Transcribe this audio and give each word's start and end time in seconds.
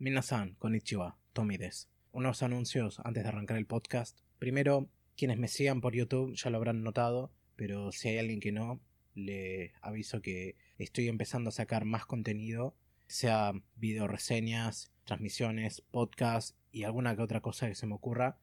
Minasan, 0.00 0.54
konnichiwa, 0.60 1.18
Tommy 1.32 1.56
des. 1.56 1.88
Unos 2.12 2.44
anuncios 2.44 3.00
antes 3.02 3.24
de 3.24 3.30
arrancar 3.30 3.56
el 3.56 3.66
podcast. 3.66 4.16
Primero, 4.38 4.88
quienes 5.16 5.38
me 5.38 5.48
sigan 5.48 5.80
por 5.80 5.92
YouTube 5.92 6.36
ya 6.36 6.50
lo 6.50 6.58
habrán 6.58 6.84
notado, 6.84 7.32
pero 7.56 7.90
si 7.90 8.06
hay 8.06 8.18
alguien 8.18 8.38
que 8.38 8.52
no, 8.52 8.80
le 9.16 9.72
aviso 9.80 10.22
que 10.22 10.54
estoy 10.78 11.08
empezando 11.08 11.48
a 11.48 11.52
sacar 11.52 11.84
más 11.84 12.06
contenido, 12.06 12.76
sea 13.08 13.52
video 13.74 14.06
reseñas, 14.06 14.92
transmisiones, 15.02 15.80
podcast 15.90 16.56
y 16.70 16.84
alguna 16.84 17.16
que 17.16 17.22
otra 17.22 17.40
cosa 17.40 17.66
que 17.66 17.74
se 17.74 17.88
me 17.88 17.96
ocurra. 17.96 18.38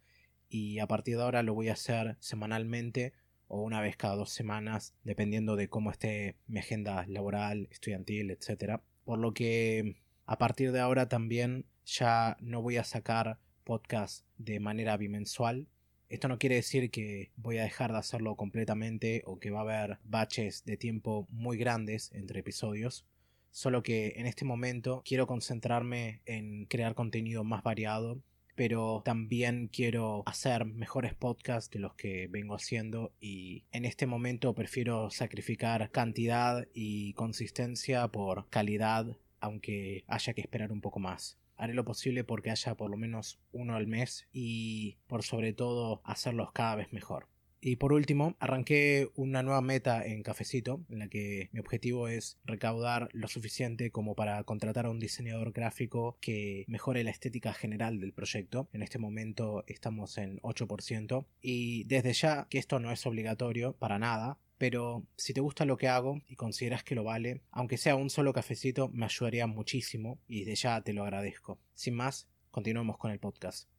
Y 0.50 0.80
a 0.80 0.88
partir 0.88 1.16
de 1.16 1.24
ahora 1.24 1.42
lo 1.42 1.54
voy 1.54 1.70
a 1.70 1.74
hacer 1.74 2.18
semanalmente 2.20 3.14
o 3.48 3.62
una 3.62 3.80
vez 3.80 3.96
cada 3.96 4.18
dos 4.18 4.32
semanas, 4.32 4.94
dependiendo 5.06 5.56
de 5.56 5.70
cómo 5.70 5.90
esté 5.90 6.36
mi 6.48 6.60
agenda 6.60 7.06
laboral, 7.08 7.70
estudiantil, 7.72 8.30
etc. 8.32 8.82
Por 9.06 9.20
lo 9.20 9.34
que 9.34 9.96
a 10.26 10.38
partir 10.38 10.72
de 10.72 10.80
ahora 10.80 11.08
también 11.08 11.66
ya 11.86 12.38
no 12.40 12.62
voy 12.62 12.78
a 12.78 12.84
sacar 12.84 13.40
podcast 13.64 14.26
de 14.38 14.60
manera 14.60 14.98
bimensual. 14.98 15.68
Esto 16.10 16.28
no 16.28 16.38
quiere 16.38 16.56
decir 16.56 16.92
que 16.92 17.32
voy 17.36 17.58
a 17.58 17.64
dejar 17.64 17.92
de 17.92 17.98
hacerlo 17.98 18.36
completamente 18.36 19.24
o 19.26 19.40
que 19.40 19.52
va 19.52 19.60
a 19.60 19.64
haber 19.64 20.00
baches 20.04 20.64
de 20.66 20.78
tiempo 20.78 21.28
muy 21.30 21.58
grandes 21.58 22.12
entre 22.14 22.40
episodios. 22.40 23.06
Solo 23.52 23.84
que 23.84 24.14
en 24.18 24.28
este 24.28 24.46
momento 24.46 25.02
quiero 25.06 25.28
concentrarme 25.28 26.22
en 26.26 26.66
crear 26.66 26.94
contenido 26.94 27.44
más 27.44 27.64
variado 27.64 28.22
pero 28.56 29.02
también 29.04 29.68
quiero 29.68 30.24
hacer 30.26 30.66
mejores 30.66 31.14
podcasts 31.14 31.70
de 31.70 31.80
los 31.80 31.94
que 31.94 32.28
vengo 32.28 32.56
haciendo 32.56 33.12
y 33.20 33.66
en 33.72 33.86
este 33.86 34.08
momento 34.08 34.56
prefiero 34.56 35.10
sacrificar 35.12 35.92
cantidad 35.92 36.66
y 36.74 37.14
consistencia 37.14 38.08
por 38.08 38.50
calidad 38.50 39.18
aunque 39.46 40.04
haya 40.08 40.34
que 40.34 40.42
esperar 40.42 40.72
un 40.72 40.82
poco 40.82 41.00
más. 41.00 41.38
Haré 41.58 41.74
lo 41.74 41.86
posible 41.86 42.24
porque 42.24 42.52
haya 42.52 42.76
por 42.76 42.90
lo 42.90 42.98
menos 42.98 43.40
uno 43.52 43.76
al 43.76 43.88
mes 43.88 44.28
y 44.34 44.98
por 45.08 45.24
sobre 45.24 45.54
todo 45.54 46.02
hacerlos 46.04 46.52
cada 46.52 46.76
vez 46.76 46.92
mejor. 46.92 47.28
Y 47.68 47.78
por 47.78 47.94
último, 47.94 48.36
arranqué 48.40 49.10
una 49.16 49.42
nueva 49.42 49.60
meta 49.62 50.06
en 50.06 50.22
Cafecito, 50.22 50.86
en 50.88 51.00
la 51.00 51.08
que 51.08 51.50
mi 51.52 51.60
objetivo 51.60 52.08
es 52.08 52.38
recaudar 52.46 53.10
lo 53.12 53.28
suficiente 53.28 53.90
como 53.90 54.14
para 54.14 54.44
contratar 54.44 54.86
a 54.86 54.92
un 54.92 55.00
diseñador 55.00 55.52
gráfico 55.52 56.16
que 56.22 56.66
mejore 56.68 57.04
la 57.04 57.10
estética 57.10 57.54
general 57.54 58.00
del 58.00 58.14
proyecto. 58.14 58.70
En 58.72 58.84
este 58.84 59.00
momento 59.00 59.64
estamos 59.66 60.20
en 60.20 60.40
8%. 60.42 61.26
Y 61.42 61.86
desde 61.86 62.14
ya 62.14 62.46
que 62.52 62.60
esto 62.60 62.80
no 62.80 62.92
es 62.92 63.04
obligatorio 63.08 63.74
para 63.74 63.98
nada, 63.98 64.38
pero 64.58 65.06
si 65.18 65.34
te 65.34 65.42
gusta 65.42 65.66
lo 65.66 65.78
que 65.78 65.88
hago 65.88 66.22
y 66.28 66.36
consideras 66.36 66.84
que 66.84 66.96
lo 66.96 67.04
vale, 67.04 67.42
aunque 67.52 67.78
sea 67.78 67.96
un 67.96 68.10
solo 68.10 68.34
cafecito, 68.34 68.90
me 68.90 69.06
ayudaría 69.06 69.48
muchísimo 69.48 70.20
y 70.28 70.46
desde 70.46 70.56
ya 70.56 70.82
te 70.82 70.94
lo 70.94 71.04
agradezco. 71.04 71.60
Sin 71.74 71.96
más, 71.96 72.30
continuemos 72.52 72.98
con 72.98 73.12
el 73.12 73.20
podcast. 73.20 73.70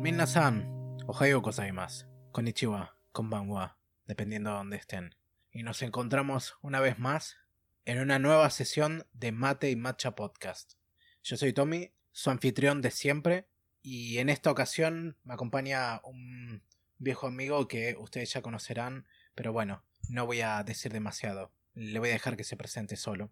Minna-san, 0.00 0.96
ohayo 1.06 1.40
gozaimasu, 1.40 2.06
konnichiwa, 2.32 2.96
konbanwa, 3.12 3.78
dependiendo 4.06 4.50
de 4.50 4.56
dónde 4.56 4.76
estén. 4.76 5.14
Y 5.50 5.62
nos 5.62 5.82
encontramos 5.82 6.54
una 6.62 6.80
vez 6.80 6.98
más 6.98 7.36
en 7.84 8.00
una 8.00 8.18
nueva 8.18 8.48
sesión 8.50 9.06
de 9.12 9.32
Mate 9.32 9.70
y 9.70 9.76
Matcha 9.76 10.14
Podcast. 10.14 10.74
Yo 11.22 11.36
soy 11.36 11.52
Tommy, 11.52 11.92
su 12.12 12.30
anfitrión 12.30 12.82
de 12.82 12.90
siempre, 12.90 13.48
y 13.88 14.18
en 14.18 14.30
esta 14.30 14.50
ocasión 14.50 15.16
me 15.22 15.34
acompaña 15.34 16.00
un 16.02 16.60
viejo 16.98 17.28
amigo 17.28 17.68
que 17.68 17.94
ustedes 17.96 18.32
ya 18.32 18.42
conocerán, 18.42 19.06
pero 19.36 19.52
bueno, 19.52 19.84
no 20.08 20.26
voy 20.26 20.40
a 20.40 20.60
decir 20.64 20.92
demasiado. 20.92 21.52
Le 21.72 22.00
voy 22.00 22.08
a 22.08 22.14
dejar 22.14 22.36
que 22.36 22.42
se 22.42 22.56
presente 22.56 22.96
solo. 22.96 23.30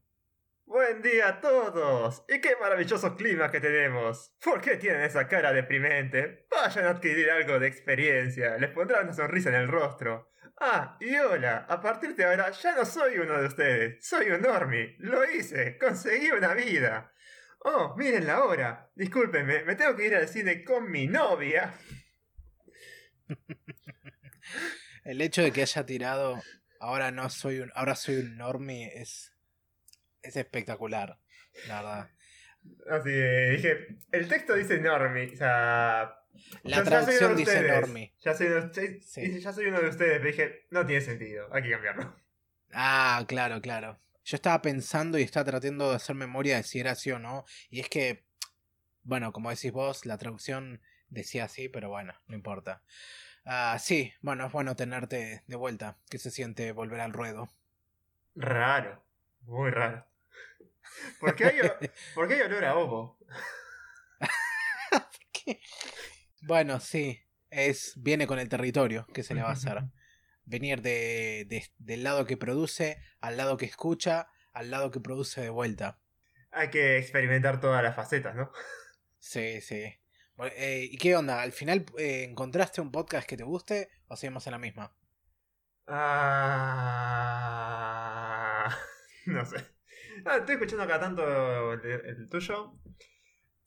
Buen 0.65 1.03
día 1.03 1.27
a 1.27 1.41
todos. 1.41 2.25
Y 2.29 2.41
qué 2.41 2.55
maravilloso 2.61 3.17
clima 3.17 3.51
que 3.51 3.61
tenemos. 3.61 4.33
¿Por 4.41 4.61
qué 4.61 4.77
tienen 4.77 5.01
esa 5.01 5.27
cara 5.27 5.53
deprimente? 5.53 6.47
Vayan 6.49 6.85
a 6.85 6.91
adquirir 6.91 7.33
algo 7.33 7.59
de 7.59 7.67
experiencia. 7.67 8.57
Les 8.57 8.71
pondrá 8.71 9.01
una 9.01 9.13
sonrisa 9.13 9.49
en 9.49 9.57
el 9.57 9.67
rostro. 9.67 10.31
Ah, 10.61 10.97
y 11.01 11.17
hola. 11.17 11.67
A 11.69 11.81
partir 11.81 12.15
de 12.15 12.27
ahora 12.27 12.53
ya 12.53 12.77
no 12.77 12.85
soy 12.85 13.19
uno 13.19 13.41
de 13.41 13.49
ustedes. 13.49 14.07
Soy 14.07 14.31
un 14.31 14.43
normie. 14.43 14.95
Lo 15.01 15.29
hice. 15.29 15.79
Conseguí 15.79 16.31
una 16.31 16.55
vida. 16.55 17.13
Oh, 17.67 17.95
miren 17.97 18.27
la 18.27 18.45
hora. 18.45 18.91
Discúlpenme, 18.95 19.65
me 19.65 19.75
tengo 19.75 19.97
que 19.97 20.07
ir 20.07 20.15
al 20.15 20.29
cine 20.29 20.63
con 20.63 20.91
mi 20.91 21.07
novia. 21.07 21.75
El 25.05 25.21
hecho 25.23 25.43
de 25.43 25.51
que 25.51 25.63
haya 25.63 25.87
tirado 25.87 26.43
ahora 26.79 27.11
no 27.11 27.31
soy 27.31 27.61
un 27.61 27.73
ahora 27.75 27.95
soy 27.95 28.17
un 28.17 28.37
normie 28.37 28.93
es 28.95 29.33
es 30.23 30.37
espectacular, 30.37 31.19
la 31.67 31.83
verdad. 31.83 32.11
Así 32.91 33.11
dije, 33.11 33.97
el 34.13 34.29
texto 34.29 34.55
dice 34.55 34.79
normie, 34.81 35.33
o 35.33 35.37
sea, 35.37 36.19
la 36.65 36.83
traducción 36.83 37.37
dice 37.37 37.63
normie. 37.63 38.13
Ya 38.21 38.35
soy, 38.35 38.49
ya 39.41 39.53
soy 39.53 39.67
uno 39.67 39.81
de 39.81 39.89
ustedes, 39.89 40.19
pero 40.19 40.31
dije, 40.31 40.67
no 40.71 40.85
tiene 40.85 41.01
sentido, 41.01 41.49
hay 41.53 41.63
que 41.63 41.71
cambiarlo. 41.71 42.15
Ah, 42.73 43.25
claro, 43.27 43.61
claro. 43.61 43.99
Yo 44.25 44.37
estaba 44.37 44.63
pensando 44.63 45.19
y 45.19 45.23
estaba 45.23 45.45
tratando 45.45 45.91
de 45.91 45.97
hacer 45.97 46.17
memoria 46.17 46.57
de 46.57 46.63
si 46.63 46.81
era 46.81 46.93
así 46.93 47.11
o 47.11 47.19
no. 47.19 47.45
Y 47.69 47.81
es 47.81 47.89
que, 47.89 48.25
bueno, 49.03 49.33
como 49.33 49.51
decís 49.51 49.73
vos, 49.73 50.07
la 50.07 50.17
traducción 50.19 50.81
decía 51.09 51.45
así, 51.45 51.69
pero 51.69 51.91
bueno, 51.91 52.15
no 52.27 52.35
importa. 52.35 52.83
Ah, 53.45 53.77
sí, 53.79 54.13
bueno, 54.23 54.47
es 54.47 54.53
bueno 54.53 54.75
tenerte 54.77 55.43
de 55.47 55.57
vuelta. 55.57 55.99
¿Qué 56.09 56.19
se 56.19 56.31
siente 56.31 56.73
volver 56.73 57.01
al 57.01 57.13
ruedo? 57.13 57.51
Raro, 58.35 59.05
muy 59.43 59.71
raro. 59.71 60.07
¿Por 61.21 61.35
qué 61.37 61.45
hay, 61.45 61.59
¿por 62.15 62.29
qué 62.29 62.35
hay 62.35 62.41
olor 62.43 62.65
a 62.65 62.77
ovo? 62.77 63.19
bueno, 66.43 66.81
sí, 66.81 67.21
es 67.51 67.93
viene 67.97 68.27
con 68.27 68.39
el 68.39 68.49
territorio, 68.49 69.07
¿qué 69.13 69.23
se 69.23 69.35
le 69.35 69.43
va 69.43 69.51
a 69.51 69.53
hacer? 69.53 69.85
Venir 70.45 70.83
de, 70.83 71.65
del 71.79 72.03
lado 72.03 72.27
que 72.27 72.37
produce 72.37 72.99
al 73.21 73.37
lado 73.37 73.57
que 73.57 73.67
escucha, 73.67 74.29
al 74.53 74.71
lado 74.71 74.91
que 74.91 75.01
produce 75.01 75.41
de 75.41 75.51
vuelta. 75.51 75.99
Hay 76.51 76.71
que 76.71 76.99
experimentar 76.99 77.61
todas 77.61 77.83
las 77.83 77.97
facetas, 77.97 78.35
¿no? 78.37 78.51
Sí, 79.19 79.61
sí. 79.61 79.83
Eh, 80.57 80.89
¿Y 80.91 80.99
qué 80.99 81.17
onda? 81.17 81.43
¿Al 81.43 81.53
final 81.53 81.87
eh, 81.99 82.25
encontraste 82.29 82.81
un 82.81 82.91
podcast 82.91 83.29
que 83.29 83.37
te 83.37 83.45
guste 83.45 83.89
o 84.09 84.17
seguimos 84.17 84.47
en 84.47 84.53
la 84.53 84.59
misma? 84.59 84.97
Ah, 85.87 86.75
no 89.27 89.45
sé. 89.45 89.57
Ah, 90.25 90.39
estoy 90.39 90.55
escuchando 90.55 90.85
acá 90.85 90.99
tanto 91.01 91.73
el, 91.73 92.29
tuyo. 92.29 92.75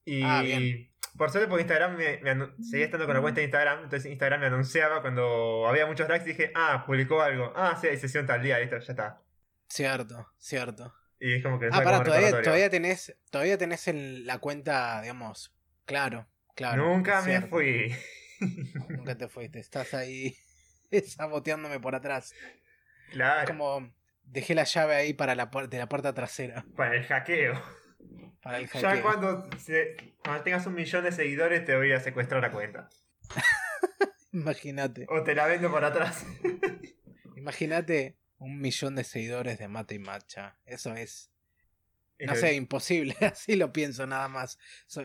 Y 0.05 0.23
ah, 0.23 0.41
bien. 0.41 0.91
Por 1.17 1.31
suerte, 1.31 1.49
por 1.49 1.59
Instagram 1.59 1.97
me, 1.97 2.19
seguía 2.63 2.85
estando 2.85 3.05
con 3.05 3.15
la 3.15 3.21
cuenta 3.21 3.39
de 3.39 3.45
Instagram. 3.45 3.83
Entonces, 3.83 4.11
Instagram 4.11 4.39
me 4.39 4.47
anunciaba 4.47 5.01
cuando 5.01 5.67
había 5.67 5.85
muchos 5.85 6.07
likes. 6.07 6.25
Dije, 6.25 6.51
ah, 6.55 6.83
publicó 6.85 7.21
algo. 7.21 7.51
Ah, 7.55 7.77
sí, 7.79 7.87
hay 7.87 7.97
sesión 7.97 8.25
tal 8.25 8.41
día. 8.41 8.59
Listo, 8.59 8.77
ya 8.77 8.91
está. 8.93 9.21
Cierto, 9.67 10.27
cierto. 10.37 10.93
Y 11.19 11.35
es 11.35 11.43
como 11.43 11.59
que. 11.59 11.67
Ah, 11.71 11.81
pará, 11.81 12.03
todavía, 12.03 12.41
todavía, 12.41 12.69
tenés, 12.69 13.17
todavía 13.31 13.57
tenés 13.57 13.87
en 13.87 14.25
la 14.25 14.37
cuenta, 14.37 15.01
digamos. 15.01 15.55
Claro, 15.85 16.27
claro. 16.55 16.85
Nunca 16.85 17.21
me 17.21 17.41
fui. 17.41 17.95
Nunca 18.89 19.17
te 19.17 19.27
fuiste. 19.27 19.59
Estás 19.59 19.93
ahí 19.93 20.37
saboteándome 21.07 21.79
por 21.79 21.95
atrás. 21.95 22.33
Claro. 23.11 23.47
Como 23.47 23.91
dejé 24.23 24.53
la 24.53 24.65
llave 24.65 24.95
ahí 24.95 25.13
para 25.13 25.35
la, 25.35 25.49
de 25.69 25.77
la 25.77 25.89
puerta 25.89 26.13
trasera. 26.13 26.65
Para 26.75 26.95
el 26.95 27.05
hackeo. 27.05 27.61
Ya 28.73 29.01
cuando, 29.01 29.49
cuando 30.23 30.43
tengas 30.43 30.65
un 30.67 30.73
millón 30.73 31.03
de 31.03 31.11
seguidores 31.11 31.65
te 31.65 31.75
voy 31.75 31.91
a 31.91 31.99
secuestrar 31.99 32.41
la 32.41 32.51
cuenta. 32.51 32.89
Imagínate. 34.31 35.05
O 35.09 35.23
te 35.23 35.35
la 35.35 35.47
vendo 35.47 35.69
por 35.69 35.83
atrás. 35.83 36.25
Imagínate 37.35 38.17
un 38.37 38.59
millón 38.59 38.95
de 38.95 39.03
seguidores 39.03 39.59
de 39.59 39.67
Mate 39.67 39.95
y 39.95 39.99
Matcha. 39.99 40.57
Eso 40.65 40.93
es. 40.93 41.31
No 42.19 42.35
sé, 42.35 42.55
imposible. 42.55 43.15
Así 43.21 43.55
lo 43.55 43.73
pienso 43.73 44.07
nada 44.07 44.27
más. 44.27 44.57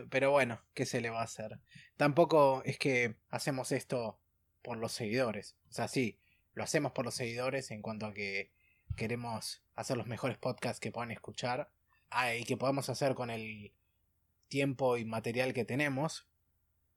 Pero 0.09 0.31
bueno, 0.31 0.61
¿qué 0.73 0.85
se 0.85 1.01
le 1.01 1.09
va 1.09 1.21
a 1.21 1.25
hacer? 1.25 1.59
Tampoco 1.97 2.63
es 2.65 2.77
que 2.77 3.15
hacemos 3.29 3.71
esto 3.71 4.19
por 4.61 4.77
los 4.77 4.93
seguidores. 4.93 5.57
O 5.69 5.73
sea, 5.73 5.87
sí, 5.87 6.19
lo 6.53 6.63
hacemos 6.63 6.91
por 6.93 7.05
los 7.05 7.15
seguidores 7.15 7.71
en 7.71 7.81
cuanto 7.81 8.05
a 8.05 8.13
que 8.13 8.51
queremos 8.95 9.63
hacer 9.75 9.97
los 9.97 10.07
mejores 10.07 10.37
podcasts 10.37 10.79
que 10.79 10.91
puedan 10.91 11.11
escuchar 11.11 11.71
y 12.37 12.43
que 12.45 12.57
podamos 12.57 12.89
hacer 12.89 13.15
con 13.15 13.29
el 13.29 13.73
tiempo 14.47 14.97
y 14.97 15.05
material 15.05 15.53
que 15.53 15.65
tenemos. 15.65 16.27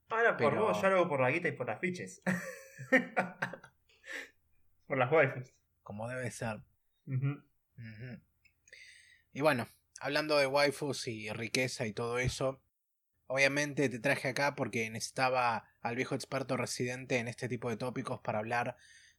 Ahora 0.09 0.37
por 0.37 0.55
vos, 0.55 0.81
yo 0.81 0.89
lo 0.89 0.97
hago 0.97 1.09
por 1.09 1.19
la 1.19 1.31
guita 1.31 1.47
y 1.47 1.51
por 1.51 1.67
las 1.67 1.79
fiches. 1.79 2.21
por 4.87 4.97
las 4.97 5.11
waifus. 5.11 5.53
Como 5.83 6.07
debe 6.07 6.31
ser. 6.31 6.61
Y 9.33 9.41
bueno, 9.41 9.67
hablando 9.99 10.37
de 10.37 10.47
waifus 10.47 11.07
y 11.07 11.29
riqueza 11.31 11.85
y 11.85 11.93
todo 11.93 12.19
eso, 12.19 12.61
obviamente 13.27 13.89
te 13.89 13.99
traje 13.99 14.29
acá 14.29 14.55
porque 14.55 14.89
necesitaba 14.89 15.69
al 15.81 15.95
viejo 15.95 16.15
experto 16.15 16.57
residente 16.57 17.17
en 17.17 17.27
este 17.27 17.49
tipo 17.49 17.69
de 17.69 17.77
tópicos 17.77 18.19
para 18.21 18.39
hablar 18.39 18.77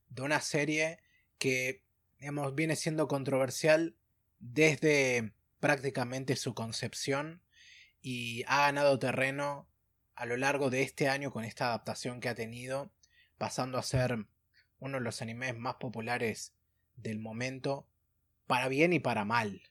de 0.09 0.23
una 0.23 0.41
serie 0.41 1.01
que 1.39 1.85
digamos, 2.19 2.55
viene 2.55 2.77
siendo 2.77 3.09
controversial 3.09 3.97
desde 4.39 5.33
prácticamente 5.61 6.37
su 6.37 6.55
concepción 6.55 7.43
y 8.01 8.45
ha 8.47 8.63
ganado 8.63 8.99
terreno 8.99 9.69
a 10.15 10.27
lo 10.27 10.37
largo 10.37 10.71
de 10.71 10.83
este 10.83 11.09
año 11.09 11.31
con 11.31 11.45
esta 11.45 11.69
adaptación 11.69 12.21
que 12.21 12.29
ha 12.29 12.35
tenido, 12.35 12.93
pasando 13.39 13.79
a 13.79 13.83
ser 13.83 14.27
uno 14.81 14.99
de 14.99 15.05
los 15.05 15.23
animes 15.23 15.57
más 15.57 15.77
populares 15.77 16.55
del 16.97 17.19
momento, 17.19 17.87
para 18.47 18.69
bien 18.69 18.93
y 18.93 18.99
para 18.99 19.25
mal. 19.25 19.63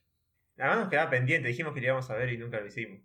Además 0.56 0.78
nos 0.78 0.88
quedaba 0.88 1.10
pendiente, 1.10 1.48
dijimos 1.48 1.74
que 1.74 1.80
lo 1.80 1.86
íbamos 1.86 2.10
a 2.10 2.14
ver 2.14 2.32
y 2.32 2.38
nunca 2.38 2.60
lo 2.60 2.66
hicimos. 2.66 3.00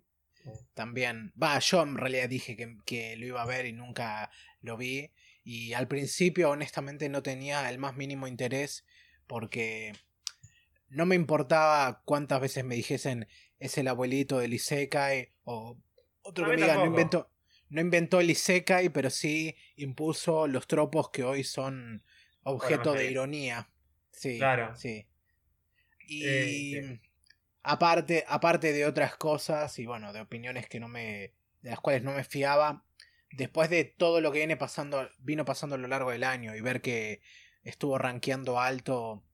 También, 0.74 1.32
va, 1.40 1.58
yo 1.58 1.82
en 1.82 1.96
realidad 1.96 2.28
dije 2.28 2.56
que, 2.56 2.76
que, 2.84 3.16
lo 3.16 3.26
iba 3.26 3.42
a 3.42 3.46
ver 3.46 3.66
y 3.66 3.72
nunca 3.72 4.30
lo 4.60 4.76
vi. 4.76 5.10
Y 5.42 5.72
al 5.72 5.88
principio, 5.88 6.50
honestamente, 6.50 7.08
no 7.08 7.22
tenía 7.22 7.68
el 7.70 7.78
más 7.78 7.96
mínimo 7.96 8.26
interés 8.26 8.84
porque 9.26 9.92
no 10.94 11.06
me 11.06 11.16
importaba 11.16 12.02
cuántas 12.04 12.40
veces 12.40 12.64
me 12.64 12.76
dijesen 12.76 13.28
es 13.58 13.76
el 13.78 13.88
abuelito 13.88 14.38
del 14.38 14.54
Isekai 14.54 15.32
o 15.44 15.76
otro 16.22 16.44
que 16.44 16.50
me 16.52 16.56
diga 16.56 16.76
no 16.76 16.86
inventó, 16.86 17.30
no 17.68 17.80
inventó 17.80 18.20
el 18.20 18.30
Isekai, 18.30 18.88
pero 18.90 19.10
sí 19.10 19.56
impuso 19.76 20.46
los 20.46 20.66
tropos 20.66 21.10
que 21.10 21.24
hoy 21.24 21.44
son 21.44 22.02
objeto 22.44 22.92
de 22.92 23.10
ironía. 23.10 23.68
Sí, 24.10 24.38
claro. 24.38 24.74
Sí. 24.76 25.06
Y 26.06 26.76
eh, 26.76 27.00
aparte, 27.62 28.24
aparte 28.28 28.72
de 28.72 28.86
otras 28.86 29.16
cosas 29.16 29.78
y 29.78 29.86
bueno, 29.86 30.12
de 30.12 30.20
opiniones 30.20 30.68
que 30.68 30.78
no 30.80 30.88
me 30.88 31.32
de 31.62 31.70
las 31.70 31.80
cuales 31.80 32.02
no 32.02 32.12
me 32.12 32.24
fiaba, 32.24 32.84
después 33.32 33.70
de 33.70 33.84
todo 33.84 34.20
lo 34.20 34.30
que 34.30 34.38
viene 34.38 34.56
pasando, 34.56 35.08
vino 35.18 35.44
pasando 35.44 35.76
a 35.76 35.78
lo 35.78 35.88
largo 35.88 36.10
del 36.10 36.24
año 36.24 36.54
y 36.54 36.60
ver 36.60 36.82
que 36.82 37.22
estuvo 37.62 37.98
rankeando 37.98 38.60
alto 38.60 39.24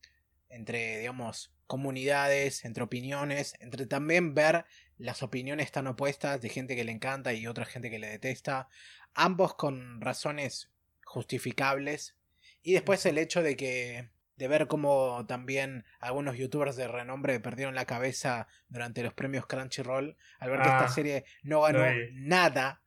entre, 0.51 0.99
digamos, 0.99 1.53
comunidades, 1.67 2.65
entre 2.65 2.83
opiniones, 2.83 3.55
entre 3.61 3.87
también 3.87 4.35
ver 4.35 4.67
las 4.99 5.23
opiniones 5.23 5.73
tan 5.73 5.87
opuestas 5.87 6.41
de 6.41 6.49
gente 6.49 6.77
que 6.77 6.85
le 6.85 6.93
encanta 6.93 7.33
y 7.33 7.47
otra 7.47 7.65
gente 7.65 7.91
que 7.91 7.99
le 7.99 8.09
detesta, 8.09 8.69
ambos 9.15 9.55
con 9.55 10.01
razones 10.01 10.71
justificables, 11.05 12.17
y 12.63 12.73
después 12.73 13.07
el 13.07 13.19
hecho 13.19 13.43
de 13.43 13.57
que 13.57 14.11
de 14.37 14.49
ver 14.49 14.69
cómo 14.69 15.27
también 15.27 15.85
algunos 15.99 16.39
youtubers 16.39 16.75
de 16.75 16.89
renombre 16.89 17.41
perdieron 17.41 17.75
la 17.75 17.85
cabeza 17.85 18.49
durante 18.69 19.03
los 19.03 19.13
premios 19.13 19.47
Crunchyroll 19.47 20.17
al 20.39 20.51
ver 20.51 20.61
que 20.61 20.69
esta 20.69 20.85
ah, 20.87 20.89
serie 20.89 21.25
no 21.43 21.61
ganó 21.61 21.85
nada. 22.13 22.83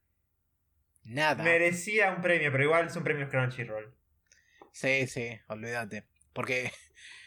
Nada. 1.04 1.44
Merecía 1.44 2.12
un 2.12 2.22
premio, 2.22 2.52
pero 2.52 2.64
igual 2.64 2.90
son 2.90 3.04
premios 3.04 3.30
Crunchyroll. 3.30 3.94
Sí, 4.72 5.06
sí, 5.06 5.40
olvídate. 5.48 6.06
Porque 6.34 6.72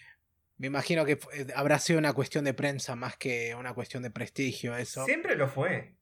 me 0.59 0.69
imagino 0.69 1.05
que 1.05 1.19
eh, 1.33 1.47
habrá 1.55 1.79
sido 1.79 1.99
una 1.99 2.13
cuestión 2.13 2.45
de 2.45 2.55
prensa 2.55 2.97
más 2.97 3.17
que 3.17 3.55
una 3.55 3.75
cuestión 3.75 4.03
de 4.03 4.11
prestigio, 4.11 4.77
eso. 4.77 5.05
Siempre 5.05 5.37
lo 5.37 5.49
fue. 5.49 5.95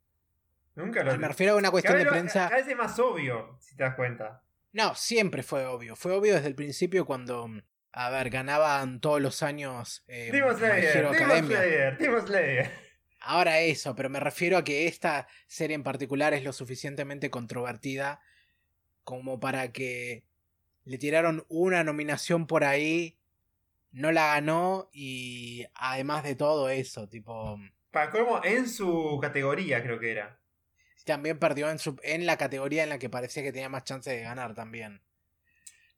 Nunca 0.76 1.02
lo 1.02 1.16
Me 1.18 1.28
refiero 1.28 1.54
a 1.54 1.56
una 1.56 1.70
cuestión 1.70 1.98
de 1.98 2.06
prensa. 2.06 2.46
A 2.46 2.56
veces 2.56 2.76
más 2.76 2.98
obvio, 2.98 3.58
si 3.60 3.76
te 3.76 3.84
das 3.84 3.94
cuenta. 3.94 4.42
No, 4.72 4.94
siempre 4.94 5.42
fue 5.42 5.66
obvio. 5.66 5.94
Fue 5.94 6.12
obvio 6.12 6.34
desde 6.34 6.48
el 6.48 6.54
principio 6.56 7.06
cuando, 7.06 7.48
a 7.92 8.10
ver, 8.10 8.30
ganaban 8.30 9.00
todos 9.00 9.20
los 9.20 9.42
años. 9.42 10.04
Eh, 10.08 10.30
Demon 10.32 10.56
Slayer, 10.56 11.96
Demon 11.98 12.26
Slayer, 12.26 12.70
Ahora 13.20 13.60
eso, 13.60 13.94
pero 13.94 14.10
me 14.10 14.20
refiero 14.20 14.58
a 14.58 14.64
que 14.64 14.86
esta 14.86 15.28
serie 15.46 15.74
en 15.74 15.82
particular 15.82 16.34
es 16.34 16.44
lo 16.44 16.52
suficientemente 16.52 17.30
controvertida 17.30 18.20
como 19.02 19.40
para 19.40 19.72
que 19.72 20.24
le 20.84 20.98
tiraron 20.98 21.46
una 21.48 21.84
nominación 21.84 22.46
por 22.46 22.64
ahí 22.64 23.16
no 23.94 24.10
la 24.10 24.34
ganó 24.34 24.90
y 24.92 25.64
además 25.74 26.24
de 26.24 26.34
todo 26.34 26.68
eso, 26.68 27.08
tipo... 27.08 27.58
Para 27.90 28.10
cómo 28.10 28.44
en 28.44 28.68
su 28.68 29.18
categoría 29.22 29.82
creo 29.82 30.00
que 30.00 30.10
era. 30.10 30.40
También 31.04 31.38
perdió 31.38 31.70
en, 31.70 31.78
su, 31.78 31.96
en 32.02 32.26
la 32.26 32.36
categoría 32.36 32.82
en 32.82 32.88
la 32.88 32.98
que 32.98 33.08
parecía 33.08 33.44
que 33.44 33.52
tenía 33.52 33.68
más 33.68 33.84
chance 33.84 34.10
de 34.10 34.22
ganar 34.22 34.54
también. 34.54 35.02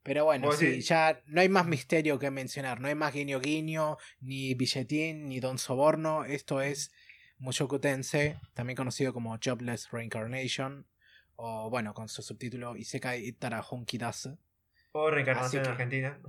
Pero 0.03 0.25
bueno, 0.25 0.51
sí, 0.51 0.81
ya 0.81 1.21
no 1.25 1.41
hay 1.41 1.49
más 1.49 1.65
misterio 1.65 2.19
que 2.19 2.29
mencionar. 2.29 2.79
No 2.79 2.87
hay 2.87 2.95
más 2.95 3.13
guiño 3.13 3.39
guiño, 3.39 3.97
ni 4.21 4.53
billetín, 4.53 5.27
ni 5.27 5.39
don 5.39 5.57
soborno. 5.57 6.23
Esto 6.23 6.61
es 6.61 6.93
Mushoku 7.39 7.79
Tensei, 7.79 8.35
también 8.53 8.77
conocido 8.77 9.11
como 9.11 9.37
Jobless 9.43 9.89
Reincarnation. 9.91 10.87
O 11.35 11.69
bueno, 11.69 11.93
con 11.93 12.07
su 12.09 12.21
subtítulo 12.21 12.75
Isekai 12.77 13.25
Itara 13.25 13.61
Honkidasu. 13.61 14.37
O 14.91 15.09
Reencarnación 15.09 15.65
en 15.65 15.71
Argentina. 15.71 16.19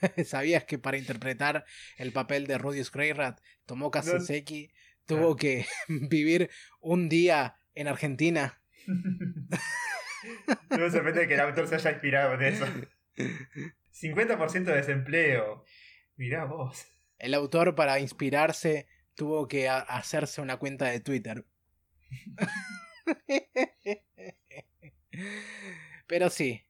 ¿Sabías 0.24 0.64
que 0.64 0.78
para 0.78 0.98
interpretar 0.98 1.64
el 1.96 2.12
papel 2.12 2.46
de 2.46 2.58
Rudius 2.58 2.90
Greyrat, 2.90 3.40
Tomoka 3.64 4.02
Saseki 4.02 4.72
tuvo 5.06 5.32
ah. 5.32 5.36
que 5.36 5.66
vivir 5.88 6.50
un 6.80 7.08
día 7.08 7.56
en 7.74 7.88
Argentina? 7.88 8.60
no 8.86 10.78
me 10.78 10.90
sorprende 10.90 11.26
que 11.28 11.34
el 11.34 11.40
autor 11.40 11.68
se 11.68 11.76
haya 11.76 11.92
inspirado 11.92 12.34
en 12.34 12.42
eso. 12.42 12.66
50% 13.92 14.64
de 14.64 14.76
desempleo. 14.76 15.64
Mirá 16.16 16.44
vos. 16.44 16.86
El 17.18 17.34
autor, 17.34 17.74
para 17.74 17.98
inspirarse, 18.00 18.86
tuvo 19.14 19.48
que 19.48 19.68
hacerse 19.68 20.40
una 20.40 20.58
cuenta 20.58 20.86
de 20.86 21.00
Twitter. 21.00 21.44
Pero 26.06 26.30
sí, 26.30 26.66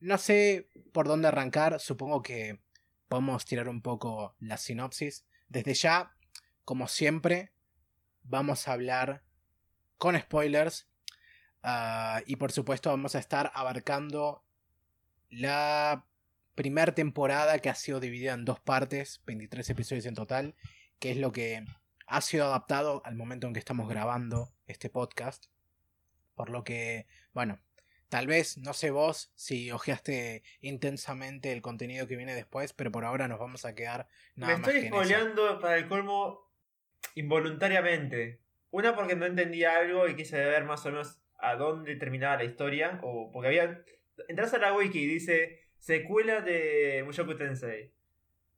no 0.00 0.18
sé 0.18 0.68
por 0.98 1.06
dónde 1.06 1.28
arrancar, 1.28 1.78
supongo 1.78 2.24
que 2.24 2.58
podemos 3.06 3.44
tirar 3.44 3.68
un 3.68 3.82
poco 3.82 4.34
la 4.40 4.56
sinopsis. 4.56 5.24
Desde 5.48 5.74
ya, 5.74 6.16
como 6.64 6.88
siempre, 6.88 7.52
vamos 8.24 8.66
a 8.66 8.72
hablar 8.72 9.22
con 9.96 10.18
spoilers 10.18 10.88
ah, 11.62 12.20
y 12.26 12.34
por 12.34 12.50
supuesto 12.50 12.90
vamos 12.90 13.14
a 13.14 13.20
estar 13.20 13.52
abarcando 13.54 14.42
la 15.30 16.04
primera 16.56 16.92
temporada 16.96 17.60
que 17.60 17.70
ha 17.70 17.76
sido 17.76 18.00
dividida 18.00 18.32
en 18.32 18.44
dos 18.44 18.58
partes, 18.58 19.22
23 19.24 19.70
episodios 19.70 20.06
en 20.06 20.16
total, 20.16 20.56
que 20.98 21.12
es 21.12 21.16
lo 21.16 21.30
que 21.30 21.64
ha 22.08 22.20
sido 22.22 22.46
adaptado 22.46 23.02
al 23.04 23.14
momento 23.14 23.46
en 23.46 23.52
que 23.52 23.60
estamos 23.60 23.88
grabando 23.88 24.52
este 24.66 24.90
podcast. 24.90 25.46
Por 26.34 26.50
lo 26.50 26.64
que, 26.64 27.06
bueno, 27.34 27.60
Tal 28.08 28.26
vez, 28.26 28.56
no 28.56 28.72
sé 28.72 28.90
vos 28.90 29.30
si 29.34 29.70
ojeaste 29.70 30.42
intensamente 30.60 31.52
el 31.52 31.60
contenido 31.60 32.06
que 32.06 32.16
viene 32.16 32.34
después, 32.34 32.72
pero 32.72 32.90
por 32.90 33.04
ahora 33.04 33.28
nos 33.28 33.38
vamos 33.38 33.66
a 33.66 33.74
quedar 33.74 34.08
nada 34.34 34.56
Me 34.56 34.66
estoy 34.66 34.88
spoileando 34.88 35.60
para 35.60 35.76
el 35.76 35.88
colmo 35.88 36.48
involuntariamente. 37.14 38.40
Una 38.70 38.94
porque 38.94 39.14
no 39.14 39.26
entendía 39.26 39.76
algo 39.76 40.08
y 40.08 40.16
quise 40.16 40.36
ver 40.36 40.64
más 40.64 40.84
o 40.86 40.90
menos 40.90 41.20
a 41.38 41.56
dónde 41.56 41.96
terminaba 41.96 42.36
la 42.36 42.44
historia. 42.44 42.98
O 43.02 43.30
porque 43.30 43.48
había. 43.48 43.84
Entras 44.28 44.54
a 44.54 44.58
la 44.58 44.74
wiki 44.74 45.00
y 45.00 45.06
dice 45.06 45.60
secuela 45.78 46.40
de 46.40 47.02
Mushoku 47.04 47.36
Tensei. 47.36 47.92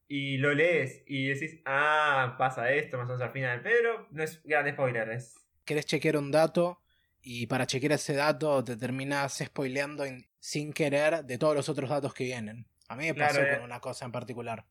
Y 0.06 0.38
lo 0.38 0.54
lees 0.54 1.04
y 1.06 1.28
decís, 1.28 1.60
ah, 1.64 2.34
pasa 2.38 2.72
esto 2.72 2.98
más 2.98 3.04
o 3.04 3.08
menos 3.08 3.22
al 3.22 3.32
final. 3.32 3.62
Pero 3.62 4.08
no 4.10 4.22
es 4.22 4.42
gran 4.44 4.68
spoiler. 4.72 5.08
Es... 5.10 5.36
¿Querés 5.64 5.86
chequear 5.86 6.16
un 6.16 6.32
dato? 6.32 6.79
Y 7.22 7.46
para 7.46 7.66
chequear 7.66 7.92
ese 7.92 8.14
dato 8.14 8.64
te 8.64 8.76
terminas 8.76 9.38
spoileando 9.38 10.04
sin 10.38 10.72
querer 10.72 11.24
de 11.24 11.38
todos 11.38 11.54
los 11.54 11.68
otros 11.68 11.90
datos 11.90 12.14
que 12.14 12.24
vienen. 12.24 12.66
A 12.88 12.96
mí 12.96 13.06
me 13.06 13.14
pasó 13.14 13.40
con 13.40 13.48
eh. 13.48 13.60
una 13.62 13.80
cosa 13.80 14.04
en 14.04 14.12
particular. 14.12 14.64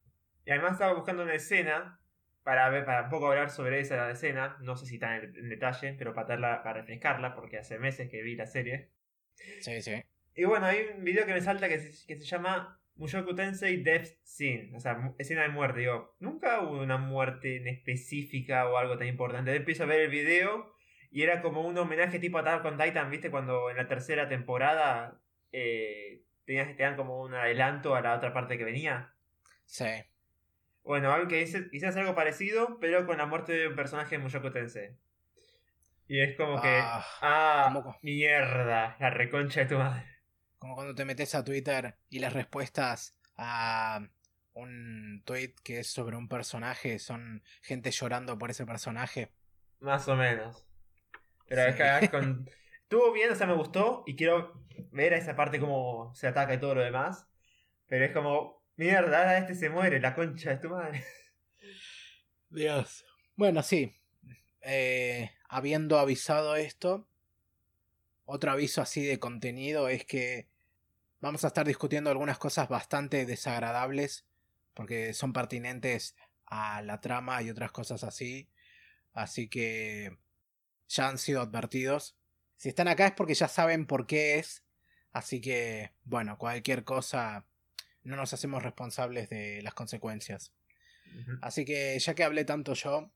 Y 0.46 0.52
además 0.52 0.74
estaba 0.74 0.94
buscando 0.94 1.24
una 1.24 1.36
escena 1.36 2.00
para 2.44 2.70
ver, 2.70 2.86
para 2.86 3.04
un 3.04 3.10
poco 3.10 3.28
hablar 3.28 3.52
sobre 3.52 3.80
esa 3.80 4.10
escena, 4.10 4.58
no 4.62 4.76
sé 4.76 4.88
si 4.88 4.96
está 4.96 5.18
en, 5.18 5.50
detalle, 5.50 5.94
pero 5.94 6.14
para, 6.14 6.64
para 6.64 6.74
refrescarla, 6.74 7.36
porque 7.36 7.60
hace 7.60 7.78
meses 7.78 8.10
que 8.10 8.24
vi 8.24 8.36
la 8.36 8.48
serie. 8.48 8.90
Sí, 9.62 9.82
sí. 9.82 10.04
Y 10.36 10.46
bueno, 10.46 10.66
hay 10.66 10.88
un 10.96 11.04
video 11.04 11.26
que 11.26 11.34
me 11.34 11.42
salta 11.42 11.70
que 11.70 11.80
se, 11.80 12.08
que 12.08 12.20
se 12.20 12.26
llama 12.26 12.82
Mushoku 12.96 13.36
Tensei 13.36 13.84
Death 13.84 14.08
Scene, 14.24 14.72
o 14.76 14.80
sea, 14.80 15.14
escena 15.18 15.44
de 15.44 15.50
muerte. 15.50 15.82
Digo, 15.82 16.16
nunca 16.20 16.62
hubo 16.62 16.82
una 16.82 16.98
muerte 16.98 17.58
en 17.58 17.68
específica 17.68 18.68
o 18.68 18.78
algo 18.78 18.98
tan 18.98 19.08
importante. 19.08 19.56
Empiezo 19.56 19.84
a 19.84 19.88
ver 19.88 20.02
el 20.02 20.10
video 20.10 20.74
y 21.12 21.24
era 21.24 21.42
como 21.42 21.62
un 21.62 21.78
homenaje 21.78 22.20
tipo 22.20 22.38
Attack 22.38 22.62
con 22.62 22.78
Titan, 22.78 23.10
¿viste? 23.10 23.32
Cuando 23.32 23.70
en 23.70 23.78
la 23.78 23.88
tercera 23.88 24.30
temporada 24.30 25.20
eh, 25.52 26.22
tenías, 26.46 26.76
te 26.76 26.84
dan 26.84 26.96
como 26.96 27.22
un 27.22 27.34
adelanto 27.34 27.96
a 27.96 28.02
la 28.02 28.16
otra 28.16 28.34
parte 28.34 28.58
que 28.58 28.64
venía. 28.64 29.14
Sí. 29.66 29.90
Bueno, 30.84 31.12
algo 31.12 31.28
que 31.28 31.42
hice, 31.42 31.70
quizás 31.70 31.96
algo 31.98 32.16
parecido, 32.16 32.80
pero 32.80 33.06
con 33.06 33.18
la 33.18 33.26
muerte 33.26 33.54
de 33.54 33.68
un 33.68 33.76
personaje 33.76 34.18
de 34.18 34.24
Mushoku 34.24 34.52
Tensei. 34.52 34.98
Y 36.08 36.22
es 36.22 36.36
como 36.36 36.62
que. 36.62 36.80
Ah, 36.82 37.06
ah 37.22 37.98
mierda, 38.02 38.98
la 39.00 39.10
reconcha 39.10 39.62
de 39.62 39.66
tu 39.68 39.78
madre. 39.78 40.06
Como 40.58 40.76
cuando 40.76 40.96
te 40.96 41.06
metes 41.06 41.36
a 41.36 41.44
Twitter 41.44 41.96
y 42.10 42.20
las 42.20 42.34
respuestas 42.34 43.16
a 43.38 44.02
un 44.54 45.22
tweet 45.26 45.54
que 45.64 45.80
es 45.80 45.92
sobre 45.92 46.18
un 46.18 46.28
personaje 46.28 47.00
son 47.00 47.44
gente 47.62 47.92
llorando 47.92 48.38
por 48.38 48.50
ese 48.50 48.66
personaje. 48.66 49.32
Más 49.80 50.08
o 50.08 50.16
menos. 50.16 50.69
Pero 51.50 51.64
es 51.64 51.76
que 52.02 52.10
con... 52.10 52.48
estuvo 52.82 53.12
bien, 53.12 53.32
o 53.32 53.36
sea, 53.36 53.48
me 53.48 53.56
gustó 53.56 54.04
y 54.06 54.16
quiero 54.16 54.64
ver 54.92 55.14
a 55.14 55.18
esa 55.18 55.36
parte 55.36 55.60
cómo 55.60 56.14
se 56.16 56.28
ataca 56.28 56.54
y 56.54 56.60
todo 56.60 56.76
lo 56.76 56.82
demás. 56.82 57.28
Pero 57.88 58.06
es 58.06 58.12
como, 58.12 58.64
Mierda, 58.76 59.38
este 59.38 59.56
se 59.56 59.70
muere, 59.70 60.00
la 60.00 60.16
concha 60.16 60.52
de 60.52 60.58
tu 60.58 60.70
madre. 60.70 61.04
Dios. 62.50 63.06
Bueno, 63.36 63.62
sí. 63.64 63.94
Eh, 64.62 65.32
habiendo 65.50 66.00
avisado 66.00 66.56
esto, 66.56 67.08
otro 68.26 68.52
aviso 68.52 68.82
así 68.82 69.04
de 69.06 69.20
contenido 69.20 69.90
es 69.90 70.06
que 70.06 70.48
vamos 71.20 71.44
a 71.44 71.48
estar 71.48 71.66
discutiendo 71.66 72.10
algunas 72.10 72.38
cosas 72.38 72.70
bastante 72.70 73.26
desagradables 73.26 74.26
porque 74.74 75.14
son 75.14 75.34
pertinentes 75.34 76.16
a 76.46 76.82
la 76.82 77.02
trama 77.02 77.42
y 77.42 77.50
otras 77.50 77.72
cosas 77.72 78.04
así. 78.04 78.48
Así 79.14 79.50
que 79.50 80.18
ya 80.90 81.08
han 81.08 81.18
sido 81.18 81.42
advertidos. 81.42 82.18
Si 82.58 82.68
están 82.68 82.90
acá 82.90 83.08
es 83.08 83.14
porque 83.14 83.34
ya 83.36 83.48
saben 83.48 83.86
por 83.86 84.06
qué 84.06 84.38
es. 84.40 84.66
Así 85.14 85.40
que, 85.40 85.94
bueno, 86.04 86.38
cualquier 86.38 86.84
cosa 86.84 87.46
no 88.04 88.16
nos 88.18 88.34
hacemos 88.34 88.62
responsables 88.62 89.30
de 89.30 89.62
las 89.62 89.74
consecuencias. 89.74 90.52
Así 91.42 91.64
que 91.66 91.98
ya 91.98 92.14
que 92.14 92.24
hablé 92.24 92.44
tanto 92.46 92.74
yo, 92.74 93.12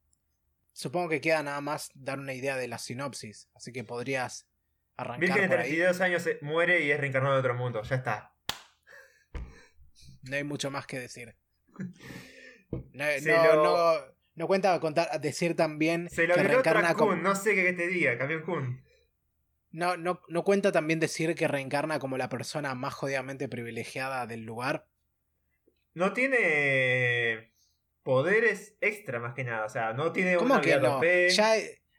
supongo 0.71 1.09
que 1.09 1.21
queda 1.21 1.43
nada 1.43 1.61
más 1.61 1.91
dar 1.93 2.17
una 2.19 2.33
idea 2.33 2.55
de 2.55 2.67
la 2.67 2.77
sinopsis. 2.79 3.49
Así 3.53 3.71
que 3.73 3.83
podrías 3.83 4.47
arrancar. 4.95 5.19
Virgen 5.19 5.41
de 5.43 5.47
por 5.49 5.59
ahí. 5.59 5.69
32 5.69 6.01
años 6.01 6.25
eh, 6.27 6.39
muere 6.41 6.83
y 6.85 6.91
es 6.91 6.99
reencarnado 6.99 7.33
de 7.35 7.39
otro 7.41 7.53
mundo, 7.55 7.83
ya 7.83 7.95
está. 7.97 8.33
No 10.23 10.35
hay 10.35 10.43
mucho 10.43 10.71
más 10.71 10.85
que 10.87 10.99
decir. 10.99 11.35
No, 12.91 13.05
Se 13.05 13.21
no, 13.31 13.55
lo- 13.55 13.63
no, 13.63 14.12
no 14.35 14.47
cuenta 14.47 14.79
contar, 14.79 15.19
decir 15.21 15.55
también 15.55 16.09
Se 16.09 16.27
lo 16.27 16.35
que 16.35 16.43
reencarna 16.43 16.93
como. 16.93 17.15
no 17.15 17.35
sé 17.35 17.55
qué 17.55 17.73
te 17.73 17.87
diga, 17.87 18.17
camión 18.17 18.43
Kun. 18.43 18.83
No, 19.71 19.97
no, 19.97 20.21
no 20.27 20.43
cuenta 20.43 20.71
también 20.71 20.99
decir 20.99 21.33
que 21.35 21.47
reencarna 21.47 21.99
como 21.99 22.17
la 22.17 22.29
persona 22.29 22.75
más 22.75 22.93
jodidamente 22.93 23.47
privilegiada 23.49 24.27
del 24.27 24.41
lugar. 24.43 24.87
No 25.95 26.13
tiene 26.13 27.53
poderes 28.03 28.75
extra 28.81 29.19
más 29.19 29.33
que 29.33 29.43
nada, 29.43 29.65
o 29.65 29.69
sea, 29.69 29.93
no 29.93 30.11
tiene 30.11 30.35
¿Cómo 30.35 30.55
una 30.55 30.61
que 30.61 30.77
no? 30.77 31.01
Ya, 31.29 31.53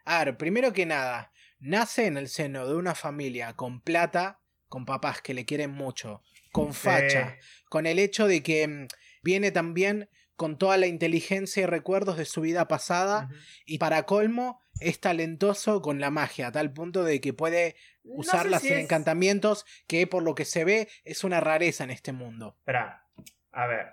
a 0.04 0.24
ver, 0.24 0.36
primero 0.36 0.72
que 0.72 0.86
nada, 0.86 1.32
nace 1.58 2.06
en 2.06 2.16
el 2.16 2.28
seno 2.28 2.66
de 2.68 2.74
una 2.74 2.94
familia 2.94 3.54
con 3.54 3.80
plata, 3.80 4.40
con 4.68 4.84
papás 4.84 5.22
que 5.22 5.34
le 5.34 5.44
quieren 5.44 5.70
mucho, 5.70 6.22
con 6.52 6.74
facha, 6.74 7.38
con 7.68 7.86
el 7.86 7.98
hecho 7.98 8.28
de 8.28 8.42
que 8.42 8.68
mm, 8.68 8.86
viene 9.22 9.50
también 9.50 10.08
con 10.36 10.58
toda 10.58 10.76
la 10.76 10.86
inteligencia 10.86 11.62
y 11.62 11.66
recuerdos 11.66 12.16
de 12.16 12.24
su 12.24 12.40
vida 12.40 12.66
pasada 12.68 13.28
y 13.64 13.78
para 13.78 14.02
colmo 14.04 14.60
es 14.80 14.98
talentoso 15.00 15.80
con 15.80 16.00
la 16.00 16.10
magia, 16.10 16.48
a 16.48 16.52
tal 16.52 16.72
punto 16.72 17.04
de 17.04 17.20
que 17.20 17.32
puede 17.32 17.76
No 18.02 18.14
usarla 18.16 18.58
sé 18.58 18.62
si 18.62 18.68
sin 18.68 18.78
es- 18.78 18.84
encantamientos, 18.84 19.64
que 19.86 20.06
por 20.06 20.22
lo 20.24 20.34
que 20.34 20.44
se 20.44 20.64
ve 20.64 20.88
es 21.04 21.22
una 21.24 21.40
rareza 21.40 21.84
en 21.84 21.90
este 21.90 22.12
mundo. 22.12 22.56
Esperá, 22.58 23.06
a 23.52 23.66
ver. 23.66 23.86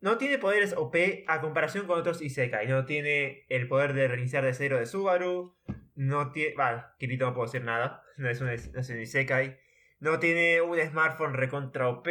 No 0.00 0.18
tiene 0.18 0.38
poderes 0.38 0.74
OP 0.76 1.24
a 1.26 1.40
comparación 1.40 1.86
con 1.86 1.98
otros 1.98 2.20
Isekai. 2.20 2.66
No 2.68 2.84
tiene 2.84 3.46
el 3.48 3.68
poder 3.68 3.94
de 3.94 4.06
reiniciar 4.08 4.44
de 4.44 4.52
cero 4.52 4.78
de 4.78 4.84
Subaru. 4.86 5.56
No 5.94 6.30
tiene. 6.32 6.54
Vale, 6.54 6.82
Kirito 6.98 7.24
no 7.26 7.32
puedo 7.34 7.46
decir 7.46 7.64
nada. 7.64 8.02
No 8.18 8.28
es 8.28 8.38
un, 8.40 8.48
no 8.48 8.52
es 8.80 8.88
un 8.90 9.00
Isekai. 9.00 9.58
No 10.00 10.18
tiene 10.18 10.60
un 10.60 10.78
smartphone 10.78 11.32
recontra 11.34 11.88
OP. 11.88 12.06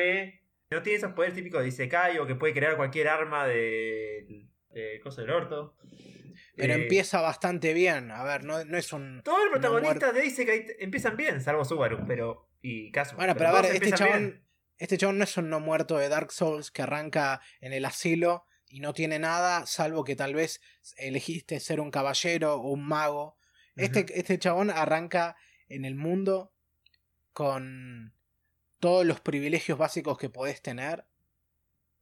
No 0.74 0.82
tiene 0.82 0.98
esos 0.98 1.14
poderes 1.14 1.36
típicos 1.36 1.62
de 1.62 1.68
Isekai 1.70 2.18
o 2.18 2.28
que 2.28 2.36
puede 2.36 2.54
crear 2.54 2.76
cualquier 2.76 3.08
arma 3.08 3.48
de. 3.48 4.48
de 4.70 5.00
cosa 5.02 5.22
del 5.22 5.32
orto. 5.32 5.76
Pero 6.56 6.74
Eh, 6.74 6.84
empieza 6.84 7.22
bastante 7.22 7.74
bien. 7.74 8.12
A 8.12 8.24
ver, 8.24 8.44
no, 8.44 8.64
no 8.66 8.78
es 8.78 8.92
un. 8.94 9.22
Todos 9.24 9.40
los 9.42 9.52
protagonistas 9.52 10.14
de 10.14 10.26
Isekai 10.26 10.66
empiezan 10.80 11.18
bien, 11.18 11.42
salvo 11.42 11.66
Subaru, 11.66 12.06
pero. 12.08 12.50
y 12.62 12.92
Kazu. 12.92 13.16
Bueno, 13.16 13.36
pero 13.36 13.50
a 13.50 13.62
ver, 13.62 13.76
este 13.76 13.92
chabón. 13.92 14.20
bien. 14.20 14.46
Este 14.78 14.98
chabón 14.98 15.18
no 15.18 15.24
es 15.24 15.38
un 15.38 15.50
no 15.50 15.60
muerto 15.60 15.98
de 15.98 16.10
Dark 16.10 16.32
Souls 16.32 16.72
que 16.72 16.82
arranca 16.82 17.42
en 17.62 17.74
el 17.74 17.86
asilo 17.86 18.46
y 18.68 18.80
no 18.80 18.94
tiene 18.94 19.20
nada, 19.20 19.66
salvo 19.68 20.04
que 20.04 20.16
tal 20.16 20.34
vez 20.34 20.60
elegiste 20.98 21.60
ser 21.60 21.80
un 21.80 21.92
caballero 21.92 22.56
o 22.56 22.72
un 22.72 22.86
mago. 22.88 23.38
Este, 23.76 24.06
este 24.20 24.40
chabón 24.40 24.72
arranca 24.72 25.36
en 25.70 25.86
el 25.86 25.96
mundo 25.96 26.54
con 27.34 28.14
todos 28.84 29.06
los 29.06 29.22
privilegios 29.22 29.78
básicos 29.78 30.18
que 30.18 30.30
podés 30.30 30.62
tener. 30.62 31.06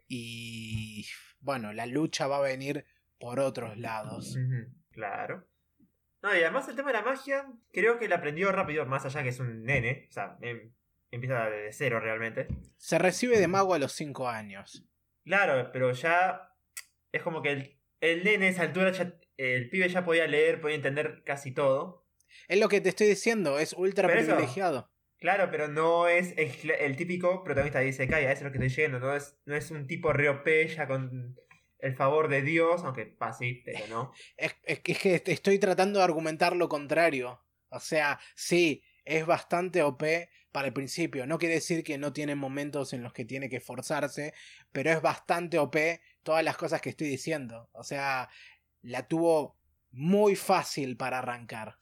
Y 0.08 1.06
bueno, 1.40 1.74
la 1.74 1.86
lucha 1.86 2.26
va 2.26 2.38
a 2.38 2.42
venir 2.42 2.86
por 3.20 3.40
otros 3.40 3.78
lados. 3.78 4.36
Claro. 4.92 5.48
No, 6.24 6.36
y 6.36 6.40
además 6.42 6.68
el 6.70 6.76
tema 6.76 6.90
de 6.92 6.98
la 6.98 7.04
magia, 7.04 7.46
creo 7.72 8.00
que 8.00 8.08
la 8.10 8.16
aprendió 8.16 8.52
rápido, 8.52 8.86
más 8.88 9.06
allá 9.06 9.22
que 9.22 9.30
es 9.30 9.40
un 9.40 9.64
nene. 9.64 10.08
O 10.10 10.12
sea, 10.12 10.38
em- 10.42 10.72
empieza 11.12 11.46
de 11.52 11.72
cero 11.72 12.00
realmente. 12.00 12.48
Se 12.78 12.98
recibe 12.98 13.38
de 13.40 13.48
mago 13.48 13.76
a 13.76 13.80
los 13.80 13.92
5 13.94 14.28
años. 14.28 14.84
Claro, 15.24 15.70
pero 15.72 15.92
ya 15.94 16.52
es 17.12 17.22
como 17.22 17.44
que 17.44 17.52
el, 17.52 17.80
el 18.02 18.24
nene 18.24 18.48
a 18.48 18.50
esa 18.50 18.64
altura, 18.64 18.92
ya- 18.92 19.14
el 19.38 19.70
pibe 19.70 19.88
ya 19.88 20.04
podía 20.04 20.26
leer, 20.26 20.60
podía 20.62 20.78
entender 20.78 21.24
casi 21.24 21.52
todo. 21.52 22.08
Es 22.48 22.60
lo 22.60 22.70
que 22.70 22.82
te 22.82 22.90
estoy 22.90 23.06
diciendo, 23.08 23.60
es 23.60 23.74
ultra 23.74 24.08
Pero 24.08 24.20
eso- 24.20 24.32
privilegiado. 24.32 24.91
Claro, 25.22 25.50
pero 25.52 25.68
no 25.68 26.08
es 26.08 26.34
el, 26.36 26.96
típico 26.98 27.44
protagonista 27.44 27.78
de 27.78 27.90
Isekai, 27.90 28.24
eso 28.24 28.34
es 28.34 28.42
lo 28.42 28.52
que 28.52 28.58
estoy 28.58 28.84
yendo. 28.84 29.00
No 29.00 29.16
es, 29.16 29.38
no 29.46 29.56
es 29.56 29.70
un 29.70 29.86
tipo 29.86 30.12
reopé 30.12 30.68
ya 30.68 30.88
con 30.88 31.38
el 31.78 31.96
favor 31.96 32.28
de 32.28 32.42
Dios, 32.42 32.82
aunque 32.84 33.06
pa, 33.06 33.32
sí, 33.32 33.62
pero 33.64 33.86
no. 33.88 34.12
Es, 34.38 34.56
es 34.64 34.80
que- 34.80 34.94
es 34.94 35.22
que 35.22 35.32
estoy 35.32 35.60
tratando 35.60 36.00
de 36.00 36.06
argumentar 36.06 36.56
lo 36.56 36.68
contrario. 36.68 37.40
O 37.70 37.80
sea, 37.80 38.20
sí, 38.34 38.84
es 39.06 39.28
bastante 39.28 39.84
OP 39.84 40.28
para 40.52 40.68
el 40.70 40.74
principio. 40.74 41.28
No 41.28 41.38
quiere 41.38 41.54
decir 41.54 41.84
que 41.84 42.00
no 42.00 42.14
tiene 42.14 42.34
momentos 42.34 42.92
en 42.94 43.04
los 43.04 43.14
que 43.14 43.24
tiene 43.24 43.48
que 43.48 43.58
esforzarse, 43.58 44.34
pero 44.72 44.90
es 44.90 45.04
bastante 45.04 45.60
OP 45.60 46.02
todas 46.24 46.44
las 46.44 46.58
cosas 46.58 46.82
que 46.82 46.90
estoy 46.90 47.08
diciendo. 47.08 47.70
O 47.74 47.84
sea, 47.84 48.28
la 48.82 49.08
tuvo 49.08 49.56
muy 49.92 50.36
fácil 50.36 50.98
para 50.98 51.20
arrancar. 51.20 51.78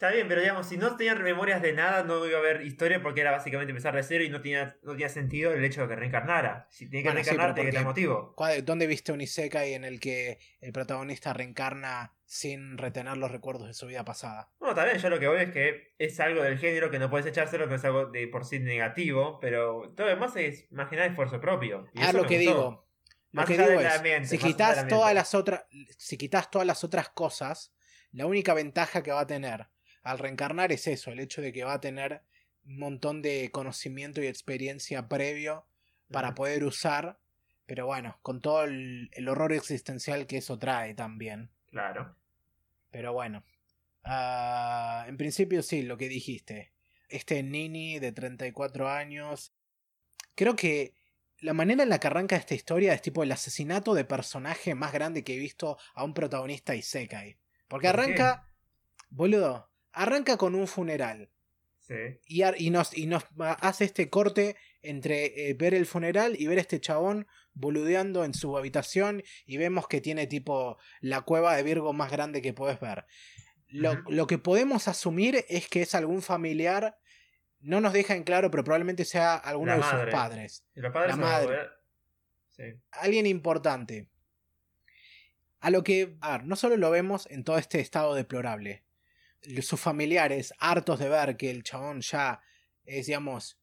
Está 0.00 0.12
bien, 0.12 0.28
pero 0.28 0.40
digamos, 0.40 0.66
si 0.66 0.78
no 0.78 0.96
tenían 0.96 1.22
memorias 1.22 1.60
de 1.60 1.74
nada, 1.74 2.04
no 2.04 2.24
iba 2.24 2.38
a 2.38 2.40
haber 2.40 2.62
historia 2.62 3.02
porque 3.02 3.20
era 3.20 3.32
básicamente 3.32 3.72
empezar 3.72 3.94
de 3.94 4.02
cero 4.02 4.24
y 4.24 4.30
no 4.30 4.40
tenía, 4.40 4.78
no 4.82 4.92
tenía 4.92 5.10
sentido 5.10 5.52
el 5.52 5.62
hecho 5.62 5.82
de 5.82 5.88
que 5.88 5.96
reencarnara. 5.96 6.66
Si 6.70 6.88
tiene 6.88 7.02
que 7.02 7.08
Bueno, 7.10 7.22
reencarnar, 7.22 7.54
tiene 7.54 7.68
que 7.68 7.72
tener 7.72 7.86
motivo. 7.86 8.32
¿Cuál- 8.34 8.64
¿Dónde 8.64 8.86
viste 8.86 9.12
un 9.12 9.20
Isekai 9.20 9.74
en 9.74 9.84
el 9.84 10.00
que 10.00 10.38
el 10.62 10.72
protagonista 10.72 11.34
reencarna 11.34 12.14
sin 12.24 12.78
retener 12.78 13.18
los 13.18 13.30
recuerdos 13.30 13.66
de 13.66 13.74
su 13.74 13.88
vida 13.88 14.02
pasada? 14.02 14.48
Bueno, 14.58 14.74
también 14.74 14.96
yo 14.96 15.10
lo 15.10 15.20
que 15.20 15.28
voy 15.28 15.40
es 15.42 15.50
que 15.50 15.92
es 15.98 16.18
algo 16.18 16.42
del 16.42 16.56
género 16.56 16.90
que 16.90 16.98
no 16.98 17.10
puedes 17.10 17.26
echárselo, 17.26 17.68
que 17.68 17.74
es 17.74 17.84
algo 17.84 18.06
de 18.06 18.26
por 18.26 18.46
sí 18.46 18.58
negativo, 18.58 19.38
pero 19.38 19.92
todo 19.94 20.06
lo 20.06 20.14
demás 20.14 20.34
es 20.36 20.66
nada 20.70 21.04
esfuerzo 21.04 21.42
propio. 21.42 21.84
Y 21.92 22.00
Ah, 22.00 22.08
eso 22.08 22.16
lo 22.16 22.26
que 22.26 22.38
gustó. 22.38 22.50
digo. 22.54 22.88
Lo 23.32 23.42
Más 23.42 23.46
que 23.46 23.58
digo 23.58 23.78
es, 23.78 23.94
ambiente, 23.96 24.28
si 24.28 24.38
quitas 24.38 24.88
todas 24.88 25.12
las 25.12 25.34
otras, 25.34 25.66
si 25.98 26.16
quitas 26.16 26.50
todas 26.50 26.66
las 26.66 26.84
otras 26.84 27.10
cosas, 27.10 27.74
la 28.12 28.24
única 28.24 28.54
ventaja 28.54 29.02
que 29.02 29.12
va 29.12 29.20
a 29.20 29.26
tener 29.26 29.68
al 30.02 30.18
reencarnar 30.18 30.72
es 30.72 30.86
eso, 30.86 31.10
el 31.10 31.20
hecho 31.20 31.42
de 31.42 31.52
que 31.52 31.64
va 31.64 31.74
a 31.74 31.80
tener 31.80 32.22
un 32.64 32.78
montón 32.78 33.22
de 33.22 33.50
conocimiento 33.50 34.22
y 34.22 34.26
experiencia 34.26 35.08
previo 35.08 35.66
para 36.10 36.34
poder 36.34 36.64
usar, 36.64 37.18
pero 37.66 37.86
bueno, 37.86 38.18
con 38.22 38.40
todo 38.40 38.64
el, 38.64 39.10
el 39.12 39.28
horror 39.28 39.52
existencial 39.52 40.26
que 40.26 40.38
eso 40.38 40.58
trae 40.58 40.94
también. 40.94 41.50
Claro. 41.70 42.16
Pero 42.90 43.12
bueno, 43.12 43.44
Ah, 44.04 45.04
en 45.08 45.16
principio 45.16 45.62
sí, 45.62 45.82
lo 45.82 45.96
que 45.96 46.08
dijiste. 46.08 46.72
Este 47.08 47.42
Nini 47.42 47.98
de 47.98 48.12
34 48.12 48.88
años. 48.88 49.52
Creo 50.34 50.56
que 50.56 50.94
la 51.38 51.52
manera 51.52 51.82
en 51.82 51.88
la 51.88 51.98
que 51.98 52.06
arranca 52.06 52.36
esta 52.36 52.54
historia 52.54 52.94
es 52.94 53.02
tipo 53.02 53.22
el 53.22 53.32
asesinato 53.32 53.94
de 53.94 54.04
personaje 54.04 54.74
más 54.74 54.92
grande 54.92 55.24
que 55.24 55.34
he 55.34 55.38
visto 55.38 55.78
a 55.94 56.04
un 56.04 56.14
protagonista 56.14 56.74
Isekai. 56.74 57.38
Porque 57.68 57.88
arranca, 57.88 58.48
boludo, 59.10 59.69
arranca 59.92 60.36
con 60.36 60.54
un 60.54 60.66
funeral. 60.66 61.30
Sí. 61.78 61.94
Y, 62.26 62.42
y 62.64 62.70
nos, 62.70 62.96
y 62.96 63.06
nos 63.06 63.24
hace 63.38 63.84
este 63.84 64.08
corte 64.10 64.56
entre 64.82 65.48
eh, 65.50 65.54
ver 65.54 65.74
el 65.74 65.86
funeral 65.86 66.36
y 66.38 66.46
ver 66.46 66.58
este 66.58 66.80
chabón 66.80 67.26
boludeando 67.52 68.24
en 68.24 68.32
su 68.32 68.56
habitación 68.56 69.22
y 69.44 69.56
vemos 69.56 69.88
que 69.88 70.00
tiene 70.00 70.26
tipo 70.26 70.78
la 71.00 71.22
cueva 71.22 71.56
de 71.56 71.62
Virgo 71.64 71.92
más 71.92 72.12
grande 72.12 72.42
que 72.42 72.52
puedes 72.52 72.78
ver. 72.80 73.06
Lo, 73.66 73.94
lo 74.08 74.26
que 74.26 74.38
podemos 74.38 74.88
asumir 74.88 75.44
es 75.48 75.68
que 75.68 75.82
es 75.82 75.94
algún 75.94 76.22
familiar, 76.22 76.96
no 77.60 77.80
nos 77.80 77.92
deja 77.92 78.14
en 78.14 78.24
claro, 78.24 78.50
pero 78.50 78.64
probablemente 78.64 79.04
sea 79.04 79.34
alguno 79.34 79.72
La 79.72 79.76
de 79.76 79.82
madre. 79.82 80.04
sus 80.04 80.12
padres. 80.12 80.64
Y 80.74 80.80
los 80.80 80.92
padres 80.92 81.10
La 81.10 81.16
madre. 81.16 81.58
Sí. 82.50 82.62
Alguien 82.92 83.26
importante. 83.26 84.08
A 85.60 85.70
lo 85.70 85.82
que, 85.84 86.16
a 86.20 86.38
ver, 86.38 86.46
no 86.46 86.56
solo 86.56 86.76
lo 86.76 86.90
vemos 86.90 87.26
en 87.30 87.44
todo 87.44 87.58
este 87.58 87.80
estado 87.80 88.14
deplorable, 88.14 88.82
sus 89.62 89.80
familiares, 89.80 90.52
hartos 90.58 90.98
de 90.98 91.08
ver 91.08 91.36
que 91.36 91.50
el 91.50 91.62
chabón 91.62 92.00
ya 92.00 92.40
es, 92.84 93.06
digamos, 93.06 93.58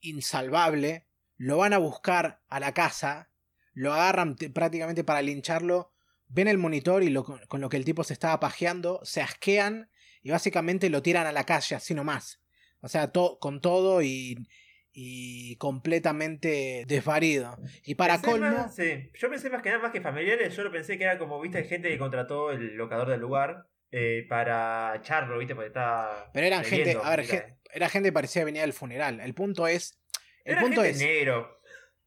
insalvable, 0.00 1.06
lo 1.36 1.58
van 1.58 1.72
a 1.72 1.78
buscar 1.78 2.42
a 2.48 2.60
la 2.60 2.72
casa, 2.74 3.30
lo 3.72 3.92
agarran 3.92 4.36
prácticamente 4.36 5.04
para 5.04 5.22
lincharlo, 5.22 5.92
ven 6.26 6.48
el 6.48 6.58
monitor 6.58 7.02
y 7.02 7.10
lo, 7.10 7.24
con 7.24 7.60
lo 7.60 7.68
que 7.68 7.76
el 7.76 7.84
tipo 7.84 8.04
se 8.04 8.12
estaba 8.12 8.38
pajeando, 8.40 9.00
se 9.04 9.20
asquean 9.22 9.90
y 10.22 10.30
básicamente 10.30 10.90
lo 10.90 11.02
tiran 11.02 11.26
a 11.26 11.32
la 11.32 11.44
calle, 11.44 11.74
así 11.76 11.94
nomás. 11.94 12.40
O 12.80 12.88
sea, 12.88 13.12
to- 13.12 13.38
con 13.40 13.60
todo 13.60 14.02
y, 14.02 14.46
y 14.92 15.56
completamente 15.56 16.84
desvarido. 16.86 17.56
Y 17.84 17.94
para 17.94 18.14
Pensé 18.14 18.26
colmo, 18.30 18.46
más- 18.50 18.74
sí. 18.74 19.10
Yo 19.14 19.30
pensé 19.30 19.50
más 19.50 19.62
que 19.62 19.70
nada 19.70 19.82
más 19.82 19.92
que 19.92 20.00
familiares, 20.00 20.54
yo 20.54 20.62
lo 20.64 20.70
pensé 20.70 20.98
que 20.98 21.04
era 21.04 21.18
como, 21.18 21.40
viste, 21.40 21.64
gente 21.64 21.88
que 21.88 21.98
contrató 21.98 22.50
el 22.50 22.76
locador 22.76 23.08
del 23.08 23.20
lugar 23.20 23.66
eh, 23.96 24.26
para 24.28 24.96
echarlo, 24.96 25.38
viste, 25.38 25.54
porque 25.54 25.68
estaba. 25.68 26.30
pero 26.32 26.46
eran 26.46 26.64
gente, 26.64 26.98
a 27.00 27.10
ver, 27.16 27.56
era 27.72 27.88
gente 27.88 28.08
que 28.08 28.12
parecía 28.12 28.44
venir 28.44 28.62
del 28.62 28.72
funeral. 28.72 29.20
El 29.20 29.34
punto 29.34 29.68
es, 29.68 30.00
el 30.44 30.52
Era 30.54 30.60
punto 30.62 30.82
gente 30.82 30.90
es, 30.90 30.98
negro. 30.98 31.60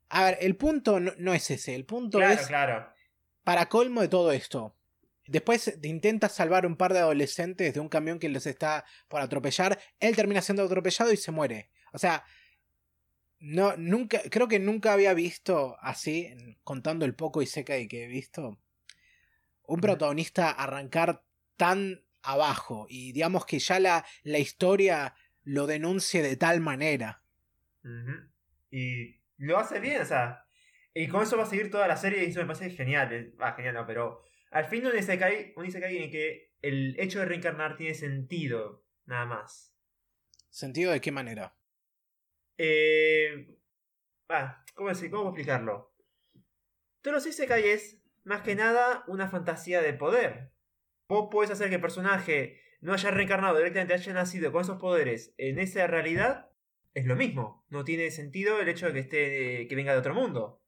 a 0.10 0.24
ver, 0.26 0.38
el 0.42 0.58
punto 0.58 1.00
no, 1.00 1.14
no 1.18 1.34
es 1.34 1.50
ese, 1.50 1.76
el 1.76 1.86
punto 1.86 2.18
Claro, 2.18 2.34
es 2.34 2.48
claro. 2.48 2.94
para 3.44 3.68
colmo 3.70 4.02
de 4.02 4.10
todo 4.10 4.32
esto. 4.34 4.76
Después 5.28 5.80
de- 5.82 5.88
intenta 5.88 6.28
salvar 6.30 6.66
un 6.66 6.76
par 6.78 6.92
de 6.94 7.00
adolescentes 7.00 7.74
de 7.74 7.80
un 7.80 7.90
camión 7.90 8.20
que 8.20 8.28
les 8.30 8.46
está 8.48 8.84
por 9.08 9.22
atropellar. 9.22 9.80
Él 10.00 10.16
termina 10.16 10.42
siendo 10.42 10.64
atropellado 10.64 11.12
y 11.14 11.18
se 11.18 11.32
muere. 11.32 11.70
O 11.94 11.98
sea, 11.98 12.24
no, 13.40 13.76
nunca, 13.78 14.22
creo 14.30 14.48
que 14.48 14.60
nunca 14.60 14.94
había 14.94 15.14
visto 15.14 15.78
así, 15.82 16.34
contando 16.64 17.06
el 17.06 17.14
poco 17.16 17.42
y 17.42 17.46
seca 17.46 17.76
que 17.88 18.06
he 18.06 18.08
visto, 18.08 18.58
un 19.64 19.82
protagonista 19.82 20.50
arrancar 20.50 21.24
tan 21.58 22.04
abajo. 22.22 22.88
Y 22.90 23.12
digamos 23.12 23.46
que 23.46 23.60
ya 23.60 23.80
la, 23.80 24.06
la 24.24 24.40
historia 24.40 25.16
lo 25.44 25.66
denuncie 25.66 26.22
de 26.22 26.36
tal 26.36 26.60
manera. 26.62 27.24
Y 28.70 29.18
lo 29.38 29.58
hace 29.58 29.80
bien, 29.80 30.02
o 30.02 30.06
sea. 30.06 30.46
Y 30.94 31.08
con 31.08 31.24
eso 31.24 31.38
va 31.38 31.44
a 31.44 31.48
seguir 31.48 31.70
toda 31.70 31.88
la 31.88 31.96
serie 31.96 32.24
y 32.24 32.30
eso 32.30 32.40
me 32.40 32.48
parece 32.48 32.70
genial. 32.70 33.34
Ah, 33.40 33.54
genial, 33.54 33.76
no, 33.76 33.88
pero. 33.88 34.24
Al 34.52 34.66
fin 34.66 34.86
un 34.86 34.98
Isekai, 34.98 35.54
un 35.56 35.66
Isekai 35.66 35.98
en 35.98 36.04
el 36.04 36.12
que 36.12 36.54
el 36.62 37.00
hecho 37.00 37.20
de 37.20 37.26
reencarnar 37.26 37.76
tiene 37.76 37.94
sentido, 37.94 38.86
nada 39.06 39.26
más. 39.26 39.74
¿Sentido 40.50 40.92
de 40.92 41.02
qué 41.02 41.12
manera? 41.12 41.56
Eh. 42.58 43.56
Ah, 44.30 44.64
¿cómo, 44.74 44.90
decir? 44.90 45.10
¿cómo 45.12 45.30
explicarlo? 45.30 45.94
Todos 47.02 47.16
los 47.16 47.28
Isekai 47.28 47.70
es, 47.70 48.02
más 48.24 48.42
que 48.42 48.56
nada, 48.56 49.04
una 49.08 49.30
fantasía 49.30 49.82
de 49.82 49.94
poder. 49.94 50.52
Vos 51.08 51.30
podés 51.32 51.52
hacer 51.52 51.70
que 51.70 51.76
el 51.76 51.82
personaje 51.82 52.60
no 52.82 52.94
haya 52.94 53.12
reencarnado, 53.12 53.58
directamente 53.58 53.94
haya 53.94 54.14
nacido 54.14 54.52
con 54.52 54.62
esos 54.62 54.80
poderes 54.80 55.34
en 55.38 55.60
esa 55.60 55.88
realidad. 55.88 56.50
Es 56.94 57.06
lo 57.06 57.16
mismo. 57.16 57.66
No 57.70 57.84
tiene 57.84 58.10
sentido 58.12 58.60
el 58.60 58.70
hecho 58.70 58.88
de 58.88 58.94
que 58.94 59.00
esté. 59.00 59.68
que 59.68 59.76
venga 59.76 59.94
de 59.94 60.00
otro 60.00 60.14
mundo. 60.14 60.62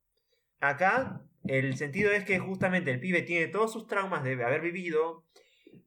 Acá, 0.59 1.23
el 1.45 1.75
sentido 1.77 2.11
es 2.11 2.23
que 2.23 2.39
justamente 2.39 2.91
el 2.91 2.99
pibe 2.99 3.21
tiene 3.23 3.47
todos 3.47 3.73
sus 3.73 3.87
traumas 3.87 4.23
de 4.23 4.33
haber 4.43 4.61
vivido. 4.61 5.25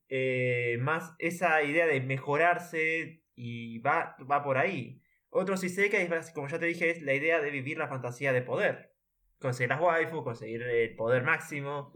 eh, 0.09 0.79
más 0.81 1.15
esa 1.19 1.63
idea 1.63 1.87
de 1.87 2.01
mejorarse. 2.01 3.23
Y 3.35 3.79
va, 3.79 4.17
va 4.31 4.43
por 4.43 4.59
ahí. 4.59 5.01
Otro 5.31 5.55
Isekai, 5.55 6.07
es, 6.13 6.31
como 6.33 6.49
ya 6.49 6.59
te 6.59 6.67
dije, 6.67 6.91
es 6.91 7.03
la 7.03 7.15
idea 7.15 7.41
de 7.41 7.51
vivir 7.51 7.79
la 7.79 7.89
fantasía 7.89 8.33
de 8.33 8.43
poder. 8.43 8.93
Conseguir 9.39 9.71
las 9.71 9.81
waifu, 9.81 10.23
conseguir 10.23 10.63
el 10.63 10.95
poder 10.95 11.23
máximo. 11.25 11.93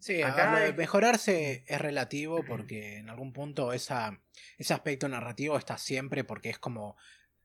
Sí, 0.00 0.22
Acá 0.22 0.52
ver, 0.54 0.76
mejorarse 0.76 1.64
es 1.66 1.80
relativo 1.80 2.44
porque 2.44 2.98
en 2.98 3.08
algún 3.10 3.32
punto 3.32 3.72
esa, 3.72 4.20
ese 4.58 4.74
aspecto 4.74 5.08
narrativo 5.08 5.56
está 5.56 5.78
siempre 5.78 6.24
porque 6.24 6.50
es 6.50 6.58
como, 6.58 6.96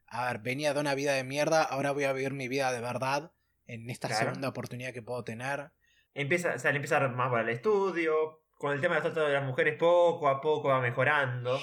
a 0.08 0.28
ver, 0.28 0.40
venía 0.42 0.74
de 0.74 0.80
una 0.82 0.96
vida 0.96 1.14
de 1.14 1.24
mierda, 1.24 1.64
ahora 1.64 1.92
voy 1.92 2.04
a 2.04 2.14
vivir 2.14 2.34
mi 2.34 2.48
vida 2.48 2.72
de 2.72 2.82
verdad 2.82 3.32
en 3.68 3.90
esta 3.90 4.08
Claro. 4.08 4.26
segunda 4.26 4.50
oportunidad 4.50 4.94
que 4.94 5.02
puedo 5.02 5.24
tener. 5.24 5.72
Empieza, 6.14 6.56
o 6.56 6.60
sea, 6.60 6.72
le 6.72 6.78
empieza 6.78 7.00
más 7.08 7.30
para 7.30 7.44
el 7.44 7.50
estudio. 7.50 8.44
Con 8.58 8.74
el 8.74 8.82
tema 8.82 8.96
de 8.96 9.02
los 9.02 9.14
tratos 9.14 9.30
de 9.30 9.34
las 9.36 9.46
mujeres, 9.46 9.78
poco 9.78 10.28
a 10.28 10.42
poco 10.42 10.68
va 10.68 10.82
mejorando. 10.82 11.58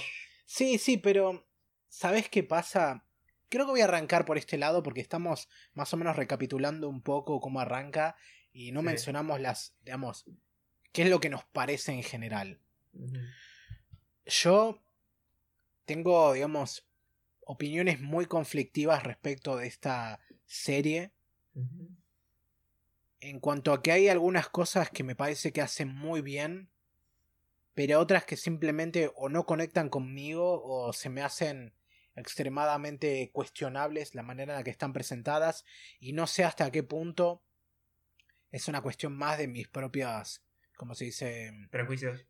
Sí, 0.46 0.78
sí, 0.78 0.96
pero 0.96 1.46
¿sabes 1.88 2.28
qué 2.30 2.42
pasa? 2.42 3.04
Creo 3.50 3.66
que 3.66 3.72
voy 3.72 3.80
a 3.82 3.84
arrancar 3.84 4.24
por 4.24 4.38
este 4.38 4.56
lado 4.56 4.82
porque 4.82 5.02
estamos 5.02 5.48
más 5.74 5.92
o 5.92 5.96
menos 5.98 6.16
recapitulando 6.16 6.88
un 6.88 7.02
poco 7.02 7.38
cómo 7.40 7.60
arranca 7.60 8.16
y 8.52 8.72
no 8.72 8.80
Sí. 8.80 8.86
mencionamos 8.86 9.40
las, 9.40 9.76
digamos, 9.82 10.24
qué 10.96 11.02
es 11.02 11.10
lo 11.10 11.20
que 11.20 11.28
nos 11.28 11.44
parece 11.44 11.92
en 11.92 12.02
general. 12.02 12.58
Yo 14.24 14.82
tengo, 15.84 16.32
digamos, 16.32 16.88
opiniones 17.42 18.00
muy 18.00 18.24
conflictivas 18.24 19.02
respecto 19.02 19.58
de 19.58 19.66
esta 19.66 20.20
serie. 20.46 21.12
En 23.20 23.40
cuanto 23.40 23.74
a 23.74 23.82
que 23.82 23.92
hay 23.92 24.08
algunas 24.08 24.48
cosas 24.48 24.88
que 24.88 25.04
me 25.04 25.14
parece 25.14 25.52
que 25.52 25.60
hacen 25.60 25.94
muy 25.94 26.22
bien, 26.22 26.70
pero 27.74 28.00
otras 28.00 28.24
que 28.24 28.38
simplemente 28.38 29.12
o 29.16 29.28
no 29.28 29.44
conectan 29.44 29.90
conmigo 29.90 30.62
o 30.64 30.94
se 30.94 31.10
me 31.10 31.20
hacen 31.20 31.74
extremadamente 32.14 33.30
cuestionables 33.34 34.14
la 34.14 34.22
manera 34.22 34.54
en 34.54 34.60
la 34.60 34.64
que 34.64 34.70
están 34.70 34.94
presentadas 34.94 35.66
y 36.00 36.14
no 36.14 36.26
sé 36.26 36.44
hasta 36.44 36.70
qué 36.70 36.82
punto 36.82 37.42
es 38.50 38.66
una 38.68 38.80
cuestión 38.80 39.14
más 39.14 39.36
de 39.36 39.46
mis 39.46 39.68
propias, 39.68 40.45
como 40.76 40.94
se 40.94 41.06
dice, 41.06 41.52
Prejuicios. 41.70 42.26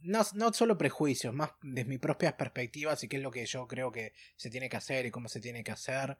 no, 0.00 0.22
no 0.34 0.52
solo 0.52 0.76
prejuicios, 0.76 1.32
más 1.34 1.52
de 1.62 1.84
mis 1.84 1.98
propias 1.98 2.34
perspectivas 2.34 3.02
y 3.04 3.08
qué 3.08 3.16
es 3.16 3.22
lo 3.22 3.30
que 3.30 3.46
yo 3.46 3.66
creo 3.66 3.90
que 3.92 4.12
se 4.36 4.50
tiene 4.50 4.68
que 4.68 4.76
hacer 4.76 5.06
y 5.06 5.10
cómo 5.10 5.28
se 5.28 5.40
tiene 5.40 5.62
que 5.64 5.70
hacer. 5.72 6.18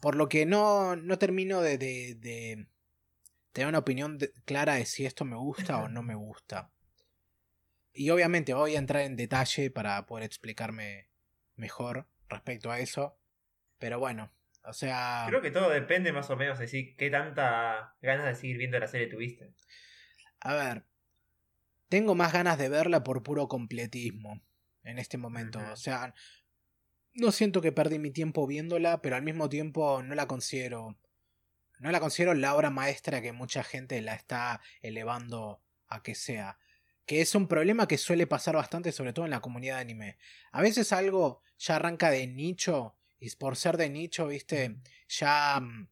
Por 0.00 0.16
lo 0.16 0.28
que 0.28 0.46
no, 0.46 0.96
no 0.96 1.18
termino 1.18 1.60
de, 1.60 1.78
de, 1.78 2.14
de 2.16 2.66
tener 3.52 3.68
una 3.68 3.78
opinión 3.78 4.18
de- 4.18 4.32
clara 4.44 4.74
de 4.74 4.86
si 4.86 5.06
esto 5.06 5.24
me 5.24 5.36
gusta 5.36 5.78
o 5.78 5.88
no 5.88 6.02
me 6.02 6.14
gusta. 6.14 6.70
Y 7.92 8.10
obviamente 8.10 8.54
voy 8.54 8.74
a 8.74 8.78
entrar 8.78 9.02
en 9.02 9.16
detalle 9.16 9.70
para 9.70 10.04
poder 10.06 10.24
explicarme 10.24 11.08
mejor 11.56 12.08
respecto 12.28 12.70
a 12.70 12.80
eso. 12.80 13.16
Pero 13.78 13.98
bueno, 13.98 14.32
o 14.64 14.72
sea... 14.72 15.26
Creo 15.28 15.40
que 15.42 15.50
todo 15.50 15.70
depende 15.70 16.12
más 16.12 16.28
o 16.30 16.36
menos 16.36 16.58
de 16.58 16.66
si 16.66 16.94
qué 16.96 17.10
tanta 17.10 17.94
ganas 18.02 18.26
de 18.26 18.34
seguir 18.34 18.58
viendo 18.58 18.78
la 18.78 18.88
serie 18.88 19.06
tuviste. 19.06 19.52
A 20.44 20.54
ver, 20.54 20.84
tengo 21.88 22.14
más 22.14 22.32
ganas 22.32 22.58
de 22.58 22.68
verla 22.68 23.02
por 23.02 23.22
puro 23.22 23.48
completismo 23.48 24.40
en 24.84 24.98
este 24.98 25.18
momento. 25.18 25.58
O 25.72 25.76
sea, 25.76 26.14
no 27.14 27.32
siento 27.32 27.60
que 27.60 27.72
perdí 27.72 27.98
mi 27.98 28.10
tiempo 28.10 28.46
viéndola, 28.46 29.00
pero 29.02 29.16
al 29.16 29.22
mismo 29.22 29.48
tiempo 29.48 30.02
no 30.02 30.14
la 30.14 30.26
considero. 30.26 30.96
No 31.78 31.90
la 31.90 31.98
considero 31.98 32.34
la 32.34 32.54
obra 32.54 32.70
maestra 32.70 33.20
que 33.20 33.32
mucha 33.32 33.64
gente 33.64 34.00
la 34.02 34.14
está 34.14 34.60
elevando 34.82 35.62
a 35.88 36.02
que 36.02 36.14
sea. 36.14 36.58
Que 37.06 37.20
es 37.20 37.34
un 37.34 37.48
problema 37.48 37.88
que 37.88 37.98
suele 37.98 38.26
pasar 38.26 38.54
bastante, 38.54 38.92
sobre 38.92 39.12
todo 39.12 39.24
en 39.24 39.30
la 39.30 39.40
comunidad 39.40 39.76
de 39.76 39.82
anime. 39.82 40.18
A 40.52 40.62
veces 40.62 40.92
algo 40.92 41.42
ya 41.58 41.76
arranca 41.76 42.10
de 42.10 42.26
nicho, 42.26 42.96
y 43.18 43.30
por 43.36 43.56
ser 43.56 43.78
de 43.78 43.88
nicho, 43.88 44.26
viste, 44.28 44.76
ya 45.08 45.58
mm, 45.60 45.88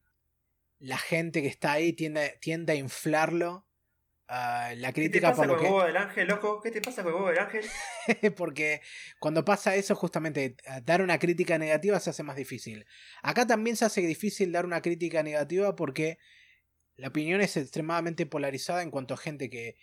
la 0.79 0.97
gente 0.97 1.41
que 1.41 1.47
está 1.47 1.73
ahí 1.73 1.93
tiende, 1.93 2.37
tiende 2.39 2.73
a 2.73 2.75
inflarlo. 2.75 3.65
La 4.27 4.75
¿Qué 4.77 4.85
te 4.85 4.93
crítica 4.93 5.29
pasa 5.31 5.43
por 5.43 5.47
lo 5.47 5.57
con 5.57 5.81
que 5.81 5.87
del 5.87 5.97
ángel, 5.97 6.27
loco? 6.27 6.61
¿Qué 6.61 6.71
te 6.71 6.81
pasa 6.81 7.03
con 7.03 7.11
el 7.11 7.15
huevo 7.15 7.29
del 7.29 7.39
ángel? 7.39 7.65
porque 8.37 8.81
cuando 9.19 9.43
pasa 9.43 9.75
eso 9.75 9.95
justamente 9.95 10.55
dar 10.83 11.01
una 11.01 11.19
crítica 11.19 11.57
negativa 11.57 11.99
se 11.99 12.09
hace 12.09 12.23
más 12.23 12.37
difícil 12.37 12.85
acá 13.21 13.45
también 13.45 13.75
se 13.75 13.85
hace 13.85 14.01
difícil 14.01 14.51
dar 14.51 14.65
una 14.65 14.81
crítica 14.81 15.23
negativa 15.23 15.75
porque 15.75 16.17
la 16.95 17.09
opinión 17.09 17.41
es 17.41 17.57
extremadamente 17.57 18.25
polarizada 18.25 18.81
en 18.81 18.91
cuanto 18.91 19.13
a 19.13 19.17
gente 19.17 19.49
que 19.49 19.77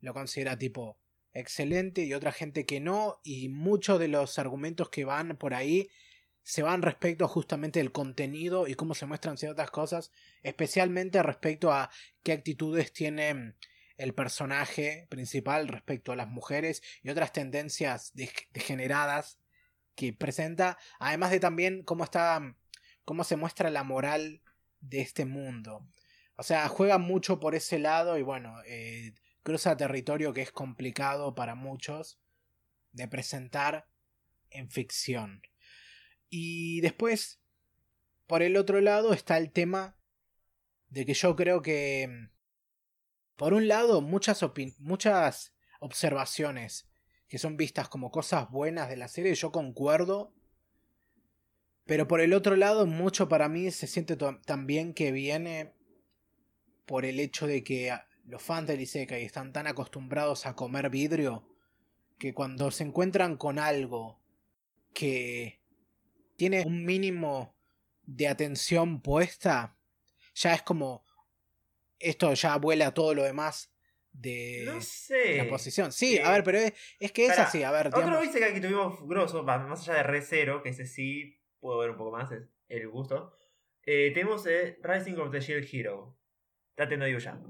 lo 0.00 0.12
considera 0.12 0.58
tipo 0.58 0.98
excelente 1.32 2.02
y 2.04 2.14
otra 2.14 2.32
gente 2.32 2.66
que 2.66 2.80
no 2.80 3.20
y 3.24 3.48
muchos 3.48 3.98
de 3.98 4.08
los 4.08 4.38
argumentos 4.38 4.90
que 4.90 5.04
van 5.06 5.36
por 5.36 5.54
ahí 5.54 5.88
se 6.42 6.62
van 6.62 6.82
respecto 6.82 7.24
a 7.24 7.28
justamente 7.28 7.80
el 7.80 7.92
contenido 7.92 8.66
y 8.68 8.74
cómo 8.74 8.94
se 8.94 9.06
muestran 9.06 9.38
ciertas 9.38 9.70
cosas 9.70 10.12
especialmente 10.42 11.22
respecto 11.22 11.72
a 11.72 11.90
qué 12.22 12.32
actitudes 12.32 12.92
tiene 12.92 13.54
el 13.98 14.14
personaje 14.14 15.06
principal 15.10 15.68
respecto 15.68 16.12
a 16.12 16.16
las 16.16 16.28
mujeres 16.28 16.82
y 17.02 17.10
otras 17.10 17.32
tendencias 17.32 18.14
de- 18.14 18.30
degeneradas 18.52 19.38
que 19.94 20.12
presenta, 20.12 20.78
además 20.98 21.30
de 21.32 21.40
también 21.40 21.82
cómo 21.82 22.04
está 22.04 22.56
cómo 23.04 23.24
se 23.24 23.36
muestra 23.36 23.70
la 23.70 23.84
moral 23.84 24.42
de 24.80 25.00
este 25.00 25.24
mundo. 25.24 25.88
O 26.36 26.42
sea, 26.42 26.68
juega 26.68 26.98
mucho 26.98 27.40
por 27.40 27.54
ese 27.54 27.78
lado 27.78 28.18
y 28.18 28.22
bueno, 28.22 28.56
eh, 28.66 29.14
cruza 29.42 29.78
territorio 29.78 30.34
que 30.34 30.42
es 30.42 30.52
complicado 30.52 31.34
para 31.34 31.54
muchos 31.54 32.20
de 32.92 33.08
presentar 33.08 33.88
en 34.50 34.70
ficción. 34.70 35.40
Y 36.28 36.82
después, 36.82 37.40
por 38.26 38.42
el 38.42 38.58
otro 38.58 38.80
lado, 38.82 39.14
está 39.14 39.38
el 39.38 39.50
tema 39.52 39.98
de 40.90 41.06
que 41.06 41.14
yo 41.14 41.34
creo 41.34 41.62
que 41.62 42.28
por 43.38 43.54
un 43.54 43.68
lado, 43.68 44.00
muchas, 44.00 44.44
muchas 44.80 45.54
observaciones 45.78 46.88
que 47.28 47.38
son 47.38 47.56
vistas 47.56 47.88
como 47.88 48.10
cosas 48.10 48.50
buenas 48.50 48.88
de 48.88 48.96
la 48.96 49.06
serie, 49.06 49.32
yo 49.36 49.52
concuerdo. 49.52 50.34
Pero 51.86 52.08
por 52.08 52.20
el 52.20 52.34
otro 52.34 52.56
lado, 52.56 52.84
mucho 52.84 53.28
para 53.28 53.48
mí 53.48 53.70
se 53.70 53.86
siente 53.86 54.16
también 54.44 54.92
que 54.92 55.12
viene 55.12 55.72
por 56.84 57.04
el 57.04 57.20
hecho 57.20 57.46
de 57.46 57.62
que 57.62 57.96
los 58.24 58.42
fans 58.42 58.66
del 58.66 58.80
Isekai 58.80 59.24
están 59.24 59.52
tan 59.52 59.68
acostumbrados 59.68 60.44
a 60.44 60.56
comer 60.56 60.90
vidrio 60.90 61.48
que 62.18 62.34
cuando 62.34 62.72
se 62.72 62.82
encuentran 62.82 63.36
con 63.36 63.60
algo 63.60 64.20
que 64.92 65.60
tiene 66.34 66.64
un 66.66 66.84
mínimo 66.84 67.54
de 68.02 68.26
atención 68.26 69.00
puesta, 69.00 69.78
ya 70.34 70.54
es 70.54 70.62
como 70.62 71.04
esto 71.98 72.32
ya 72.34 72.56
vuela 72.56 72.92
todo 72.94 73.14
lo 73.14 73.22
demás 73.24 73.72
de 74.12 74.62
No 74.64 74.80
sé. 74.80 75.36
la 75.36 75.48
posición. 75.48 75.92
Sí, 75.92 76.16
Eh, 76.16 76.22
a 76.24 76.32
ver, 76.32 76.42
pero 76.44 76.58
es, 76.58 76.72
es 76.98 77.12
que 77.12 77.26
es 77.26 77.38
así, 77.38 77.62
a 77.62 77.70
ver, 77.70 77.88
Otro 77.88 78.00
digamos- 78.00 78.26
Isekai 78.26 78.54
que 78.54 78.60
tuvimos 78.60 79.06
grosso, 79.06 79.42
más 79.42 79.80
allá 79.88 79.98
de 79.98 80.02
Re 80.04 80.22
Zero, 80.22 80.62
que 80.62 80.70
ese 80.70 80.86
sí 80.86 81.40
puedo 81.60 81.78
ver 81.78 81.90
un 81.90 81.96
poco 81.96 82.10
más, 82.10 82.30
es 82.32 82.42
el 82.68 82.88
gusto. 82.88 83.32
Eh, 83.84 84.10
tenemos 84.12 84.46
eh, 84.46 84.78
Rising 84.82 85.14
of 85.16 85.30
the 85.30 85.40
Shield 85.40 85.66
Hero. 85.72 86.16
Tate 86.74 86.96
no 86.96 87.06
ya. 87.08 87.40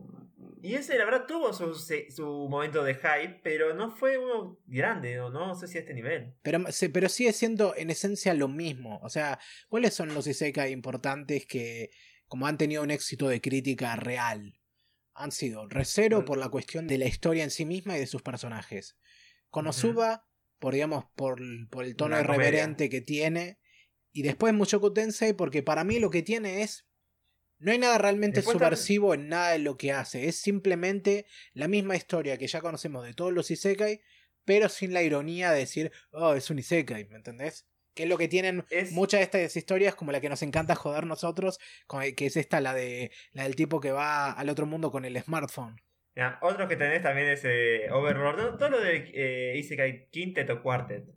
Y 0.63 0.75
ese, 0.75 0.99
la 0.99 1.05
verdad, 1.05 1.27
tuvo 1.27 1.53
su, 1.53 1.75
su 1.75 2.49
momento 2.49 2.83
de 2.83 2.95
hype, 2.95 3.41
pero 3.45 3.75
no 3.75 3.91
fue 3.91 4.19
uno 4.19 4.59
grande, 4.67 5.21
o 5.21 5.31
no 5.31 5.55
sé 5.55 5.69
si 5.69 5.79
a 5.79 5.81
este 5.83 5.95
nivel. 5.95 6.35
Pero, 6.43 6.65
pero 6.93 7.09
sigue 7.09 7.33
siendo 7.33 7.75
en 7.77 7.91
esencia 7.91 8.35
lo 8.35 8.49
mismo. 8.49 8.99
O 9.03 9.09
sea, 9.09 9.39
¿cuáles 9.69 9.95
son 9.95 10.15
los 10.15 10.27
Isekai 10.27 10.73
importantes 10.73 11.47
que, 11.47 11.91
como 12.29 12.47
han 12.47 12.59
tenido 12.59 12.83
un 12.83 12.91
éxito 12.91 13.29
de 13.29 13.41
crítica 13.41 13.97
real? 13.97 14.61
Han 15.15 15.33
sido 15.33 15.67
Recero 15.69 16.25
por 16.25 16.39
la 16.39 16.49
cuestión 16.49 16.87
de 16.87 16.99
la 16.99 17.07
historia 17.07 17.43
en 17.43 17.51
sí 17.51 17.65
misma 17.65 17.97
y 17.97 18.01
de 18.01 18.07
sus 18.07 18.23
personajes. 18.23 18.97
Konosuba, 19.51 20.29
por 20.59 20.75
digamos, 20.75 21.07
por, 21.17 21.41
por 21.71 21.85
el 21.85 21.97
tono 21.97 22.17
Una 22.17 22.25
comedia. 22.25 22.43
irreverente 22.43 22.89
que 22.89 23.01
tiene. 23.01 23.59
Y 24.13 24.23
después 24.23 24.55
Mushoku 24.55 24.93
Tensei, 24.93 25.33
porque 25.33 25.63
para 25.63 25.85
mí 25.85 25.99
lo 25.99 26.11
que 26.11 26.23
tiene 26.23 26.63
es. 26.63 26.87
No 27.61 27.73
hay 27.73 27.79
nada 27.79 27.99
realmente 27.99 28.37
Después 28.37 28.55
subversivo 28.55 29.15
en 29.15 29.29
nada 29.29 29.51
de 29.51 29.59
lo 29.59 29.77
que 29.77 29.91
hace. 29.91 30.29
Es 30.29 30.37
simplemente 30.37 31.27
la 31.55 31.67
misma 31.67 31.97
historia 31.97 32.39
que 32.39 32.47
ya 32.47 32.61
conocemos 32.61 33.05
de 33.05 33.15
todos 33.15 33.33
los 33.33 33.51
Isekai, 33.51 34.01
pero 34.45 34.69
sin 34.69 34.93
la 34.93 35.03
ironía 35.03 35.51
de 35.51 35.59
decir, 35.59 35.91
oh, 36.13 36.35
es 36.35 36.49
un 36.51 36.61
Isekai, 36.61 37.09
¿me 37.09 37.17
entendés? 37.17 37.68
Que 37.99 38.05
es 38.05 38.09
lo 38.09 38.17
que 38.17 38.29
tienen 38.29 38.65
Es, 38.71 38.93
muchas 38.93 39.19
de 39.19 39.25
estas 39.25 39.57
historias, 39.57 39.97
como 39.97 40.13
la 40.13 40.21
que 40.21 40.29
nos 40.29 40.43
encanta 40.43 40.77
joder 40.77 41.05
nosotros, 41.05 41.59
que 42.17 42.27
es 42.27 42.37
esta, 42.37 42.61
la, 42.61 42.73
de, 42.73 43.11
la 43.33 43.43
del 43.43 43.57
tipo 43.57 43.81
que 43.81 43.91
va 43.91 44.31
al 44.31 44.51
otro 44.51 44.67
mundo 44.67 44.93
con 44.93 45.05
el 45.05 45.21
smartphone. 45.21 45.83
Otro 46.41 46.69
que 46.69 46.77
tenés 46.77 47.03
también 47.03 47.27
es 47.27 47.45
eh, 47.45 47.91
Overlord. 47.91 48.57
Todo 48.57 48.71
lo 48.71 48.81
de 48.81 48.99
eh, 49.15 49.59
Isekai 49.59 50.11
Quintet 50.11 50.49
o 50.51 50.63
Quartet. 50.63 51.09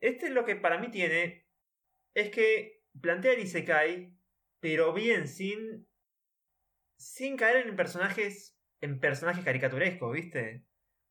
Este 0.00 0.30
lo 0.30 0.46
que 0.46 0.56
para 0.56 0.78
mí 0.78 0.90
tiene 0.90 1.46
es 2.14 2.30
que 2.30 2.80
plantea 2.98 3.34
el 3.34 3.40
Isekai, 3.40 4.16
pero 4.60 4.94
bien, 4.94 5.28
sin. 5.28 5.86
sin 6.96 7.36
caer 7.36 7.66
en 7.68 7.76
personajes. 7.76 8.58
en 8.80 9.00
personajes 9.00 9.44
caricaturescos, 9.44 10.14
¿viste? 10.14 10.64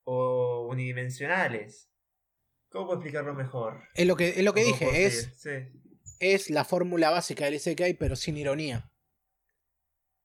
O 0.03 0.67
unidimensionales. 0.67 1.91
¿Cómo 2.69 2.85
puedo 2.87 2.99
explicarlo 2.99 3.33
mejor? 3.33 3.81
Es 3.95 4.05
lo 4.07 4.15
que, 4.15 4.29
es 4.29 4.43
lo 4.43 4.53
que 4.53 4.63
¿Cómo 4.63 4.77
puedo 4.77 4.91
dije, 4.91 5.05
es? 5.05 5.33
Sí. 5.41 5.51
es 6.19 6.49
la 6.49 6.65
fórmula 6.65 7.09
básica 7.09 7.45
del 7.45 7.55
Isekai, 7.55 7.93
pero 7.95 8.15
sin 8.15 8.37
ironía. 8.37 8.91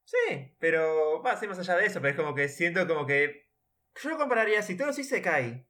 Sí, 0.04 0.54
pero 0.58 1.22
va 1.22 1.32
a 1.32 1.36
ser 1.36 1.48
más 1.48 1.58
allá 1.58 1.76
de 1.76 1.86
eso, 1.86 2.00
pero 2.00 2.10
es 2.10 2.16
como 2.16 2.34
que 2.34 2.48
siento 2.48 2.86
como 2.86 3.06
que. 3.06 3.48
Yo 4.02 4.10
lo 4.10 4.18
compararía 4.18 4.62
si 4.62 4.74
todos 4.76 4.88
los 4.88 4.98
Isekai 4.98 5.66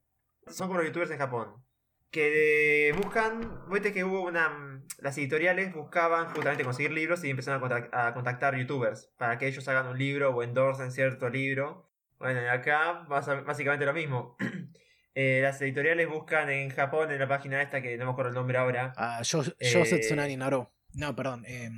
son 0.46 0.68
como 0.68 0.78
los 0.78 0.86
youtubers 0.88 1.10
en 1.10 1.18
Japón. 1.18 1.64
Que 2.10 2.94
buscan. 3.02 3.68
Viste 3.70 3.92
que 3.92 4.04
hubo 4.04 4.22
una. 4.22 4.82
Las 4.98 5.16
editoriales 5.18 5.72
buscaban 5.74 6.26
justamente 6.34 6.64
conseguir 6.64 6.92
libros 6.92 7.22
y 7.24 7.30
empezaron 7.30 7.62
a, 7.62 7.66
contact- 7.66 7.90
a 7.92 8.14
contactar 8.14 8.56
youtubers 8.56 9.12
para 9.16 9.38
que 9.38 9.46
ellos 9.46 9.66
hagan 9.68 9.86
un 9.88 9.98
libro 9.98 10.30
o 10.34 10.42
endorsen 10.42 10.92
cierto 10.92 11.28
libro. 11.28 11.90
Bueno, 12.18 12.42
y 12.42 12.46
acá 12.46 13.04
básicamente 13.08 13.84
lo 13.86 13.92
mismo. 13.94 14.36
Eh, 15.14 15.40
las 15.42 15.60
editoriales 15.60 16.08
buscan 16.08 16.48
en 16.50 16.70
Japón, 16.70 17.10
en 17.10 17.18
la 17.18 17.28
página 17.28 17.60
esta 17.60 17.82
que 17.82 17.96
no 17.98 18.06
me 18.06 18.12
acuerdo 18.12 18.30
el 18.30 18.34
nombre 18.34 18.56
ahora. 18.58 18.92
Ah, 18.96 19.20
Yo- 19.22 19.42
Eh, 19.58 20.36
Naro. 20.36 20.72
No, 20.94 21.14
perdón. 21.14 21.44
Eh, 21.46 21.70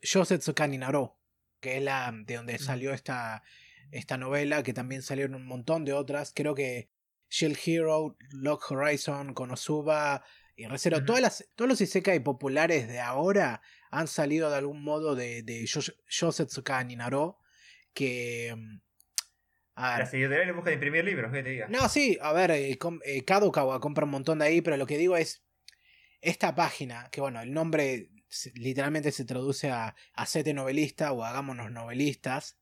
Yosetsuka 0.00 0.66
ni 0.66 0.78
Naro, 0.78 1.18
que 1.60 1.76
es 1.78 1.82
la 1.82 2.12
de 2.14 2.36
donde 2.36 2.58
salió 2.58 2.92
esta, 2.92 3.42
esta 3.90 4.16
novela, 4.16 4.62
que 4.62 4.72
también 4.72 5.02
salieron 5.02 5.34
un 5.34 5.46
montón 5.46 5.84
de 5.84 5.92
otras. 5.92 6.32
Creo 6.34 6.54
que 6.54 6.88
Shield 7.30 7.58
Hero, 7.64 8.16
Lock 8.30 8.70
Horizon, 8.70 9.32
Konosuba 9.34 10.24
y 10.56 10.66
Recero. 10.66 11.04
Todas 11.04 11.20
las, 11.22 11.48
todos 11.54 11.68
los 11.68 11.80
Isekai 11.80 12.20
populares 12.20 12.88
de 12.88 13.00
ahora 13.00 13.62
han 13.90 14.06
salido 14.08 14.50
de 14.50 14.56
algún 14.56 14.82
modo 14.82 15.14
de, 15.14 15.42
de 15.42 15.62
Yos- 15.66 15.94
Yosetsuka 16.08 16.82
ni 16.84 16.96
Naro, 16.96 17.38
que... 17.94 18.54
a 19.74 19.90
ver, 19.90 19.98
Las 20.00 20.14
editoriales 20.14 20.54
buscan 20.54 20.74
imprimir 20.74 21.04
libros, 21.04 21.32
que 21.32 21.42
te 21.42 21.50
diga. 21.50 21.66
no, 21.68 21.88
sí, 21.88 22.18
a 22.20 22.32
ver, 22.32 22.50
eh, 22.52 22.76
com- 22.78 23.00
eh, 23.04 23.24
Kadokawa 23.24 23.80
compra 23.80 24.04
un 24.04 24.10
montón 24.10 24.38
de 24.40 24.46
ahí, 24.46 24.60
pero 24.60 24.76
lo 24.76 24.86
que 24.86 24.98
digo 24.98 25.16
es, 25.16 25.42
esta 26.20 26.54
página, 26.54 27.08
que 27.10 27.20
bueno, 27.20 27.40
el 27.40 27.52
nombre 27.52 28.10
literalmente 28.54 29.12
se 29.12 29.24
traduce 29.24 29.70
a 29.70 29.94
Hacete 30.14 30.54
novelista 30.54 31.12
o 31.12 31.24
Hagámonos 31.24 31.70
novelistas, 31.70 32.58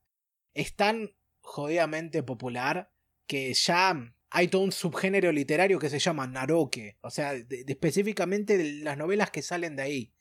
es 0.55 0.75
tan 0.75 1.11
jodidamente 1.41 2.23
popular 2.23 2.91
que 3.27 3.53
ya 3.55 4.15
hay 4.31 4.49
todo 4.49 4.63
un 4.63 4.73
subgénero 4.73 5.33
literario 5.33 5.79
que 5.79 5.91
se 5.91 5.99
llama 5.99 6.27
Naroke, 6.27 6.97
o 7.03 7.11
sea, 7.11 7.33
de- 7.35 7.45
de- 7.45 7.65
específicamente 7.73 8.57
de 8.57 8.83
las 8.85 8.97
novelas 8.97 9.31
que 9.31 9.43
salen 9.43 9.77
de 9.77 9.83
ahí. 9.83 10.15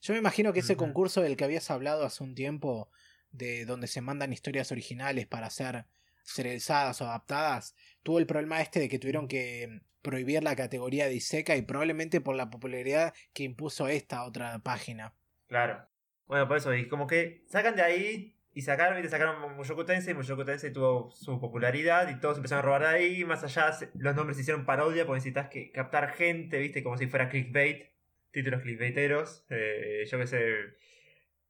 Yo 0.00 0.12
me 0.12 0.18
imagino 0.20 0.52
que 0.52 0.60
ese 0.60 0.76
concurso 0.76 1.22
del 1.22 1.36
que 1.36 1.44
habías 1.44 1.70
hablado 1.70 2.04
hace 2.04 2.22
un 2.22 2.34
tiempo, 2.34 2.90
de 3.30 3.64
donde 3.64 3.86
se 3.86 4.00
mandan 4.02 4.32
historias 4.32 4.70
originales 4.70 5.26
para 5.26 5.48
ser 5.50 5.86
serializadas 6.24 7.00
o 7.00 7.04
adaptadas, 7.04 7.74
tuvo 8.02 8.18
el 8.18 8.26
problema 8.26 8.60
este 8.60 8.80
de 8.80 8.88
que 8.88 8.98
tuvieron 8.98 9.28
que 9.28 9.80
prohibir 10.02 10.42
la 10.42 10.54
categoría 10.54 11.06
de 11.06 11.14
Isekai, 11.14 11.62
probablemente 11.62 12.20
por 12.20 12.36
la 12.36 12.50
popularidad 12.50 13.14
que 13.32 13.42
impuso 13.44 13.88
esta 13.88 14.24
otra 14.24 14.58
página. 14.58 15.14
Claro. 15.46 15.86
Bueno, 16.26 16.46
por 16.46 16.56
eso, 16.56 16.74
y 16.74 16.88
como 16.88 17.06
que 17.06 17.44
sacan 17.48 17.76
de 17.76 17.82
ahí 17.82 18.36
y 18.52 18.62
sacaron, 18.62 19.02
y 19.04 19.08
sacaron 19.08 19.56
Mushoku 19.56 19.84
Tensei, 19.84 20.14
Mushoku 20.14 20.44
Tensei 20.44 20.72
tuvo 20.72 21.10
su 21.10 21.40
popularidad 21.40 22.08
y 22.08 22.20
todos 22.20 22.36
empezaron 22.36 22.64
a 22.64 22.66
robar 22.66 22.82
de 22.82 22.88
ahí, 22.88 23.24
más 23.24 23.42
allá 23.44 23.76
los 23.94 24.14
nombres 24.14 24.36
se 24.36 24.42
hicieron 24.42 24.64
parodia 24.64 25.06
porque 25.06 25.18
necesitas 25.18 25.48
que 25.48 25.72
captar 25.72 26.12
gente, 26.12 26.58
viste, 26.58 26.82
como 26.82 26.96
si 26.96 27.06
fuera 27.06 27.28
clickbait, 27.28 27.90
títulos 28.30 28.62
clickbaiteros, 28.62 29.44
eh, 29.50 30.04
yo 30.10 30.18
qué 30.18 30.26
sé, 30.26 30.54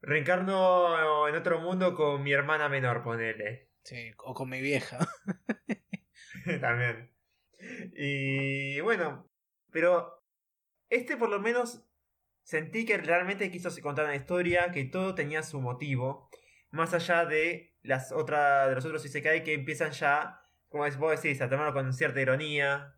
reencarno 0.01 1.29
en 1.29 1.35
otro 1.35 1.61
mundo 1.61 1.95
con 1.95 2.23
mi 2.23 2.33
hermana 2.33 2.69
menor, 2.69 3.03
ponele. 3.03 3.74
Sí, 3.85 4.13
o 4.19 4.35
con 4.35 4.49
mi 4.49 4.61
vieja. 4.61 4.99
También. 6.61 7.11
Y 7.97 8.81
bueno, 8.81 9.29
pero 9.71 10.23
este 10.91 11.17
por 11.17 11.31
lo 11.31 11.41
menos 11.41 11.85
sentí 12.43 12.85
que 12.85 12.99
realmente 12.99 13.51
quiso 13.51 13.71
contar 13.83 14.05
una 14.05 14.17
historia, 14.17 14.71
que 14.71 14.85
todo 14.85 15.15
tenía 15.15 15.43
su 15.43 15.61
motivo, 15.61 16.29
más 16.71 16.93
allá 16.95 17.25
de 17.25 17.75
las 17.83 18.13
otras 18.13 18.69
de 18.69 18.75
los 18.75 18.85
otros 18.85 19.05
Isekai 19.05 19.45
que 19.45 19.55
empiezan 19.55 19.93
ya, 19.93 20.41
como 20.69 20.85
vos 20.99 21.23
decís, 21.23 21.41
a 21.41 21.49
tomarlo 21.49 21.73
con 21.73 21.93
cierta 21.93 22.21
ironía. 22.21 22.97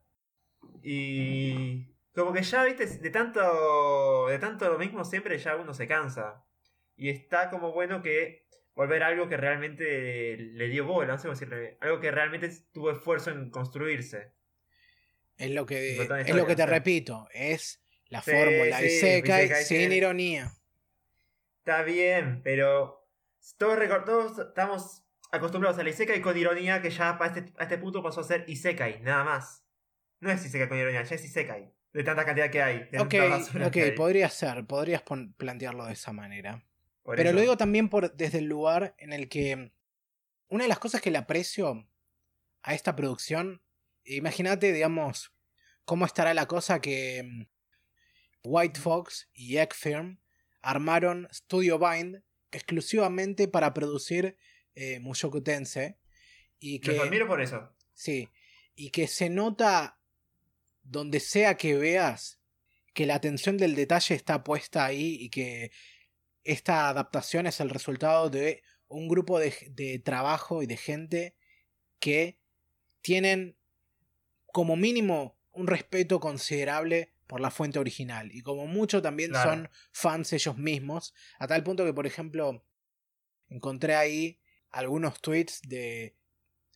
Y 0.83 1.95
como 2.15 2.33
que 2.33 2.43
ya, 2.43 2.65
viste, 2.65 2.87
de 2.87 3.11
tanto 3.11 4.27
de 4.29 4.39
tanto 4.39 4.69
lo 4.69 4.79
mismo 4.79 5.05
siempre 5.05 5.39
ya 5.39 5.57
uno 5.57 5.75
se 5.75 5.87
cansa. 5.87 6.45
Y 6.97 7.11
está 7.11 7.51
como 7.51 7.73
bueno 7.73 8.03
que 8.03 8.46
volver 8.77 9.03
a 9.03 9.09
algo 9.09 9.29
que 9.29 9.37
realmente 9.39 10.37
le 10.39 10.69
dio 10.69 10.87
bola, 10.87 11.15
no 11.15 11.19
sé 11.19 11.25
cómo 11.25 11.35
decirle, 11.35 11.79
algo 11.81 12.01
que 12.01 12.13
realmente 12.13 12.51
tuvo 12.73 12.93
esfuerzo 12.93 13.33
en 13.33 13.51
construirse. 13.51 14.35
Es 15.39 15.51
lo 15.51 15.67
que, 15.67 15.97
Y 15.97 16.01
es 16.25 16.35
lo 16.35 16.47
que 16.47 16.57
te 16.57 16.63
sí. 16.63 16.69
repito, 16.69 17.29
es 17.33 17.83
la 18.09 18.23
Sí, 18.23 18.31
fórmula 18.33 18.81
sí, 18.81 18.87
Isekai 18.87 19.45
Isekai 19.47 19.65
sin 19.65 19.93
ironía. 19.93 20.53
Está 21.59 21.83
bien, 21.83 22.41
pero 22.45 23.09
todos, 23.59 24.05
todos 24.05 24.39
estamos 24.49 25.05
acostumbrados 25.33 25.79
a 25.79 25.83
la 25.83 25.91
Isekai 25.91 26.21
con 26.23 26.37
ironía 26.37 26.81
que 26.83 26.91
ya 26.91 27.19
para 27.19 27.35
este, 27.35 27.53
a 27.59 27.65
este 27.65 27.79
punto 27.79 28.03
pasó 28.03 28.21
a 28.21 28.25
ser 28.25 28.45
Isekai, 28.49 29.01
nada 29.03 29.25
más. 29.25 29.65
No 30.21 30.31
es 30.31 30.45
Isekai 30.45 30.69
con 30.69 30.79
ironía, 30.79 31.03
ya 31.03 31.15
es 31.15 31.25
Isekai. 31.25 31.73
De 31.93 32.05
tanta 32.05 32.25
cantidad 32.25 32.51
que 32.51 32.63
hay. 32.63 32.89
De 32.91 32.99
Ok, 32.99 33.15
tanta 33.15 33.27
basura 33.27 33.69
ok, 33.69 33.73
que 33.73 33.83
hay. 33.83 33.93
podría 33.95 34.29
ser, 34.31 34.67
podrías 34.67 35.03
plantearlo 35.37 35.87
de 35.87 35.93
esa 35.95 36.13
manera. 36.13 36.66
Por 37.07 37.15
Pero 37.15 37.29
eso. 37.29 37.37
lo 37.37 37.41
digo 37.41 37.57
también 37.57 37.89
por, 37.89 38.17
desde 38.17 38.39
el 38.39 38.47
lugar 38.47 38.97
en 38.99 39.13
el 39.13 39.29
que 39.29 39.71
una 40.49 40.65
de 40.65 40.69
las 40.69 40.81
cosas 40.81 41.01
que 41.01 41.13
le 41.13 41.19
aprecio 41.19 41.89
a 42.63 42.75
esta 42.75 42.97
producción, 42.97 43.63
imagínate, 44.03 44.73
digamos, 44.73 45.33
cómo 45.85 46.05
estará 46.05 46.35
la 46.35 46.49
cosa 46.49 46.81
que 46.81 47.23
mm, 47.23 47.47
White 48.43 48.81
Fox 48.81 49.31
y 49.33 49.59
Egg 49.59 49.73
Firm 49.73 50.21
armaron 50.63 51.29
Studio 51.33 51.79
Bind 51.79 52.25
exclusivamente 52.51 53.47
para 53.47 53.73
producir 53.73 54.37
eh, 54.75 54.99
Mushoku 54.99 55.41
Tensei 55.45 55.95
y 56.59 56.85
Los 56.85 56.97
que 56.97 57.03
admiro 57.03 57.29
por 57.29 57.41
eso. 57.41 57.73
Sí, 57.95 58.29
y 58.75 58.91
que 58.91 59.07
se 59.07 59.31
nota 59.31 60.01
donde 60.83 61.21
sea 61.21 61.57
que 61.57 61.77
veas 61.77 62.41
que 62.95 63.07
la 63.07 63.15
atención 63.15 63.59
del 63.59 63.77
detalle 63.77 64.17
está 64.17 64.43
puesta 64.43 64.85
ahí 64.85 65.19
y 65.21 65.31
que 65.31 65.71
esta 66.47 66.89
adaptación 66.89 67.47
es 67.47 67.61
el 67.61 67.71
resultado 67.71 68.31
de 68.31 68.63
un 68.89 69.09
grupo 69.09 69.39
de, 69.39 69.55
de 69.71 69.99
trabajo 69.99 70.63
y 70.63 70.67
de 70.67 70.77
gente 70.77 71.37
que 71.99 72.39
tienen 73.01 73.57
como 74.53 74.77
mínimo 74.77 75.39
un 75.53 75.67
respeto 75.67 76.21
considerable 76.21 77.13
por 77.27 77.41
la 77.41 77.51
fuente 77.51 77.79
original. 77.79 78.31
Y 78.33 78.43
como 78.43 78.67
mucho 78.67 79.03
también 79.03 79.31
Claro. 79.31 79.51
son 79.51 79.71
fans 79.93 80.33
ellos 80.33 80.57
mismos. 80.57 81.15
A 81.39 81.47
tal 81.47 81.63
punto 81.65 81.85
que, 81.85 81.93
por 81.93 82.07
ejemplo, 82.07 82.65
encontré 83.49 83.95
ahí 83.97 84.41
algunos 84.71 85.21
tweets 85.21 85.63
de 85.63 86.17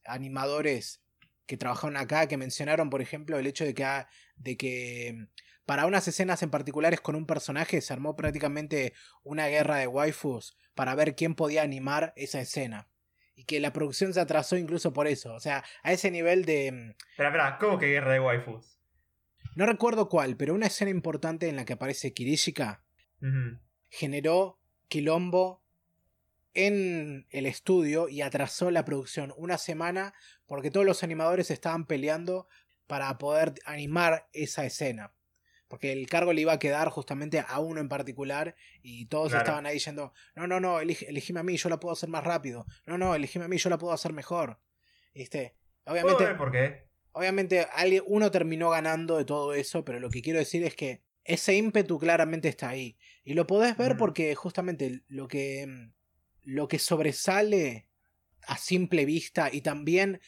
animadores 0.05 1.03
que 1.47 1.57
trabajaron 1.57 1.97
acá 1.97 2.27
que 2.29 2.37
mencionaron, 2.37 2.91
por 2.91 3.03
ejemplo, 3.03 3.39
el 3.39 3.47
hecho 3.47 3.65
de 3.65 3.75
que, 3.75 3.85
ha- 3.85 4.09
de 4.37 4.57
que 4.57 5.27
para 5.71 5.87
unas 5.87 6.09
escenas 6.09 6.43
en 6.43 6.51
particulares 6.51 7.01
con 7.01 7.15
un 7.15 7.27
personaje 7.27 7.81
se 7.81 7.93
armó 7.93 8.17
prácticamente 8.17 8.93
una 9.23 9.47
guerra 9.47 9.77
de 9.77 9.87
waifus 9.87 10.59
para 10.75 10.97
ver 10.97 11.15
quién 11.15 11.37
podía 11.37 11.63
animar 11.63 12.13
esa 12.17 12.41
escena. 12.41 12.89
Y 13.37 13.45
que 13.45 13.61
la 13.61 13.73
producción 13.73 14.13
se 14.13 14.19
atrasó 14.19 14.57
incluso 14.57 14.93
por 14.93 15.07
eso. 15.07 15.33
O 15.33 15.39
sea, 15.39 15.63
a 15.85 15.93
ese 15.93 16.11
nivel 16.11 16.45
de... 16.45 16.73
mm, 16.73 16.91
Espera, 17.11 17.29
espera, 17.29 17.59
¿cómo 17.61 17.79
que 17.79 17.87
guerra 17.87 18.15
de 18.15 18.19
waifus? 18.19 18.81
No 19.55 19.65
recuerdo 19.65 20.09
cuál, 20.09 20.37
pero 20.37 20.55
una 20.55 20.67
escena 20.67 20.91
importante 20.91 21.49
en 21.49 21.55
la 21.55 21.65
que 21.65 21.75
aparece 21.75 22.13
Kirishika 22.13 22.83
generó 23.91 24.59
quilombo 24.89 25.63
en 26.53 27.29
el 27.31 27.47
estudio 27.47 28.09
y 28.09 28.23
atrasó 28.23 28.73
la 28.73 28.85
producción 28.85 29.33
una 29.37 29.57
semana 29.57 30.15
porque 30.47 30.73
todos 30.73 30.85
los 30.85 31.05
animadores 31.05 31.49
estaban 31.53 31.87
peleando 31.87 32.49
para 32.89 33.17
poder 33.19 33.55
animar 33.67 34.27
esa 34.33 34.65
escena. 34.65 35.13
Porque 35.71 35.93
el 35.93 36.09
cargo 36.09 36.33
le 36.33 36.41
iba 36.41 36.53
a 36.53 36.59
quedar 36.59 36.89
justamente 36.89 37.39
a 37.47 37.61
uno 37.61 37.81
en 37.81 37.89
particular 37.89 38.57
y 38.83 39.07
todos 39.07 39.29
Claro. 39.29 39.43
estaban 39.45 39.67
ahí 39.67 39.75
diciendo, 39.75 40.13
no, 40.35 40.49
no, 40.49 40.59
no, 40.59 40.81
elige- 40.81 41.07
elegime 41.09 41.39
a 41.39 41.43
mí, 41.45 41.57
yo 41.57 41.69
la 41.69 41.79
puedo 41.79 41.93
hacer 41.93 42.09
más 42.09 42.25
rápido. 42.25 42.67
No, 42.87 42.99
no, 42.99 43.15
elegime 43.15 43.45
a 43.45 43.49
mí, 43.49 43.57
yo 43.57 43.71
la 43.71 43.79
puedo 43.79 43.93
hacer 43.95 44.13
mejor. 44.13 44.59
¿Viste? 45.15 45.55
¿Puedo 45.85 45.95
Obviamente, 45.95 46.25
ver 46.25 46.37
por 46.37 46.51
qué? 46.51 46.89
Obviamente 47.13 47.61
alguien, 47.73 48.03
uno 48.07 48.33
terminó 48.33 48.69
ganando 48.71 49.17
de 49.17 49.25
todo 49.25 49.55
eso, 49.55 49.85
pero 49.85 50.01
lo 50.01 50.11
que 50.11 50.23
quiero 50.23 50.41
decir 50.41 50.65
es 50.65 50.75
que 50.75 51.03
ese 51.23 51.55
ímpetu 51.55 52.01
claramente 52.01 52.49
está 52.49 52.71
ahí. 52.71 52.97
Y 53.23 53.35
lo 53.35 53.47
podés 53.47 53.77
ver 53.77 53.97
porque 53.97 54.35
justamente 54.35 55.03
lo 55.07 55.29
que, 55.29 55.67
mm, 55.69 55.93
lo 56.43 56.67
que 56.67 56.81
sobresale 56.81 57.87
a 58.49 58.57
simple 58.59 59.05
vista 59.05 59.51
y 59.53 59.61
también 59.61 60.21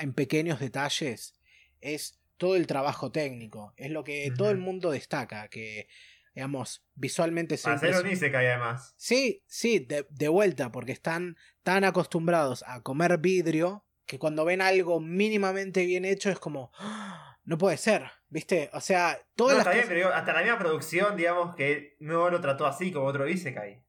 en 0.00 0.14
pequeños 0.14 0.58
detalles 0.58 1.34
es 1.82 2.18
todo 2.36 2.56
el 2.56 2.66
trabajo 2.66 3.10
técnico. 3.12 3.72
Es 3.76 3.90
lo 3.90 4.04
que 4.04 4.30
todo 4.36 4.50
el 4.50 4.58
mundo 4.58 4.90
destaca, 4.90 5.48
que 5.48 5.88
digamos, 6.34 6.84
visualmente 6.94 7.56
se 7.56 7.70
hacer 7.70 7.94
un 7.96 8.10
Isekai 8.10 8.46
además. 8.46 8.94
Sí, 8.98 9.42
sí, 9.46 9.78
de, 9.78 10.06
de 10.10 10.28
vuelta, 10.28 10.70
porque 10.70 10.92
están 10.92 11.36
tan 11.62 11.84
acostumbrados 11.84 12.62
a 12.66 12.82
comer 12.82 13.16
vidrio 13.18 13.86
que 14.04 14.18
cuando 14.18 14.44
ven 14.44 14.60
algo 14.60 15.00
mínimamente 15.00 15.86
bien 15.86 16.04
hecho 16.04 16.30
es 16.30 16.38
como, 16.38 16.70
"Ah, 16.78 17.38
no 17.44 17.56
puede 17.56 17.78
ser, 17.78 18.10
¿viste? 18.28 18.68
O 18.74 18.80
sea, 18.80 19.18
todas 19.34 19.54
No, 19.54 19.58
las 19.64 19.66
cosas- 19.68 19.86
pero 19.88 19.98
digo, 20.00 20.10
hasta 20.10 20.32
la 20.34 20.42
misma 20.42 20.58
producción, 20.58 21.16
digamos, 21.16 21.56
que 21.56 21.96
no 22.00 22.28
lo 22.28 22.40
trató 22.42 22.66
así 22.66 22.92
como 22.92 23.06
otro 23.06 23.26
Isekai. 23.26 23.82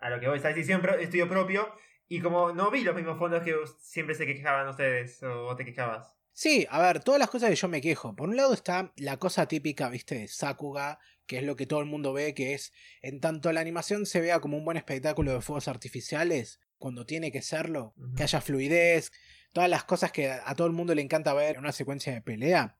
A 0.00 0.10
lo 0.10 0.18
que 0.20 0.28
voy, 0.28 0.40
¿sabes? 0.40 0.66
Pro- 0.80 0.98
estudio 0.98 1.28
propio 1.28 1.72
y 2.08 2.20
como 2.20 2.52
no 2.52 2.70
vi 2.70 2.82
los 2.82 2.94
mismos 2.96 3.16
fondos 3.18 3.42
que 3.44 3.54
siempre 3.80 4.14
se 4.16 4.26
quejaban 4.26 4.68
ustedes 4.68 5.22
o 5.22 5.54
te 5.56 5.64
quejabas. 5.64 6.15
Sí, 6.38 6.66
a 6.68 6.82
ver, 6.82 7.02
todas 7.02 7.18
las 7.18 7.30
cosas 7.30 7.48
que 7.48 7.56
yo 7.56 7.66
me 7.66 7.80
quejo. 7.80 8.14
Por 8.14 8.28
un 8.28 8.36
lado 8.36 8.52
está 8.52 8.92
la 8.96 9.16
cosa 9.16 9.48
típica, 9.48 9.88
¿viste? 9.88 10.16
De 10.16 10.28
Sakuga, 10.28 10.98
que 11.24 11.38
es 11.38 11.44
lo 11.44 11.56
que 11.56 11.64
todo 11.64 11.80
el 11.80 11.86
mundo 11.86 12.12
ve, 12.12 12.34
que 12.34 12.52
es, 12.52 12.74
en 13.00 13.20
tanto 13.20 13.50
la 13.52 13.62
animación 13.62 14.04
se 14.04 14.20
vea 14.20 14.38
como 14.38 14.58
un 14.58 14.64
buen 14.66 14.76
espectáculo 14.76 15.32
de 15.32 15.40
fuegos 15.40 15.66
artificiales, 15.66 16.60
cuando 16.76 17.06
tiene 17.06 17.32
que 17.32 17.40
serlo, 17.40 17.94
que 18.14 18.24
haya 18.24 18.42
fluidez, 18.42 19.12
todas 19.54 19.70
las 19.70 19.84
cosas 19.84 20.12
que 20.12 20.30
a 20.30 20.54
todo 20.54 20.66
el 20.66 20.74
mundo 20.74 20.94
le 20.94 21.00
encanta 21.00 21.32
ver 21.32 21.54
en 21.54 21.60
una 21.60 21.72
secuencia 21.72 22.12
de 22.12 22.20
pelea, 22.20 22.76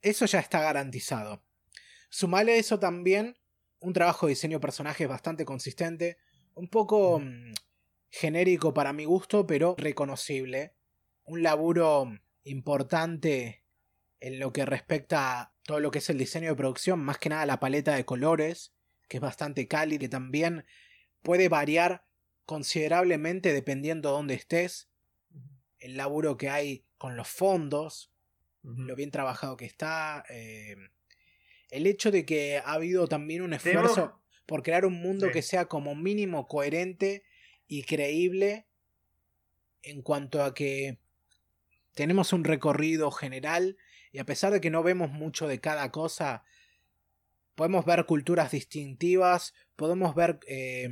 eso 0.00 0.24
ya 0.24 0.40
está 0.40 0.62
garantizado. 0.62 1.44
Sumale 2.08 2.56
eso 2.56 2.78
también 2.78 3.36
un 3.78 3.92
trabajo 3.92 4.24
de 4.24 4.30
diseño 4.30 4.56
de 4.56 4.62
personajes 4.62 5.06
bastante 5.06 5.44
consistente, 5.44 6.16
un 6.54 6.68
poco 6.68 7.20
mm, 7.20 7.52
genérico 8.08 8.72
para 8.72 8.94
mi 8.94 9.04
gusto, 9.04 9.46
pero 9.46 9.74
reconocible. 9.76 10.72
Un 11.26 11.42
laburo 11.42 12.10
importante 12.44 13.62
en 14.20 14.38
lo 14.38 14.52
que 14.52 14.64
respecta 14.64 15.40
a 15.40 15.54
todo 15.64 15.80
lo 15.80 15.90
que 15.90 15.98
es 15.98 16.10
el 16.10 16.18
diseño 16.18 16.50
de 16.50 16.56
producción, 16.56 17.00
más 17.00 17.18
que 17.18 17.28
nada 17.28 17.46
la 17.46 17.60
paleta 17.60 17.94
de 17.94 18.04
colores, 18.04 18.74
que 19.08 19.18
es 19.18 19.20
bastante 19.20 19.66
cálida, 19.68 19.98
que 20.00 20.08
también 20.08 20.64
puede 21.22 21.48
variar 21.48 22.06
considerablemente 22.46 23.52
dependiendo 23.52 24.10
de 24.10 24.14
dónde 24.16 24.34
estés. 24.34 24.88
El 25.78 25.96
laburo 25.96 26.36
que 26.36 26.48
hay 26.50 26.84
con 26.98 27.16
los 27.16 27.28
fondos, 27.28 28.12
lo 28.62 28.94
bien 28.96 29.10
trabajado 29.10 29.56
que 29.56 29.66
está. 29.66 30.24
eh, 30.30 30.76
el 31.70 31.86
hecho 31.88 32.10
de 32.12 32.24
que 32.24 32.58
ha 32.58 32.72
habido 32.74 33.08
también 33.08 33.42
un 33.42 33.52
esfuerzo 33.52 34.22
por 34.46 34.62
crear 34.62 34.86
un 34.86 35.00
mundo 35.00 35.26
Sí. 35.26 35.32
que 35.32 35.42
sea 35.42 35.66
como 35.66 35.94
mínimo 35.96 36.46
coherente 36.46 37.24
y 37.66 37.82
creíble 37.82 38.68
en 39.82 40.02
cuanto 40.02 40.42
a 40.44 40.54
que 40.54 40.98
tenemos 41.94 42.32
un 42.32 42.44
recorrido 42.44 43.10
general 43.10 43.76
y 44.12 44.18
a 44.18 44.24
pesar 44.24 44.52
de 44.52 44.60
que 44.60 44.70
no 44.70 44.82
vemos 44.82 45.10
mucho 45.10 45.48
de 45.48 45.60
cada 45.60 45.90
cosa, 45.90 46.44
podemos 47.54 47.84
ver 47.84 48.04
culturas 48.06 48.50
distintivas, 48.50 49.54
podemos 49.76 50.14
ver... 50.14 50.40
eh, 50.46 50.88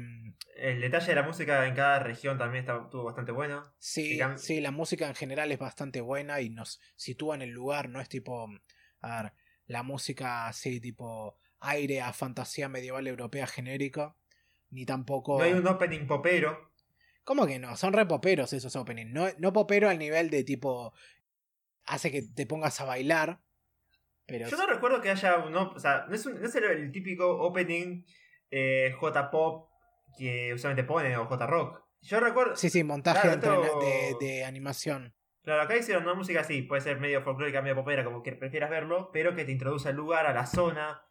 El 0.57 0.81
detalle 0.81 1.09
de 1.09 1.15
la 1.17 1.23
música 1.23 1.67
en 1.67 1.75
cada 1.75 1.99
región 1.99 2.39
también 2.39 2.65
está- 2.65 2.83
estuvo 2.85 3.05
bastante 3.05 3.33
bueno. 3.33 3.63
Sí, 3.79 4.21
sí, 4.37 4.61
la 4.61 4.71
música 4.71 5.09
en 5.09 5.15
general 5.15 5.51
es 5.53 5.59
bastante 5.59 6.01
buena 6.01 6.41
y 6.41 6.51
nos 6.51 6.81
sitúa 6.97 7.35
en 7.35 7.43
el 7.43 7.51
lugar, 7.51 7.89
no 7.89 8.01
es 8.01 8.09
tipo, 8.09 8.49
a 9.01 9.23
ver, 9.23 9.33
la 9.67 9.83
música 9.83 10.47
así 10.47 10.81
tipo 10.81 11.39
aire 11.61 12.01
a 12.01 12.13
fantasía 12.13 12.69
medieval 12.69 13.07
europea 13.07 13.47
genérica, 13.47 14.17
ni 14.71 14.85
tampoco... 14.85 15.39
No 15.39 15.45
hay 15.45 15.53
un 15.53 15.67
opening 15.67 16.07
popero. 16.07 16.72
¿Cómo 17.25 17.47
que 17.47 17.59
no? 17.59 17.77
Son 17.77 17.93
re 17.93 18.07
poperos 18.07 18.53
esos 18.53 18.75
openings, 18.77 19.11
no, 19.13 19.27
no 19.39 19.53
popero 19.53 19.89
al 19.89 19.99
nivel 19.99 20.29
de 20.31 20.43
tipo, 20.45 20.93
hace 21.85 22.11
que 22.11 22.23
te 22.23 22.47
pongas 22.47 22.81
a 22.81 22.85
bailar, 22.85 23.41
pero... 24.27 24.49
Yo 24.49 24.57
no 24.57 24.67
recuerdo 24.67 25.01
que 25.01 25.11
haya 25.11 25.39
un. 25.39 25.55
op- 25.57 25.77
O 25.77 25.81
sea, 25.81 26.07
no 26.09 26.15
es, 26.15 26.25
un- 26.27 26.41
no 26.41 26.47
es 26.47 26.55
el, 26.55 26.65
el 26.65 26.93
típico 26.93 27.29
opening 27.43 28.05
eh, 28.51 28.93
J-pop 28.99 29.69
que 30.19 30.53
usualmente 30.55 30.85
ponen 30.85 31.15
o 31.17 31.27
J-rock. 31.27 31.83
Yo 32.03 32.19
recuerdo. 32.21 32.57
Sí, 32.57 32.69
sí, 32.71 32.83
montaje 32.83 33.39
Claro, 33.39 33.79
de, 33.81 34.17
de 34.21 34.45
animación. 34.45 35.15
Claro, 35.43 35.63
acá 35.63 35.77
hicieron 35.77 36.03
una 36.05 36.15
música 36.15 36.41
así, 36.41 36.63
puede 36.63 36.83
ser 36.83 36.99
medio 37.01 37.23
folclórica, 37.23 37.63
medio 37.63 37.77
popera, 37.77 38.05
como 38.05 38.23
que 38.23 38.33
prefieras 38.33 38.71
verlo, 38.71 39.11
pero 39.13 39.35
que 39.35 39.45
te 39.45 39.53
introduce 39.53 39.89
al 39.89 39.97
lugar, 39.97 40.27
a 40.27 40.33
la 40.33 40.47
zona. 40.47 41.03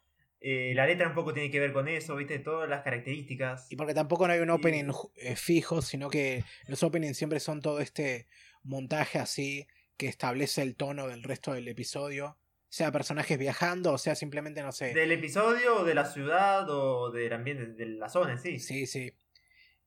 Eh, 0.44 0.72
la 0.74 0.86
letra 0.86 1.06
un 1.08 1.14
poco 1.14 1.32
tiene 1.32 1.50
que 1.52 1.60
ver 1.60 1.72
con 1.72 1.86
eso, 1.86 2.16
¿viste? 2.16 2.40
Todas 2.40 2.68
las 2.68 2.82
características. 2.82 3.70
Y 3.70 3.76
porque 3.76 3.94
tampoco 3.94 4.26
no 4.26 4.32
hay 4.32 4.40
un 4.40 4.50
opening 4.50 4.90
eh, 5.16 5.36
fijo, 5.36 5.82
sino 5.82 6.10
que 6.10 6.42
los 6.66 6.82
openings 6.82 7.16
siempre 7.16 7.38
son 7.38 7.60
todo 7.60 7.78
este 7.80 8.26
montaje 8.64 9.18
así 9.20 9.66
que 9.96 10.06
establece 10.08 10.62
el 10.62 10.74
tono 10.74 11.06
del 11.06 11.22
resto 11.22 11.52
del 11.52 11.68
episodio. 11.68 12.38
Sea 12.68 12.90
personajes 12.90 13.38
viajando, 13.38 13.92
o 13.92 13.98
sea 13.98 14.14
simplemente, 14.16 14.62
no 14.62 14.72
sé. 14.72 14.94
Del 14.94 15.12
episodio, 15.12 15.80
o 15.80 15.84
de 15.84 15.94
la 15.94 16.06
ciudad, 16.06 16.68
o 16.68 17.12
del 17.12 17.32
ambiente, 17.32 17.66
de 17.66 17.86
la 17.86 18.08
zona 18.08 18.36
sí. 18.38 18.58
Sí, 18.58 18.86
sí. 18.86 19.12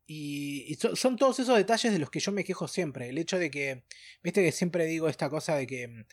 Y, 0.08 0.66
y 0.72 0.76
so- 0.76 0.96
son 0.96 1.18
todos 1.18 1.40
esos 1.40 1.58
detalles 1.58 1.92
de 1.92 2.00
los 2.00 2.10
que 2.12 2.20
yo 2.20 2.32
me 2.32 2.44
quejo 2.44 2.68
siempre. 2.68 3.10
El 3.10 3.18
hecho 3.18 3.40
de 3.40 3.50
que, 3.50 3.84
viste 4.24 4.44
que 4.44 4.52
siempre 4.52 4.86
digo 4.86 5.10
esta 5.10 5.30
cosa 5.30 5.56
de 5.56 5.66
que 5.68 5.88
mm, 5.88 6.06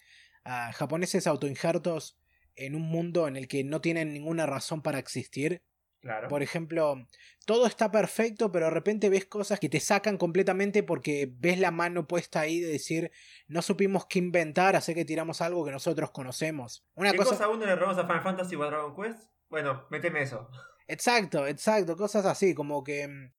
ah, 0.46 0.72
japoneses 0.74 1.26
autoinjertos 1.26 2.16
en 2.56 2.74
un 2.74 2.82
mundo 2.82 3.28
en 3.28 3.36
el 3.36 3.48
que 3.48 3.64
no 3.64 3.80
tienen 3.80 4.12
ninguna 4.12 4.46
razón 4.46 4.82
para 4.82 4.98
existir. 4.98 5.62
Claro. 6.00 6.28
Por 6.28 6.42
ejemplo, 6.42 7.06
todo 7.46 7.66
está 7.66 7.92
perfecto, 7.92 8.50
pero 8.50 8.66
de 8.66 8.72
repente 8.72 9.08
ves 9.08 9.26
cosas 9.26 9.60
que 9.60 9.68
te 9.68 9.78
sacan 9.78 10.18
completamente 10.18 10.82
porque 10.82 11.30
ves 11.32 11.60
la 11.60 11.70
mano 11.70 12.08
puesta 12.08 12.40
ahí 12.40 12.60
de 12.60 12.68
decir, 12.68 13.12
no 13.46 13.62
supimos 13.62 14.06
qué 14.06 14.18
inventar, 14.18 14.74
así 14.74 14.94
que 14.94 15.04
tiramos 15.04 15.40
algo 15.40 15.64
que 15.64 15.70
nosotros 15.70 16.10
conocemos. 16.10 16.84
Una 16.94 17.12
¿Qué 17.12 17.18
cosa... 17.18 17.30
cosa 17.30 17.48
uno 17.48 17.66
le 17.66 17.76
robamos 17.76 17.98
a 17.98 18.06
Final 18.06 18.22
Fantasy 18.22 18.56
o 18.56 18.62
a 18.64 18.66
Dragon 18.66 18.96
Quest? 18.96 19.28
Bueno, 19.48 19.86
méteme 19.90 20.22
eso. 20.22 20.48
Exacto, 20.88 21.46
exacto, 21.46 21.96
cosas 21.96 22.26
así, 22.26 22.52
como 22.52 22.82
que 22.82 23.06
mm, 23.06 23.32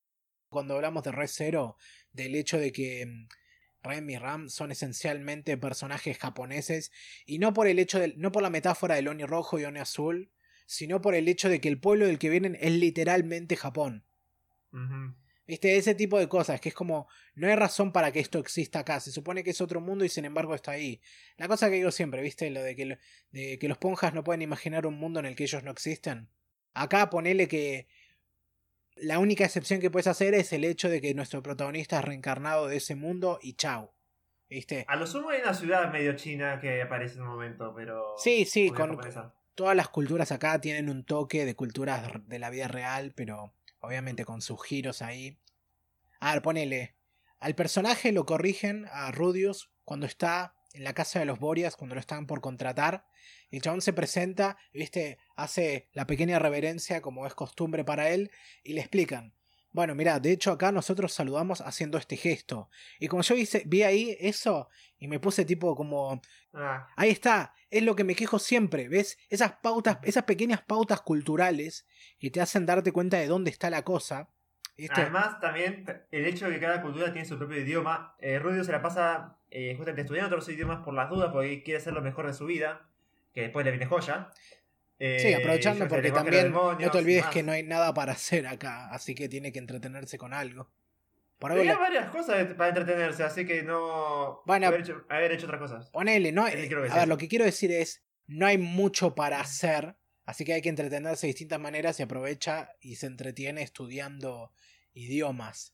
cuando 0.48 0.76
hablamos 0.76 1.04
de 1.04 1.12
Red 1.12 1.28
Zero, 1.28 1.76
del 2.12 2.36
hecho 2.36 2.58
de 2.58 2.72
que 2.72 3.06
mm, 3.06 3.28
Rem 3.84 4.10
y 4.10 4.18
Ram 4.18 4.50
son 4.50 4.72
esencialmente 4.72 5.58
personajes 5.58 6.18
japoneses, 6.18 6.92
y 7.26 7.40
no 7.40 7.54
por 7.54 7.68
el 7.68 7.80
hecho 7.80 8.00
de, 8.00 8.14
no 8.18 8.32
por 8.32 8.42
la 8.42 8.50
metáfora 8.50 8.96
del 8.96 9.08
Oni 9.10 9.26
rojo 9.26 9.60
y 9.60 9.66
Oni 9.66 9.80
azul, 9.80 10.32
sino 10.66 11.02
por 11.02 11.14
el 11.16 11.28
hecho 11.28 11.50
de 11.50 11.60
que 11.60 11.68
el 11.70 11.80
pueblo 11.80 12.06
del 12.06 12.20
que 12.20 12.30
vienen 12.30 12.58
es 12.60 12.72
literalmente 12.72 13.56
Japón. 13.58 14.06
Ujú. 14.72 15.16
¿Viste? 15.46 15.76
Ese 15.76 15.94
tipo 15.94 16.18
de 16.18 16.30
cosas, 16.30 16.62
que 16.62 16.70
es 16.70 16.76
como, 16.76 17.08
no 17.36 17.48
hay 17.48 17.56
razón 17.56 17.92
para 17.92 18.14
que 18.14 18.22
esto 18.22 18.40
exista 18.40 18.80
acá, 18.80 19.02
se 19.02 19.12
supone 19.12 19.44
que 19.44 19.50
es 19.50 19.60
otro 19.60 19.82
mundo 19.82 20.06
y 20.06 20.10
sin 20.10 20.24
embargo 20.24 20.56
está 20.56 20.72
ahí. 20.72 21.02
La 21.36 21.50
cosa 21.50 21.70
que 21.70 21.76
digo 21.76 21.92
siempre, 21.92 22.22
¿viste? 22.22 22.50
Lo 22.50 22.64
de 22.64 22.76
que, 22.78 22.86
lo- 22.86 22.98
de 23.32 23.60
que 23.60 23.68
los 23.68 23.78
ponjas 23.78 24.14
no 24.14 24.24
pueden 24.24 24.42
imaginar 24.42 24.88
un 24.88 24.96
mundo 24.96 25.20
en 25.20 25.26
el 25.26 25.36
que 25.36 25.44
ellos 25.44 25.64
no 25.64 25.72
existen. 25.72 26.30
Acá 26.74 27.10
ponele 27.10 27.50
que 27.50 27.88
la 28.96 29.20
única 29.20 29.44
excepción 29.46 29.80
que 29.80 29.90
puedes 29.92 30.08
hacer 30.08 30.34
es 30.34 30.54
el 30.54 30.64
hecho 30.64 30.90
de 30.90 31.02
que 31.02 31.14
nuestro 31.14 31.42
protagonista 31.44 32.00
es 32.00 32.06
reencarnado 32.06 32.68
de 32.68 32.78
ese 32.78 32.96
mundo 32.96 33.40
y 33.42 33.54
chau. 33.54 33.92
¿Viste? 34.50 34.86
A 34.88 34.96
lo 34.96 35.08
sumo 35.08 35.30
hay 35.30 35.42
una 35.42 35.54
ciudad 35.54 35.92
medio 35.92 36.16
china 36.16 36.60
que 36.60 36.82
aparece 36.82 37.16
en 37.16 37.22
un 37.24 37.30
momento, 37.30 37.74
pero. 37.76 38.14
Sí, 38.18 38.46
sí, 38.46 38.70
con- 38.70 38.90
japonesa. 38.92 39.34
todas 39.56 39.76
las 39.76 39.90
culturas 39.90 40.32
acá 40.32 40.60
tienen 40.62 40.90
un 40.90 41.04
toque 41.06 41.46
de 41.46 41.56
culturas 41.56 42.12
de 42.28 42.40
la 42.40 42.50
vida 42.52 42.68
real, 42.68 43.14
pero 43.16 43.54
obviamente 43.80 44.26
con 44.26 44.42
sus 44.42 44.64
giros 44.64 45.02
ahí. 45.02 45.40
A 46.20 46.34
ver, 46.34 46.42
ponele. 46.44 46.96
Al 47.40 47.56
personaje 47.56 48.12
lo 48.12 48.26
corrigen 48.26 48.86
a 48.92 49.12
Rudius 49.12 49.72
cuando 49.86 50.06
está 50.06 50.56
en 50.74 50.84
la 50.84 50.94
casa 50.94 51.20
de 51.20 51.26
los 51.26 51.40
Borias, 51.40 51.76
cuando 51.76 51.96
lo 51.96 52.02
están 52.02 52.26
por 52.26 52.42
contratar. 52.42 53.06
El 53.52 53.62
chabón 53.62 53.82
se 53.82 53.94
presenta, 53.94 54.58
viste, 54.74 55.20
hace 55.36 55.88
la 55.94 56.08
pequeña 56.08 56.40
reverencia 56.40 57.02
como 57.02 57.26
es 57.26 57.34
costumbre 57.34 57.84
para 57.84 58.10
él 58.10 58.32
y 58.64 58.74
le 58.74 58.82
explican. 58.82 59.34
Bueno, 59.72 59.96
mira, 59.96 60.20
de 60.20 60.32
hecho 60.32 60.52
acá 60.52 60.72
nosotros 60.72 61.14
saludamos 61.14 61.62
haciendo 61.62 61.98
este 61.98 62.16
gesto. 62.16 62.70
Y 63.00 63.08
como 63.08 63.24
yo 63.24 63.36
hice, 63.36 63.64
vi 63.66 63.82
ahí 63.82 64.16
eso 64.20 64.70
y 65.00 65.08
me 65.08 65.20
puse 65.20 65.46
tipo 65.46 65.76
como... 65.76 66.22
Ah, 66.54 66.88
Ahí 66.96 67.10
está, 67.10 67.56
es 67.72 67.82
lo 67.82 67.96
que 67.96 68.04
me 68.04 68.16
quejo 68.16 68.38
siempre, 68.38 68.88
¿ves? 68.88 69.18
Esas 69.30 69.54
pautas, 69.64 69.98
esas 70.04 70.26
pequeñas 70.26 70.62
pautas 70.62 71.02
culturales 71.02 71.88
que 72.20 72.30
te 72.30 72.40
hacen 72.40 72.68
darte 72.68 72.92
cuenta 72.92 73.18
de 73.18 73.26
dónde 73.26 73.50
está 73.50 73.72
la 73.72 73.84
cosa. 73.84 74.30
Además, 74.90 75.40
también 75.40 75.86
el 76.12 76.26
hecho 76.26 76.48
de 76.48 76.56
que 76.56 76.60
cada 76.60 76.82
cultura 76.82 77.12
tiene 77.14 77.28
su 77.28 77.38
propio 77.38 77.60
idioma. 77.60 78.16
Eh, 78.20 78.40
Rudio 78.40 78.64
se 78.64 78.72
la 78.72 78.82
pasa 78.82 79.38
eh, 79.52 79.74
justamente 79.76 80.02
estudiando 80.02 80.36
otros 80.36 80.50
idiomas 80.50 80.84
por 80.84 80.94
las 80.94 81.10
dudas, 81.10 81.32
porque 81.32 81.62
quiere 81.64 81.78
hacer 81.78 81.94
lo 81.94 82.02
mejor 82.02 82.26
de 82.28 82.34
su 82.34 82.46
vida, 82.46 82.88
que 83.34 83.42
después 83.42 83.64
le 83.66 83.72
viene 83.72 83.86
joya. 83.86 84.30
Eh, 85.00 85.20
Sí, 85.20 85.34
aprovechando 85.34 85.88
porque 85.88 86.12
también 86.12 86.44
demonios 86.46 86.82
no 86.82 86.92
te 86.92 86.98
olvides 87.00 87.24
más. 87.26 87.34
que 87.34 87.44
no 87.44 87.52
hay 87.52 87.64
nada 87.64 87.94
para 87.94 88.14
hacer 88.14 88.48
acá, 88.48 88.90
así 88.92 89.14
que 89.16 89.28
tiene 89.30 89.52
que 89.52 89.60
entretenerse 89.60 90.18
con 90.18 90.34
algo. 90.34 90.72
Por 91.40 91.52
Tenía 91.54 91.74
le- 91.74 91.80
varias 91.80 92.10
cosas 92.10 92.54
para 92.54 92.70
entretenerse, 92.70 93.24
así 93.24 93.46
que 93.46 93.64
no. 93.64 94.42
Bueno. 94.46 94.68
haber, 94.68 94.82
hecho, 94.82 95.06
haber 95.10 95.32
hecho 95.34 95.46
otras 95.46 95.60
cosas. 95.60 95.90
Ponele, 95.92 96.32
no, 96.32 96.46
a 96.46 96.50
ver, 96.52 97.08
lo 97.08 97.18
que 97.18 97.28
quiero 97.28 97.44
decir 97.44 97.72
es, 97.72 98.02
no 98.28 98.46
hay 98.46 98.58
mucho 98.58 99.14
para 99.14 99.40
hacer, 99.42 99.96
así 100.26 100.46
que 100.46 100.54
hay 100.54 100.62
que 100.62 100.70
entretenerse 100.70 101.28
de 101.28 101.34
distintas 101.34 101.60
maneras 101.60 102.00
y 102.00 102.04
aprovecha 102.04 102.70
y 102.82 102.96
se 102.96 103.08
entretiene 103.08 103.62
estudiando 103.62 104.52
idiomas. 104.94 105.72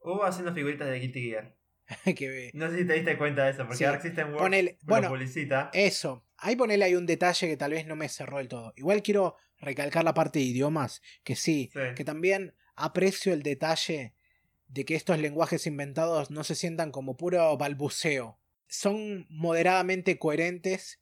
O 0.00 0.24
haciendo 0.24 0.52
figuritas 0.54 0.88
de 0.88 0.98
Guilty 0.98 1.22
Gear. 1.22 1.54
que 2.16 2.50
No 2.54 2.70
sé 2.70 2.78
si 2.78 2.86
te 2.86 2.94
diste 2.94 3.18
cuenta 3.18 3.44
de 3.44 3.50
eso, 3.52 3.62
porque 3.64 3.76
Sí. 3.78 3.84
ahora 3.84 3.98
existen 3.98 4.32
Word 4.32 4.42
Ponele- 4.42 4.78
bueno, 4.82 5.08
publicita. 5.08 5.70
Eso. 5.72 6.24
Ahí 6.38 6.56
ponele 6.56 6.84
hay 6.84 6.94
un 6.94 7.06
detalle 7.06 7.48
que 7.48 7.56
tal 7.56 7.72
vez 7.72 7.86
no 7.86 7.96
me 7.96 8.08
cerró 8.08 8.38
del 8.38 8.48
todo. 8.48 8.72
Igual 8.76 9.02
quiero 9.02 9.36
recalcar 9.58 10.02
la 10.04 10.14
parte 10.14 10.38
de 10.40 10.46
idiomas, 10.46 11.02
que 11.22 11.36
sí, 11.36 11.70
Sí. 11.72 11.80
que 11.96 12.04
también 12.04 12.54
aprecio 12.74 13.32
el 13.32 13.42
detalle 13.42 14.14
de 14.66 14.84
que 14.84 14.94
estos 14.94 15.18
lenguajes 15.18 15.66
inventados 15.66 16.30
no 16.30 16.42
se 16.44 16.54
sientan 16.54 16.90
como 16.90 17.16
puro 17.16 17.56
balbuceo. 17.56 18.40
Son 18.66 19.26
moderadamente 19.28 20.18
coherentes 20.18 21.00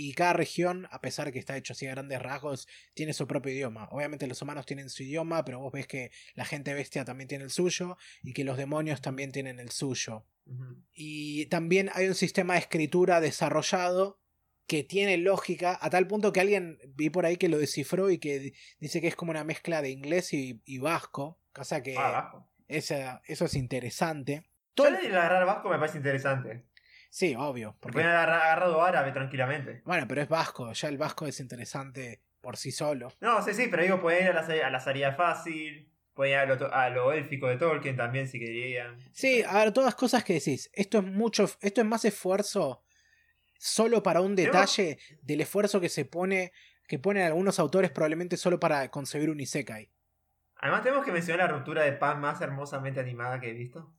y 0.00 0.12
cada 0.14 0.32
región, 0.32 0.86
a 0.92 1.00
pesar 1.00 1.32
que 1.32 1.38
está 1.40 1.56
hecho 1.56 1.72
así 1.72 1.86
a 1.86 1.90
grandes 1.90 2.22
rasgos, 2.22 2.68
tiene 2.94 3.12
su 3.12 3.26
propio 3.26 3.52
idioma. 3.52 3.88
Obviamente 3.90 4.26
los 4.28 4.40
humanos 4.42 4.64
tienen 4.64 4.90
su 4.90 5.02
idioma, 5.02 5.44
pero 5.44 5.58
vos 5.58 5.72
ves 5.72 5.86
que 5.88 6.10
la 6.34 6.44
gente 6.44 6.72
bestia 6.74 7.04
también 7.04 7.26
tiene 7.26 7.44
el 7.44 7.50
suyo 7.50 7.96
y 8.22 8.32
que 8.32 8.44
los 8.44 8.56
demonios 8.56 9.00
también 9.00 9.32
tienen 9.32 9.58
el 9.58 9.70
suyo. 9.70 10.24
Y 10.94 11.46
también 11.46 11.90
hay 11.94 12.06
un 12.08 12.14
sistema 12.14 12.54
de 12.54 12.60
escritura 12.60 13.20
desarrollado 13.20 14.20
que 14.66 14.84
tiene 14.84 15.16
lógica 15.16 15.78
a 15.80 15.90
tal 15.90 16.06
punto 16.06 16.32
que 16.32 16.40
alguien 16.40 16.78
vi 16.94 17.10
por 17.10 17.24
ahí 17.26 17.36
que 17.36 17.48
lo 17.48 17.58
descifró 17.58 18.10
y 18.10 18.18
que 18.18 18.38
di- 18.38 18.54
dice 18.78 19.00
que 19.00 19.08
es 19.08 19.16
como 19.16 19.30
una 19.30 19.44
mezcla 19.44 19.80
de 19.82 19.90
inglés 19.90 20.32
y, 20.34 20.60
y 20.64 20.78
vasco, 20.78 21.40
cosa 21.52 21.82
que 21.82 21.96
Ah, 21.96 22.10
Vasco. 22.10 22.48
esa- 22.68 23.22
eso 23.26 23.46
es 23.46 23.54
interesante. 23.54 24.44
Yo 24.76 24.84
Todo- 24.84 24.90
le 24.90 25.08
agarrar 25.08 25.44
Vasco 25.46 25.70
me 25.70 25.78
parece 25.78 25.98
interesante. 25.98 26.64
Sí, 27.08 27.34
obvio, 27.36 27.76
porque 27.80 27.94
Pueden 27.94 28.10
haber 28.10 28.30
agarrado 28.30 28.82
árabe 28.82 29.12
tranquilamente. 29.12 29.82
bueno, 29.84 30.06
pero 30.08 30.22
es 30.22 30.28
vasco, 30.28 30.72
ya 30.72 30.88
el 30.88 30.98
vasco 30.98 31.26
es 31.26 31.40
interesante 31.40 32.22
por 32.40 32.56
sí 32.56 32.70
solo. 32.70 33.12
No, 33.20 33.42
sí, 33.42 33.52
sí, 33.54 33.66
pero 33.70 33.82
digo, 33.82 34.00
pueden 34.00 34.24
ir 34.24 34.30
a 34.30 34.42
la, 34.42 34.66
a 34.66 34.70
la 34.70 34.80
salida 34.80 35.12
fácil. 35.12 35.90
Pueden 36.14 36.32
ir 36.32 36.38
a 36.38 36.46
lo, 36.46 36.74
a 36.74 36.90
lo 36.90 37.12
élfico 37.12 37.46
de 37.48 37.56
Tolkien 37.58 37.96
también 37.96 38.26
si 38.28 38.38
querían. 38.40 38.96
Sí, 39.12 39.42
a 39.46 39.54
ver, 39.58 39.72
todas 39.72 39.94
cosas 39.94 40.24
que 40.24 40.34
decís. 40.34 40.68
Esto 40.72 40.98
es 40.98 41.04
mucho, 41.04 41.44
esto 41.60 41.80
es 41.80 41.86
más 41.86 42.04
esfuerzo 42.04 42.84
solo 43.58 44.02
para 44.02 44.20
un 44.20 44.34
detalle 44.36 44.98
del 45.22 45.40
esfuerzo 45.40 45.80
que 45.80 45.88
se 45.88 46.04
pone, 46.04 46.52
que 46.86 46.98
ponen 46.98 47.24
algunos 47.24 47.58
autores 47.58 47.90
probablemente 47.90 48.36
solo 48.36 48.58
para 48.58 48.88
concebir 48.90 49.30
un 49.30 49.40
isekai. 49.40 49.90
Además, 50.56 50.82
tenemos 50.82 51.04
que 51.04 51.12
mencionar 51.12 51.50
la 51.50 51.56
ruptura 51.56 51.82
de 51.82 51.92
pan 51.92 52.20
más 52.20 52.40
hermosamente 52.40 52.98
animada 53.00 53.38
que 53.38 53.50
he 53.50 53.54
visto. 53.54 53.94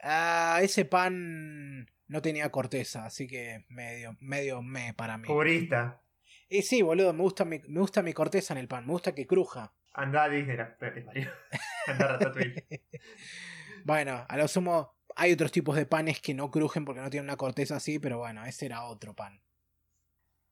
Ah, 0.00 0.58
ese 0.62 0.84
pan 0.84 1.88
no 2.08 2.22
tenía 2.22 2.50
corteza, 2.50 3.04
así 3.04 3.26
que 3.26 3.64
medio, 3.68 4.16
medio 4.20 4.62
me 4.62 4.94
para 4.94 5.18
mí. 5.18 5.28
Purista. 5.28 6.02
Y 6.48 6.62
sí, 6.62 6.82
boludo, 6.82 7.12
me 7.12 7.22
gusta 7.22 7.44
mi, 7.44 7.60
me 7.68 7.80
gusta 7.80 8.02
mi 8.02 8.12
corteza 8.12 8.54
en 8.54 8.58
el 8.58 8.68
pan, 8.68 8.86
me 8.86 8.92
gusta 8.92 9.14
que 9.14 9.26
cruja. 9.26 9.74
Anda 9.92 10.24
a 10.24 10.28
Disney. 10.28 10.56
Anda 11.86 12.14
a. 12.14 12.18
Bueno, 13.84 14.26
a 14.28 14.36
lo 14.36 14.48
sumo 14.48 14.98
hay 15.16 15.32
otros 15.32 15.50
tipos 15.50 15.76
de 15.76 15.86
panes 15.86 16.20
que 16.20 16.34
no 16.34 16.50
crujen 16.50 16.84
porque 16.84 17.00
no 17.00 17.10
tienen 17.10 17.28
una 17.28 17.36
corteza 17.36 17.76
así, 17.76 17.98
pero 17.98 18.18
bueno, 18.18 18.44
ese 18.44 18.66
era 18.66 18.84
otro 18.84 19.14
pan. 19.14 19.40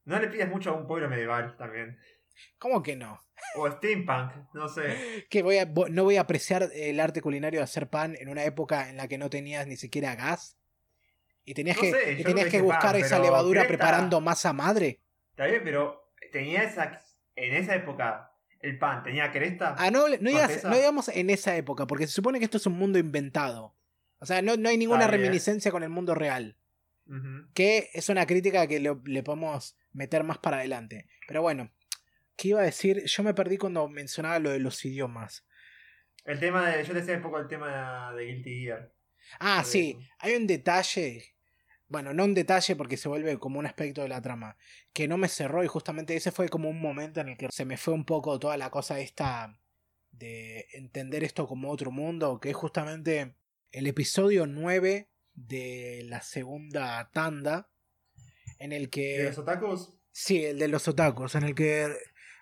No 0.04 0.18
le 0.18 0.28
pidas 0.28 0.48
mucho 0.48 0.70
a 0.70 0.72
un 0.74 0.86
pueblo 0.86 1.08
medieval 1.08 1.56
también. 1.56 1.98
¿Cómo 2.58 2.82
que 2.82 2.96
no? 2.96 3.20
O 3.56 3.70
steampunk, 3.70 4.32
no 4.54 4.68
sé. 4.68 5.26
Que 5.30 5.42
voy 5.42 5.58
a, 5.58 5.66
no 5.66 6.04
voy 6.04 6.16
a 6.16 6.22
apreciar 6.22 6.68
el 6.74 7.00
arte 7.00 7.20
culinario 7.20 7.60
de 7.60 7.64
hacer 7.64 7.88
pan 7.88 8.16
en 8.18 8.28
una 8.28 8.44
época 8.44 8.88
en 8.88 8.96
la 8.96 9.08
que 9.08 9.18
no 9.18 9.30
tenías 9.30 9.66
ni 9.66 9.76
siquiera 9.76 10.14
gas. 10.14 10.56
Y 11.46 11.54
tenías 11.54 11.76
No 11.76 11.82
que, 11.82 11.90
sé, 11.92 12.12
y 12.12 12.16
yo 12.18 12.24
tenías 12.24 12.48
que 12.50 12.60
buscar 12.60 12.92
pan, 12.92 12.96
esa 12.96 13.18
levadura 13.18 13.62
Creta- 13.62 13.68
preparando 13.68 14.20
masa 14.20 14.52
madre. 14.52 15.00
Está 15.30 15.46
bien, 15.46 15.62
pero 15.64 16.12
tenía 16.32 16.62
esa. 16.64 17.00
En 17.36 17.54
esa 17.54 17.74
época, 17.76 18.32
el 18.60 18.78
pan 18.78 19.02
tenía 19.02 19.30
cresta. 19.30 19.74
Ah, 19.78 19.90
no, 19.90 20.08
no, 20.08 20.16
digas- 20.30 20.64
no 20.64 20.74
digamos 20.76 21.08
en 21.08 21.30
esa 21.30 21.56
época, 21.56 21.86
porque 21.86 22.06
se 22.06 22.12
supone 22.12 22.38
que 22.38 22.44
esto 22.46 22.56
es 22.58 22.66
un 22.66 22.74
mundo 22.76 22.98
inventado. 22.98 23.74
O 24.18 24.26
sea, 24.26 24.42
no, 24.42 24.56
no 24.56 24.68
hay 24.68 24.76
ninguna 24.76 25.00
Está 25.04 25.12
bien. 25.12 25.22
reminiscencia 25.22 25.70
con 25.70 25.82
el 25.82 25.88
mundo 25.90 26.14
real. 26.14 26.56
Que 27.54 27.90
es 27.92 28.08
una 28.08 28.26
crítica 28.26 28.66
que 28.66 28.80
le, 28.80 28.96
le 29.04 29.22
podemos 29.22 29.76
meter 29.92 30.24
más 30.24 30.38
para 30.38 30.56
adelante. 30.56 31.06
Pero 31.28 31.40
bueno, 31.42 31.70
¿qué 32.36 32.48
iba 32.48 32.60
a 32.60 32.64
decir? 32.64 33.04
Yo 33.04 33.22
me 33.22 33.32
perdí 33.32 33.58
cuando 33.58 33.86
mencionaba 33.88 34.40
lo 34.40 34.50
de 34.50 34.58
los 34.58 34.84
idiomas. 34.84 35.46
El 36.24 36.40
tema 36.40 36.68
de. 36.68 36.82
Yo 36.82 36.92
te 36.92 37.00
decía 37.00 37.14
un 37.16 37.22
poco 37.22 37.38
el 37.38 37.46
tema 37.46 38.12
de 38.16 38.24
Guilty 38.24 38.64
Gear. 38.64 38.92
Ah, 39.38 39.62
sí, 39.64 39.96
hay 40.18 40.34
un 40.34 40.48
detalle. 40.48 41.35
Bueno, 41.88 42.12
no 42.12 42.24
un 42.24 42.34
detalle 42.34 42.74
porque 42.76 42.96
se 42.96 43.08
vuelve 43.08 43.38
como 43.38 43.58
un 43.58 43.66
aspecto 43.66 44.02
de 44.02 44.08
la 44.08 44.20
trama. 44.20 44.56
Que 44.92 45.06
no 45.06 45.16
me 45.18 45.28
cerró 45.28 45.62
y 45.62 45.68
justamente 45.68 46.16
ese 46.16 46.32
fue 46.32 46.48
como 46.48 46.68
un 46.68 46.80
momento 46.80 47.20
en 47.20 47.28
el 47.28 47.36
que 47.36 47.48
se 47.50 47.64
me 47.64 47.76
fue 47.76 47.94
un 47.94 48.04
poco 48.04 48.38
toda 48.38 48.56
la 48.56 48.70
cosa 48.70 48.98
esta 48.98 49.60
de 50.10 50.66
entender 50.72 51.22
esto 51.22 51.46
como 51.46 51.70
otro 51.70 51.90
mundo. 51.90 52.40
Que 52.40 52.50
es 52.50 52.56
justamente 52.56 53.34
el 53.70 53.86
episodio 53.86 54.46
9 54.46 55.08
de 55.34 56.02
la 56.06 56.22
segunda 56.22 57.10
tanda. 57.12 57.68
En 58.58 58.72
el 58.72 58.90
que... 58.90 59.18
¿De 59.18 59.24
los 59.24 59.38
otakus? 59.38 59.96
Sí, 60.18 60.44
el 60.46 60.58
de 60.58 60.68
los 60.68 60.88
otakus, 60.88 61.34
en 61.34 61.42
el 61.42 61.54
que, 61.54 61.94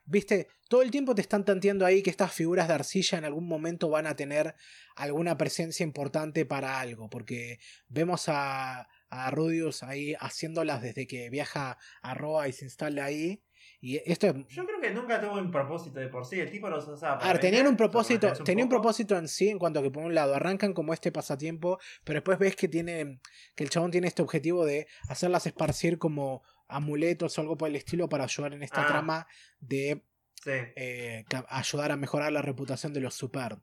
viste, 0.05 0.47
todo 0.69 0.83
el 0.83 0.93
tiempo 0.93 1.13
te 1.13 1.23
están 1.23 1.45
tanteando 1.45 1.85
ahí 1.85 2.05
que 2.05 2.11
estas 2.11 2.33
figuras 2.33 2.69
de 2.69 2.75
arcilla 2.75 3.19
en 3.19 3.25
algún 3.25 3.49
momento 3.49 3.89
van 3.89 4.07
a 4.07 4.15
tener 4.15 4.55
alguna 4.95 5.37
presencia 5.37 5.83
importante 5.83 6.47
para 6.47 6.79
algo, 6.79 7.11
porque 7.11 7.59
vemos 7.89 8.27
a, 8.29 8.89
a 9.11 9.31
Rudius 9.31 9.83
ahí 9.83 10.15
haciéndolas 10.19 10.83
desde 10.83 11.07
que 11.07 11.31
viaja 11.31 11.79
a 12.03 12.15
Roa 12.15 12.49
y 12.49 12.53
se 12.53 12.65
instala 12.65 13.05
ahí. 13.05 13.43
Y 13.81 13.97
esto 14.11 14.27
es- 14.29 14.35
Yo 14.49 14.65
creo 14.65 14.81
que 14.81 14.91
nunca 14.91 15.21
tuvo 15.21 15.39
un 15.39 15.51
propósito 15.51 16.01
de 16.01 16.09
por 16.09 16.25
sí. 16.25 16.41
El 16.41 16.51
tipo 16.51 16.69
los 16.71 16.87
usaba 16.89 17.17
A 17.17 17.19
para 17.19 17.33
ver, 17.33 17.41
tenían 17.41 17.67
un 17.67 17.77
propósito, 17.77 18.33
tenía 18.45 18.65
un 18.65 18.71
propósito 18.71 19.17
en 19.19 19.29
sí 19.29 19.49
en 19.51 19.59
cuanto 19.59 19.81
a 19.81 19.83
que 19.83 19.91
por 19.91 20.05
un 20.05 20.15
lado 20.15 20.35
arrancan 20.35 20.73
como 20.73 20.95
este 20.95 21.13
pasatiempo, 21.13 21.79
pero 22.03 22.19
después 22.19 22.39
ves 22.39 22.57
que 22.57 22.69
tiene 22.69 23.21
que 23.55 23.65
el 23.65 23.71
chabón 23.71 23.91
tiene 23.91 24.09
este 24.09 24.23
objetivo 24.23 24.65
de 24.65 24.87
hacerlas 25.09 25.47
esparcir 25.47 25.99
como 25.99 26.43
amuletos 26.69 27.37
o 27.37 27.41
algo 27.43 27.57
por 27.59 27.69
el 27.69 27.77
estilo 27.77 28.09
para 28.09 28.25
ayudar 28.25 28.55
en 28.55 28.63
esta 28.63 28.85
Ah. 28.85 28.87
trama 28.89 29.27
de 29.61 30.03
Sí. 30.43 30.51
eh, 30.77 31.25
ayudar 31.49 31.93
a 31.93 31.97
mejorar 31.97 32.33
la 32.33 32.43
reputación 32.43 32.93
de 32.93 33.01
los 33.01 33.15
super. 33.15 33.59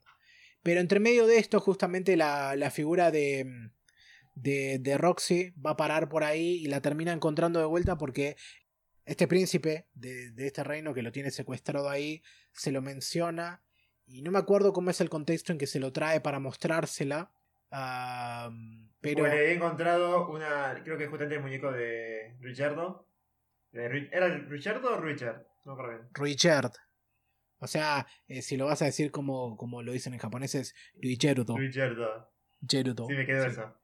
Pero 0.64 0.80
entre 0.80 1.00
medio 1.00 1.26
de 1.28 1.38
esto, 1.38 1.60
justamente 1.60 2.16
la, 2.16 2.56
la 2.56 2.70
figura 2.72 3.10
de, 3.12 3.70
de, 4.34 4.80
de 4.80 4.98
Roxy 4.98 5.52
va 5.64 5.72
a 5.72 5.78
parar 5.78 6.10
por 6.10 6.24
ahí 6.24 6.54
y 6.64 6.68
la 6.68 6.82
termina 6.82 7.12
encontrando 7.12 7.60
de 7.60 7.66
vuelta 7.66 7.98
porque 7.98 8.36
este 9.06 9.28
príncipe 9.28 9.88
de, 9.94 10.32
de 10.32 10.48
este 10.48 10.64
reino 10.64 10.94
que 10.94 11.02
lo 11.02 11.12
tiene 11.12 11.32
secuestrado 11.32 11.90
ahí 11.90 12.22
se 12.54 12.72
lo 12.72 12.82
menciona 12.82 13.62
y 14.06 14.22
no 14.22 14.32
me 14.32 14.40
acuerdo 14.40 14.74
cómo 14.74 14.90
es 14.90 15.02
el 15.02 15.10
contexto 15.10 15.52
en 15.52 15.58
que 15.58 15.68
se 15.68 15.80
lo 15.80 15.92
trae 15.94 16.22
para 16.22 16.40
mostrársela. 16.40 17.32
pero 19.00 19.26
he 19.28 19.54
encontrado 19.54 20.30
una. 20.30 20.82
Creo 20.84 20.98
que 20.98 21.06
es 21.06 21.10
justamente 21.10 21.36
el 21.36 21.42
muñeco 21.42 21.72
de 21.72 22.36
Richardo. 22.40 23.08
De 23.72 23.90
Ri- 23.90 24.10
¿Era 24.12 24.28
Richardo 24.50 24.94
o 24.94 25.00
Richard? 25.00 25.46
No 25.64 25.74
me 25.76 25.82
acuerdo 25.82 26.00
bien. 26.00 26.10
Richard. 26.14 26.72
O 27.60 27.68
sea, 27.68 28.08
eh, 28.28 28.42
si 28.42 28.58
lo 28.58 28.66
vas 28.66 28.82
a 28.82 28.86
decir 28.86 29.12
como, 29.12 29.56
como 29.56 29.82
lo 29.84 29.92
dicen 29.92 30.14
en 30.14 30.20
japonés 30.20 30.56
es 30.56 30.76
Richardo. 31.00 31.56
Richardo. 31.58 32.28
Sí, 33.08 33.14
me 33.14 33.26
quedó 33.26 33.44
Sí. 33.46 33.52
eso. 33.52 33.78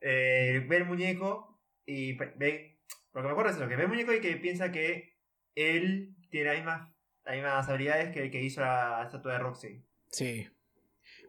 Eh, 0.00 0.64
ve 0.68 0.76
el 0.76 0.84
muñeco 0.84 1.60
y 1.84 2.12
ve. 2.12 2.78
Porque 3.12 3.26
me 3.26 3.32
acuerdo 3.32 3.52
de 3.52 3.58
eso, 3.58 3.68
que 3.68 3.76
ve 3.76 3.84
el 3.84 3.88
muñeco 3.88 4.12
y 4.12 4.20
que 4.20 4.36
piensa 4.36 4.70
que 4.70 5.16
él 5.54 6.14
tiene 6.30 6.46
las 6.46 6.56
mismas, 6.56 6.92
las 7.24 7.34
mismas 7.34 7.68
habilidades 7.68 8.12
que 8.12 8.24
el 8.24 8.30
que 8.30 8.42
hizo 8.42 8.60
la 8.60 9.02
estatua 9.04 9.32
de 9.32 9.38
Roxy. 9.38 9.84
Sí. 10.10 10.48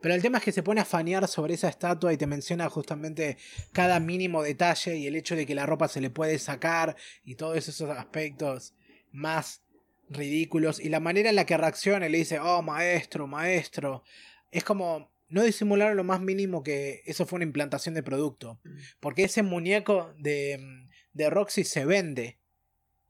Pero 0.02 0.14
el 0.14 0.22
tema 0.22 0.38
es 0.38 0.44
que 0.44 0.52
se 0.52 0.64
pone 0.64 0.82
a 0.82 0.86
fanear 0.86 1.28
sobre 1.28 1.56
esa 1.56 1.70
estatua 1.70 2.14
y 2.14 2.18
te 2.18 2.28
menciona 2.28 2.70
justamente 2.70 3.38
cada 3.72 4.00
mínimo 4.00 4.44
detalle 4.44 4.96
y 4.98 5.08
el 5.08 5.16
hecho 5.16 5.36
de 5.36 5.46
que 5.46 5.56
la 5.56 5.66
ropa 5.66 5.88
se 5.88 6.02
le 6.02 6.10
puede 6.10 6.38
sacar 6.40 6.96
y 7.24 7.36
todos 7.36 7.58
esos 7.58 7.90
aspectos 7.90 8.76
más 9.12 9.64
ridículos 10.10 10.80
y 10.80 10.90
la 10.90 11.00
manera 11.00 11.30
en 11.30 11.36
la 11.36 11.46
que 11.46 11.58
reacciona 11.58 12.08
y 12.08 12.12
le 12.12 12.20
dice, 12.20 12.40
oh 12.40 12.62
maestro, 12.62 13.28
maestro, 13.28 14.04
es 14.52 14.64
como 14.64 15.12
no 15.30 15.44
disimular 15.44 15.96
lo 15.96 16.04
más 16.04 16.22
mínimo 16.22 16.64
que 16.64 17.02
eso 17.06 17.26
fue 17.26 17.38
una 17.38 17.46
implantación 17.46 17.96
de 17.96 18.04
producto. 18.04 18.60
Porque 19.00 19.24
ese 19.24 19.44
muñeco 19.44 20.14
de, 20.18 20.88
de 21.14 21.30
Roxy 21.30 21.64
se 21.64 21.86
vende 21.86 22.40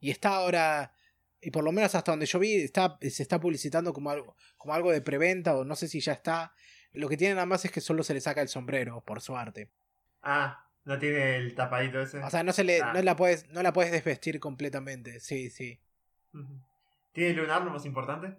y 0.00 0.10
está 0.10 0.36
ahora 0.36 0.92
y 1.40 1.52
por 1.52 1.62
lo 1.62 1.70
menos 1.70 1.94
hasta 1.94 2.10
donde 2.10 2.26
yo 2.26 2.38
vi, 2.40 2.56
está, 2.56 2.98
se 3.00 3.22
está 3.22 3.38
publicitando 3.38 3.92
como 3.92 4.10
algo, 4.10 4.36
como 4.56 4.74
algo 4.74 4.90
de 4.90 5.00
preventa 5.00 5.56
o 5.56 5.64
no 5.64 5.76
sé 5.76 5.86
si 5.86 6.00
ya 6.00 6.12
está. 6.12 6.52
Lo 6.92 7.08
que 7.08 7.16
tiene 7.16 7.34
nada 7.34 7.46
más 7.46 7.64
es 7.64 7.70
que 7.70 7.80
solo 7.80 8.02
se 8.02 8.14
le 8.14 8.20
saca 8.20 8.42
el 8.42 8.48
sombrero, 8.48 9.02
por 9.04 9.20
suerte. 9.20 9.70
Ah, 10.22 10.66
no 10.84 10.98
tiene 10.98 11.36
el 11.36 11.54
tapadito 11.54 12.00
ese. 12.00 12.18
O 12.18 12.30
sea, 12.30 12.42
no, 12.42 12.52
se 12.52 12.64
le, 12.64 12.80
Ah. 12.82 12.92
no, 12.92 13.02
la 13.02 13.14
puedes, 13.14 13.48
no 13.50 13.62
la 13.62 13.72
puedes 13.72 13.92
desvestir 13.92 14.40
completamente, 14.40 15.20
sí, 15.20 15.48
sí. 15.50 15.78
¿Tiene 17.12 17.34
lunar 17.34 17.62
lo 17.62 17.70
más 17.70 17.84
importante? 17.84 18.36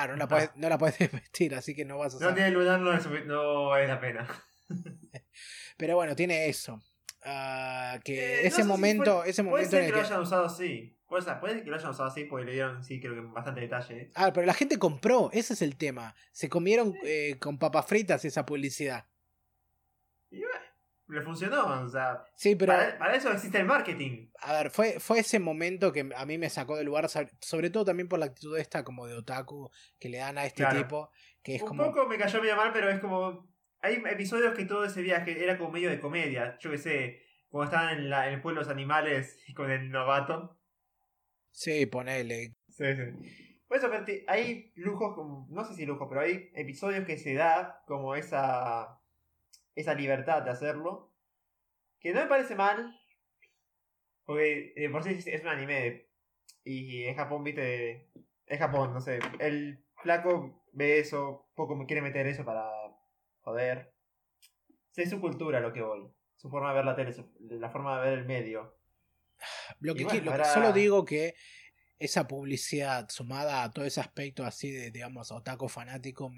Ah, 0.00 0.06
no 0.06 0.16
la 0.16 0.28
puedes, 0.28 0.50
no 0.56 0.68
la 0.68 0.78
puedes 0.78 0.98
desvestir, 0.98 1.54
así 1.54 1.74
que 1.74 1.84
no 1.84 1.98
vas 1.98 2.14
a 2.14 2.18
No 2.18 2.26
usar. 2.26 2.34
tiene 2.34 2.50
lunar, 2.52 2.78
no 2.80 2.92
es, 2.92 3.06
no 3.26 3.76
es 3.76 3.88
la 3.88 4.00
pena. 4.00 4.28
Pero 5.76 5.96
bueno, 5.96 6.14
tiene 6.16 6.48
eso. 6.48 6.80
Ah, 7.24 7.98
que 8.04 8.14
Eh, 8.18 8.42
no 8.42 8.48
ese 8.48 8.62
si 8.62 8.68
momento, 8.68 9.20
fue- 9.22 9.30
ese 9.30 9.42
Puede 9.42 9.50
momento 9.64 9.70
ser 9.70 9.80
en 9.82 9.86
que 9.90 9.96
lo 9.96 10.02
hayan 10.02 10.20
usado 10.20 10.44
así. 10.46 10.94
Puede 11.08 11.22
ser, 11.22 11.40
puede 11.40 11.62
que 11.64 11.70
lo 11.70 11.76
hayan 11.76 11.90
usado 11.90 12.08
así 12.08 12.24
porque 12.24 12.44
le 12.46 12.52
dieron, 12.52 12.84
sí, 12.84 13.00
creo 13.00 13.14
que 13.14 13.20
bastante 13.22 13.60
detalle. 13.62 13.96
¿eh? 14.02 14.10
Ah, 14.14 14.30
pero 14.32 14.46
la 14.46 14.54
gente 14.54 14.78
compró, 14.78 15.30
ese 15.32 15.54
es 15.54 15.62
el 15.62 15.76
tema. 15.76 16.14
Se 16.32 16.48
comieron 16.48 16.94
eh, 17.02 17.36
con 17.40 17.58
papas 17.58 17.86
fritas 17.86 18.24
esa 18.24 18.44
publicidad. 18.46 19.06
Le 21.08 21.22
funcionó, 21.22 21.82
o 21.82 21.88
sea. 21.88 22.22
Sí, 22.36 22.54
pero 22.54 22.72
para, 22.74 22.98
para 22.98 23.14
eso 23.16 23.32
existe 23.32 23.58
el 23.58 23.64
marketing. 23.64 24.28
a 24.42 24.52
ver, 24.52 24.70
fue, 24.70 25.00
fue 25.00 25.20
ese 25.20 25.38
momento 25.38 25.90
que 25.92 26.08
a 26.14 26.26
mí 26.26 26.36
me 26.36 26.50
sacó 26.50 26.76
del 26.76 26.86
lugar, 26.86 27.08
sobre- 27.08 27.70
todo 27.70 27.84
también 27.86 28.08
por 28.08 28.18
la 28.18 28.26
actitud 28.26 28.56
esta 28.58 28.84
como 28.84 29.06
de 29.06 29.14
otaku 29.14 29.70
que 29.98 30.08
le 30.10 30.18
dan 30.18 30.36
a 30.38 30.44
este 30.44 30.62
Claro. 30.64 30.78
tipo, 30.78 31.10
que 31.42 31.54
es 31.56 31.62
Un 31.62 31.68
como... 31.68 31.84
poco 31.86 32.06
me 32.06 32.18
cayó 32.18 32.40
medio 32.42 32.56
mal, 32.56 32.70
pero 32.72 32.90
es 32.90 33.00
como. 33.00 33.48
Hay 33.80 34.02
episodios 34.10 34.54
que 34.54 34.64
todo 34.64 34.84
ese 34.84 35.00
viaje 35.02 35.42
era 35.42 35.56
como 35.56 35.70
medio 35.70 35.88
de 35.88 36.00
comedia. 36.00 36.58
Yo 36.60 36.70
que 36.70 36.78
sé, 36.78 37.22
cuando 37.48 37.72
estaban 37.72 37.96
en, 37.98 38.10
la- 38.10 38.26
en 38.28 38.34
el 38.34 38.42
pueblo 38.42 38.60
de 38.60 38.66
los 38.66 38.72
animales 38.72 39.38
y 39.46 39.54
con 39.54 39.70
el 39.70 39.90
novato. 39.90 40.58
Sí, 41.50 41.86
ponele. 41.86 42.54
Sí, 42.68 42.84
sí. 42.94 43.58
Por 43.66 43.76
eso, 43.76 43.90
hay 44.28 44.72
lujos, 44.76 45.14
como, 45.14 45.46
no 45.50 45.64
sé 45.64 45.74
si 45.74 45.84
lujos, 45.84 46.06
pero 46.08 46.22
hay 46.22 46.50
episodios 46.54 47.04
que 47.04 47.18
se 47.18 47.34
da 47.34 47.82
como 47.86 48.14
esa, 48.14 48.97
esa 49.80 49.94
libertad 49.94 50.42
de 50.42 50.50
hacerlo. 50.50 51.12
Que 52.00 52.12
no 52.12 52.20
me 52.20 52.26
parece 52.26 52.54
mal, 52.54 52.94
porque 54.24 54.72
de 54.76 54.90
por 54.90 55.02
sí 55.04 55.18
es, 55.26 55.40
un 55.42 55.48
anime. 55.48 56.08
Y 56.64 57.04
en 57.04 57.16
Japón, 57.16 57.44
viste, 57.44 58.08
es 58.46 58.58
Japón, 58.58 58.92
no 58.92 59.00
sé. 59.00 59.18
El 59.38 59.84
flaco 60.02 60.64
ve 60.72 60.98
eso, 60.98 61.48
poco 61.54 61.74
me 61.74 61.86
quiere 61.86 62.02
meter 62.02 62.26
eso 62.26 62.44
para 62.44 62.70
joder. 63.40 63.92
Es 64.96 65.10
su 65.10 65.20
cultura 65.20 65.60
lo 65.60 65.72
que 65.72 65.80
voy. 65.82 66.08
Su 66.36 66.50
forma 66.50 66.70
de 66.70 66.76
ver 66.76 66.84
la 66.84 66.96
tele, 66.96 67.12
su- 67.12 67.32
la 67.40 67.70
forma 67.70 68.00
de 68.00 68.10
ver 68.10 68.18
el 68.18 68.24
medio. 68.26 68.76
Lo 69.80 69.94
que, 69.94 70.02
Y 70.02 70.04
bueno, 70.04 70.20
qui- 70.20 70.24
lo 70.24 70.32
que 70.32 70.38
ahora- 70.38 70.52
solo 70.52 70.72
digo 70.72 71.04
que 71.04 71.34
esa 71.98 72.26
publicidad 72.28 73.08
sumada 73.08 73.62
a 73.62 73.70
todo 73.72 73.84
ese 73.84 74.00
aspecto 74.00 74.44
así 74.44 74.70
de, 74.70 74.90
digamos, 74.90 75.30
otaku 75.32 75.68
fanático, 75.68 76.32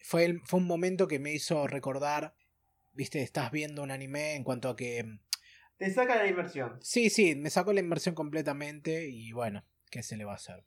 fue, 0.00 0.24
el- 0.24 0.40
fue 0.44 0.58
un 0.60 0.66
momento 0.66 1.06
que 1.08 1.18
me 1.18 1.32
hizo 1.32 1.66
recordar, 1.66 2.34
viste, 2.92 3.22
estás 3.22 3.50
viendo 3.50 3.82
un 3.82 3.90
anime 3.90 4.34
en 4.34 4.44
cuanto 4.44 4.68
a 4.68 4.76
que... 4.76 5.18
Te 5.76 5.90
saca 5.90 6.16
la 6.16 6.26
inversión. 6.26 6.78
Sí, 6.82 7.08
sí, 7.10 7.34
me 7.34 7.50
sacó 7.50 7.72
la 7.72 7.80
inversión 7.80 8.14
completamente 8.14 9.08
y 9.08 9.32
bueno, 9.32 9.64
¿qué 9.90 10.02
se 10.02 10.16
le 10.16 10.24
va 10.24 10.32
a 10.32 10.36
hacer? 10.36 10.64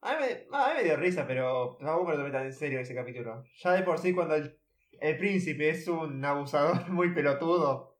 A 0.00 0.14
mí, 0.16 0.20
me, 0.20 0.46
no, 0.50 0.56
a 0.64 0.68
mí 0.68 0.74
me 0.78 0.84
dio 0.84 0.96
risa, 0.96 1.26
pero 1.26 1.76
tampoco 1.78 2.04
me 2.04 2.10
lo 2.12 2.18
tomé 2.18 2.30
tan 2.30 2.46
en 2.46 2.52
serio 2.52 2.80
ese 2.80 2.94
capítulo. 2.94 3.44
Ya 3.62 3.72
de 3.72 3.82
por 3.82 3.98
sí, 3.98 4.12
cuando 4.12 4.34
el, 4.34 4.58
el 5.00 5.18
príncipe 5.18 5.70
es 5.70 5.86
un 5.88 6.24
abusador 6.24 6.88
muy 6.90 7.12
pelotudo, 7.14 7.98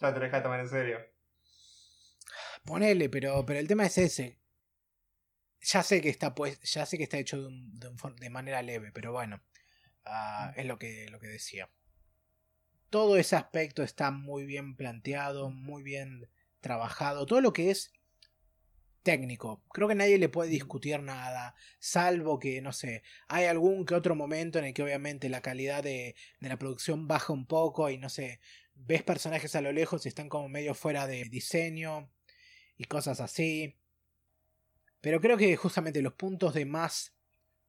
ya 0.00 0.12
te 0.12 0.18
lo 0.20 0.24
dejas 0.26 0.42
tomar 0.42 0.60
en 0.60 0.68
serio. 0.68 0.98
Ponele, 2.64 3.08
pero, 3.08 3.44
pero 3.46 3.58
el 3.58 3.66
tema 3.68 3.86
es 3.86 3.98
ese. 3.98 4.38
Ya 5.60 5.82
sé 5.82 6.00
que 6.00 6.08
está 6.08 6.34
pues, 6.34 6.60
ya 6.62 6.84
sé 6.86 6.96
que 6.98 7.04
está 7.04 7.18
hecho 7.18 7.40
de, 7.40 7.46
un- 7.48 7.78
de 7.78 7.88
un 7.88 8.16
de 8.16 8.30
manera 8.30 8.62
leve, 8.62 8.90
pero 8.92 9.12
bueno, 9.12 9.40
ah, 10.04 10.52
es 10.56 10.66
lo 10.66 10.78
que, 10.78 11.08
lo 11.10 11.20
que 11.20 11.28
decía. 11.28 11.70
Todo 12.90 13.16
ese 13.16 13.36
aspecto 13.36 13.82
está 13.82 14.10
muy 14.10 14.44
bien 14.46 14.76
planteado, 14.76 15.50
muy 15.50 15.82
bien 15.82 16.28
trabajado. 16.60 17.26
Todo 17.26 17.40
lo 17.40 17.52
que 17.52 17.70
es 17.70 17.92
técnico. 19.02 19.62
Creo 19.72 19.88
que 19.88 19.94
nadie 19.94 20.18
le 20.18 20.28
puede 20.28 20.50
discutir 20.50 21.00
nada, 21.00 21.54
salvo 21.78 22.38
que, 22.38 22.60
no 22.60 22.72
sé, 22.72 23.02
hay 23.28 23.46
algún 23.46 23.86
que 23.86 23.94
otro 23.94 24.14
momento 24.14 24.58
en 24.58 24.66
el 24.66 24.74
que 24.74 24.82
obviamente 24.82 25.30
la 25.30 25.40
calidad 25.40 25.82
de, 25.82 26.14
de 26.40 26.48
la 26.48 26.58
producción 26.58 27.08
baja 27.08 27.32
un 27.32 27.46
poco 27.46 27.88
y 27.88 27.96
no 27.96 28.10
sé, 28.10 28.40
ves 28.74 29.02
personajes 29.02 29.54
a 29.54 29.60
lo 29.60 29.72
lejos 29.72 30.04
y 30.04 30.08
están 30.08 30.28
como 30.28 30.48
medio 30.48 30.74
fuera 30.74 31.06
de 31.06 31.24
diseño 31.24 32.10
y 32.76 32.84
cosas 32.84 33.20
así. 33.20 33.78
Pero 35.00 35.20
creo 35.20 35.36
que 35.36 35.56
justamente 35.56 36.02
los 36.02 36.14
puntos 36.14 36.54
de 36.54 36.66
más 36.66 37.14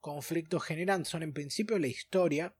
conflicto 0.02 0.60
generan 0.60 1.06
son 1.06 1.24
en 1.24 1.34
principio 1.34 1.78
la 1.80 1.88
historia 1.88 2.56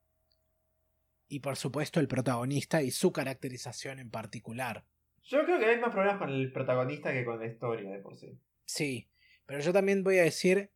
y 1.30 1.40
por 1.40 1.56
supuesto 1.56 2.00
el 2.00 2.08
protagonista 2.08 2.82
y 2.82 2.90
su 2.90 3.12
caracterización 3.12 4.00
en 4.00 4.10
particular. 4.10 4.84
Yo 5.22 5.44
creo 5.44 5.60
que 5.60 5.66
hay 5.66 5.78
más 5.78 5.92
problemas 5.92 6.18
con 6.18 6.28
el 6.28 6.52
protagonista 6.52 7.12
que 7.12 7.24
con 7.24 7.38
la 7.38 7.46
historia 7.46 7.88
de 7.90 8.00
por 8.00 8.16
sí. 8.16 8.36
Sí, 8.64 9.08
pero 9.46 9.60
yo 9.60 9.72
también 9.72 10.02
voy 10.02 10.18
a 10.18 10.24
decir, 10.24 10.72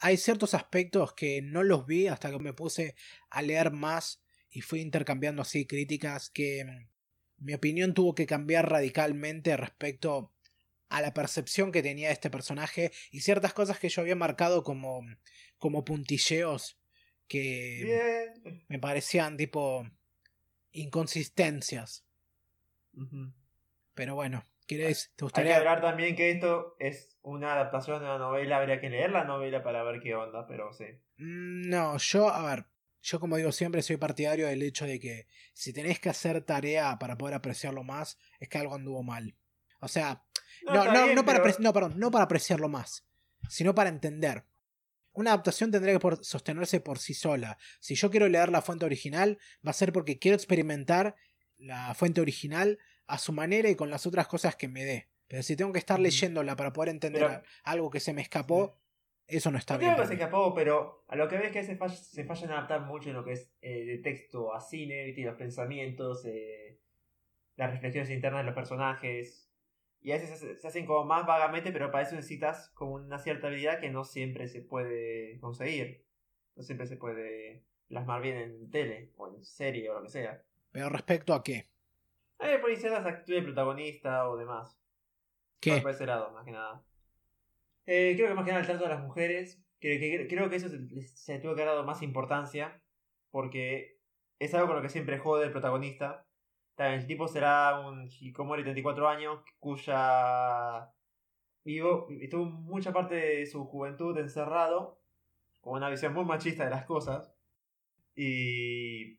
hay 0.00 0.16
ciertos 0.16 0.54
aspectos 0.54 1.14
que 1.14 1.40
no 1.40 1.62
los 1.62 1.86
vi 1.86 2.08
hasta 2.08 2.30
que 2.30 2.38
me 2.40 2.52
puse 2.52 2.96
a 3.30 3.42
leer 3.42 3.70
más 3.70 4.22
y 4.50 4.60
fui 4.60 4.80
intercambiando 4.80 5.42
así 5.42 5.66
críticas 5.66 6.30
que 6.30 6.64
mm, 6.64 7.44
mi 7.44 7.54
opinión 7.54 7.94
tuvo 7.94 8.14
que 8.14 8.26
cambiar 8.26 8.68
radicalmente 8.68 9.56
respecto 9.56 10.34
a 10.88 11.00
la 11.00 11.14
percepción 11.14 11.70
que 11.70 11.82
tenía 11.82 12.10
este 12.10 12.28
personaje 12.28 12.90
y 13.12 13.20
ciertas 13.20 13.54
cosas 13.54 13.78
que 13.78 13.88
yo 13.88 14.02
había 14.02 14.16
marcado 14.16 14.64
como, 14.64 15.02
como 15.58 15.84
puntilleos 15.84 16.79
que 17.30 18.32
Bien. 18.42 18.64
me 18.68 18.78
parecían 18.80 19.36
tipo 19.36 19.86
inconsistencias. 20.72 22.04
Pero 23.94 24.14
bueno, 24.16 24.44
¿querés? 24.66 25.04
¿Te 25.04 25.10
Hay 25.10 25.16
que 25.16 25.24
gustaría? 25.24 25.56
hablar 25.56 25.80
también 25.80 26.16
que 26.16 26.30
esto 26.32 26.74
es 26.80 27.16
una 27.22 27.52
adaptación 27.52 28.00
de 28.00 28.06
una 28.06 28.18
novela, 28.18 28.56
habría 28.58 28.80
que 28.80 28.90
leer 28.90 29.12
la 29.12 29.24
novela 29.24 29.62
para 29.62 29.82
ver 29.84 30.00
qué 30.00 30.14
onda, 30.14 30.46
pero 30.46 30.72
sí. 30.72 30.86
Mm, 31.18 31.68
No, 31.70 31.96
yo, 31.98 32.28
a 32.28 32.44
ver, 32.44 32.66
yo 33.00 33.20
como 33.20 33.36
digo 33.36 33.52
siempre 33.52 33.82
soy 33.82 33.96
partidario 33.96 34.48
del 34.48 34.62
hecho 34.62 34.84
de 34.86 34.98
que 34.98 35.26
si 35.52 35.72
tenés 35.72 36.00
que 36.00 36.08
hacer 36.08 36.42
tarea 36.42 36.98
para 36.98 37.16
poder 37.16 37.34
apreciarlo 37.36 37.84
más, 37.84 38.18
es 38.40 38.48
que 38.48 38.58
algo 38.58 38.74
anduvo 38.74 39.02
mal. 39.04 39.36
O 39.80 39.86
sea, 39.88 40.24
no, 40.66 40.84
no, 40.86 41.04
bien, 41.04 41.14
no 41.14 41.24
para 41.24 41.42
pero- 41.42 41.56
no, 41.60 41.72
perdón, 41.72 41.92
no 41.96 42.10
para 42.10 42.24
apreciarlo 42.24 42.68
más, 42.68 43.06
sino 43.48 43.72
para 43.74 43.88
entender. 43.88 44.44
Una 45.12 45.30
adaptación 45.32 45.70
tendría 45.70 45.98
que 45.98 46.16
sostenerse 46.22 46.80
por 46.80 46.98
sí 46.98 47.14
sola. 47.14 47.58
Si 47.80 47.94
yo 47.94 48.10
quiero 48.10 48.28
leer 48.28 48.50
la 48.50 48.62
fuente 48.62 48.84
original, 48.84 49.38
va 49.66 49.70
a 49.70 49.74
ser 49.74 49.92
porque 49.92 50.18
quiero 50.18 50.36
experimentar 50.36 51.16
la 51.58 51.94
fuente 51.94 52.20
original 52.20 52.78
a 53.06 53.18
su 53.18 53.32
manera 53.32 53.68
y 53.68 53.74
con 53.74 53.90
las 53.90 54.06
otras 54.06 54.28
cosas 54.28 54.56
que 54.56 54.68
me 54.68 54.84
dé. 54.84 55.08
Pero 55.26 55.42
si 55.42 55.56
tengo 55.56 55.72
que 55.72 55.78
estar 55.80 55.98
leyéndola 56.00 56.56
para 56.56 56.72
poder 56.72 56.90
entender 56.90 57.22
Pero- 57.26 57.42
algo 57.64 57.90
que 57.90 58.00
se 58.00 58.12
me 58.12 58.22
escapó, 58.22 58.78
eso 59.26 59.50
no 59.50 59.58
está 59.58 59.74
No 59.74 59.80
bien. 59.80 59.92
creo 59.94 60.02
que 60.02 60.08
se 60.08 60.14
escapó, 60.14 60.54
pero 60.54 61.04
a 61.08 61.16
lo 61.16 61.28
que 61.28 61.38
ves 61.38 61.52
que 61.52 61.62
se, 61.62 61.76
fall- 61.78 61.94
se 61.94 62.24
fallan 62.24 62.50
a 62.50 62.54
adaptar 62.58 62.80
mucho 62.82 63.10
en 63.10 63.16
lo 63.16 63.24
que 63.24 63.32
es 63.32 63.50
eh, 63.62 63.84
de 63.84 63.98
texto 63.98 64.54
a 64.54 64.60
cine, 64.60 65.04
¿viste? 65.04 65.20
Y 65.20 65.24
los 65.24 65.36
pensamientos, 65.36 66.24
eh, 66.24 66.80
las 67.56 67.70
reflexiones 67.70 68.10
internas 68.10 68.40
de 68.42 68.46
los 68.46 68.54
personajes. 68.54 69.49
Y 70.02 70.12
a 70.12 70.14
veces 70.18 70.38
se, 70.60 70.66
hacen 70.66 70.86
como 70.86 71.04
más 71.04 71.26
vagamente, 71.26 71.72
pero 71.72 71.90
para 71.90 72.04
eso 72.04 72.14
necesitas 72.14 72.70
como 72.70 72.94
una 72.94 73.18
cierta 73.18 73.48
habilidad 73.48 73.80
que 73.80 73.90
no 73.90 74.04
siempre 74.04 74.48
se 74.48 74.62
puede 74.62 75.38
conseguir. 75.40 76.04
No 76.56 76.62
siempre 76.62 76.86
se 76.86 76.96
puede 76.96 77.64
plasmar 77.88 78.22
bien 78.22 78.36
en 78.38 78.70
tele 78.70 79.12
o 79.16 79.28
en 79.28 79.44
serie 79.44 79.90
o 79.90 79.94
lo 79.94 80.02
que 80.02 80.08
sea. 80.08 80.42
Pero 80.72 80.88
respecto 80.88 81.34
a 81.34 81.42
qué? 81.42 81.68
Hay 82.38 82.58
por 82.58 82.74
ciertas 82.76 83.04
actitudes 83.04 83.40
de 83.42 83.46
protagonista 83.46 84.28
o 84.30 84.36
demás. 84.36 84.78
¿Qué? 85.60 85.78
Por 85.82 85.90
ese 85.90 86.06
lado, 86.06 86.30
más 86.32 86.44
que 86.46 86.52
nada. 86.52 86.82
Eh, 87.86 88.14
creo 88.16 88.28
que 88.28 88.34
más 88.34 88.44
que 88.44 88.50
nada 88.52 88.60
el 88.62 88.66
trato 88.66 88.84
de 88.84 88.90
las 88.90 89.02
mujeres. 89.02 89.62
que- 89.80 89.98
que- 89.98 90.26
creo 90.28 90.50
que 90.50 90.56
eso 90.56 90.68
se, 90.68 90.78
se 91.08 91.38
tuvo 91.38 91.54
que 91.54 91.62
haber 91.62 91.74
dado 91.74 91.84
más 91.86 92.02
importancia. 92.02 92.82
Porque 93.30 93.98
es 94.38 94.52
algo 94.54 94.66
con 94.68 94.76
lo 94.76 94.82
que 94.82 94.88
siempre 94.90 95.18
jode 95.18 95.44
el 95.46 95.52
protagonista. 95.52 96.26
El 96.88 97.06
tipo 97.06 97.28
será 97.28 97.78
un 97.80 98.06
hikikomori 98.06 98.62
de 98.62 98.72
34 98.72 99.08
años 99.08 99.40
cuya 99.58 100.90
vivo, 101.64 102.08
tuvo 102.30 102.46
mucha 102.46 102.92
parte 102.92 103.14
de 103.14 103.46
su 103.46 103.64
juventud 103.66 104.16
encerrado, 104.18 104.98
con 105.60 105.74
una 105.74 105.90
visión 105.90 106.14
muy 106.14 106.24
machista 106.24 106.64
de 106.64 106.70
las 106.70 106.86
cosas, 106.86 107.34
y 108.16 109.18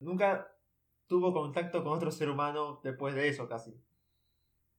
nunca 0.00 0.50
tuvo 1.06 1.32
contacto 1.32 1.82
con 1.84 1.92
otro 1.92 2.10
ser 2.10 2.30
humano 2.30 2.80
después 2.82 3.14
de 3.14 3.28
eso 3.28 3.48
casi. 3.48 3.74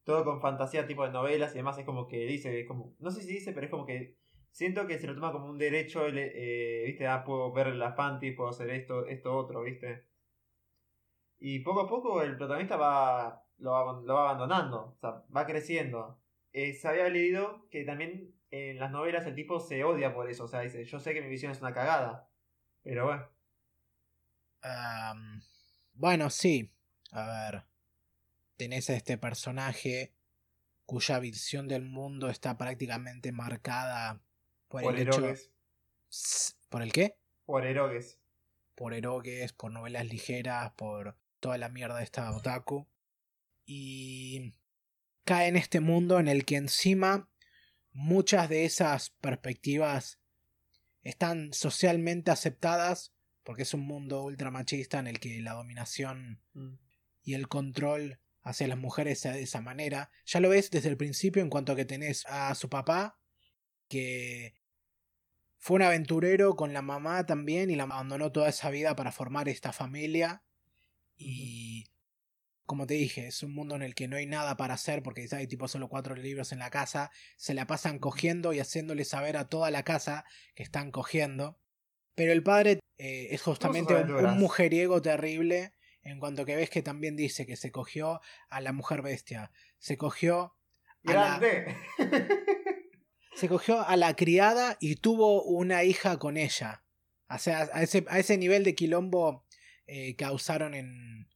Todo 0.04 0.24
con 0.26 0.42
fantasía 0.42 0.88
tipo 0.88 1.06
de 1.06 1.12
novelas 1.12 1.54
y 1.54 1.58
demás 1.58 1.78
es 1.78 1.86
como 1.86 2.08
que 2.08 2.26
dice, 2.26 2.66
como, 2.66 2.96
no 3.00 3.12
sé 3.12 3.22
si 3.22 3.34
dice, 3.34 3.54
pero 3.54 3.66
es 3.66 3.72
como 3.72 3.86
que 3.86 4.18
siento 4.52 4.88
que 4.88 4.98
se 5.00 5.08
lo 5.08 5.16
toma 5.16 5.32
como 5.32 5.48
un 5.48 5.58
derecho, 5.60 6.08
eh, 6.08 6.84
viste, 6.88 7.08
ah, 7.08 7.24
puedo 7.24 7.52
ver 7.54 7.76
las 7.76 7.94
panties, 7.96 8.36
puedo 8.36 8.50
hacer 8.50 8.70
esto, 8.72 9.06
esto 9.06 9.36
otro, 9.38 9.62
viste. 9.62 10.09
Y 11.40 11.60
poco 11.60 11.82
a 11.82 11.88
poco 11.88 12.22
el 12.22 12.36
protagonista 12.38 12.76
va, 12.76 13.44
lo, 13.60 13.72
va, 13.72 14.02
lo 14.02 14.14
va 14.14 14.30
abandonando, 14.30 14.96
o 14.96 14.98
sea, 15.00 15.24
va 15.36 15.46
creciendo. 15.46 16.20
Eh, 16.52 16.74
se 16.74 16.88
había 16.88 17.08
leído 17.10 17.68
que 17.70 17.84
también 17.84 18.34
en 18.52 18.80
las 18.80 18.92
novelas 18.92 19.26
el 19.26 19.36
tipo 19.36 19.60
se 19.60 19.84
odia 19.84 20.14
por 20.14 20.30
eso, 20.30 20.46
o 20.46 20.48
sea, 20.48 20.62
dice, 20.62 20.84
yo 20.84 21.00
sé 21.00 21.14
que 21.14 21.22
mi 21.22 21.30
visión 21.30 21.52
es 21.52 21.62
una 21.62 21.74
cagada, 21.74 22.30
pero 22.84 23.06
bueno. 23.06 23.28
bueno, 25.94 26.30
sí. 26.30 26.72
A 27.12 27.26
ver. 27.26 27.64
Tenés 28.58 28.90
a 28.90 28.94
este 28.94 29.18
personaje 29.18 30.14
cuya 30.86 31.20
visión 31.20 31.68
del 31.68 31.86
mundo 31.86 32.30
está 32.30 32.58
prácticamente 32.58 33.32
marcada 33.32 34.22
por, 34.68 34.84
el 34.84 35.00
erogues. 35.00 35.52
¿Por 36.68 36.82
el 36.82 36.92
qué? 36.92 37.18
Por 37.46 37.66
erogues. 37.66 38.20
Por 38.76 38.94
erogues, 38.94 39.54
por 39.54 39.72
novelas 39.72 40.06
ligeras, 40.08 40.72
por 40.72 41.16
toda 41.40 41.58
la 41.58 41.70
mierda 41.70 41.98
de 41.98 42.04
esta 42.04 42.32
otaku. 42.32 42.88
Y 43.66 44.54
cae 45.24 45.48
en 45.48 45.56
este 45.56 45.80
mundo 45.80 46.20
en 46.20 46.28
el 46.28 46.46
que 46.46 46.56
encima 46.56 47.30
muchas 47.92 48.50
de 48.50 48.66
esas 48.66 49.12
perspectivas 49.22 50.20
están 51.04 51.54
socialmente 51.54 52.32
aceptadas 52.32 53.14
porque 53.44 53.64
es 53.64 53.74
un 53.74 53.82
mundo 53.82 54.24
ultra 54.24 54.52
machista 54.52 55.00
en 55.00 55.08
el 55.08 55.20
que 55.20 55.42
la 55.42 55.54
dominación 55.54 56.42
mm. 56.54 56.74
y 57.24 57.34
el 57.34 57.48
control 57.48 58.20
hacia 58.42 58.68
las 58.68 58.78
mujeres 58.78 59.20
sea 59.20 59.34
de 59.34 59.44
esa 59.44 59.62
manera. 59.62 60.12
Ya 60.26 60.40
lo 60.40 60.50
ves 60.50 60.72
desde 60.72 60.90
el 60.90 60.98
principio 60.98 61.42
en 61.42 61.50
cuanto 61.50 61.72
a 61.72 61.76
que 61.76 61.86
tenés 61.86 62.26
a 62.28 62.54
su 62.56 62.70
papá 62.70 63.20
que 63.88 64.56
fue 65.58 65.76
un 65.76 65.82
aventurero 65.82 66.56
con 66.56 66.74
la 66.74 66.82
mamá 66.82 67.26
también 67.26 67.70
y 67.70 67.76
la 67.76 67.84
abandonó 67.84 68.32
toda 68.32 68.50
esa 68.50 68.70
vida 68.70 68.96
para 68.96 69.12
formar 69.12 69.50
esta 69.50 69.74
familia 69.74 70.44
y 71.20 71.92
como 72.70 72.86
te 72.86 72.94
dije, 72.94 73.26
es 73.26 73.42
un 73.42 73.56
mundo 73.56 73.76
en 73.76 73.82
el 73.82 73.96
que 73.96 74.08
no 74.08 74.16
hay 74.16 74.28
nada 74.28 74.56
para 74.56 74.76
hacer 74.76 75.02
porque 75.02 75.28
hay 75.32 75.48
tipo 75.48 75.68
solo 75.68 75.90
cuatro 75.90 76.16
libros 76.16 76.52
en 76.52 76.60
la 76.60 76.70
casa, 76.70 77.10
se 77.36 77.56
la 77.56 77.66
pasan 77.66 77.98
cogiendo 77.98 78.54
y 78.54 78.60
haciéndole 78.60 79.06
saber 79.06 79.38
a 79.38 79.50
toda 79.50 79.72
la 79.72 79.84
casa 79.84 80.24
que 80.54 80.62
están 80.62 80.92
cogiendo. 80.92 81.60
Pero 82.14 82.32
el 82.32 82.44
padre 82.44 82.80
eh, 83.00 83.30
es 83.32 83.42
justamente 83.42 83.96
un, 83.96 84.38
mujeriego 84.38 85.02
terrible 85.02 85.74
en 86.04 86.20
cuanto 86.20 86.46
que 86.46 86.56
ves 86.56 86.70
que 86.70 86.84
también 86.84 87.16
dice 87.16 87.48
que 87.48 87.56
se 87.56 87.72
cogió 87.72 88.22
a 88.50 88.62
la 88.62 88.72
mujer 88.72 89.02
bestia, 89.02 89.52
se 89.80 89.98
cogió 89.98 90.56
a 91.06 91.14
la, 91.14 91.42
se 93.34 93.50
cogió 93.50 93.82
a 93.82 93.98
la 93.98 94.16
criada 94.16 94.78
y 94.80 94.98
tuvo 94.98 95.42
una 95.42 95.84
hija 95.84 96.20
con 96.20 96.38
ella. 96.38 96.84
O 97.32 97.40
sea, 97.40 97.68
a 97.74 97.82
ese, 97.82 98.06
a 98.10 98.20
ese 98.20 98.38
nivel 98.38 98.64
de 98.64 98.76
quilombo 98.76 99.44
eh, 99.90 100.16
causaron 100.16 100.74
en, 100.74 101.28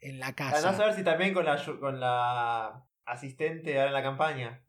en 0.00 0.18
la 0.18 0.34
casa. 0.34 0.68
A 0.68 0.72
no 0.72 0.76
saber 0.76 0.94
si 0.94 1.02
también 1.02 1.34
con 1.34 1.44
la, 1.44 1.62
con 1.80 2.00
la 2.00 2.86
asistente 3.04 3.78
en 3.78 3.92
la 3.92 4.02
campaña. 4.02 4.62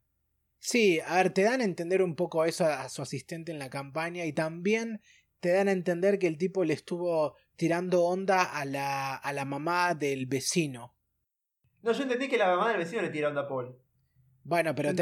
Sí, 0.58 1.00
a 1.06 1.16
ver, 1.16 1.30
te 1.30 1.42
dan 1.42 1.60
a 1.60 1.64
entender 1.64 2.02
un 2.02 2.16
poco 2.16 2.44
eso 2.44 2.64
a 2.64 2.88
su 2.88 3.02
asistente 3.02 3.52
en 3.52 3.58
la 3.58 3.70
campaña 3.70 4.24
y 4.24 4.32
también 4.32 5.00
te 5.40 5.52
dan 5.52 5.68
a 5.68 5.72
entender 5.72 6.18
que 6.18 6.26
el 6.26 6.36
tipo 6.36 6.64
le 6.64 6.74
estuvo 6.74 7.36
tirando 7.56 8.04
onda 8.04 8.42
a 8.42 8.64
la, 8.64 9.14
a 9.14 9.32
la 9.32 9.44
mamá 9.44 9.94
del 9.94 10.26
vecino. 10.26 10.96
No, 11.82 11.92
yo 11.92 12.02
entendí 12.02 12.28
que 12.28 12.38
la 12.38 12.48
mamá 12.48 12.70
del 12.70 12.78
vecino 12.78 13.02
le 13.02 13.10
tiró 13.10 13.28
onda 13.28 13.42
a 13.42 13.48
Paul. 13.48 13.78
Bueno, 14.42 14.74
pero 14.74 14.92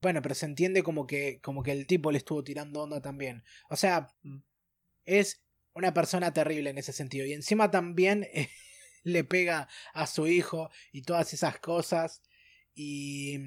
bueno, 0.00 0.22
pero 0.22 0.34
se 0.34 0.46
entiende 0.46 0.82
como 0.82 1.06
que 1.06 1.40
como 1.42 1.62
que 1.62 1.72
el 1.72 1.86
tipo 1.86 2.12
le 2.12 2.18
estuvo 2.18 2.44
tirando 2.44 2.82
onda 2.82 3.00
también. 3.00 3.42
O 3.68 3.76
sea, 3.76 4.08
mm. 4.22 4.38
es 5.04 5.42
una 5.78 5.94
persona 5.94 6.32
terrible 6.32 6.70
en 6.70 6.78
ese 6.78 6.92
sentido 6.92 7.24
y 7.24 7.32
encima 7.32 7.70
también 7.70 8.26
le 9.04 9.24
pega 9.24 9.68
a 9.94 10.06
su 10.06 10.26
hijo 10.26 10.70
y 10.92 11.02
todas 11.02 11.32
esas 11.32 11.58
cosas 11.60 12.22
y 12.74 13.38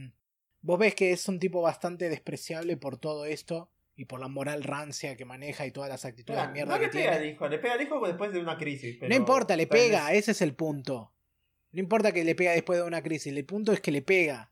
vos 0.62 0.80
ves 0.80 0.96
que 0.96 1.12
es 1.12 1.28
un 1.28 1.40
tipo 1.40 1.62
bastante 1.62 2.10
despreciable 2.10 2.78
por 2.78 2.98
todo 2.98 3.26
esto 3.26 3.70
y 3.96 4.06
por 4.06 4.20
la 4.20 4.30
moral 4.30 4.64
rancia 4.64 5.18
que 5.18 5.26
maneja 5.26 5.66
y 5.66 5.72
todas 5.72 5.90
las 5.90 6.06
actitudes 6.06 6.42
de 6.42 6.48
mierda 6.54 6.76
no 6.76 6.82
le 6.82 6.88
pega 6.88 7.16
al 7.16 7.26
hijo, 7.26 7.48
le 7.48 7.60
pega 7.60 7.74
al 7.74 7.82
hijo 7.82 8.08
después 8.08 8.32
de 8.32 8.40
una 8.40 8.58
crisis. 8.58 8.98
no 9.02 9.14
importa, 9.14 9.56
le 9.56 9.68
pega, 9.68 10.14
ese 10.14 10.32
es 10.32 10.42
el 10.42 10.56
punto. 10.56 11.14
No 11.74 11.80
importa 11.80 12.12
que 12.12 12.24
le 12.24 12.36
pega 12.36 12.52
después 12.52 12.80
de 12.80 12.86
una 12.86 13.04
crisis, 13.04 13.34
el 13.34 13.46
punto 13.46 13.72
es 13.74 13.82
que 13.82 13.92
le 13.92 14.02
pega. 14.02 14.52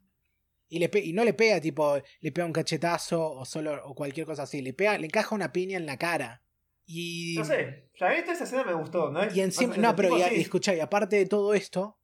Y, 0.67 0.79
le 0.79 0.91
y 1.03 1.13
no 1.13 1.23
le 1.23 1.33
pega 1.33 1.59
tipo, 1.59 1.99
le 2.19 2.31
pega 2.31 2.45
un 2.45 2.53
cachetazo 2.53 3.31
o 3.31 3.45
solo 3.45 3.81
o 3.85 3.95
cualquier 3.95 4.27
cosa 4.27 4.43
así, 4.43 4.61
le 4.61 4.73
pega, 4.73 4.97
le 4.97 5.07
encaja 5.07 5.33
una 5.33 5.51
piña 5.51 5.77
en 5.77 5.85
la 5.85 5.97
cara. 5.97 6.43
Y... 6.91 7.35
No 7.37 7.45
sé, 7.45 7.91
ya 7.99 8.15
esta 8.15 8.31
esa 8.31 8.45
escena 8.45 8.63
me 8.63 8.73
gustó, 8.73 9.11
¿no? 9.11 9.21
Y 9.31 9.41
encima, 9.41 9.77
no, 9.77 9.95
pero 9.95 10.17
y, 10.17 10.41
escucha, 10.41 10.73
y 10.73 10.79
aparte 10.79 11.17
de 11.17 11.27
todo 11.27 11.53
esto, 11.53 11.99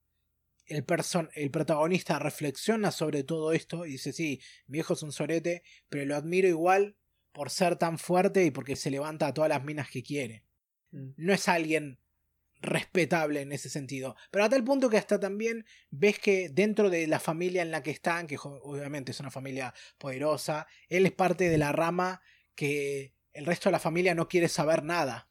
el, 0.67 0.85
person 0.85 1.27
el 1.33 1.49
protagonista 1.49 2.19
reflexiona 2.19 2.91
sobre 2.91 3.23
todo 3.23 3.51
esto 3.51 3.87
y 3.87 3.93
dice, 3.93 4.13
sí, 4.13 4.39
mi 4.67 4.77
hijo 4.77 4.93
es 4.93 5.01
un 5.01 5.11
sorete, 5.11 5.63
pero 5.89 6.05
lo 6.05 6.15
admiro 6.15 6.47
igual 6.47 6.97
por 7.31 7.49
ser 7.49 7.77
tan 7.77 7.97
fuerte 7.97 8.45
y 8.45 8.51
porque 8.51 8.75
se 8.75 8.91
levanta 8.91 9.25
a 9.25 9.33
todas 9.33 9.49
las 9.49 9.63
minas 9.63 9.89
que 9.89 10.03
quiere. 10.03 10.43
Mm. 10.91 11.13
No 11.17 11.33
es 11.33 11.47
alguien 11.47 11.97
respetable 12.61 13.41
en 13.41 13.53
ese 13.53 13.71
sentido. 13.71 14.15
Pero 14.29 14.45
a 14.45 14.49
tal 14.49 14.63
punto 14.63 14.91
que 14.91 14.97
hasta 14.97 15.19
también 15.19 15.65
ves 15.89 16.19
que 16.19 16.49
dentro 16.49 16.91
de 16.91 17.07
la 17.07 17.19
familia 17.19 17.63
en 17.63 17.71
la 17.71 17.81
que 17.81 17.89
están, 17.89 18.27
que 18.27 18.37
obviamente 18.37 19.13
es 19.13 19.19
una 19.19 19.31
familia 19.31 19.73
poderosa, 19.97 20.67
él 20.89 21.07
es 21.07 21.11
parte 21.11 21.49
de 21.49 21.57
la 21.57 21.71
rama 21.71 22.21
que 22.53 23.14
el 23.35 23.45
resto 23.45 23.69
de 23.69 23.73
la 23.73 23.79
familia 23.79 24.15
no 24.15 24.27
quiere 24.27 24.47
saber 24.47 24.83
nada. 24.83 25.29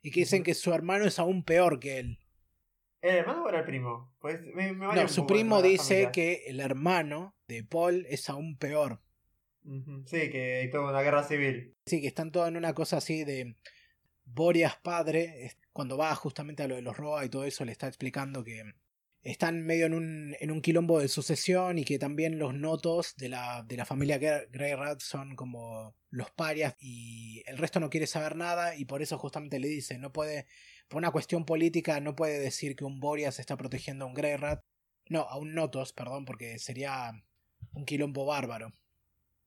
Y 0.00 0.10
que 0.10 0.20
dicen 0.20 0.42
que 0.42 0.54
su 0.54 0.72
hermano 0.72 1.04
es 1.04 1.18
aún 1.18 1.42
peor 1.42 1.80
que 1.80 1.98
él. 1.98 2.18
¿El 3.02 3.16
hermano 3.16 3.44
o 3.44 3.48
era 3.48 3.58
el 3.58 3.64
primo? 3.64 4.14
Pues 4.20 4.40
no, 4.42 5.08
su 5.08 5.26
primo 5.26 5.62
dice 5.62 6.10
que 6.12 6.44
el 6.46 6.60
hermano 6.60 7.36
de 7.48 7.64
Paul 7.64 8.06
es 8.08 8.28
aún 8.30 8.56
peor. 8.56 9.00
Sí, 10.06 10.30
que 10.30 10.60
hay 10.60 10.70
toda 10.70 10.90
una 10.90 11.02
guerra 11.02 11.24
civil. 11.24 11.74
Sí, 11.86 12.00
que 12.00 12.06
están 12.06 12.30
todos 12.30 12.48
en 12.48 12.56
una 12.56 12.74
cosa 12.74 12.98
así 12.98 13.24
de 13.24 13.56
Borias 14.24 14.76
padre, 14.76 15.52
cuando 15.72 15.96
va 15.96 16.14
justamente 16.14 16.62
a 16.62 16.68
lo 16.68 16.76
de 16.76 16.82
los 16.82 16.96
Roa 16.96 17.24
y 17.24 17.28
todo 17.28 17.44
eso, 17.44 17.64
le 17.64 17.72
está 17.72 17.88
explicando 17.88 18.44
que 18.44 18.74
están 19.30 19.62
medio 19.62 19.86
en 19.86 19.94
un, 19.94 20.36
en 20.38 20.50
un 20.52 20.62
quilombo 20.62 21.00
de 21.00 21.08
sucesión 21.08 21.78
y 21.78 21.84
que 21.84 21.98
también 21.98 22.38
los 22.38 22.54
notos 22.54 23.16
de 23.16 23.28
la, 23.28 23.64
de 23.64 23.76
la 23.76 23.84
familia 23.84 24.18
Greyrat 24.18 25.00
son 25.00 25.34
como 25.34 25.96
los 26.10 26.30
parias 26.30 26.76
y 26.78 27.42
el 27.46 27.58
resto 27.58 27.80
no 27.80 27.90
quiere 27.90 28.06
saber 28.06 28.36
nada 28.36 28.76
y 28.76 28.84
por 28.84 29.02
eso 29.02 29.18
justamente 29.18 29.58
le 29.58 29.66
dice, 29.66 29.98
no 29.98 30.12
puede, 30.12 30.46
por 30.86 30.98
una 30.98 31.10
cuestión 31.10 31.44
política, 31.44 31.98
no 32.00 32.14
puede 32.14 32.38
decir 32.38 32.76
que 32.76 32.84
un 32.84 33.00
Borias 33.00 33.40
está 33.40 33.56
protegiendo 33.56 34.04
a 34.04 34.08
un 34.08 34.14
Greyrat, 34.14 34.64
no, 35.08 35.22
a 35.22 35.36
un 35.38 35.54
Notos, 35.54 35.92
perdón, 35.92 36.24
porque 36.24 36.60
sería 36.60 37.12
un 37.72 37.84
quilombo 37.84 38.26
bárbaro. 38.26 38.72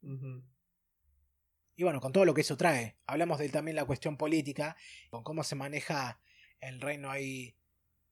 Y 0.02 1.84
bueno, 1.84 2.02
con 2.02 2.12
todo 2.12 2.26
lo 2.26 2.34
que 2.34 2.42
eso 2.42 2.58
trae. 2.58 2.98
Hablamos 3.06 3.40
de 3.40 3.48
también 3.48 3.76
la 3.76 3.86
cuestión 3.86 4.18
política, 4.18 4.76
con 5.10 5.24
cómo 5.24 5.44
se 5.46 5.56
maneja 5.56 6.20
el 6.60 6.82
reino 6.82 7.10
ahí, 7.10 7.56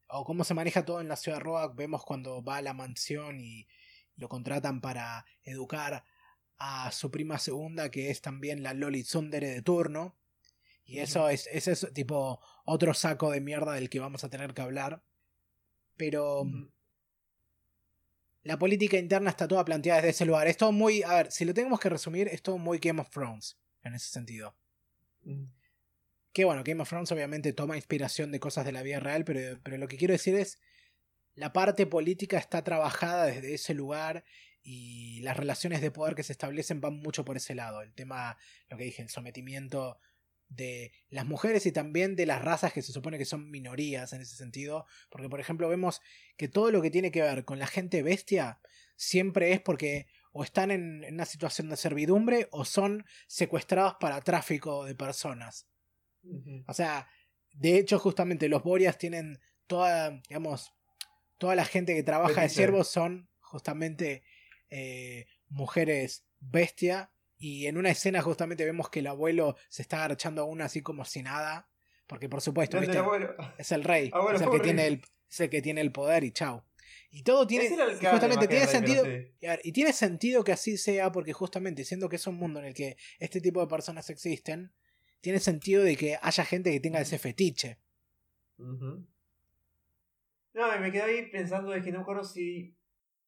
o 0.10 0.24
cómo 0.24 0.44
se 0.44 0.54
maneja 0.54 0.86
todo 0.86 1.02
en 1.02 1.08
la 1.08 1.16
ciudad 1.16 1.38
de 1.38 1.44
Roak. 1.44 1.76
Vemos 1.76 2.04
cuando 2.04 2.44
va 2.44 2.58
a 2.58 2.62
la 2.62 2.74
mansión 2.74 3.40
y 3.40 3.68
lo 4.16 4.30
contratan 4.30 4.82
para 4.82 5.26
educar 5.44 6.04
a 6.58 6.92
su 6.92 7.12
prima 7.12 7.38
segunda, 7.38 7.92
que 7.92 8.10
es 8.10 8.22
también 8.22 8.64
la 8.64 8.74
Loli 8.74 9.04
Tsundere 9.04 9.50
de 9.50 9.62
turno. 9.62 10.18
Y 10.86 11.00
eso 11.00 11.30
es, 11.30 11.48
ese 11.52 11.74
es 11.74 11.88
tipo 11.94 12.40
otro 12.66 12.94
saco 12.94 13.32
de 13.32 13.42
mierda 13.42 13.74
del 13.74 13.90
que 13.90 14.00
vamos 14.00 14.24
a 14.24 14.30
tener 14.30 14.54
que 14.54 14.62
hablar. 14.62 15.04
Pero 15.98 16.46
la 18.44 18.58
política 18.58 18.98
interna 18.98 19.30
está 19.30 19.48
toda 19.48 19.66
planteada 19.66 19.98
desde 19.98 20.12
ese 20.12 20.26
lugar. 20.26 20.48
Es 20.48 20.56
todo 20.56 20.72
muy. 20.72 21.04
A 21.04 21.16
ver, 21.16 21.32
si 21.32 21.44
lo 21.44 21.54
tenemos 21.54 21.80
que 21.80 21.90
resumir, 21.90 22.30
es 22.30 22.42
todo 22.42 22.58
muy 22.58 22.78
Game 22.80 23.02
of 23.02 23.10
Thrones 23.10 23.58
en 23.84 23.96
ese 23.96 24.10
sentido. 24.10 24.56
Mm. 25.24 25.57
Que 26.38 26.46
bueno, 26.46 26.62
Game 26.64 26.80
of 26.84 26.88
Thrones 26.88 27.12
obviamente 27.12 27.52
toma 27.52 27.78
inspiración 27.78 28.32
de 28.32 28.40
cosas 28.40 28.64
de 28.64 28.72
la 28.72 28.84
vida 28.84 29.00
real, 29.00 29.26
pero, 29.26 29.60
pero 29.64 29.80
lo 29.80 29.88
que 29.88 29.98
quiero 29.98 30.12
decir 30.12 30.36
es. 30.36 30.60
La 31.34 31.52
parte 31.52 31.88
política 31.88 32.38
está 32.38 32.64
trabajada 32.64 33.26
desde 33.26 33.56
ese 33.56 33.74
lugar 33.74 34.24
y 34.62 35.20
las 35.22 35.36
relaciones 35.36 35.82
de 35.82 35.90
poder 35.90 36.14
que 36.14 36.22
se 36.22 36.34
establecen 36.34 36.80
van 36.80 37.00
mucho 37.00 37.26
por 37.26 37.38
ese 37.38 37.56
lado. 37.56 37.82
El 37.82 37.92
tema, 37.96 38.38
lo 38.70 38.78
que 38.78 38.84
dije, 38.84 39.02
el 39.02 39.10
sometimiento 39.10 39.98
de 40.48 40.92
las 41.10 41.26
mujeres 41.26 41.66
y 41.66 41.72
también 41.72 42.16
de 42.16 42.28
las 42.28 42.44
razas 42.44 42.72
que 42.72 42.84
se 42.84 42.92
supone 42.94 43.18
que 43.18 43.26
son 43.26 43.50
minorías 43.50 44.14
en 44.14 44.22
ese 44.22 44.36
sentido, 44.36 44.86
porque 45.10 45.30
por 45.30 45.40
ejemplo 45.40 45.68
vemos 45.68 46.02
que 46.38 46.48
todo 46.48 46.70
lo 46.70 46.84
que 46.84 46.92
tiene 46.92 47.10
que 47.10 47.24
ver 47.24 47.46
con 47.46 47.58
la 47.58 47.66
gente 47.66 48.04
bestia 48.04 48.60
siempre 48.96 49.54
es 49.54 49.60
porque 49.60 50.06
o 50.34 50.44
están 50.44 50.70
en, 50.70 51.04
una 51.12 51.26
situación 51.26 51.68
de 51.70 51.78
servidumbre 51.78 52.48
o 52.52 52.64
son 52.64 53.08
secuestrados 53.26 53.96
para 54.00 54.22
tráfico 54.22 54.86
de 54.86 54.94
personas. 54.94 55.68
O 56.68 56.74
sea, 56.74 57.08
de 57.54 57.78
hecho, 57.78 58.00
justamente 58.00 58.50
los 58.50 58.64
Borias 58.64 58.98
tienen 58.98 59.40
toda, 59.68 60.22
digamos, 60.28 60.74
toda 61.38 61.56
la 61.56 61.66
gente 61.66 61.96
que 61.96 62.04
trabaja 62.04 62.42
de 62.42 62.50
siervos 62.50 62.88
son 62.88 63.30
justamente 63.40 64.24
eh, 64.70 65.28
mujeres 65.50 66.26
bestia. 66.40 67.12
Y 67.40 67.68
en 67.68 67.78
una 67.78 67.92
escena 67.92 68.22
justamente 68.22 68.66
vemos 68.66 68.90
que 68.90 69.00
el 69.00 69.08
abuelo 69.08 69.56
se 69.70 69.84
está 69.84 70.04
agachando 70.04 70.42
a 70.42 70.46
una 70.46 70.66
así 70.66 70.82
como 70.82 71.06
si 71.06 71.22
nada. 71.22 71.70
Porque 72.08 72.30
por 72.30 72.42
supuesto, 72.42 72.80
es 72.80 72.88
el 73.72 73.84
rey. 73.84 74.10
Abuelo, 74.14 74.38
es, 74.38 74.42
el 74.42 74.50
que 74.50 74.60
tiene 74.60 74.88
el, 74.88 75.02
es 75.30 75.40
el 75.42 75.50
que 75.50 75.62
tiene 75.62 75.82
el 75.82 75.92
poder 75.92 76.24
y 76.24 76.32
chao. 76.32 76.66
Y 77.12 77.24
todo 77.24 77.46
tiene. 77.46 77.70
Justamente 77.70 78.48
tiene 78.48 78.66
rey, 78.66 78.74
sentido. 78.74 79.06
sí. 79.06 79.48
y 79.64 79.72
tiene 79.72 79.94
sentido 79.94 80.44
que 80.44 80.54
así 80.54 80.78
sea, 80.78 81.12
porque 81.12 81.34
justamente 81.34 81.84
siendo 81.84 82.10
que 82.10 82.16
es 82.16 82.28
un 82.28 82.36
mundo 82.36 82.60
en 82.60 82.66
el 82.66 82.74
que 82.74 82.98
este 83.20 83.42
tipo 83.42 83.60
de 83.60 83.68
personas 83.68 84.10
existen, 84.10 84.74
tiene 85.22 85.40
sentido 85.40 85.84
de 85.84 85.96
que 85.96 86.18
haya 86.22 86.46
gente 86.46 86.72
que 86.72 86.80
tenga 86.80 87.02
ese 87.02 87.20
fetiche. 87.20 87.78
No, 90.54 90.76
y 90.76 90.80
me 90.80 90.92
quedé 90.92 91.04
ahí 91.04 91.30
pensando 91.32 91.72
de 91.72 91.82
que 91.82 91.92
no 91.92 92.00
me 92.00 92.04
acuerdo 92.04 92.24
si 92.24 92.76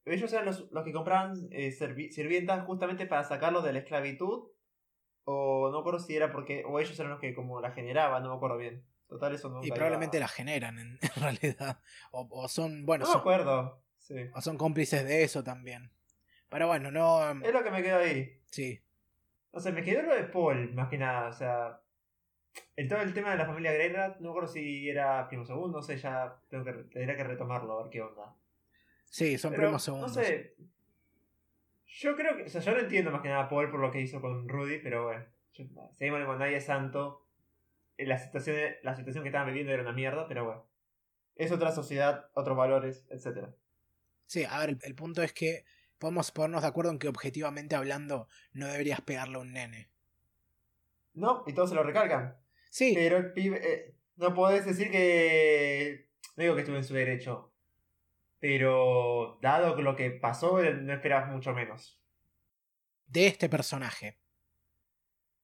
ellos 0.05 0.31
eran 0.33 0.45
los, 0.45 0.69
los 0.71 0.83
que 0.83 0.91
compraban 0.93 1.47
eh, 1.51 1.71
sirvientas 1.71 2.65
justamente 2.65 3.05
para 3.05 3.23
sacarlos 3.23 3.63
de 3.63 3.73
la 3.73 3.79
esclavitud 3.79 4.47
o 5.25 5.67
no 5.69 5.73
me 5.73 5.79
acuerdo 5.81 5.99
si 5.99 6.15
era 6.15 6.31
porque 6.31 6.63
o 6.65 6.79
ellos 6.79 6.97
eran 6.99 7.11
los 7.11 7.19
que 7.19 7.35
como 7.35 7.61
la 7.61 7.71
generaban, 7.71 8.23
no 8.23 8.29
me 8.29 8.35
acuerdo 8.35 8.57
bien. 8.57 8.83
Total 9.07 9.33
eso 9.35 9.49
nunca 9.49 9.65
Y 9.65 9.67
iba- 9.67 9.75
probablemente 9.75 10.19
la 10.19 10.27
generan 10.27 10.79
en, 10.79 10.99
en 11.15 11.21
realidad. 11.21 11.79
O, 12.11 12.27
o 12.31 12.47
son, 12.47 12.85
bueno, 12.85 13.05
No 13.05 13.11
me 13.13 13.19
acuerdo. 13.19 13.83
Sí. 13.97 14.15
o 14.33 14.41
son 14.41 14.57
cómplices 14.57 15.05
de 15.05 15.23
eso 15.23 15.43
también. 15.43 15.91
Pero 16.49 16.65
bueno, 16.67 16.89
no. 16.89 17.31
Es 17.43 17.53
lo 17.53 17.63
que 17.63 17.69
me 17.69 17.83
quedó 17.83 17.99
ahí. 17.99 18.41
Sí. 18.49 18.81
O 19.51 19.59
sea, 19.59 19.71
me 19.71 19.83
quedó 19.83 20.03
lo 20.03 20.15
de 20.15 20.23
Paul, 20.25 20.73
más 20.73 20.89
que 20.89 20.97
nada. 20.97 21.29
O 21.29 21.33
sea, 21.33 21.81
en 22.75 22.87
todo 22.87 23.01
el 23.01 23.13
tema 23.13 23.31
de 23.31 23.37
la 23.37 23.45
familia 23.45 23.73
Greyrat, 23.73 24.17
no 24.19 24.23
me 24.23 24.29
acuerdo 24.29 24.49
si 24.49 24.89
era 24.89 25.27
primo 25.27 25.45
segundo, 25.45 25.77
no 25.79 25.83
sé, 25.83 25.97
ya 25.97 26.39
tengo 26.49 26.63
que, 26.63 26.73
tendría 26.73 27.15
que 27.15 27.23
retomarlo 27.23 27.73
a 27.79 27.83
ver 27.83 27.91
qué 27.91 28.01
onda. 28.01 28.35
Sí, 29.05 29.37
son 29.37 29.51
Pero, 29.51 29.63
primos 29.63 29.83
segundos. 29.83 30.15
No 30.15 30.23
sé. 30.23 30.55
Yo 31.87 32.15
creo 32.15 32.37
que. 32.37 32.43
O 32.43 32.49
sea, 32.49 32.61
yo 32.61 32.73
no 32.73 32.79
entiendo 32.79 33.11
más 33.11 33.21
que 33.21 33.29
nada 33.29 33.43
a 33.43 33.49
Paul 33.49 33.71
por 33.71 33.79
lo 33.79 33.91
que 33.91 34.01
hizo 34.01 34.21
con 34.21 34.47
Rudy, 34.47 34.79
pero 34.79 35.05
bueno. 35.05 35.25
seguimos 35.95 36.25
con 36.25 36.39
nadie 36.39 36.57
es 36.57 36.65
santo. 36.65 37.25
Eh, 37.97 38.05
La 38.05 38.17
situación, 38.19 38.57
la 38.83 38.95
situación 38.95 39.23
que 39.23 39.29
estaban 39.29 39.47
viviendo 39.47 39.73
era 39.73 39.81
una 39.81 39.91
mierda, 39.91 40.27
pero 40.27 40.45
bueno. 40.45 40.65
Es 41.35 41.51
otra 41.51 41.71
sociedad, 41.71 42.29
otros 42.33 42.55
valores, 42.55 43.05
etcétera. 43.09 43.49
Sí, 44.27 44.43
a 44.43 44.59
ver, 44.59 44.69
el, 44.69 44.79
el 44.83 44.95
punto 44.95 45.23
es 45.23 45.33
que 45.33 45.63
podemos 45.99 46.31
ponernos 46.31 46.61
de 46.63 46.67
acuerdo 46.69 46.91
en 46.91 46.99
que 46.99 47.07
objetivamente 47.07 47.75
hablando 47.75 48.27
no 48.53 48.67
deberías 48.67 49.01
pegarle 49.01 49.35
a 49.35 49.39
un 49.39 49.53
nene. 49.53 49.89
No, 51.13 51.43
y 51.45 51.53
todos 51.53 51.69
se 51.69 51.75
lo 51.75 51.83
recalcan. 51.83 52.37
Sí, 52.69 52.93
Pero 52.95 53.17
el 53.17 53.33
pibe. 53.33 53.59
eh, 53.61 53.95
no 54.15 54.33
podés 54.33 54.65
decir 54.65 54.89
que. 54.91 56.09
No 56.35 56.43
digo 56.43 56.55
que 56.55 56.61
estuve 56.61 56.77
en 56.77 56.83
su 56.83 56.93
derecho. 56.93 57.51
Pero. 58.39 59.37
Dado 59.41 59.75
lo 59.81 59.95
que 59.95 60.11
pasó, 60.11 60.61
no 60.61 60.93
esperabas 60.93 61.29
mucho 61.31 61.53
menos. 61.53 61.99
de 63.07 63.27
este 63.27 63.49
personaje. 63.49 64.17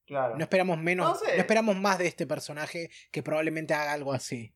Claro. 0.05 0.35
No 0.37 0.43
esperamos 0.43 0.77
menos, 0.77 1.19
No 1.23 1.27
esperamos 1.29 1.75
más 1.77 1.97
de 1.97 2.05
este 2.07 2.27
personaje 2.27 2.91
que 3.11 3.23
probablemente 3.23 3.73
haga 3.73 3.91
algo 3.91 4.13
así. 4.13 4.53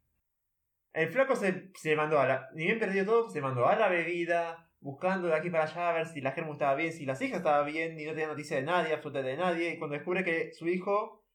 El 0.93 1.10
flaco 1.12 1.36
se, 1.36 1.72
se 1.76 1.95
mandó 1.95 2.20
a 2.20 2.28
la. 2.28 2.50
Ni 2.54 2.66
bien 2.66 2.78
perdió 2.80 3.04
todo, 3.06 3.30
se 3.32 3.41
mandó 3.41 3.68
a 3.68 3.76
la 3.76 3.89
bebida, 3.89 4.68
buscando 4.82 5.28
de 5.28 5.34
aquí 5.36 5.50
para 5.50 5.66
allá 5.66 5.90
a 5.90 5.94
ver 5.94 6.08
si 6.08 6.22
la 6.22 6.32
germu 6.32 6.54
estaba 6.54 6.76
bien, 6.76 6.94
si 6.94 7.06
las 7.06 7.22
hijas 7.22 7.40
estaban 7.40 7.66
bien, 7.72 8.00
y 8.00 8.06
no 8.06 8.12
tenía 8.12 8.28
noticia 8.28 8.58
de 8.58 8.64
nadie, 8.64 8.94
absolutamente 8.94 9.32
de 9.32 9.38
nadie. 9.38 9.74
Y 9.74 9.78
cuando 9.78 9.96
descubre 9.96 10.24
que 10.24 10.54
su 10.54 10.68
hijo 10.68 11.26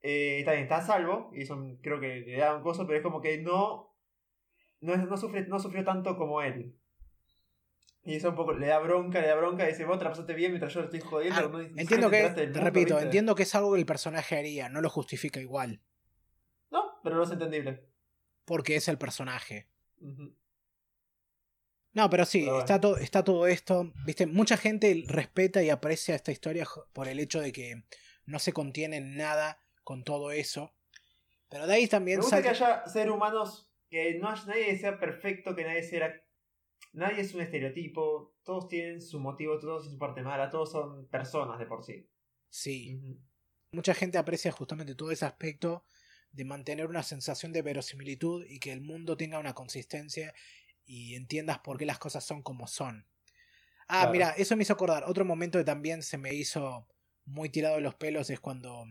eh, 0.00 0.40
está 0.40 0.52
bien, 0.52 0.64
está 0.64 0.76
a 0.78 0.82
salvo, 0.82 1.30
y 1.32 1.42
eso 1.42 1.56
creo 1.80 2.00
que 2.00 2.20
le 2.20 2.36
da 2.38 2.56
un 2.56 2.62
coso, 2.62 2.86
pero 2.86 2.98
es 2.98 3.02
como 3.02 3.20
que 3.20 3.38
no. 3.38 3.94
No, 4.80 4.96
no, 4.96 5.16
sufre, 5.16 5.46
no 5.46 5.60
sufrió 5.60 5.84
tanto 5.84 6.16
como 6.16 6.42
él. 6.42 6.74
Y 8.04 8.16
eso 8.16 8.30
un 8.30 8.34
poco 8.34 8.52
le 8.52 8.66
da 8.66 8.80
bronca, 8.80 9.20
le 9.20 9.28
da 9.28 9.36
bronca, 9.36 9.64
y 9.64 9.68
dice, 9.68 9.84
vos 9.84 9.96
te 9.98 10.02
la 10.04 10.10
pasaste 10.10 10.34
bien 10.34 10.50
mientras 10.50 10.74
yo 10.74 10.80
lo 10.80 10.86
estoy 10.86 10.98
jodiendo. 11.00 11.38
Ah, 11.38 11.48
no- 11.48 11.60
entiendo 11.60 12.10
que, 12.10 12.30
te 12.30 12.44
mundo, 12.46 12.60
repito, 12.60 12.94
¿viste?". 12.94 13.04
entiendo 13.04 13.34
que 13.36 13.44
es 13.44 13.54
algo 13.54 13.74
que 13.74 13.78
el 13.78 13.86
personaje 13.86 14.36
haría, 14.36 14.68
no 14.68 14.80
lo 14.80 14.90
justifica 14.90 15.38
igual, 15.38 15.80
No, 16.72 16.98
pero 17.04 17.14
no 17.14 17.22
es 17.22 17.30
entendible. 17.30 17.84
porque 18.44 18.74
es 18.74 18.88
el 18.88 18.98
personaje. 18.98 19.68
Ujú. 20.00 20.34
No, 21.94 22.08
pero 22.08 22.24
sí, 22.24 22.40
Pero 22.40 22.52
bueno. 22.52 22.64
está, 22.64 22.80
todo, 22.80 22.96
está 22.96 23.24
todo 23.24 23.46
esto. 23.46 23.92
Viste, 24.06 24.26
mucha 24.26 24.56
gente 24.56 25.04
respeta 25.06 25.62
y 25.62 25.70
aprecia 25.70 26.14
esta 26.14 26.32
historia 26.32 26.66
por 26.92 27.08
el 27.08 27.20
hecho 27.20 27.40
de 27.40 27.52
que 27.52 27.82
no 28.24 28.38
se 28.38 28.52
contiene 28.52 28.96
en 28.96 29.16
nada 29.16 29.58
con 29.84 30.04
todo 30.04 30.32
eso. 30.32 30.72
Pero 31.48 31.66
de 31.66 31.74
ahí 31.74 31.86
también 31.86 32.18
Me 32.18 32.22
gusta 32.22 32.42
que 32.42 32.48
haya 32.48 32.86
seres 32.86 33.12
humanos 33.12 33.70
que 33.90 34.18
no 34.18 34.30
haya, 34.30 34.42
nadie 34.46 34.78
sea 34.78 34.98
perfecto, 34.98 35.54
que 35.54 35.64
nadie 35.64 35.82
sea. 35.82 36.18
Nadie 36.94 37.20
es 37.20 37.34
un 37.34 37.40
estereotipo, 37.40 38.34
todos 38.42 38.68
tienen 38.68 39.00
su 39.00 39.18
motivo, 39.18 39.58
todos 39.58 39.82
tienen 39.82 39.94
su 39.94 39.98
parte 39.98 40.22
mala, 40.22 40.50
todos 40.50 40.72
son 40.72 41.06
personas 41.08 41.58
de 41.58 41.66
por 41.66 41.84
sí. 41.84 42.06
Sí, 42.50 43.00
mucha 43.70 43.94
gente 43.94 44.18
aprecia 44.18 44.52
justamente 44.52 44.94
todo 44.94 45.10
ese 45.10 45.24
aspecto 45.24 45.84
de 46.32 46.44
mantener 46.44 46.86
una 46.86 47.02
sensación 47.02 47.52
de 47.52 47.62
verosimilitud 47.62 48.44
y 48.46 48.58
que 48.58 48.72
el 48.72 48.80
mundo 48.80 49.16
tenga 49.16 49.38
una 49.38 49.54
consistencia 49.54 50.34
y 50.84 51.14
entiendas 51.14 51.58
por 51.60 51.78
qué 51.78 51.86
las 51.86 51.98
cosas 51.98 52.24
son 52.24 52.42
como 52.42 52.66
son. 52.66 53.06
Ah, 53.88 54.00
Claro. 54.02 54.12
mira, 54.12 54.30
eso 54.38 54.56
me 54.56 54.62
hizo 54.62 54.72
acordar. 54.72 55.04
Otro 55.06 55.24
momento 55.24 55.58
que 55.58 55.64
también 55.64 56.02
se 56.02 56.18
me 56.18 56.32
hizo 56.34 56.86
muy 57.24 57.48
tirado 57.50 57.76
de 57.76 57.82
los 57.82 57.94
pelos 57.94 58.30
es 58.30 58.40
cuando 58.40 58.84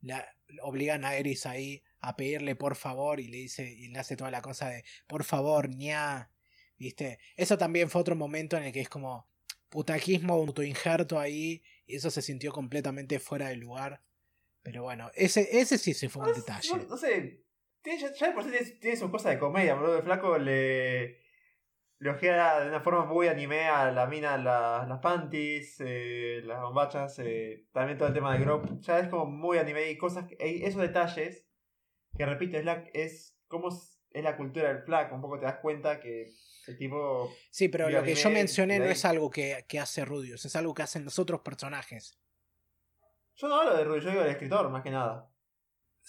la, 0.00 0.26
obligan 0.62 1.04
a 1.04 1.16
Eris 1.16 1.44
ahí 1.46 1.82
a 2.00 2.16
pedirle 2.16 2.54
por 2.56 2.74
favor 2.76 3.20
y 3.20 3.28
le 3.28 3.36
dice 3.38 3.70
y 3.70 3.88
le 3.88 3.98
hace 3.98 4.16
toda 4.16 4.30
la 4.30 4.40
cosa 4.42 4.68
de 4.70 4.84
por 5.06 5.24
favor, 5.24 5.68
ña. 5.68 6.30
¿Viste? 6.76 7.18
Eso 7.36 7.58
también 7.58 7.90
fue 7.90 8.00
otro 8.00 8.14
momento 8.14 8.56
en 8.56 8.62
el 8.64 8.72
que 8.72 8.80
es 8.80 8.88
como 8.88 9.28
putaquismo 9.68 10.34
autoinjerto 10.34 11.18
ahí 11.18 11.62
y 11.86 11.96
eso 11.96 12.10
se 12.10 12.22
sintió 12.22 12.52
completamente 12.52 13.18
fuera 13.18 13.48
de 13.48 13.56
lugar. 13.56 14.02
Pero 14.62 14.82
bueno, 14.84 15.10
ese, 15.14 15.58
ese 15.58 15.76
sí 15.76 15.92
se 15.94 16.08
fue 16.08 16.22
un 16.22 16.30
No, 16.30 16.34
detalle. 16.36 16.68
no- 16.76 16.84
no 16.84 16.96
sé, 16.96 17.42
tiene- 17.82 18.00
ya, 18.00 18.12
ya 18.14 18.28
de 18.28 18.32
por 18.32 18.44
sí 18.44 18.50
tiene, 18.50 18.70
tiene 18.72 18.96
su 18.96 19.10
cosa 19.10 19.30
de 19.30 19.38
comedia, 19.38 19.74
boludo. 19.74 19.98
El 19.98 20.04
flaco 20.04 20.38
le. 20.38 21.20
Le 22.00 22.10
ojea 22.10 22.60
de 22.60 22.68
una 22.68 22.80
forma 22.80 23.04
muy 23.06 23.26
anime 23.26 23.66
a 23.66 23.90
la 23.90 24.06
mina 24.06 24.36
la- 24.38 24.86
las 24.88 25.00
panties, 25.00 25.76
eh, 25.80 26.40
las 26.44 26.60
bombachas, 26.60 27.18
eh, 27.18 27.66
también 27.72 27.98
todo 27.98 28.08
el 28.08 28.14
tema 28.14 28.32
de 28.34 28.44
Grop. 28.44 28.66
Ya 28.80 29.00
es 29.00 29.08
como 29.08 29.26
muy 29.26 29.58
anime 29.58 29.90
y 29.90 29.98
cosas, 29.98 30.26
y 30.38 30.64
esos 30.64 30.80
detalles 30.80 31.44
que 32.16 32.24
repito, 32.24 32.56
es, 32.56 32.64
la, 32.64 32.84
es 32.94 33.36
como 33.48 33.68
es 33.68 34.24
la 34.24 34.36
cultura 34.36 34.68
del 34.72 34.82
flaco. 34.84 35.14
Un 35.16 35.20
poco 35.22 35.38
te 35.38 35.46
das 35.46 35.58
cuenta 35.58 35.98
que 36.00 36.30
el 36.68 36.78
tipo. 36.78 37.32
Sí, 37.50 37.68
pero 37.68 37.90
lo 37.90 38.02
que 38.04 38.14
yo 38.14 38.30
mencioné 38.30 38.78
no 38.78 38.84
es 38.86 39.04
algo 39.04 39.28
que, 39.30 39.64
que 39.68 39.80
hace 39.80 40.04
Rudius, 40.04 40.44
es 40.44 40.54
algo 40.54 40.74
que 40.74 40.82
hacen 40.82 41.04
los 41.04 41.18
otros 41.18 41.40
personajes. 41.40 42.16
Yo 43.34 43.48
no 43.48 43.60
hablo 43.60 43.76
de 43.76 43.84
Rudy, 43.84 44.00
yo 44.00 44.10
digo 44.10 44.22
del 44.22 44.32
escritor, 44.32 44.68
más 44.70 44.82
que 44.82 44.90
nada. 44.90 45.30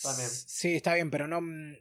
También. 0.01 0.29
Sí, 0.29 0.75
está 0.75 0.93
bien, 0.95 1.11
pero 1.11 1.27
no, 1.27 1.41
mm, 1.41 1.75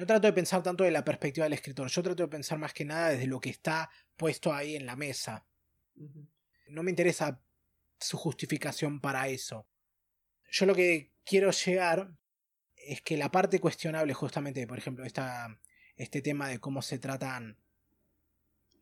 no 0.00 0.06
trato 0.06 0.26
de 0.26 0.32
pensar 0.32 0.62
tanto 0.62 0.84
de 0.84 0.90
la 0.90 1.04
perspectiva 1.04 1.44
del 1.44 1.52
escritor. 1.52 1.88
Yo 1.88 2.02
trato 2.02 2.22
de 2.22 2.28
pensar 2.28 2.58
más 2.58 2.72
que 2.72 2.84
nada 2.84 3.10
desde 3.10 3.26
lo 3.26 3.38
que 3.38 3.50
está 3.50 3.90
puesto 4.16 4.52
ahí 4.52 4.74
en 4.74 4.86
la 4.86 4.96
mesa. 4.96 5.46
No 6.68 6.82
me 6.82 6.90
interesa 6.90 7.40
su 7.98 8.16
justificación 8.16 9.00
para 9.00 9.28
eso. 9.28 9.66
Yo 10.50 10.66
lo 10.66 10.74
que 10.74 11.12
quiero 11.24 11.50
llegar 11.50 12.12
es 12.76 13.02
que 13.02 13.18
la 13.18 13.30
parte 13.30 13.60
cuestionable 13.60 14.14
justamente, 14.14 14.66
por 14.66 14.78
ejemplo, 14.78 15.04
esta, 15.04 15.60
este 15.96 16.22
tema 16.22 16.48
de 16.48 16.58
cómo 16.58 16.80
se 16.80 16.98
tratan 16.98 17.58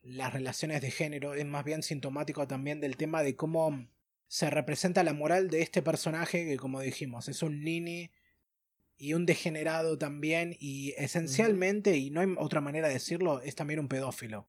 las 0.03 0.33
relaciones 0.33 0.81
de 0.81 0.93
género 0.93 1.35
es 1.35 1.45
más 1.45 1.65
bien 1.65 1.83
sintomático 1.83 2.47
también 2.47 2.81
del 2.81 2.97
tema 2.97 3.23
de 3.23 3.35
cómo 3.35 3.89
se 4.29 4.51
representa 4.51 5.03
la 5.03 5.13
moral 5.13 5.51
de 5.51 5.63
este 5.63 5.83
personaje 5.83 6.47
que 6.47 6.57
como 6.57 6.81
dijimos 6.81 7.29
es 7.29 7.43
un 7.43 7.65
nini 7.65 8.11
y 8.99 9.15
un 9.15 9.25
degenerado 9.27 9.97
también 9.97 10.57
y 10.59 10.93
esencialmente, 10.99 11.97
y 11.97 12.11
no 12.11 12.21
hay 12.21 12.35
otra 12.37 12.61
manera 12.61 12.89
de 12.89 12.95
decirlo, 12.95 13.41
es 13.41 13.55
también 13.55 13.79
un 13.81 13.89
pedófilo. 13.89 14.49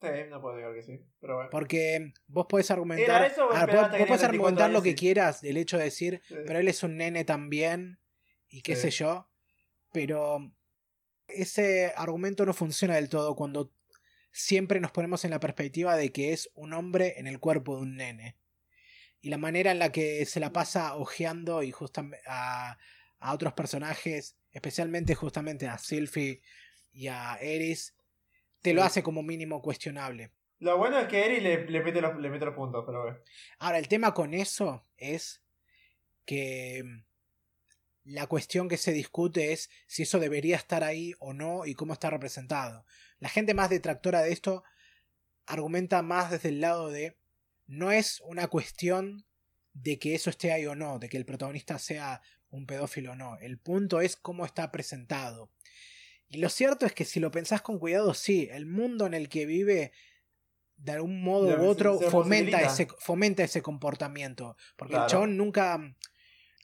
Sí, 0.00 0.08
no 0.30 0.40
puedo 0.40 0.54
negar 0.56 0.74
que 0.74 0.82
sí. 0.82 1.00
Pero 1.20 1.34
bueno. 1.34 1.50
Porque 1.50 2.12
vos 2.28 2.46
podés 2.48 2.70
argumentar, 2.70 3.22
Era 3.22 3.26
eso 3.26 3.48
o 3.48 3.52
a 3.52 3.66
ver, 3.66 3.70
esperaba 3.70 3.88
vos, 3.88 3.98
vos 3.98 4.06
podés 4.06 4.20
tenía 4.20 4.28
24 4.28 4.28
argumentar 4.28 4.70
lo 4.70 4.82
que 4.82 4.94
quieras 4.94 5.40
del 5.40 5.56
hecho 5.56 5.76
de 5.76 5.84
decir, 5.84 6.22
Sí. 6.28 6.36
pero 6.46 6.60
él 6.60 6.68
es 6.68 6.84
un 6.84 6.96
nene 6.96 7.24
también 7.24 7.98
y 8.48 8.62
qué 8.62 8.76
Sí. 8.76 8.82
sé 8.82 8.90
yo, 8.92 9.28
pero 9.92 10.52
ese 11.26 11.92
argumento 11.96 12.46
no 12.46 12.54
funciona 12.54 12.94
del 12.94 13.08
todo 13.08 13.34
cuando 13.34 13.72
siempre 14.30 14.78
nos 14.78 14.92
ponemos 14.92 15.24
en 15.24 15.32
la 15.32 15.40
perspectiva 15.40 15.96
de 15.96 16.12
que 16.12 16.32
es 16.32 16.48
un 16.54 16.74
hombre 16.74 17.14
en 17.18 17.26
el 17.26 17.40
cuerpo 17.40 17.74
de 17.74 17.82
un 17.82 17.96
nene. 17.96 18.36
Y 19.20 19.30
la 19.30 19.38
manera 19.38 19.72
en 19.72 19.80
la 19.80 19.90
que 19.90 20.24
se 20.26 20.38
la 20.38 20.52
pasa 20.52 20.94
ojeando 20.94 21.64
y 21.64 21.72
justamente 21.72 22.22
a, 22.28 22.78
a 23.20 23.34
otros 23.34 23.52
personajes, 23.52 24.36
especialmente 24.52 25.14
justamente 25.14 25.66
a 25.66 25.78
Sylphie 25.78 26.42
y 26.92 27.08
a 27.08 27.36
Eris, 27.40 27.94
te 28.62 28.72
lo 28.72 28.82
hace 28.82 29.02
como 29.02 29.22
mínimo 29.22 29.62
cuestionable. 29.62 30.32
Lo 30.60 30.76
bueno 30.76 30.98
es 30.98 31.06
que 31.06 31.24
Eri 31.24 31.40
le, 31.40 31.66
le, 31.66 31.82
mete 31.82 32.00
los, 32.00 32.18
le 32.18 32.30
mete 32.30 32.44
los 32.44 32.54
puntos, 32.54 32.82
pero 32.84 33.02
bueno. 33.02 33.18
Ahora, 33.58 33.78
el 33.78 33.86
tema 33.86 34.12
con 34.12 34.34
eso 34.34 34.84
es 34.96 35.42
que 36.24 36.82
mm, 36.84 37.04
la 38.04 38.26
cuestión 38.26 38.68
que 38.68 38.76
se 38.76 38.92
discute 38.92 39.52
es 39.52 39.70
si 39.86 40.02
eso 40.02 40.18
debería 40.18 40.56
estar 40.56 40.82
ahí 40.82 41.14
o 41.20 41.32
no 41.32 41.64
y 41.64 41.74
cómo 41.74 41.92
está 41.92 42.10
representado. 42.10 42.84
La 43.20 43.28
gente 43.28 43.54
más 43.54 43.70
detractora 43.70 44.22
de 44.22 44.32
esto 44.32 44.64
argumenta 45.46 46.02
más 46.02 46.30
desde 46.30 46.48
el 46.48 46.60
lado 46.60 46.90
de 46.90 47.16
no 47.66 47.92
es 47.92 48.20
una 48.22 48.48
cuestión 48.48 49.26
de 49.74 49.98
que 49.98 50.14
eso 50.14 50.30
esté 50.30 50.52
ahí 50.52 50.66
o 50.66 50.74
no, 50.74 50.98
de 50.98 51.08
que 51.08 51.16
el 51.16 51.24
protagonista 51.24 51.78
sea 51.78 52.20
un 52.50 52.66
pedófilo 52.66 53.12
o 53.12 53.16
no. 53.16 53.38
El 53.38 53.58
punto 53.58 54.00
es 54.00 54.16
cómo 54.16 54.44
está 54.44 54.70
presentado. 54.70 55.50
Y 56.28 56.38
lo 56.38 56.48
cierto 56.48 56.86
es 56.86 56.92
que 56.92 57.04
si 57.04 57.20
lo 57.20 57.30
pensás 57.30 57.62
con 57.62 57.78
cuidado, 57.78 58.14
sí, 58.14 58.48
el 58.50 58.66
mundo 58.66 59.06
en 59.06 59.14
el 59.14 59.28
que 59.28 59.46
vive 59.46 59.92
de 60.76 60.92
algún 60.92 61.22
modo 61.22 61.48
u 61.48 61.66
otro 61.66 61.98
fomenta 61.98 62.60
ese, 62.60 62.86
fomenta 62.98 63.42
ese 63.42 63.62
comportamiento. 63.62 64.56
Porque 64.76 64.96
el 64.96 65.06
chabón 65.06 65.36
nunca, 65.36 65.78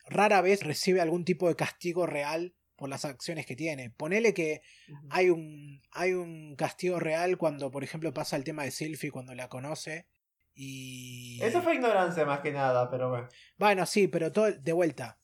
rara 0.06 0.40
vez 0.40 0.62
recibe 0.62 1.00
algún 1.00 1.24
tipo 1.24 1.48
de 1.48 1.56
castigo 1.56 2.06
real 2.06 2.54
por 2.76 2.88
las 2.88 3.04
acciones 3.04 3.46
que 3.46 3.56
tiene. 3.56 3.90
Ponele 3.90 4.34
que 4.34 4.62
hay 5.10 5.30
un, 5.30 5.82
hay 5.92 6.12
un 6.12 6.56
castigo 6.56 7.00
real 7.00 7.38
cuando, 7.38 7.70
por 7.70 7.84
ejemplo, 7.84 8.12
pasa 8.12 8.36
el 8.36 8.44
tema 8.44 8.64
de 8.64 8.70
Sylvie 8.70 9.10
cuando 9.10 9.34
la 9.34 9.48
conoce. 9.48 10.06
Y. 10.54 11.40
Eso 11.42 11.62
fue 11.62 11.74
ignorancia 11.74 12.24
más 12.24 12.40
que 12.40 12.52
nada, 12.52 12.90
pero 12.90 13.10
bueno. 13.10 13.28
Bueno, 13.58 13.86
sí, 13.86 14.08
pero 14.08 14.30
todo, 14.30 14.52
de 14.52 14.72
vuelta. 14.72 15.18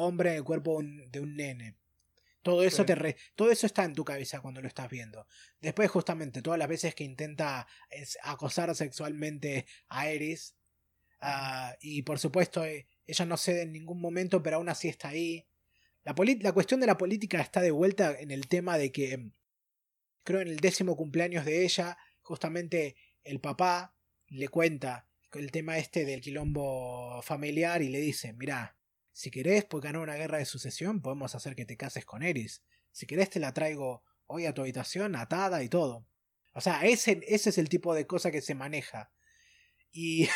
Hombre 0.00 0.30
en 0.30 0.36
el 0.36 0.44
cuerpo 0.44 0.80
de 0.82 1.20
un 1.20 1.34
nene. 1.34 1.76
Todo 2.42 2.62
eso, 2.62 2.86
te 2.86 3.16
todo 3.34 3.50
eso 3.50 3.66
está 3.66 3.84
en 3.84 3.94
tu 3.94 4.04
cabeza 4.04 4.40
cuando 4.40 4.62
lo 4.62 4.68
estás 4.68 4.88
viendo. 4.88 5.26
Después, 5.60 5.90
justamente, 5.90 6.40
todas 6.40 6.58
las 6.58 6.68
veces 6.68 6.94
que 6.94 7.02
intenta 7.02 7.66
acosar 8.22 8.74
sexualmente 8.76 9.66
a 9.88 10.08
Eris. 10.08 10.54
Ah, 11.20 11.76
y 11.80 12.02
por 12.02 12.20
supuesto, 12.20 12.64
eh, 12.64 12.86
ella 13.06 13.24
no 13.26 13.36
cede 13.36 13.62
en 13.62 13.72
ningún 13.72 14.00
momento, 14.00 14.40
pero 14.40 14.56
aún 14.56 14.68
así 14.68 14.88
está 14.88 15.08
ahí. 15.08 15.46
La, 16.04 16.14
la 16.40 16.52
cuestión 16.52 16.78
de 16.78 16.86
la 16.86 16.96
política 16.96 17.40
está 17.40 17.60
de 17.60 17.72
vuelta 17.72 18.16
en 18.18 18.30
el 18.30 18.46
tema 18.46 18.78
de 18.78 18.92
que, 18.92 19.32
creo 20.22 20.40
en 20.40 20.48
el 20.48 20.60
décimo 20.60 20.96
cumpleaños 20.96 21.44
de 21.44 21.64
ella, 21.64 21.98
justamente 22.22 22.94
el 23.24 23.40
papá 23.40 23.96
le 24.28 24.48
cuenta 24.48 25.08
el 25.32 25.50
tema 25.50 25.76
este 25.76 26.04
del 26.04 26.20
quilombo 26.20 27.20
familiar 27.22 27.82
y 27.82 27.88
le 27.88 28.00
dice, 28.00 28.32
mira, 28.32 28.77
si 29.18 29.32
querés, 29.32 29.64
pues 29.64 29.82
ganar 29.82 30.00
una 30.00 30.14
guerra 30.14 30.38
de 30.38 30.44
sucesión, 30.44 31.02
podemos 31.02 31.34
hacer 31.34 31.56
que 31.56 31.64
te 31.64 31.76
cases 31.76 32.04
con 32.04 32.22
Eris. 32.22 32.62
Si 32.92 33.04
querés, 33.04 33.28
te 33.30 33.40
la 33.40 33.52
traigo 33.52 34.04
hoy 34.26 34.46
a 34.46 34.54
tu 34.54 34.62
habitación, 34.62 35.16
atada 35.16 35.64
y 35.64 35.68
todo. 35.68 36.06
O 36.54 36.60
sea, 36.60 36.86
ese, 36.86 37.20
ese 37.26 37.50
es 37.50 37.58
el 37.58 37.68
tipo 37.68 37.96
de 37.96 38.06
cosa 38.06 38.30
que 38.30 38.40
se 38.40 38.54
maneja. 38.54 39.10
Y 39.90 40.28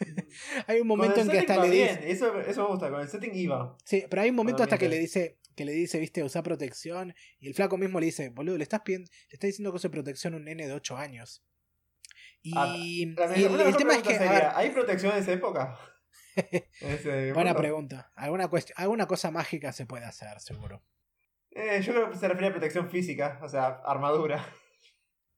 hay 0.66 0.80
un 0.80 0.86
momento 0.86 1.20
en 1.20 1.28
que 1.28 1.40
hasta 1.40 1.62
le 1.62 1.68
dice. 1.68 2.10
Eso, 2.10 2.40
eso 2.40 2.62
me 2.62 2.68
gusta, 2.68 2.90
con 2.90 3.02
el 3.02 3.08
setting 3.10 3.34
iba. 3.34 3.76
Sí, 3.84 4.06
pero 4.08 4.22
hay 4.22 4.30
un 4.30 4.36
momento 4.36 4.62
hasta 4.62 4.78
que 4.78 4.88
le 4.88 4.98
dice, 4.98 5.38
que 5.54 5.66
le 5.66 5.72
dice, 5.72 5.98
viste, 5.98 6.24
usa 6.24 6.42
protección. 6.42 7.14
Y 7.38 7.48
el 7.48 7.54
flaco 7.54 7.76
mismo 7.76 8.00
le 8.00 8.06
dice, 8.06 8.30
boludo, 8.30 8.56
le 8.56 8.62
estás, 8.62 8.80
le 8.86 9.04
estás 9.28 9.48
diciendo 9.48 9.72
que 9.72 9.76
use 9.76 9.90
protección 9.90 10.32
a 10.32 10.36
un 10.38 10.44
nene 10.44 10.66
de 10.66 10.72
8 10.72 10.96
años. 10.96 11.44
Y, 12.40 12.54
ah, 12.56 12.74
el, 12.76 13.76
tema 13.76 13.94
es 13.96 14.02
que. 14.02 14.16
¿Hay 14.16 14.70
protección 14.70 15.12
en 15.12 15.18
esa 15.18 15.32
época? 15.32 15.78
Buena 17.34 17.54
pregunta. 17.54 18.10
Alguna, 18.14 18.50
alguna 18.76 19.06
cosa 19.06 19.30
mágica 19.30 19.72
se 19.72 19.86
puede 19.86 20.04
hacer, 20.04 20.40
seguro. 20.40 20.82
Eh, 21.50 21.82
yo 21.82 21.92
creo 21.92 22.10
que 22.10 22.16
se 22.16 22.28
refiere 22.28 22.48
a 22.48 22.52
protección 22.52 22.88
física, 22.88 23.38
o 23.42 23.48
sea, 23.48 23.80
armadura. 23.84 24.46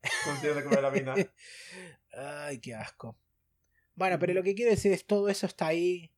de 0.42 0.82
la 0.82 0.90
mina. 0.90 1.14
Ay, 2.12 2.58
qué 2.60 2.74
asco. 2.74 3.18
Bueno, 3.94 4.18
pero 4.18 4.34
lo 4.34 4.42
que 4.42 4.54
quiero 4.54 4.70
decir 4.70 4.92
es 4.92 5.06
todo 5.06 5.28
eso 5.28 5.46
está 5.46 5.68
ahí. 5.68 6.12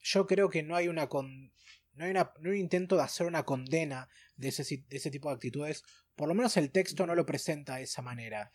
Yo 0.00 0.26
creo 0.26 0.48
que 0.48 0.62
no 0.62 0.76
hay 0.76 0.88
una 0.88 1.08
con... 1.08 1.52
no 1.92 2.04
hay, 2.04 2.10
una... 2.10 2.32
no 2.40 2.50
hay 2.50 2.56
un 2.56 2.62
intento 2.62 2.96
de 2.96 3.02
hacer 3.02 3.26
una 3.26 3.44
condena 3.44 4.08
de 4.36 4.48
ese, 4.48 4.62
de 4.88 4.96
ese 4.96 5.10
tipo 5.10 5.28
de 5.28 5.34
actitudes. 5.34 5.84
Por 6.16 6.28
lo 6.28 6.34
menos 6.34 6.56
el 6.56 6.70
texto 6.70 7.06
no 7.06 7.14
lo 7.14 7.26
presenta 7.26 7.76
de 7.76 7.84
esa 7.84 8.02
manera. 8.02 8.50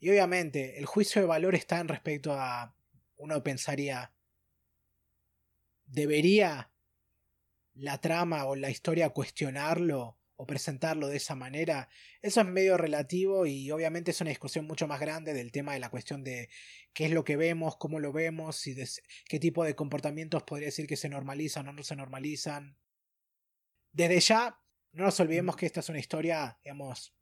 Y 0.00 0.10
obviamente, 0.10 0.78
el 0.78 0.86
juicio 0.86 1.20
de 1.20 1.26
valor 1.26 1.54
está 1.54 1.80
en 1.80 1.88
respecto 1.88 2.32
a. 2.32 2.74
Uno 3.16 3.42
pensaría. 3.42 4.12
¿Debería 5.88 6.70
la 7.74 8.00
trama 8.00 8.44
o 8.44 8.56
la 8.56 8.70
historia 8.70 9.10
cuestionarlo 9.10 10.18
o 10.36 10.46
presentarlo 10.46 11.08
de 11.08 11.16
esa 11.16 11.34
manera? 11.34 11.88
Eso 12.20 12.42
es 12.42 12.46
medio 12.46 12.76
relativo 12.76 13.46
y 13.46 13.70
obviamente 13.70 14.10
es 14.10 14.20
una 14.20 14.30
discusión 14.30 14.66
mucho 14.66 14.86
más 14.86 15.00
grande 15.00 15.32
del 15.32 15.50
tema 15.50 15.72
de 15.72 15.80
la 15.80 15.90
cuestión 15.90 16.22
de 16.22 16.50
qué 16.92 17.06
es 17.06 17.12
lo 17.12 17.24
que 17.24 17.36
vemos, 17.36 17.76
cómo 17.78 18.00
lo 18.00 18.12
vemos, 18.12 18.66
y 18.66 18.76
qué 19.28 19.40
tipo 19.40 19.64
de 19.64 19.74
comportamientos 19.74 20.42
podría 20.42 20.66
decir 20.66 20.86
que 20.86 20.96
se 20.96 21.08
normalizan 21.08 21.66
o 21.68 21.72
no 21.72 21.82
se 21.82 21.96
normalizan. 21.96 22.76
Desde 23.92 24.20
ya, 24.20 24.60
no 24.92 25.04
nos 25.04 25.18
olvidemos 25.20 25.56
que 25.56 25.66
esta 25.66 25.80
es 25.80 25.88
una 25.88 25.98
historia, 25.98 26.58
digamos, 26.62 27.14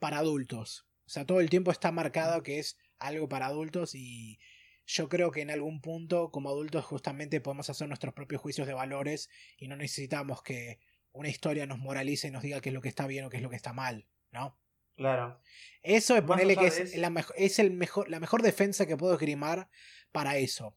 para 0.00 0.18
adultos. 0.18 0.86
O 1.06 1.08
sea, 1.08 1.24
todo 1.24 1.40
el 1.40 1.50
tiempo 1.50 1.70
está 1.70 1.92
marcado 1.92 2.42
que 2.42 2.58
es 2.58 2.76
algo 2.98 3.28
para 3.28 3.46
adultos 3.46 3.94
y 3.94 4.40
yo 4.86 5.08
creo 5.08 5.30
que 5.30 5.42
en 5.42 5.50
algún 5.50 5.80
punto 5.80 6.30
como 6.30 6.48
adultos 6.48 6.84
justamente 6.84 7.40
podemos 7.40 7.68
hacer 7.68 7.88
nuestros 7.88 8.14
propios 8.14 8.40
juicios 8.40 8.66
de 8.66 8.74
valores 8.74 9.28
y 9.58 9.68
no 9.68 9.76
necesitamos 9.76 10.42
que 10.42 10.78
una 11.12 11.28
historia 11.28 11.66
nos 11.66 11.78
moralice 11.78 12.28
y 12.28 12.30
nos 12.30 12.42
diga 12.42 12.60
qué 12.60 12.68
es 12.68 12.74
lo 12.74 12.80
que 12.80 12.88
está 12.88 13.06
bien 13.06 13.24
o 13.24 13.30
qué 13.30 13.38
es 13.38 13.42
lo 13.42 13.50
que 13.50 13.56
está 13.56 13.72
mal, 13.72 14.06
¿no? 14.30 14.58
Claro. 14.94 15.40
Eso 15.82 16.16
es 16.16 16.22
ponerle 16.22 16.56
que 16.56 16.66
es, 16.68 16.96
la, 16.96 17.12
es 17.36 17.58
el 17.58 17.72
mejor, 17.72 18.08
la 18.08 18.20
mejor 18.20 18.42
defensa 18.42 18.86
que 18.86 18.96
puedo 18.96 19.14
esgrimar 19.14 19.68
para 20.12 20.36
eso. 20.36 20.76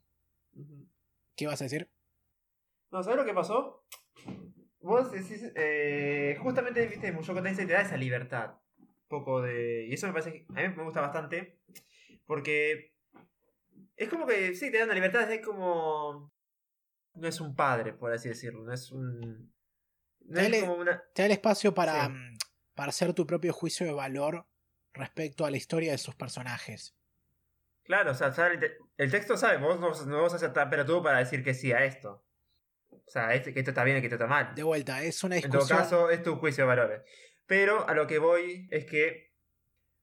¿Qué 1.36 1.47
vas 1.47 1.62
a 1.62 1.66
decir? 1.66 1.89
No, 2.91 3.03
¿sabes 3.03 3.18
lo 3.18 3.26
que 3.26 3.34
pasó? 3.34 3.86
Vos 4.82 5.12
decís, 5.12 5.51
eh, 5.55 6.38
justamente, 6.41 6.86
viste, 6.88 7.12
Mushoku 7.12 7.41
Tensei 7.41 7.66
te 7.66 7.74
da 7.74 7.82
esa 7.82 7.97
libertad 7.97 8.55
poco 9.07 9.41
de... 9.41 9.88
Y 9.88 9.93
eso 9.93 10.07
me 10.07 10.14
parece 10.14 10.45
a 10.49 10.53
mí 10.53 10.76
me 10.76 10.84
gusta 10.84 11.01
bastante. 11.01 11.60
Porque 12.26 12.93
es 14.00 14.10
como 14.10 14.26
que, 14.26 14.56
sí, 14.56 14.72
te 14.72 14.80
dan 14.80 14.88
la 14.88 14.93
libertad, 14.93 15.30
es 15.30 15.45
como... 15.45 16.32
No 17.16 17.28
es 17.28 17.41
un 17.41 17.54
padre, 17.54 17.93
por 17.93 18.14
así 18.14 18.30
decirlo. 18.30 18.64
No 18.64 18.74
es 18.74 18.91
un... 18.91 19.54
te, 20.26 21.22
da 21.22 21.26
el 21.26 21.32
espacio 21.32 21.74
para, 21.74 22.08
mm, 22.08 22.38
para 22.76 22.89
hacer 22.89 23.14
tu 23.14 23.28
propio 23.28 23.52
juicio 23.52 23.86
de 23.86 23.91
valor 23.91 24.47
respecto 24.93 25.45
a 25.45 25.52
la 25.52 25.58
historia 25.58 25.91
de 25.91 25.97
sus 25.97 26.16
personajes. 26.16 26.95
Claro, 27.84 28.12
o 28.12 28.14
sea, 28.14 28.32
el, 28.97 29.12
texto 29.12 29.36
sabe, 29.36 29.58
vos 29.58 29.80
no, 29.80 29.91
no 30.06 30.22
vas 30.22 30.34
a 30.34 30.39
ser 30.39 30.54
tan 30.54 30.70
pelotudo 30.70 31.04
para 31.04 31.18
decir 31.18 31.43
que 31.43 31.54
sí 31.54 31.74
a 31.74 31.84
esto. 31.84 32.24
O 32.91 33.12
sea, 33.12 33.34
este, 33.34 33.54
que 33.54 33.60
esto 33.60 33.72
está 33.72 33.84
bien 33.84 33.97
y 33.97 34.00
que 34.00 34.08
esto 34.08 34.16
está 34.16 34.28
mal. 34.28 34.56
De 34.56 34.64
vuelta, 34.64 35.04
es 35.04 35.22
una 35.24 35.36
discusión. 35.36 35.62
En 35.62 35.68
todo 35.68 35.78
caso, 35.78 36.10
es 36.10 36.24
tu 36.24 36.38
juicio 36.38 36.64
de 36.64 36.68
valores. 36.68 37.02
Pero 37.47 37.89
a 37.89 37.93
lo 37.95 38.08
que 38.08 38.20
voy 38.20 38.68
es 38.72 38.86
que. 38.86 39.29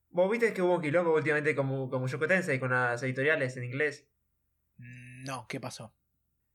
¿Vos 0.09 0.31
viste 0.31 0.53
que 0.53 0.61
hubo 0.61 0.75
un 0.75 0.81
quilombo 0.81 1.13
últimamente 1.13 1.55
con, 1.55 1.89
con 1.89 2.01
Mushoku 2.01 2.27
Tensei, 2.27 2.59
con 2.59 2.71
las 2.71 3.03
editoriales 3.03 3.55
en 3.57 3.63
inglés? 3.63 4.07
No, 4.77 5.47
¿qué 5.47 5.59
pasó? 5.59 5.93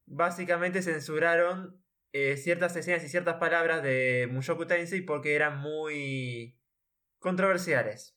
Básicamente 0.06 0.82
censuraron 0.82 1.82
eh, 2.12 2.36
ciertas 2.36 2.74
escenas 2.76 3.04
y 3.04 3.08
ciertas 3.08 3.36
palabras 3.36 3.82
de 3.82 4.28
Mushoku 4.30 4.66
Tensei 4.66 5.02
porque 5.02 5.34
eran 5.34 5.58
muy 5.58 6.58
controversiales. 7.18 8.16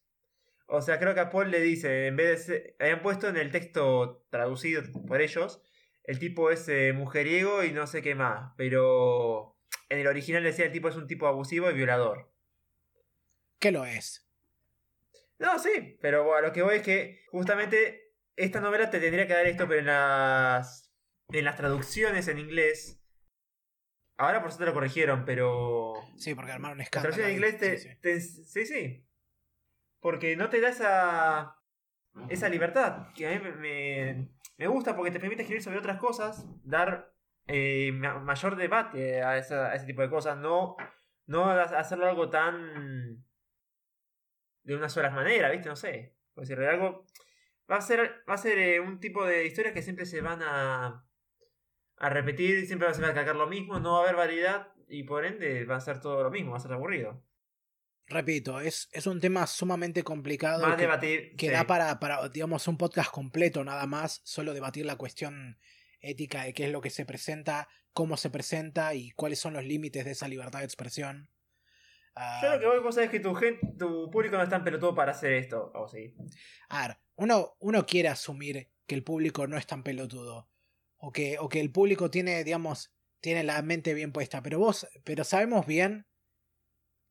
O 0.67 0.81
sea, 0.81 0.99
creo 0.99 1.13
que 1.13 1.19
a 1.19 1.29
Paul 1.29 1.51
le 1.51 1.61
dice, 1.61 2.07
en 2.07 2.15
vez 2.15 2.47
de 2.47 2.75
habían 2.79 3.03
puesto 3.03 3.27
en 3.27 3.37
el 3.37 3.51
texto 3.51 4.25
traducido 4.29 4.81
por 5.07 5.21
ellos, 5.21 5.61
el 6.03 6.17
tipo 6.17 6.49
es 6.49 6.67
eh, 6.69 6.91
mujeriego 6.93 7.63
y 7.63 7.71
no 7.71 7.85
sé 7.85 8.01
qué 8.01 8.15
más, 8.15 8.53
pero 8.57 9.57
en 9.89 9.99
el 9.99 10.07
original 10.07 10.43
decía 10.43 10.65
el 10.65 10.71
tipo 10.71 10.89
es 10.89 10.95
un 10.95 11.07
tipo 11.07 11.27
abusivo 11.27 11.69
y 11.69 11.75
violador 11.75 12.35
que 13.65 13.71
lo 13.71 13.83
es. 13.83 14.24
No, 15.45 15.59
sí, 15.59 15.99
pero 16.01 16.35
a 16.35 16.41
lo 16.41 16.51
que 16.51 16.63
voy 16.63 16.77
es 16.77 16.81
que 16.81 17.21
justamente 17.29 18.15
esta 18.35 18.59
novela 18.59 18.89
te 18.89 18.99
tendría 18.99 19.27
que 19.27 19.33
dar 19.33 19.45
esto, 19.45 19.67
pero 19.67 19.79
en 19.79 19.85
las, 19.85 20.91
en 21.29 21.45
las 21.45 21.55
traducciones 21.55 22.27
en 22.27 22.39
inglés. 22.39 22.99
Ahora 24.17 24.41
por 24.41 24.51
suerte 24.51 24.65
lo 24.65 24.73
corrigieron, 24.73 25.23
pero. 25.23 25.93
Sí, 26.17 26.33
porque 26.33 26.51
armaron 26.51 26.81
escándalo. 26.81 27.11
La 27.11 27.15
traducción 27.15 27.29
en 27.29 27.35
inglés 27.35 28.01
te, 28.01 28.21
sí, 28.21 28.65
sí. 28.65 29.07
Porque 29.99 30.35
no 30.35 30.49
te 30.49 30.59
da 30.61 30.69
esa. 30.69 31.59
esa 32.27 32.49
libertad. 32.49 33.13
Que 33.13 33.27
a 33.27 33.39
mí 33.39 33.51
me, 33.59 34.29
me 34.57 34.67
gusta 34.67 34.95
porque 34.95 35.11
te 35.11 35.19
permite 35.19 35.43
escribir 35.43 35.61
sobre 35.61 35.77
otras 35.77 35.99
cosas, 35.99 36.43
dar 36.63 37.13
eh, 37.45 37.91
mayor 37.91 38.55
debate 38.55 39.21
a, 39.21 39.31
a, 39.31 39.37
ese 39.75 39.85
tipo 39.85 40.01
de 40.01 40.09
cosas. 40.09 40.37
No, 40.37 40.75
no 41.27 41.51
hacerlo 41.51 42.07
algo 42.07 42.31
tan 42.31 43.23
de 44.65 44.75
una 44.75 44.89
sola 44.89 45.09
manera, 45.09 45.49
¿viste? 45.51 45.69
No 45.69 45.75
sé. 45.75 46.13
Por 46.33 46.63
algo. 46.63 47.05
Va 47.71 47.77
a 47.77 47.81
ser, 47.81 48.23
va 48.29 48.33
a 48.33 48.37
ser 48.37 48.59
eh, 48.59 48.79
un 48.79 48.99
tipo 48.99 49.25
de 49.25 49.45
historias 49.45 49.73
que 49.73 49.81
siempre 49.81 50.05
se 50.05 50.21
van 50.21 50.41
a, 50.43 51.07
a 51.97 52.09
repetir, 52.09 52.65
siempre 52.67 52.87
va 52.87 52.93
a 52.93 53.19
a 53.19 53.33
lo 53.33 53.47
mismo, 53.47 53.79
no 53.79 53.93
va 53.93 53.99
a 53.99 54.03
haber 54.03 54.15
variedad 54.15 54.67
y 54.87 55.03
por 55.03 55.25
ende 55.25 55.65
va 55.65 55.77
a 55.77 55.81
ser 55.81 56.01
todo 56.01 56.23
lo 56.23 56.29
mismo, 56.29 56.51
va 56.51 56.57
a 56.57 56.61
ser 56.61 56.73
aburrido. 56.73 57.23
repito, 58.07 58.59
es, 58.59 58.89
es 58.91 59.07
un 59.07 59.19
tema 59.19 59.47
sumamente 59.47 60.03
complicado. 60.03 60.61
Más 60.61 60.75
que, 60.75 60.83
debatir. 60.83 61.35
que 61.37 61.47
sí. 61.47 61.51
da 61.53 61.65
para, 61.65 61.99
para, 61.99 62.27
digamos, 62.29 62.67
un 62.67 62.77
podcast 62.77 63.11
completo 63.11 63.63
nada 63.63 63.87
más, 63.87 64.21
solo 64.23 64.53
debatir 64.53 64.85
la 64.85 64.97
cuestión 64.97 65.57
ética 66.01 66.43
de 66.43 66.53
qué 66.53 66.65
es 66.65 66.71
lo 66.71 66.81
que 66.81 66.91
se 66.91 67.05
presenta, 67.05 67.67
cómo 67.93 68.17
se 68.17 68.29
presenta 68.29 68.93
y 68.93 69.11
cuáles 69.11 69.39
son 69.39 69.53
los 69.53 69.63
límites 69.63 70.05
de 70.05 70.11
esa 70.11 70.27
libertad 70.27 70.59
de 70.59 70.65
expresión. 70.65 71.29
Ah, 72.15 72.39
Yo 72.41 72.49
lo 72.53 72.59
que 72.59 72.79
voy 72.79 72.97
a 72.97 73.03
es 73.03 73.09
que 73.09 73.19
tu, 73.19 73.33
gen- 73.35 73.59
tu 73.77 74.09
público 74.09 74.37
no 74.37 74.43
es 74.43 74.49
tan 74.49 74.63
pelotudo 74.63 74.95
para 74.95 75.11
hacer 75.11 75.33
esto. 75.33 75.71
O 75.75 75.87
sí. 75.87 76.15
A 76.69 76.87
ver, 76.87 76.97
uno, 77.15 77.55
uno 77.59 77.85
quiere 77.85 78.07
asumir 78.09 78.71
que 78.87 78.95
el 78.95 79.03
público 79.03 79.47
no 79.47 79.57
es 79.57 79.67
tan 79.67 79.83
pelotudo. 79.83 80.49
O 80.97 81.11
que, 81.11 81.37
o 81.39 81.49
que 81.49 81.59
el 81.59 81.71
público 81.71 82.09
tiene, 82.09 82.43
digamos, 82.43 82.93
tiene 83.19 83.43
la 83.43 83.61
mente 83.61 83.93
bien 83.93 84.11
puesta. 84.13 84.41
Pero 84.41 84.59
vos, 84.59 84.87
pero 85.03 85.23
sabemos 85.23 85.65
bien 85.67 86.07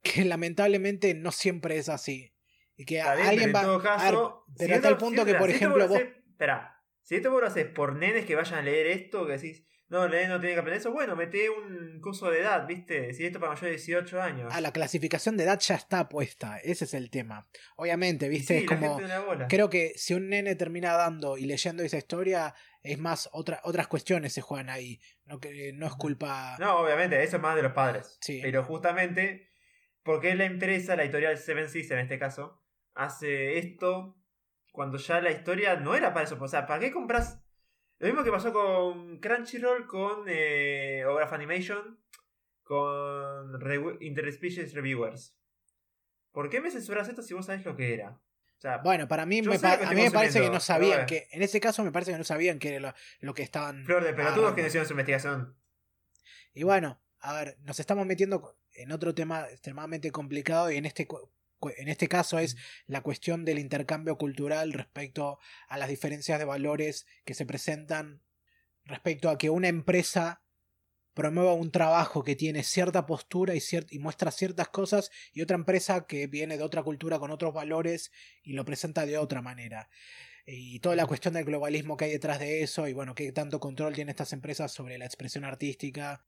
que 0.03 0.25
lamentablemente 0.25 1.15
no 1.15 1.33
siempre 1.33 1.77
es 1.77 1.89
así. 1.89 2.33
Y 2.77 2.87
que 2.87 2.99
Está 2.99 3.15
bien, 3.15 3.29
alguien 3.29 3.53
pero 3.53 3.59
en 3.59 3.65
va. 3.65 3.69
todo 3.69 3.79
ver, 3.79 3.87
caso. 3.87 4.45
pero 4.57 4.67
si 4.69 4.73
a 4.73 4.77
esto- 4.77 4.89
tal 4.89 4.97
punto 4.99 5.23
si- 5.25 5.33
que, 5.33 5.35
por 5.39 5.51
si 5.51 5.57
ejemplo, 5.57 5.85
vos 5.87 5.91
vos. 5.91 6.01
Espera, 6.01 6.83
si 7.03 7.17
esto 7.17 7.31
vos 7.31 7.41
lo 7.43 7.47
haces 7.47 7.67
por 7.67 7.95
nenes 7.95 8.25
que 8.25 8.35
vayan 8.35 8.59
a 8.59 8.63
leer 8.63 8.87
esto, 8.89 9.27
que 9.27 9.33
decís, 9.33 9.67
no, 9.89 10.05
el 10.05 10.11
nene 10.11 10.28
no 10.28 10.41
tiene 10.41 10.55
que 10.55 10.61
aprender 10.61 10.80
eso, 10.80 10.93
bueno, 10.93 11.14
mete 11.14 11.51
un 11.51 12.01
curso 12.01 12.30
de 12.30 12.41
edad, 12.41 12.66
¿viste? 12.66 13.12
Si 13.12 13.26
esto 13.26 13.39
para 13.39 13.53
mayores 13.53 13.87
de 13.87 13.93
18 13.93 14.22
años. 14.22 14.53
Ah, 14.55 14.61
la 14.61 14.72
clasificación 14.72 15.37
de 15.37 15.45
edad 15.45 15.61
ya 15.61 15.74
está 15.74 16.09
puesta. 16.09 16.59
Ese 16.59 16.87
es 16.87 16.95
el 16.95 17.11
tema. 17.11 17.47
Obviamente, 17.76 18.28
viste, 18.28 18.61
sí, 18.61 18.64
es 18.64 18.70
la 18.70 18.78
como. 18.78 18.99
Creo 19.49 19.68
que 19.68 19.93
si 19.97 20.14
un 20.14 20.30
nene 20.30 20.55
termina 20.55 20.95
dando 20.95 21.37
y 21.37 21.45
leyendo 21.45 21.82
esa 21.82 21.99
historia, 21.99 22.55
es 22.82 22.99
más, 22.99 23.28
otra, 23.32 23.61
otras 23.64 23.87
cuestiones 23.87 24.32
se 24.32 24.41
juegan 24.41 24.70
ahí. 24.70 25.01
No, 25.26 25.39
que, 25.39 25.72
no 25.74 25.87
es 25.87 25.95
culpa. 25.95 26.57
No, 26.59 26.78
obviamente, 26.78 27.22
eso 27.22 27.37
es 27.37 27.43
más 27.43 27.55
de 27.55 27.62
los 27.62 27.72
padres. 27.72 28.16
Sí. 28.22 28.41
Pero 28.43 28.64
justamente, 28.64 29.51
porque 30.03 30.35
la 30.35 30.47
empresa, 30.47 30.97
la 30.97 31.05
editorial 31.05 31.37
Seven 31.37 31.68
Seas 31.68 31.91
en 31.91 31.99
este 31.99 32.18
caso, 32.18 32.64
hace 32.95 33.59
esto 33.59 34.16
cuando 34.72 34.97
ya 34.99 35.20
la 35.20 35.30
historia 35.30 35.76
no 35.76 35.95
era 35.95 36.14
para 36.14 36.24
eso. 36.24 36.39
O 36.41 36.49
sea, 36.49 36.66
¿para 36.66 36.80
qué 36.80 36.91
compras? 36.91 37.44
Lo 37.99 38.07
mismo 38.09 38.25
que 38.25 38.31
pasó 38.31 38.53
con 38.53 39.19
Crunchyroll, 39.19 39.87
con 39.87 40.25
eh, 40.29 41.05
Ograph 41.07 41.33
Animation, 41.33 41.99
con 42.63 43.53
Rewi- 43.61 43.99
Interspecies 44.01 44.75
Reviewers. 44.75 45.35
¿Por 46.33 46.51
qué 46.51 46.61
me 46.61 46.71
censuras 46.71 47.09
esto 47.09 47.23
si 47.23 47.35
vos 47.35 47.47
sabés 47.47 47.65
lo 47.65 47.77
que 47.77 47.95
era? 47.95 48.11
O 48.11 48.61
sea, 48.61 48.79
Bueno, 48.79 49.07
para 49.07 49.27
mí, 49.27 49.43
me 49.43 49.59
pa- 49.59 49.75
a 49.75 49.93
mí 49.93 50.09
parece 50.11 50.41
que 50.41 50.51
no 50.51 50.61
sabían 50.61 51.07
que. 51.07 51.29
En 51.33 51.43
ese 51.43 51.61
caso, 51.61 51.85
me 51.85 51.93
parece 51.93 52.13
que 52.13 52.19
no 52.19 52.25
sabían 52.25 52.59
que 52.59 52.71
era 52.77 52.81
lo, 52.91 52.95
lo 53.21 53.35
que 53.35 53.43
estaban. 53.43 53.85
flor 53.85 54.03
de 54.05 54.15
pelotudos 54.15 54.55
que 54.55 54.63
no 54.63 54.67
hicieron 54.69 54.87
su 54.87 54.95
investigación. 54.95 55.57
Y 56.55 56.63
bueno, 56.63 57.01
a 57.21 57.35
ver, 57.35 57.59
nos 57.63 57.79
estamos 57.81 58.07
metiendo 58.07 58.57
en 58.73 58.91
otro 58.93 59.15
tema 59.15 59.49
extremadamente 59.51 60.11
complicado 60.11 60.71
y 60.71 60.77
en 60.77 60.87
este, 60.87 61.07
en 61.77 61.89
este 61.89 62.09
caso 62.09 62.39
es 62.39 62.57
la 62.87 63.03
cuestión 63.03 63.45
del 63.45 63.59
intercambio 63.59 64.17
cultural 64.17 64.73
respecto 64.73 65.39
a 65.69 65.79
las 65.79 65.89
diferencias 65.89 66.39
de 66.39 66.45
valores 66.45 67.07
que 67.25 67.35
se 67.35 67.47
presentan 67.47 68.23
respecto 68.85 69.31
a 69.31 69.39
que 69.39 69.51
una 69.51 69.69
empresa 69.69 70.43
promueva 71.15 71.55
un 71.55 71.71
trabajo 71.71 72.25
que 72.25 72.35
tiene 72.37 72.62
cierta 72.65 73.07
postura 73.07 73.55
y, 73.55 73.59
cier- 73.61 73.87
y 73.91 74.01
muestra 74.01 74.31
ciertas 74.31 74.69
cosas 74.69 75.11
y 75.33 75.43
otra 75.43 75.57
empresa 75.57 76.07
que 76.07 76.27
viene 76.27 76.57
de 76.57 76.65
otra 76.65 76.83
cultura 76.83 77.19
con 77.19 77.31
otros 77.31 77.55
valores 77.55 78.11
y 78.43 78.53
lo 78.53 78.65
presenta 78.65 79.07
de 79.07 79.17
otra 79.17 79.41
manera. 79.41 79.89
Y 80.45 80.81
toda 80.81 80.97
la 80.97 81.07
cuestión 81.07 81.33
del 81.35 81.45
globalismo 81.45 81.97
que 81.97 82.07
hay 82.07 82.11
detrás 82.11 82.41
de 82.41 82.62
eso 82.62 82.87
y 82.89 82.93
bueno, 82.93 83.15
qué 83.15 83.33
tanto 83.33 83.61
control 83.61 83.95
tienen 83.95 84.11
estas 84.11 84.33
empresas 84.33 84.73
sobre 84.73 84.99
la 84.99 85.07
expresión 85.07 85.45
artística 85.45 86.27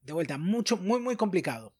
de 0.00 0.12
vuelta, 0.12 0.38
mucho, 0.38 0.76
muy, 0.78 0.98
muy 0.98 1.14
complicado. 1.16 1.76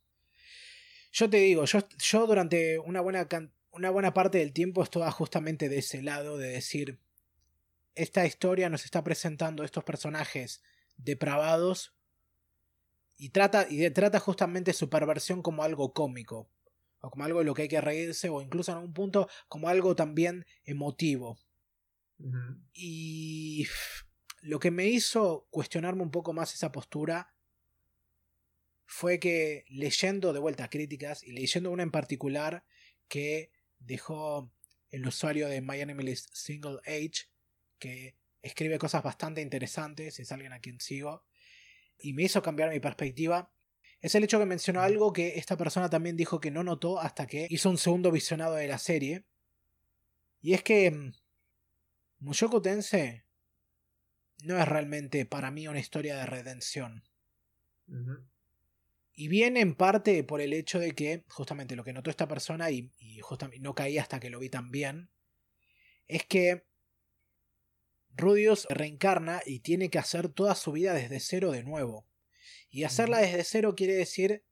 Yo 1.10 1.30
te 1.30 1.38
digo, 1.38 1.64
yo, 1.64 1.80
yo 1.98 2.26
durante 2.26 2.78
una 2.78 3.00
buena, 3.00 3.26
una 3.72 3.90
buena 3.90 4.14
parte 4.14 4.38
del 4.38 4.52
tiempo 4.52 4.82
estaba 4.82 5.10
justamente 5.10 5.68
de 5.68 5.78
ese 5.78 6.02
lado, 6.02 6.36
de 6.36 6.48
decir, 6.48 6.98
esta 7.94 8.24
historia 8.26 8.68
nos 8.68 8.84
está 8.84 9.02
presentando 9.02 9.64
estos 9.64 9.84
personajes 9.84 10.62
depravados 10.96 11.94
y 13.16 13.30
trata, 13.30 13.66
y 13.68 13.88
trata 13.90 14.20
justamente 14.20 14.72
su 14.72 14.88
perversión 14.88 15.42
como 15.42 15.64
algo 15.64 15.92
cómico, 15.92 16.48
o 17.00 17.10
como 17.10 17.24
algo 17.24 17.40
de 17.40 17.44
lo 17.44 17.54
que 17.54 17.62
hay 17.62 17.68
que 17.68 17.80
reírse, 17.80 18.28
o 18.28 18.40
incluso 18.40 18.72
en 18.72 18.78
un 18.78 18.92
punto 18.92 19.28
como 19.48 19.68
algo 19.68 19.96
también 19.96 20.46
emotivo. 20.64 21.38
Y 22.72 23.66
lo 24.40 24.60
que 24.60 24.70
me 24.70 24.86
hizo 24.86 25.46
cuestionarme 25.50 26.02
un 26.02 26.10
poco 26.10 26.32
más 26.32 26.54
esa 26.54 26.72
postura 26.72 27.34
fue 28.90 29.20
que 29.20 29.66
leyendo 29.68 30.32
de 30.32 30.40
vuelta 30.40 30.70
críticas 30.70 31.22
y 31.22 31.32
leyendo 31.32 31.70
una 31.70 31.82
en 31.82 31.90
particular 31.90 32.64
que 33.06 33.52
dejó 33.78 34.50
el 34.90 35.06
usuario 35.06 35.46
de 35.46 35.60
My 35.60 35.78
Enemy 35.78 36.04
List 36.04 36.30
Single 36.32 36.78
Age, 36.86 37.28
que 37.78 38.16
escribe 38.40 38.78
cosas 38.78 39.02
bastante 39.02 39.42
interesantes, 39.42 40.18
es 40.18 40.32
alguien 40.32 40.54
a 40.54 40.60
quien 40.60 40.80
sigo, 40.80 41.26
y 41.98 42.14
me 42.14 42.22
hizo 42.22 42.40
cambiar 42.40 42.70
mi 42.70 42.80
perspectiva, 42.80 43.52
es 44.00 44.14
el 44.14 44.24
hecho 44.24 44.38
que 44.38 44.46
mencionó 44.46 44.80
algo 44.80 45.12
que 45.12 45.36
esta 45.36 45.58
persona 45.58 45.90
también 45.90 46.16
dijo 46.16 46.40
que 46.40 46.50
no 46.50 46.64
notó 46.64 46.98
hasta 46.98 47.26
que 47.26 47.46
hizo 47.50 47.68
un 47.68 47.76
segundo 47.76 48.10
visionado 48.10 48.54
de 48.54 48.68
la 48.68 48.78
serie, 48.78 49.26
y 50.40 50.54
es 50.54 50.62
que 50.62 50.90
mm, 50.90 51.12
Mushoku 52.20 52.62
Tensei 52.62 53.22
no 54.44 54.58
es 54.58 54.66
realmente 54.66 55.26
para 55.26 55.50
mí 55.50 55.68
una 55.68 55.78
historia 55.78 56.16
de 56.16 56.24
redención. 56.24 57.04
Ujú. 57.86 58.26
Y 59.20 59.26
viene 59.26 59.58
en 59.62 59.74
parte 59.74 60.22
por 60.22 60.40
el 60.40 60.52
hecho 60.52 60.78
de 60.78 60.92
que, 60.92 61.24
justamente 61.26 61.74
lo 61.74 61.82
que 61.82 61.92
notó 61.92 62.08
esta 62.08 62.28
persona, 62.28 62.70
y, 62.70 62.92
y 63.00 63.18
justamente 63.18 63.60
no 63.60 63.74
caí 63.74 63.98
hasta 63.98 64.20
que 64.20 64.30
lo 64.30 64.38
vi 64.38 64.48
también, 64.48 65.10
es 66.06 66.24
que 66.24 66.68
Rudius 68.10 68.68
reencarna 68.70 69.42
y 69.44 69.58
tiene 69.58 69.90
que 69.90 69.98
hacer 69.98 70.28
toda 70.28 70.54
su 70.54 70.70
vida 70.70 70.94
desde 70.94 71.18
cero 71.18 71.50
de 71.50 71.64
nuevo. 71.64 72.06
Y 72.70 72.84
hacerla 72.84 73.18
desde 73.18 73.42
cero 73.42 73.74
quiere 73.76 73.94
decir 73.94 74.44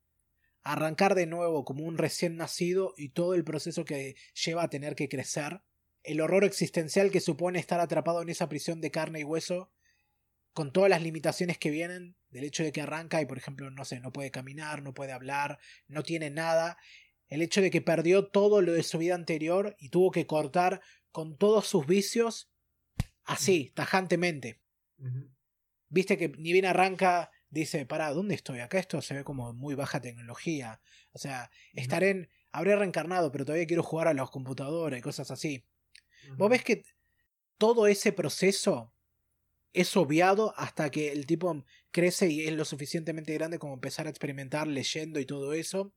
arrancar 0.64 1.14
de 1.14 1.26
nuevo 1.26 1.64
como 1.64 1.84
un 1.84 1.96
recién 1.96 2.36
nacido 2.36 2.92
y 2.96 3.10
todo 3.10 3.34
el 3.34 3.44
proceso 3.44 3.84
que 3.84 4.16
lleva 4.34 4.64
a 4.64 4.68
tener 4.68 4.96
que 4.96 5.08
crecer. 5.08 5.62
El 6.02 6.20
horror 6.20 6.42
existencial 6.42 7.12
que 7.12 7.20
supone 7.20 7.60
estar 7.60 7.78
atrapado 7.78 8.20
en 8.20 8.30
esa 8.30 8.48
prisión 8.48 8.80
de 8.80 8.90
carne 8.90 9.20
y 9.20 9.24
hueso, 9.24 9.70
con 10.52 10.72
todas 10.72 10.90
las 10.90 11.02
limitaciones 11.02 11.56
que 11.56 11.70
vienen 11.70 12.16
del 12.36 12.44
hecho 12.44 12.62
de 12.62 12.70
que 12.70 12.82
arranca 12.82 13.22
y, 13.22 13.26
por 13.26 13.38
ejemplo, 13.38 13.70
no 13.70 13.86
sé, 13.86 13.98
no 13.98 14.12
puede 14.12 14.30
caminar, 14.30 14.82
no 14.82 14.92
puede 14.92 15.12
hablar, 15.12 15.58
no 15.88 16.02
tiene 16.02 16.28
nada. 16.28 16.76
El 17.28 17.40
hecho 17.40 17.62
de 17.62 17.70
que 17.70 17.80
perdió 17.80 18.26
todo 18.26 18.60
lo 18.60 18.74
de 18.74 18.82
su 18.82 18.98
vida 18.98 19.14
anterior 19.14 19.74
y 19.78 19.88
tuvo 19.88 20.10
que 20.10 20.26
cortar 20.26 20.82
con 21.12 21.38
todos 21.38 21.66
sus 21.66 21.86
vicios 21.86 22.50
así, 23.24 23.72
tajantemente. 23.74 24.60
Viste 25.88 26.18
que 26.18 26.28
ni 26.28 26.52
bien 26.52 26.66
arranca, 26.66 27.30
dice, 27.48 27.86
pará, 27.86 28.10
¿dónde 28.10 28.34
estoy? 28.34 28.60
Acá 28.60 28.78
esto 28.78 29.00
se 29.00 29.14
ve 29.14 29.24
como 29.24 29.54
muy 29.54 29.74
baja 29.74 30.02
tecnología. 30.02 30.82
O 31.12 31.18
sea, 31.18 31.50
estaré 31.72 32.10
en... 32.10 32.30
Habré 32.52 32.76
reencarnado, 32.76 33.32
pero 33.32 33.46
todavía 33.46 33.66
quiero 33.66 33.82
jugar 33.82 34.08
a 34.08 34.14
las 34.14 34.30
computadoras 34.30 34.98
y 34.98 35.02
cosas 35.02 35.30
así. 35.30 35.64
Vos 36.36 36.50
ves 36.50 36.62
que 36.62 36.82
todo 37.56 37.86
ese 37.86 38.12
proceso 38.12 38.94
es 39.72 39.96
obviado 39.96 40.54
hasta 40.56 40.90
que 40.90 41.12
el 41.12 41.26
tipo 41.26 41.64
crece 41.90 42.28
y 42.28 42.46
es 42.46 42.52
lo 42.52 42.64
suficientemente 42.64 43.34
grande 43.34 43.58
como 43.58 43.74
empezar 43.74 44.06
a 44.06 44.10
experimentar 44.10 44.66
leyendo 44.66 45.20
y 45.20 45.26
todo 45.26 45.52
eso. 45.52 45.92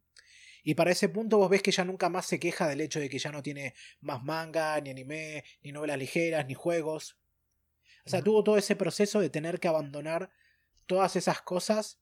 Y 0.64 0.76
para 0.76 0.92
ese 0.92 1.10
punto 1.10 1.38
vos 1.38 1.50
ves 1.50 1.62
que 1.62 1.72
ya 1.72 1.86
nunca 1.86 2.10
más 2.10 2.26
se 2.26 2.40
queja 2.40 2.68
del 2.68 2.82
hecho 2.82 3.00
de 3.00 3.10
que 3.10 3.20
ya 3.20 3.32
no 3.32 3.42
tiene 3.42 3.74
más 4.02 4.24
manga, 4.24 4.80
ni 4.82 4.90
anime, 4.90 5.44
ni 5.62 5.72
novelas 5.72 5.98
ligeras, 5.98 6.46
ni 6.46 6.54
juegos. 6.54 7.18
O 8.06 8.10
sea, 8.10 8.22
tuvo 8.22 8.44
todo 8.44 8.58
ese 8.58 8.76
proceso 8.76 9.20
de 9.20 9.30
tener 9.30 9.60
que 9.60 9.68
abandonar 9.68 10.30
todas 10.86 11.16
esas 11.16 11.42
cosas. 11.42 12.00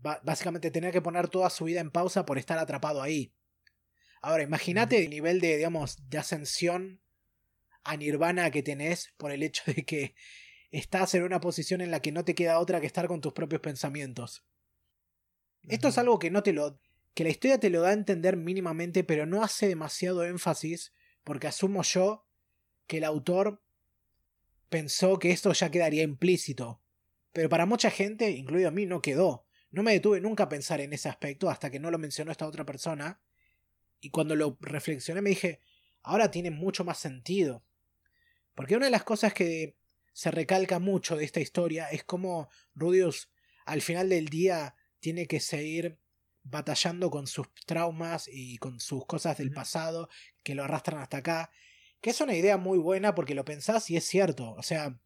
básicamente 0.00 0.70
tener 0.70 0.92
que 0.92 1.02
poner 1.02 1.28
toda 1.28 1.50
su 1.50 1.64
vida 1.64 1.80
en 1.80 1.90
pausa 1.90 2.24
por 2.24 2.38
estar 2.38 2.58
atrapado 2.58 3.02
ahí. 3.02 3.32
Ahora, 4.22 4.42
imagínate 4.42 5.02
el 5.02 5.10
nivel 5.10 5.40
de, 5.40 5.56
digamos, 5.56 6.08
de 6.08 6.18
ascensión 6.18 7.00
a 7.82 7.96
nirvana 7.96 8.50
que 8.50 8.62
tenés 8.62 9.12
por 9.16 9.30
el 9.32 9.42
hecho 9.42 9.62
de 9.66 9.84
que 9.84 10.14
estás 10.70 11.14
en 11.14 11.22
una 11.22 11.40
posición 11.40 11.80
en 11.80 11.90
la 11.90 12.00
que 12.00 12.12
no 12.12 12.24
te 12.24 12.34
queda 12.34 12.58
otra 12.58 12.80
que 12.80 12.86
estar 12.86 13.08
con 13.08 13.20
tus 13.20 13.32
propios 13.32 13.60
pensamientos. 13.60 14.44
Esto 15.68 15.88
es 15.88 15.98
algo 15.98 16.18
que 16.18 16.30
no 16.30 16.42
te 16.42 16.52
lo. 16.52 16.78
que 17.14 17.24
la 17.24 17.30
historia 17.30 17.58
te 17.58 17.70
lo 17.70 17.80
da 17.80 17.90
a 17.90 17.94
entender 17.94 18.36
mínimamente, 18.36 19.04
pero 19.04 19.26
no 19.26 19.42
hace 19.42 19.68
demasiado 19.68 20.24
énfasis, 20.24 20.92
porque 21.24 21.46
asumo 21.46 21.82
yo 21.82 22.26
que 22.86 22.98
el 22.98 23.04
autor 23.04 23.62
pensó 24.68 25.18
que 25.18 25.30
esto 25.30 25.52
ya 25.52 25.70
quedaría 25.70 26.02
implícito. 26.02 26.80
Pero 27.32 27.48
para 27.48 27.66
mucha 27.66 27.90
gente, 27.90 28.30
incluido 28.30 28.68
a 28.68 28.72
mí, 28.72 28.86
no 28.86 29.02
quedó. 29.02 29.46
No 29.70 29.82
me 29.82 29.92
detuve 29.92 30.20
nunca 30.20 30.44
a 30.44 30.48
pensar 30.48 30.80
en 30.80 30.92
ese 30.92 31.08
aspecto 31.08 31.50
hasta 31.50 31.70
que 31.70 31.80
no 31.80 31.90
lo 31.90 31.98
mencionó 31.98 32.30
esta 32.30 32.46
otra 32.46 32.64
persona. 32.64 33.20
Y 34.00 34.10
cuando 34.10 34.36
lo 34.36 34.56
reflexioné 34.60 35.20
me 35.20 35.30
dije, 35.30 35.60
ahora 36.02 36.30
tiene 36.30 36.50
mucho 36.50 36.84
más 36.84 36.98
sentido. 36.98 37.64
Porque 38.54 38.76
una 38.76 38.86
de 38.86 38.92
las 38.92 39.04
cosas 39.04 39.34
que 39.34 39.76
se 40.16 40.30
recalca 40.30 40.78
mucho 40.78 41.14
de 41.14 41.26
esta 41.26 41.40
historia 41.40 41.88
es 41.90 42.02
cómo 42.02 42.48
Rudius 42.74 43.30
al 43.66 43.82
final 43.82 44.08
del 44.08 44.30
día 44.30 44.74
tiene 44.98 45.26
que 45.26 45.40
seguir 45.40 45.98
batallando 46.42 47.10
con 47.10 47.26
sus 47.26 47.48
traumas 47.66 48.26
y 48.26 48.56
con 48.56 48.80
sus 48.80 49.04
cosas 49.04 49.36
del 49.36 49.52
pasado 49.52 50.08
que 50.42 50.54
lo 50.54 50.64
arrastran 50.64 51.02
hasta 51.02 51.18
acá. 51.18 51.50
Que 52.00 52.08
es 52.10 52.20
una 52.22 52.34
idea 52.34 52.56
muy 52.56 52.78
buena 52.78 53.14
porque 53.14 53.34
lo 53.34 53.44
pensás 53.44 53.90
y 53.90 53.98
es 53.98 54.04
cierto. 54.06 54.54
O 54.54 54.62
sea, 54.62 54.98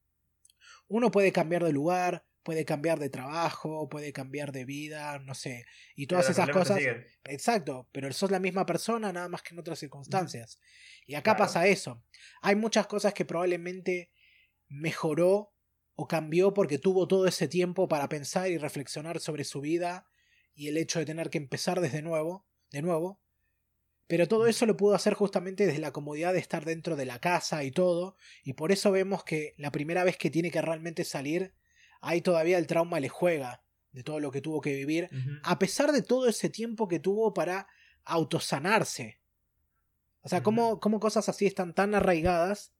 uno 0.86 1.10
puede 1.10 1.32
cambiar 1.32 1.64
de 1.64 1.72
lugar, 1.72 2.24
puede 2.44 2.64
cambiar 2.64 3.00
de 3.00 3.10
trabajo, 3.10 3.88
puede 3.88 4.12
cambiar 4.12 4.52
de 4.52 4.64
vida, 4.64 5.18
no 5.18 5.34
sé. 5.34 5.64
Y 5.96 6.06
todas 6.06 6.26
Pero 6.26 6.32
esas 6.34 6.50
cosas. 6.50 6.78
Exacto, 7.24 7.88
pero 7.90 8.12
sos 8.12 8.30
la 8.30 8.38
misma 8.38 8.64
persona, 8.64 9.12
nada 9.12 9.28
más 9.28 9.42
que 9.42 9.54
en 9.54 9.58
otras 9.58 9.80
circunstancias. 9.80 10.60
Y 11.04 11.16
acá 11.16 11.34
Claro. 11.34 11.38
pasa 11.38 11.66
eso. 11.66 12.04
Hay 12.42 12.54
muchas 12.54 12.86
cosas 12.86 13.12
que 13.12 13.24
probablemente 13.24 14.12
mejoró 14.70 15.54
o 15.96 16.08
cambió 16.08 16.54
porque 16.54 16.78
tuvo 16.78 17.08
todo 17.08 17.26
ese 17.26 17.48
tiempo 17.48 17.88
para 17.88 18.08
pensar 18.08 18.50
y 18.50 18.58
reflexionar 18.58 19.20
sobre 19.20 19.44
su 19.44 19.60
vida 19.60 20.06
y 20.54 20.68
el 20.68 20.78
hecho 20.78 21.00
de 21.00 21.06
tener 21.06 21.30
que 21.30 21.38
empezar 21.38 21.80
desde 21.82 22.02
nuevo, 22.02 22.48
de 22.70 22.82
nuevo. 22.82 23.20
Pero 24.08 24.26
todo 24.28 24.46
eso 24.48 24.66
lo 24.66 24.76
pudo 24.76 24.94
hacer 24.94 25.14
justamente 25.14 25.66
desde 25.66 25.78
la 25.80 25.92
comodidad 25.92 26.32
de 26.32 26.40
estar 26.40 26.64
dentro 26.64 26.96
de 26.96 27.06
la 27.06 27.20
casa 27.20 27.64
y 27.64 27.70
todo, 27.70 28.16
y 28.42 28.54
por 28.54 28.72
eso 28.72 28.90
vemos 28.90 29.24
que 29.24 29.54
la 29.56 29.70
primera 29.70 30.04
vez 30.04 30.16
que 30.16 30.30
tiene 30.30 30.50
que 30.50 30.62
realmente 30.62 31.04
salir, 31.04 31.54
ahí 32.00 32.20
todavía 32.20 32.58
el 32.58 32.66
trauma 32.66 33.00
le 33.00 33.08
juega 33.08 33.64
de 33.92 34.02
todo 34.02 34.20
lo 34.20 34.30
que 34.32 34.40
tuvo 34.40 34.60
que 34.60 34.74
vivir, 34.74 35.12
a 35.42 35.58
pesar 35.58 35.92
de 35.92 36.02
todo 36.02 36.28
ese 36.28 36.50
tiempo 36.50 36.88
que 36.88 36.98
tuvo 37.00 37.34
para 37.34 37.68
autosanarse. 38.04 39.20
O 40.22 40.28
sea, 40.28 40.42
Ujú. 40.42 40.42
cómo, 40.42 40.80
cómo 40.80 41.00
cosas 41.00 41.28
así 41.28 41.46
están 41.46 41.74
tan 41.74 41.94
arraigadas 41.94 42.74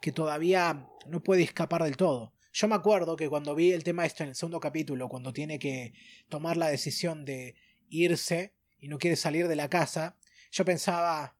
que 0.00 0.12
todavía 0.12 0.88
no 1.06 1.22
puede 1.22 1.42
escapar 1.42 1.84
del 1.84 1.96
todo. 1.96 2.32
Yo 2.52 2.66
me 2.66 2.74
acuerdo 2.74 3.16
que 3.16 3.28
cuando 3.28 3.54
vi 3.54 3.72
el 3.72 3.84
tema 3.84 4.04
esto 4.04 4.24
en 4.24 4.30
el 4.30 4.34
segundo 4.34 4.58
capítulo, 4.58 5.08
cuando 5.08 5.32
tiene 5.32 5.58
que 5.58 5.92
tomar 6.28 6.56
la 6.56 6.68
decisión 6.68 7.24
de 7.24 7.54
irse 7.88 8.54
y 8.78 8.88
no 8.88 8.98
quiere 8.98 9.16
salir 9.16 9.46
de 9.46 9.56
la 9.56 9.68
casa, 9.68 10.16
yo 10.50 10.64
pensaba, 10.64 11.36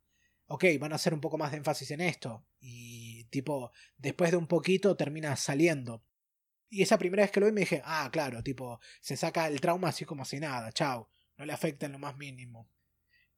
ok, 0.46 0.64
van 0.78 0.92
a 0.92 0.96
hacer 0.96 1.14
un 1.14 1.20
poco 1.20 1.38
más 1.38 1.50
de 1.50 1.56
énfasis 1.56 1.90
en 1.90 2.00
esto. 2.00 2.44
Y 2.60 3.24
tipo, 3.24 3.72
después 3.98 4.30
de 4.30 4.36
un 4.36 4.46
poquito 4.46 4.96
termina 4.96 5.34
saliendo. 5.36 6.04
Y 6.68 6.82
esa 6.82 6.98
primera 6.98 7.24
vez 7.24 7.32
que 7.32 7.40
lo 7.40 7.46
vi 7.46 7.52
me 7.52 7.62
dije, 7.62 7.82
ah, 7.84 8.08
claro, 8.12 8.42
tipo, 8.44 8.80
se 9.00 9.16
saca 9.16 9.48
el 9.48 9.60
trauma 9.60 9.88
así 9.88 10.04
como 10.04 10.24
si 10.24 10.38
nada, 10.38 10.70
chao, 10.70 11.08
no 11.36 11.44
le 11.44 11.52
afecta 11.52 11.86
en 11.86 11.92
lo 11.92 11.98
más 11.98 12.16
mínimo. 12.16 12.68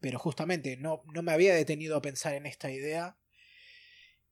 Pero 0.01 0.19
justamente 0.19 0.77
no, 0.77 1.03
no 1.15 1.23
me 1.23 1.33
había 1.33 1.55
detenido 1.55 1.97
a 1.97 2.03
pensar 2.03 2.35
en 2.35 2.45
esta 2.45 2.71
idea. 2.71 3.17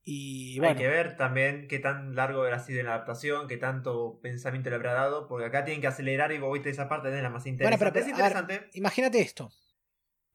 Y 0.03 0.59
bueno, 0.59 0.73
Hay 0.73 0.79
que 0.79 0.89
ver 0.89 1.17
también 1.17 1.69
qué 1.69 1.79
tan 1.79 2.15
largo 2.15 2.43
habrá 2.43 2.59
sido 2.59 2.83
la 2.83 2.95
adaptación, 2.95 3.49
qué 3.49 3.59
tanto 3.59 4.19
pensamiento 4.23 4.71
le 4.71 4.77
habrá 4.77 4.95
dado, 4.95 5.29
porque 5.29 5.47
acá 5.47 5.65
tienen 5.65 5.81
que 5.83 5.87
acelerar 5.89 6.33
y 6.33 6.39
vos 6.39 6.53
viste 6.55 6.71
esa 6.71 6.89
parte 6.89 7.15
es 7.15 7.23
la 7.23 7.29
más 7.29 7.45
Bueno, 7.45 7.53
interesante. 7.55 7.79
pero- 7.79 8.17
pero, 8.17 8.41
es 8.41 8.47
ver, 8.47 8.71
imagínate 8.73 9.21
esto. 9.21 9.53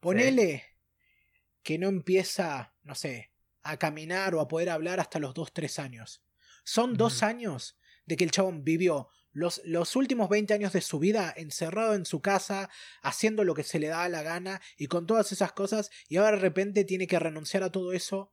Ponele 0.00 0.64
que 1.62 1.78
no 1.78 1.88
empieza, 1.88 2.74
no 2.84 2.94
sé, 2.94 3.32
a 3.62 3.76
caminar 3.76 4.34
o 4.36 4.40
a 4.40 4.46
poder 4.46 4.70
hablar 4.70 5.00
hasta 5.00 5.18
los 5.18 5.34
2-3 5.34 5.78
años. 5.80 6.22
Son 6.64 6.96
dos 6.96 7.22
años 7.24 7.76
de 8.04 8.16
que 8.16 8.22
el 8.24 8.30
chabón 8.30 8.62
vivió 8.62 9.08
los, 9.32 9.60
los 9.64 9.96
últimos 9.96 10.28
20 10.28 10.54
años 10.54 10.72
de 10.72 10.80
su 10.80 11.00
vida 11.00 11.34
encerrado 11.36 11.94
en 11.94 12.06
su 12.06 12.22
casa, 12.22 12.70
haciendo 13.02 13.42
lo 13.42 13.54
que 13.54 13.64
se 13.64 13.80
le 13.80 13.88
da 13.88 14.08
la 14.08 14.22
gana 14.22 14.60
y 14.78 14.86
con 14.86 15.06
todas 15.06 15.32
esas 15.32 15.52
cosas, 15.52 15.90
y 16.08 16.16
ahora 16.18 16.32
de 16.32 16.42
repente 16.42 16.84
tiene 16.84 17.06
que 17.08 17.18
renunciar 17.18 17.62
a 17.64 17.70
todo 17.72 17.92
eso 17.92 18.32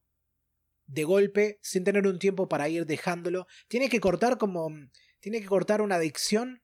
de 0.85 1.03
golpe, 1.03 1.59
sin 1.61 1.83
tener 1.83 2.05
un 2.07 2.19
tiempo 2.19 2.47
para 2.47 2.69
ir 2.69 2.85
dejándolo. 2.85 3.47
Tiene 3.67 3.89
que 3.89 3.99
cortar 3.99 4.37
como. 4.37 4.69
Tiene 5.19 5.39
que 5.39 5.47
cortar 5.47 5.81
una 5.81 5.95
adicción 5.95 6.61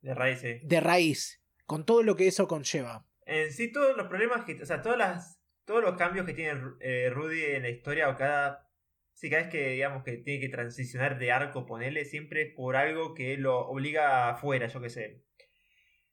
De 0.00 0.14
raíz, 0.14 0.40
sí. 0.40 0.60
de 0.62 0.80
raíz, 0.80 1.42
con 1.66 1.84
todo 1.84 2.02
lo 2.02 2.16
que 2.16 2.26
eso 2.26 2.48
conlleva. 2.48 3.06
En 3.26 3.52
sí, 3.52 3.70
todos 3.72 3.96
los 3.96 4.08
problemas 4.08 4.44
que. 4.44 4.60
O 4.62 4.66
sea, 4.66 4.82
todas 4.82 4.98
las, 4.98 5.40
todos 5.64 5.82
los 5.82 5.96
cambios 5.96 6.26
que 6.26 6.34
tiene 6.34 6.60
eh, 6.80 7.10
Rudy 7.10 7.42
en 7.42 7.62
la 7.62 7.70
historia, 7.70 8.08
o 8.08 8.16
cada. 8.16 8.70
Sí, 9.12 9.30
cada 9.30 9.42
vez 9.42 9.52
que 9.52 9.70
digamos 9.70 10.02
que 10.02 10.16
tiene 10.16 10.40
que 10.40 10.48
transicionar 10.48 11.18
de 11.18 11.30
arco, 11.30 11.66
ponerle 11.66 12.04
siempre 12.04 12.46
por 12.46 12.74
algo 12.74 13.14
que 13.14 13.36
lo 13.36 13.60
obliga 13.68 14.30
afuera, 14.30 14.66
yo 14.66 14.80
qué 14.80 14.90
sé. 14.90 15.22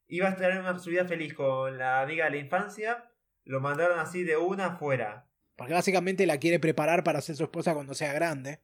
Iba 0.07 0.27
a 0.27 0.31
estar 0.31 0.51
en 0.51 0.59
una 0.59 0.77
su 0.77 0.89
vida 0.89 1.05
feliz 1.05 1.33
con 1.33 1.77
la 1.77 2.01
amiga 2.01 2.25
de 2.25 2.31
la 2.31 2.37
infancia, 2.37 3.11
lo 3.43 3.59
mandaron 3.59 3.97
así 3.97 4.23
de 4.23 4.37
una 4.37 4.67
afuera. 4.67 5.30
Porque 5.61 5.73
básicamente 5.73 6.25
la 6.25 6.37
quiere 6.37 6.59
preparar 6.59 7.03
para 7.03 7.21
ser 7.21 7.35
su 7.35 7.43
esposa 7.43 7.73
cuando 7.73 7.93
sea 7.93 8.13
grande. 8.13 8.59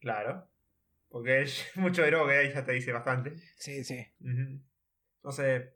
Claro. 0.00 0.48
Porque 1.08 1.42
es 1.42 1.66
mucho 1.76 2.04
droga, 2.06 2.38
ahí 2.38 2.52
ya 2.52 2.64
te 2.64 2.72
dice 2.72 2.92
bastante. 2.92 3.34
Sí, 3.56 3.84
sí. 3.84 4.06
Ujú. 4.20 4.60
No 5.24 5.32
sé. 5.32 5.74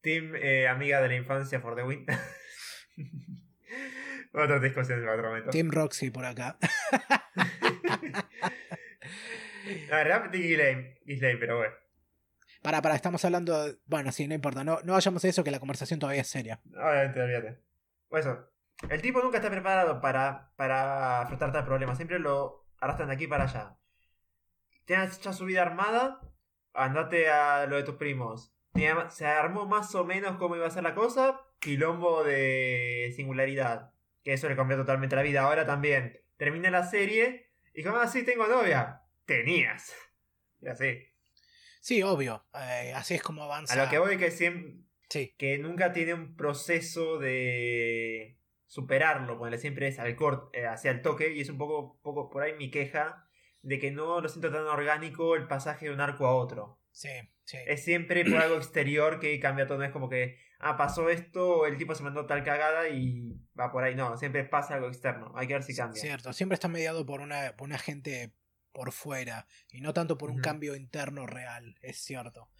Team 0.00 0.34
eh, 0.36 0.68
amiga 0.68 1.00
de 1.02 1.08
la 1.08 1.16
infancia 1.16 1.60
for 1.60 1.74
the 1.74 1.82
win. 1.82 2.06
Otra 4.32 4.58
discusión 4.60 5.02
en 5.02 5.08
otro 5.08 5.28
momento. 5.28 5.50
Team 5.50 5.70
Roxy 5.70 6.10
por 6.10 6.24
acá. 6.24 6.58
La 9.90 9.96
verdad, 9.98 10.30
Ghislaine, 10.32 10.96
pero 11.38 11.58
bueno. 11.58 11.74
Para, 12.62 12.80
para, 12.82 12.94
estamos 12.94 13.24
hablando. 13.24 13.66
de- 13.66 13.76
Bueno, 13.86 14.12
sí, 14.12 14.26
no 14.26 14.34
importa. 14.34 14.64
No, 14.64 14.80
no 14.84 14.92
vayamos 14.94 15.24
a 15.24 15.28
eso, 15.28 15.44
que 15.44 15.50
la 15.50 15.58
conversación 15.60 15.98
todavía 16.00 16.22
es 16.22 16.28
seria. 16.28 16.60
Obviamente, 16.74 17.20
olvídate. 17.20 17.58
Por 18.08 18.20
eso, 18.20 18.50
el 18.88 19.02
tipo 19.02 19.20
nunca 19.22 19.38
está 19.38 19.50
preparado 19.50 20.00
para, 20.00 20.52
para 20.56 21.22
afrontar 21.22 21.52
tal 21.52 21.64
problema. 21.64 21.94
Siempre 21.94 22.18
lo 22.18 22.66
arrastran 22.80 23.08
de 23.08 23.14
aquí 23.14 23.26
para 23.26 23.44
allá. 23.44 23.76
Tienes 24.84 25.20
ya 25.20 25.32
su 25.32 25.44
vida 25.44 25.62
armada, 25.62 26.20
andate 26.72 27.28
a 27.28 27.66
lo 27.66 27.76
de 27.76 27.82
tus 27.82 27.96
primos. 27.96 28.54
Tenía- 28.72 29.10
Se 29.10 29.26
armó 29.26 29.66
más 29.66 29.94
o 29.94 30.04
menos 30.04 30.36
cómo 30.36 30.56
iba 30.56 30.66
a 30.66 30.70
ser 30.70 30.82
la 30.82 30.94
cosa. 30.94 31.40
Quilombo 31.58 32.22
de 32.24 33.12
singularidad. 33.16 33.92
Que 34.22 34.32
eso 34.34 34.48
le 34.48 34.56
cambió 34.56 34.76
totalmente 34.76 35.16
la 35.16 35.22
vida. 35.22 35.42
Ahora 35.42 35.66
también. 35.66 36.20
Termina 36.36 36.70
la 36.70 36.84
serie 36.86 37.50
y 37.74 37.82
como 37.82 37.98
así 37.98 38.22
tengo 38.24 38.46
novia. 38.46 39.02
Tenías. 39.26 39.92
Y 40.60 40.68
así. 40.68 41.04
Sí, 41.80 42.02
obvio. 42.02 42.44
eh, 42.54 42.92
así 42.94 43.14
es 43.14 43.22
como 43.22 43.42
avanza. 43.44 43.74
A 43.74 43.84
lo 43.84 43.90
que 43.90 43.98
voy 43.98 44.16
que 44.18 44.30
siempre, 44.30 44.82
Sí, 45.10 45.34
que 45.38 45.58
nunca 45.58 45.92
tiene 45.92 46.14
un 46.14 46.36
proceso 46.36 47.18
de 47.18 48.37
superarlo, 48.68 49.38
porque 49.38 49.58
siempre 49.58 49.88
es 49.88 49.98
al 49.98 50.14
corte, 50.14 50.66
hacia 50.66 50.90
el 50.90 51.02
toque, 51.02 51.32
y 51.32 51.40
es 51.40 51.50
un 51.50 51.58
poco, 51.58 51.98
poco 52.02 52.30
por 52.30 52.42
ahí 52.42 52.52
mi 52.54 52.70
queja 52.70 53.26
de 53.62 53.78
que 53.78 53.90
no 53.90 54.20
lo 54.20 54.28
siento 54.28 54.52
tan 54.52 54.66
orgánico 54.66 55.34
el 55.34 55.48
pasaje 55.48 55.86
de 55.86 55.92
un 55.92 56.00
arco 56.00 56.26
a 56.26 56.34
otro. 56.34 56.78
sí, 56.92 57.08
sí. 57.44 57.58
Es 57.66 57.82
siempre 57.82 58.24
por 58.24 58.36
algo 58.36 58.56
exterior 58.56 59.18
que 59.18 59.40
cambia 59.40 59.66
todo, 59.66 59.78
no 59.78 59.84
es 59.84 59.90
como 59.90 60.08
que, 60.08 60.38
ah, 60.60 60.76
pasó 60.76 61.08
esto, 61.10 61.66
el 61.66 61.76
tipo 61.76 61.94
se 61.94 62.02
mandó 62.02 62.26
tal 62.26 62.44
cagada 62.44 62.88
y 62.88 63.40
va 63.58 63.72
por 63.72 63.82
ahí, 63.82 63.94
no, 63.94 64.16
siempre 64.16 64.44
pasa 64.44 64.74
algo 64.74 64.88
externo, 64.88 65.32
hay 65.34 65.46
que 65.48 65.54
ver 65.54 65.62
si 65.62 65.74
cambia. 65.74 66.00
Cierto, 66.00 66.32
siempre 66.32 66.54
está 66.54 66.68
mediado 66.68 67.04
por 67.06 67.20
una, 67.20 67.56
por 67.56 67.66
una 67.66 67.78
gente 67.78 68.34
por 68.72 68.92
fuera 68.92 69.46
y 69.72 69.80
no 69.80 69.92
tanto 69.94 70.18
por 70.18 70.30
un 70.30 70.40
cambio 70.40 70.76
interno 70.76 71.26
real, 71.26 71.76
es 71.80 71.98
cierto. 71.98 72.50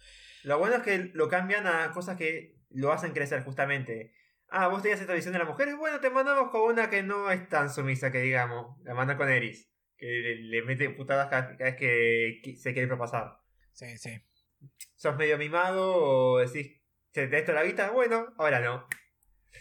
Lo 0.43 0.57
bueno 0.57 0.77
es 0.77 0.83
que 0.83 0.97
lo 1.13 1.29
cambian 1.29 1.67
a 1.67 1.91
cosas 1.91 2.17
que 2.17 2.57
lo 2.69 2.91
hacen 2.91 3.11
crecer 3.11 3.43
justamente. 3.43 4.13
Ah, 4.51 4.67
vos 4.67 4.81
tenías 4.81 4.99
esta 4.99 5.13
visión 5.13 5.33
de 5.33 5.39
la 5.39 5.45
mujer, 5.45 5.75
bueno, 5.75 5.99
te 5.99 6.09
mandamos 6.09 6.49
con 6.49 6.61
una 6.61 6.89
que 6.89 7.03
no 7.03 7.31
es 7.31 7.47
tan 7.49 7.69
sumisa 7.69 8.11
que 8.11 8.19
digamos. 8.19 8.77
La 8.83 8.93
mandan 8.93 9.17
con 9.17 9.29
Eris, 9.29 9.69
que 9.95 10.07
le, 10.07 10.63
mete 10.63 10.89
putadas 10.89 11.27
cada, 11.27 11.55
vez 11.55 11.75
que, 11.75 12.55
se 12.57 12.73
quiere 12.73 12.87
propasar. 12.87 13.39
Sí, 13.71 13.97
sí. 13.97 14.19
¿Sos 14.95 15.15
medio 15.15 15.37
mimado 15.37 15.95
o 15.95 16.39
decís, 16.39 16.81
¿se 17.13 17.27
te 17.27 17.29
da 17.29 17.37
esto 17.37 17.53
la 17.53 17.63
vista? 17.63 17.91
Bueno, 17.91 18.33
ahora 18.37 18.59
no. 18.59 18.87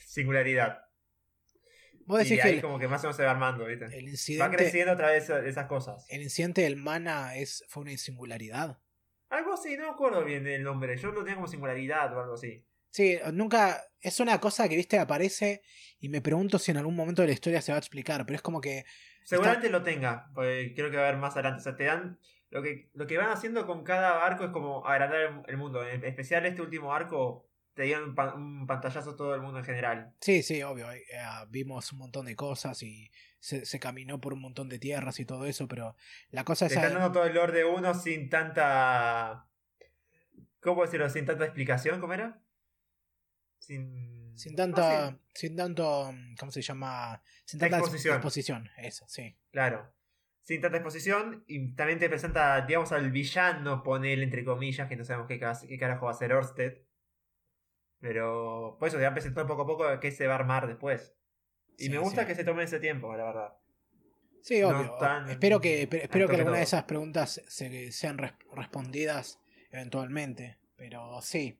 Singularidad. 0.06 0.84
Vos 2.06 2.22
Y 2.22 2.24
decís 2.24 2.44
ahí 2.44 2.50
que 2.52 2.56
el, 2.56 2.62
como 2.62 2.78
que 2.78 2.88
más 2.88 3.02
o 3.04 3.08
menos 3.08 3.16
se 3.16 3.24
va 3.24 3.32
armando, 3.32 3.66
¿viste? 3.66 3.84
el 3.84 4.40
Va 4.40 4.50
creciendo 4.50 4.94
otra 4.94 5.10
vez 5.10 5.28
esas 5.28 5.66
cosas. 5.66 6.06
el 6.08 6.22
incidente 6.22 6.62
del 6.62 6.76
mana 6.76 7.36
es, 7.36 7.64
fue 7.68 7.82
una 7.82 7.96
singularidad. 7.98 8.80
Algo 9.28 9.52
así, 9.52 9.76
no 9.76 9.84
me 9.84 9.90
acuerdo 9.90 10.24
bien 10.24 10.42
del 10.42 10.62
nombre. 10.62 10.96
Yo 10.96 11.12
lo 11.12 11.20
tenía 11.20 11.34
como 11.34 11.46
singularidad 11.46 12.16
o 12.16 12.20
algo 12.20 12.34
así. 12.34 12.66
Sí, 12.90 13.18
nunca. 13.32 13.82
Es 14.00 14.20
una 14.20 14.38
cosa 14.40 14.68
que, 14.68 14.76
viste, 14.76 14.98
aparece 14.98 15.62
y 15.98 16.08
me 16.08 16.20
pregunto 16.20 16.58
si 16.58 16.70
en 16.70 16.76
algún 16.76 16.94
momento 16.94 17.22
de 17.22 17.28
la 17.28 17.34
historia 17.34 17.60
se 17.60 17.72
va 17.72 17.76
a 17.76 17.80
explicar, 17.80 18.24
pero 18.24 18.36
es 18.36 18.42
como 18.42 18.60
que. 18.60 18.84
Seguramente 19.24 19.68
lo 19.70 19.82
tenga, 19.82 20.30
porque 20.34 20.72
creo 20.74 20.90
que 20.90 20.96
va 20.96 21.04
a 21.04 21.08
haber 21.08 21.20
más 21.20 21.34
adelante. 21.34 21.60
O 21.60 21.64
sea, 21.64 21.76
te 21.76 21.84
dan. 21.84 22.18
Lo 22.50 22.62
que, 22.62 22.88
lo 22.94 23.06
que 23.06 23.18
van 23.18 23.30
haciendo 23.30 23.66
con 23.66 23.84
cada 23.84 24.24
arco 24.24 24.44
es 24.44 24.50
como 24.50 24.86
agrandar 24.86 25.44
el, 25.46 25.56
mundo. 25.58 25.86
En 25.86 26.02
especial 26.04 26.46
este 26.46 26.62
último 26.62 26.94
arco, 26.94 27.46
te 27.74 27.82
dieron 27.82 28.10
un, 28.10 28.14
pa- 28.14 28.34
un 28.34 28.66
pantallazo 28.66 29.10
a 29.10 29.16
todo 29.16 29.34
el 29.34 29.42
mundo 29.42 29.58
en 29.58 29.64
general. 29.66 30.14
Sí, 30.20 30.42
sí, 30.42 30.62
obvio. 30.62 30.90
eh, 30.90 31.02
vimos 31.50 31.92
un 31.92 31.98
montón 31.98 32.24
de 32.24 32.34
cosas 32.36 32.82
y 32.82 33.10
se, 33.38 33.66
se 33.66 33.78
caminó 33.78 34.18
por 34.20 34.32
un 34.32 34.40
montón 34.40 34.68
de 34.70 34.78
tierras 34.78 35.20
y 35.20 35.26
todo 35.26 35.44
eso, 35.44 35.68
pero 35.68 35.94
la 36.30 36.44
cosa 36.44 36.68
Te 36.68 36.74
es. 36.74 36.80
están 36.82 36.94
dando 36.94 37.12
todo 37.12 37.24
el 37.26 37.34
lore 37.34 37.52
de 37.52 37.64
uno 37.64 37.92
sin 37.94 38.30
tanta. 38.30 39.46
¿Cómo 40.60 40.82
decirlo? 40.82 41.08
Sin 41.10 41.26
tanta 41.26 41.44
explicación, 41.44 42.00
¿cómo 42.00 42.14
era? 42.14 42.40
Sin. 43.68 44.32
Sin 44.38 44.52
no 44.52 44.56
tanta. 44.56 45.10
sé, 45.10 45.16
Sin 45.34 45.56
tanto. 45.56 46.10
¿Cómo 46.40 46.50
se 46.50 46.62
llama? 46.62 47.20
Sin 47.44 47.60
tanta 47.60 47.76
ex- 47.76 47.84
Exposición. 47.86 48.14
exposición. 48.16 48.70
Eso, 48.78 49.04
sí. 49.08 49.36
claro. 49.50 49.92
Sin 50.42 50.62
tanta 50.62 50.78
exposición. 50.78 51.44
Y 51.46 51.74
también 51.74 51.98
te 51.98 52.08
presenta, 52.08 52.62
digamos, 52.64 52.92
al 52.92 53.10
villano, 53.10 53.82
ponele 53.82 54.24
entre 54.24 54.42
comillas, 54.46 54.88
que 54.88 54.96
no 54.96 55.04
sabemos 55.04 55.28
qué, 55.28 55.38
carajo 55.38 56.06
va 56.06 56.12
a 56.12 56.14
ser 56.14 56.32
Orsted. 56.32 56.78
Pero 58.00 58.76
por 58.78 58.88
eso 58.88 58.98
ya 58.98 59.12
presentó 59.12 59.46
poco 59.46 59.62
a 59.62 59.66
poco 59.66 60.00
qué 60.00 60.10
se 60.10 60.26
va 60.26 60.34
a 60.34 60.38
armar 60.38 60.66
después. 60.66 61.14
Y 61.76 61.84
Sí, 61.84 61.90
me 61.90 61.98
gusta 61.98 62.22
sí. 62.22 62.28
que 62.28 62.34
se 62.36 62.44
tome 62.44 62.62
ese 62.62 62.80
tiempo, 62.80 63.14
la 63.16 63.24
verdad. 63.24 63.52
Sí, 64.40 64.60
no 64.60 64.68
obvio. 64.68 64.96
tan 64.98 65.28
espero 65.28 65.60
que, 65.60 65.82
espero 65.82 66.28
que 66.28 66.36
alguna 66.36 66.56
de 66.56 66.62
esas 66.62 66.84
preguntas 66.84 67.42
se, 67.48 67.92
sean 67.92 68.16
res- 68.18 68.32
respondidas 68.54 69.40
eventualmente. 69.70 70.56
Pero 70.76 71.20
sí. 71.20 71.58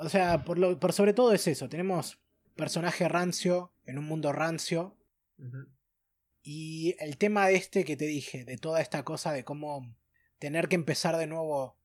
O 0.00 0.08
sea, 0.08 0.44
por, 0.44 0.58
lo, 0.58 0.78
por 0.78 0.92
sobre 0.92 1.12
todo 1.12 1.32
es 1.32 1.46
eso. 1.46 1.68
Tenemos 1.68 2.18
personaje 2.56 3.08
rancio 3.08 3.72
en 3.84 3.98
un 3.98 4.04
mundo 4.04 4.32
rancio. 4.32 4.96
Y 6.42 6.96
el 6.98 7.16
tema 7.18 7.50
este 7.50 7.84
que 7.84 7.96
te 7.96 8.06
dije, 8.06 8.44
de 8.44 8.58
toda 8.58 8.80
esta 8.80 9.04
cosa 9.04 9.32
de 9.32 9.44
cómo 9.44 9.94
tener 10.38 10.68
que 10.68 10.76
empezar 10.76 11.16
de 11.16 11.26
nuevo, 11.26 11.76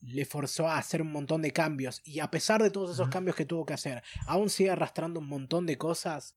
le 0.00 0.24
forzó 0.24 0.66
a 0.68 0.78
hacer 0.78 1.02
un 1.02 1.12
montón 1.12 1.42
de 1.42 1.52
cambios. 1.52 2.00
Y 2.04 2.20
a 2.20 2.30
pesar 2.30 2.62
de 2.62 2.70
todos 2.70 2.92
esos 2.92 3.08
cambios 3.08 3.36
que 3.36 3.44
tuvo 3.44 3.66
que 3.66 3.74
hacer, 3.74 4.02
aún 4.26 4.50
sigue 4.50 4.70
arrastrando 4.70 5.20
un 5.20 5.28
montón 5.28 5.66
de 5.66 5.78
cosas. 5.78 6.36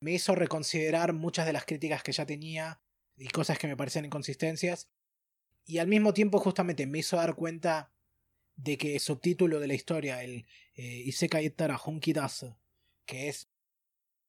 Me 0.00 0.12
hizo 0.12 0.34
reconsiderar 0.34 1.12
muchas 1.12 1.46
de 1.46 1.52
las 1.52 1.64
críticas 1.64 2.02
que 2.02 2.12
ya 2.12 2.26
tenía 2.26 2.80
y 3.16 3.28
cosas 3.28 3.58
que 3.58 3.68
me 3.68 3.76
parecían 3.76 4.04
inconsistencias. 4.04 4.90
Y 5.64 5.78
al 5.78 5.86
mismo 5.86 6.12
tiempo, 6.12 6.38
justamente, 6.38 6.86
me 6.86 6.98
hizo 6.98 7.16
dar 7.16 7.34
cuenta 7.34 7.92
de 8.56 8.78
que 8.78 8.94
el 8.94 9.00
subtítulo 9.00 9.60
de 9.60 9.66
la 9.66 9.74
historia, 9.74 10.22
el 10.22 10.46
eh, 10.74 11.02
Isekai 11.06 11.50
Tara 11.50 11.76
Honki 11.76 12.12
Dasu, 12.12 12.56
que 13.06 13.28
es 13.28 13.48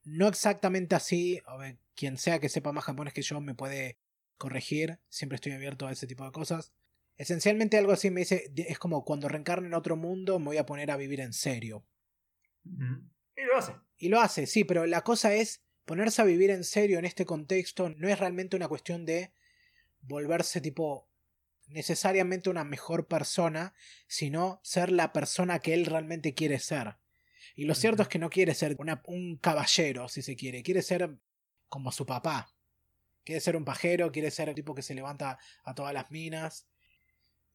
no 0.04 0.28
exactamente 0.28 0.96
así, 0.96 1.42
a 1.46 1.58
ver, 1.58 1.78
quien 1.96 2.18
sea 2.18 2.40
que 2.40 2.50
sepa 2.50 2.72
más 2.72 2.84
japonés 2.84 3.14
que 3.14 3.22
yo 3.22 3.40
me 3.40 3.56
puede 3.56 3.98
corregir, 4.38 5.00
siempre 5.10 5.36
estoy 5.36 5.54
abierto 5.54 5.88
a 5.88 5.92
ese 5.92 6.08
tipo 6.08 6.26
de 6.26 6.32
cosas. 6.32 6.74
Esencialmente 7.16 7.78
algo 7.78 7.92
así 7.92 8.10
me 8.10 8.22
dice, 8.22 8.52
es 8.56 8.80
como 8.80 9.06
cuando 9.06 9.30
reencarne 9.30 9.68
en 9.68 9.74
otro 9.74 9.96
mundo 9.96 10.40
me 10.40 10.48
voy 10.48 10.58
a 10.58 10.66
poner 10.66 10.92
a 10.92 10.98
vivir 10.98 11.22
en 11.22 11.34
serio. 11.34 11.86
Y 12.66 13.44
lo 13.46 13.58
hace. 13.58 13.74
Y 13.98 14.10
lo 14.10 14.20
hace, 14.20 14.48
sí, 14.48 14.64
pero 14.64 14.86
la 14.86 15.02
cosa 15.02 15.34
es 15.34 15.64
ponerse 15.86 16.22
a 16.22 16.26
vivir 16.26 16.50
en 16.50 16.64
serio 16.64 17.00
en 17.00 17.06
este 17.06 17.26
contexto 17.26 17.90
no 17.90 18.08
es 18.08 18.20
realmente 18.20 18.56
una 18.56 18.68
cuestión 18.68 19.06
de 19.06 19.32
volverse 20.02 20.62
tipo 20.62 21.10
necesariamente 21.68 22.50
una 22.50 22.64
mejor 22.64 23.08
persona, 23.08 23.74
sino 24.08 24.60
ser 24.64 24.92
la 24.92 25.14
persona 25.14 25.60
que 25.60 25.74
él 25.74 25.86
realmente 25.86 26.34
quiere 26.34 26.60
ser. 26.60 26.98
Y 27.56 27.66
lo 27.66 27.76
cierto 27.76 28.04
es 28.04 28.08
que 28.08 28.20
no 28.20 28.30
quiere 28.30 28.54
ser 28.54 28.76
una- 28.80 29.02
un 29.06 29.38
caballero, 29.38 30.08
si 30.08 30.22
se 30.22 30.36
quiere, 30.36 30.64
quiere 30.64 30.82
ser 30.82 31.18
como 31.70 31.92
su 31.92 32.06
papá. 32.06 32.54
Quiere 33.24 33.42
ser 33.42 33.56
un 33.56 33.66
pajero, 33.66 34.12
quiere 34.12 34.32
ser 34.32 34.50
el 34.50 34.56
tipo 34.56 34.76
que 34.76 34.82
se 34.82 34.94
levanta 34.96 35.38
a 35.64 35.74
todas 35.74 35.94
las 35.94 36.12
minas. 36.12 36.68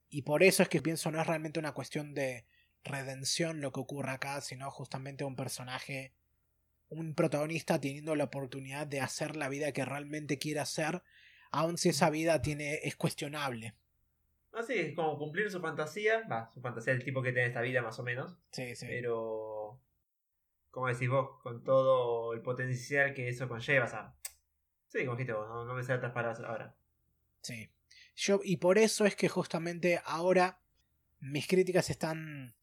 Y 0.08 0.22
por 0.22 0.42
eso 0.42 0.62
es 0.62 0.68
que 0.68 0.80
pienso 0.80 1.10
no 1.10 1.20
es 1.20 1.26
realmente 1.26 1.58
una 1.60 1.72
cuestión 1.72 2.14
de 2.14 2.46
redención 2.84 3.60
lo 3.60 3.72
que 3.72 3.80
ocurre 3.80 4.12
acá, 4.12 4.40
sino 4.40 4.70
justamente 4.70 5.24
un 5.24 5.36
personaje, 5.36 6.14
un 6.88 7.14
protagonista 7.14 7.80
teniendo 7.80 8.16
la 8.16 8.24
oportunidad 8.24 8.86
de 8.86 9.00
hacer 9.00 9.36
la 9.36 9.48
vida 9.48 9.72
que 9.72 9.84
realmente 9.84 10.38
quiere 10.38 10.60
hacer, 10.60 11.02
aun 11.50 11.76
si 11.76 11.90
esa 11.90 12.08
vida 12.08 12.40
tiene, 12.40 12.80
es 12.84 12.96
cuestionable. 12.96 13.74
Así 14.52 14.74
es 14.74 14.94
como 14.94 15.18
cumplir 15.18 15.50
su 15.50 15.60
fantasía. 15.60 16.26
Va, 16.28 16.50
su 16.52 16.60
fantasía 16.60 16.92
del 16.92 17.04
tipo 17.04 17.22
que 17.22 17.32
tiene 17.32 17.48
esta 17.48 17.60
vida, 17.60 17.82
más 17.82 17.98
o 17.98 18.02
menos. 18.02 18.36
Sí, 18.50 18.74
sí. 18.74 18.86
Pero. 18.88 19.80
Como 20.70 20.88
decís 20.88 21.08
vos, 21.08 21.40
con 21.42 21.64
todo 21.64 22.34
el 22.34 22.42
potencial 22.42 23.14
que 23.14 23.28
eso 23.28 23.48
conlleva. 23.48 23.86
O 23.86 23.88
sea, 23.88 24.14
sí, 24.88 25.04
como 25.04 25.16
dijiste 25.16 25.32
vos, 25.32 25.48
no, 25.48 25.64
no 25.64 25.74
me 25.74 25.82
salen 25.82 25.98
otras 25.98 26.12
palabras 26.12 26.40
ahora. 26.40 26.76
Sí. 27.42 27.70
Yo, 28.14 28.40
y 28.42 28.56
por 28.56 28.78
eso 28.78 29.06
es 29.06 29.16
que 29.16 29.28
justamente 29.28 30.00
ahora 30.04 30.60
mis 31.20 31.46
críticas 31.46 31.90
están 31.90 32.54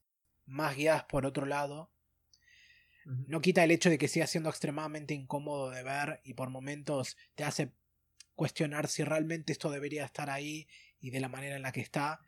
más 0.44 0.76
guiadas 0.76 1.04
por 1.04 1.26
otro 1.26 1.46
lado. 1.46 1.90
No 3.04 3.40
quita 3.40 3.62
el 3.62 3.70
hecho 3.70 3.88
de 3.88 3.98
que 3.98 4.08
siga 4.08 4.26
siendo 4.26 4.50
extremadamente 4.50 5.14
incómodo 5.14 5.70
de 5.70 5.82
ver 5.84 6.20
y 6.24 6.34
por 6.34 6.50
momentos 6.50 7.16
te 7.36 7.44
hace 7.44 7.72
cuestionar 8.34 8.88
si 8.88 9.04
realmente 9.04 9.52
esto 9.52 9.70
debería 9.70 10.04
estar 10.04 10.28
ahí 10.28 10.68
y 11.06 11.10
de 11.10 11.20
la 11.20 11.28
manera 11.28 11.56
en 11.56 11.62
la 11.62 11.72
que 11.72 11.80
está. 11.80 12.20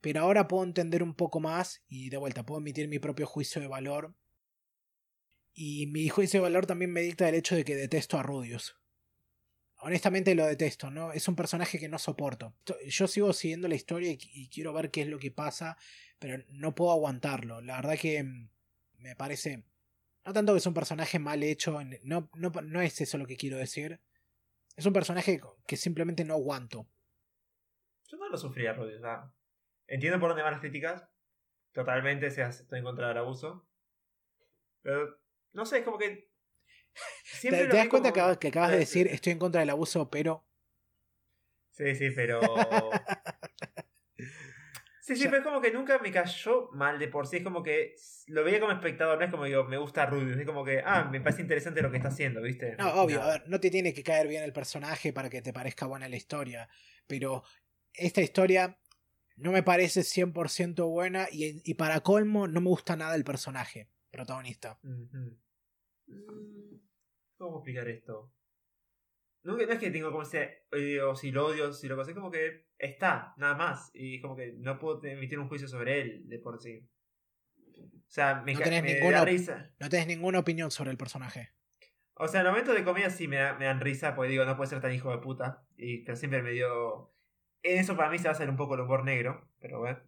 Pero 0.00 0.20
ahora 0.20 0.48
puedo 0.48 0.64
entender 0.64 1.02
un 1.02 1.14
poco 1.14 1.40
más 1.40 1.82
y 1.88 2.10
de 2.10 2.18
vuelta 2.18 2.44
puedo 2.44 2.60
emitir 2.60 2.88
mi 2.88 2.98
propio 2.98 3.26
juicio 3.26 3.60
de 3.60 3.66
valor. 3.66 4.14
Y 5.54 5.86
mi 5.86 6.08
juicio 6.08 6.38
de 6.38 6.42
valor 6.42 6.66
también 6.66 6.92
me 6.92 7.00
dicta 7.00 7.28
el 7.28 7.34
hecho 7.34 7.56
de 7.56 7.64
que 7.64 7.74
detesto 7.74 8.18
a 8.18 8.22
Rudius. 8.22 8.76
Honestamente 9.80 10.34
lo 10.34 10.46
detesto, 10.46 10.90
¿no? 10.90 11.12
Es 11.12 11.26
un 11.26 11.36
personaje 11.36 11.78
que 11.78 11.88
no 11.88 11.98
soporto. 11.98 12.54
Yo 12.86 13.06
sigo 13.06 13.32
siguiendo 13.32 13.66
la 13.66 13.76
historia 13.76 14.10
y, 14.10 14.48
quiero 14.48 14.72
ver 14.72 14.90
qué 14.90 15.02
es 15.02 15.08
lo 15.08 15.18
que 15.18 15.30
pasa, 15.30 15.76
pero 16.18 16.44
no 16.50 16.74
puedo 16.74 16.92
aguantarlo. 16.92 17.60
La 17.60 17.76
verdad 17.76 17.98
que 17.98 18.22
mm, 18.22 18.50
me 18.98 19.16
parece... 19.16 19.64
No 20.24 20.32
tanto 20.34 20.52
que 20.52 20.58
es 20.58 20.66
un 20.66 20.74
personaje 20.74 21.18
mal 21.18 21.42
hecho, 21.42 21.78
no, 22.02 22.28
no, 22.34 22.50
no 22.50 22.82
es 22.82 23.00
eso 23.00 23.16
lo 23.16 23.26
que 23.26 23.36
quiero 23.36 23.56
decir. 23.56 24.00
Es 24.76 24.84
un 24.84 24.92
personaje 24.92 25.40
que 25.66 25.76
simplemente 25.76 26.24
no 26.24 26.34
aguanto. 26.34 26.86
Yo 28.08 28.16
no 28.16 28.28
lo 28.28 28.36
sufría, 28.38 28.72
Rudy. 28.72 28.94
O 28.94 29.00
sea, 29.00 29.30
entiendo 29.86 30.18
por 30.18 30.30
dónde 30.30 30.42
van 30.42 30.52
las 30.52 30.60
críticas. 30.60 31.06
Totalmente 31.72 32.30
se 32.30 32.42
estoy 32.42 32.78
en 32.78 32.84
contra 32.84 33.08
del 33.08 33.18
abuso. 33.18 33.68
Pero, 34.82 35.20
no 35.52 35.66
sé, 35.66 35.78
es 35.78 35.84
como 35.84 35.98
que. 35.98 36.08
¿Te, 36.94 37.36
siempre 37.36 37.66
te 37.68 37.76
das 37.76 37.88
cuenta 37.88 38.12
como- 38.12 38.38
que, 38.38 38.48
acabas- 38.48 38.70
de 38.70 38.76
Eh, 38.76 38.80
decir 38.80 39.06
estoy 39.08 39.32
en 39.32 39.38
contra 39.38 39.60
del 39.60 39.70
abuso, 39.70 40.10
pero... 40.10 40.44
Sí, 41.70 41.94
sí, 41.94 42.10
pero. 42.10 42.40
Sí, 45.00 45.16
sí, 45.16 45.24
pero 45.24 45.38
es 45.38 45.42
como 45.42 45.62
que 45.62 45.70
nunca 45.72 45.98
me 46.00 46.12
cayó 46.12 46.68
mal 46.72 46.98
de 46.98 47.08
por 47.08 47.26
sí. 47.26 47.38
Es 47.38 47.42
como 47.42 47.62
que 47.62 47.94
lo 48.26 48.44
veía 48.44 48.60
como 48.60 48.72
espectador, 48.72 49.16
no 49.18 49.24
es 49.24 49.30
como 49.30 49.44
digo, 49.46 49.64
me 49.64 49.78
gusta 49.78 50.04
Rubius. 50.04 50.36
Es 50.36 50.44
como 50.44 50.62
que, 50.66 50.82
ah, 50.84 51.04
me 51.10 51.22
parece 51.22 51.40
interesante 51.40 51.80
lo 51.80 51.90
que 51.90 51.96
está 51.96 52.10
haciendo, 52.10 52.42
¿viste? 52.42 52.76
No, 52.76 52.92
obvio, 52.92 53.22
a 53.22 53.28
ver, 53.28 53.48
no 53.48 53.58
te 53.58 53.70
tiene 53.70 53.94
que 53.94 54.02
caer 54.02 54.28
bien 54.28 54.42
el 54.44 54.52
personaje 54.52 55.14
para 55.14 55.30
que 55.30 55.40
te 55.40 55.54
parezca 55.54 55.86
buena 55.86 56.10
la 56.10 56.16
historia, 56.16 56.68
pero 57.06 57.42
esta 57.94 58.20
historia 58.20 58.78
no 59.36 59.52
me 59.52 59.62
parece 59.62 60.00
100% 60.02 60.88
buena 60.88 61.28
y, 61.30 61.62
y 61.68 61.74
para 61.74 62.00
colmo 62.00 62.48
no 62.48 62.60
me 62.60 62.68
gusta 62.68 62.96
nada 62.96 63.14
el 63.14 63.24
personaje 63.24 63.90
protagonista. 64.10 64.78
Mm, 64.82 65.28
¿Cómo 67.36 67.58
explicar 67.58 67.88
esto? 67.88 68.32
No, 69.44 69.56
no 69.56 69.62
es 69.62 69.78
que 69.78 69.90
tengo 69.90 70.10
como 70.10 70.22
ese 70.22 70.64
odio, 70.72 71.14
si 71.14 71.30
lo 71.30 71.46
odio, 71.46 71.72
si 71.72 71.86
lo 71.86 71.96
cosa, 71.96 72.10
es 72.10 72.16
como 72.16 72.30
que 72.30 72.66
está, 72.76 73.34
nada 73.36 73.54
más. 73.54 73.90
Y 73.94 74.20
como 74.20 74.36
que 74.36 74.52
no 74.58 74.78
puedo 74.78 75.02
emitir 75.04 75.38
un 75.38 75.48
juicio 75.48 75.68
sobre 75.68 76.00
él 76.00 76.28
de 76.28 76.38
por 76.38 76.60
sí. 76.60 76.86
O 77.78 78.10
sea, 78.10 78.42
me, 78.42 78.54
No 78.54 78.60
tenés 78.60 78.82
me 78.82 78.94
ninguna 78.94 79.18
da 79.18 79.24
risa. 79.24 79.70
No 79.78 79.88
tenés 79.88 80.06
ninguna 80.08 80.40
opinión 80.40 80.70
sobre 80.70 80.90
el 80.90 80.96
personaje. 80.96 81.50
O 82.14 82.26
sea, 82.26 82.40
en 82.40 82.46
el 82.46 82.52
momento 82.52 82.74
de 82.74 82.82
comedia 82.84 83.10
sí 83.10 83.28
me, 83.28 83.36
da- 83.36 83.54
me 83.56 83.66
dan 83.66 83.80
risa, 83.80 84.16
porque 84.16 84.30
digo, 84.32 84.44
no 84.44 84.56
puede 84.56 84.70
ser 84.70 84.80
tan 84.80 84.92
hijo 84.92 85.12
de 85.12 85.18
puta. 85.18 85.64
Y, 85.76 85.98
pero 86.04 86.16
siempre 86.16 86.42
me 86.42 86.50
dio. 86.50 87.14
Eso 87.62 87.96
para 87.96 88.10
mí 88.10 88.18
se 88.18 88.24
va 88.24 88.30
a 88.30 88.32
hacer 88.34 88.48
un 88.48 88.56
poco 88.56 88.74
el 88.74 88.80
humor 88.80 89.04
negro, 89.04 89.48
pero 89.60 89.80
bueno. 89.80 90.00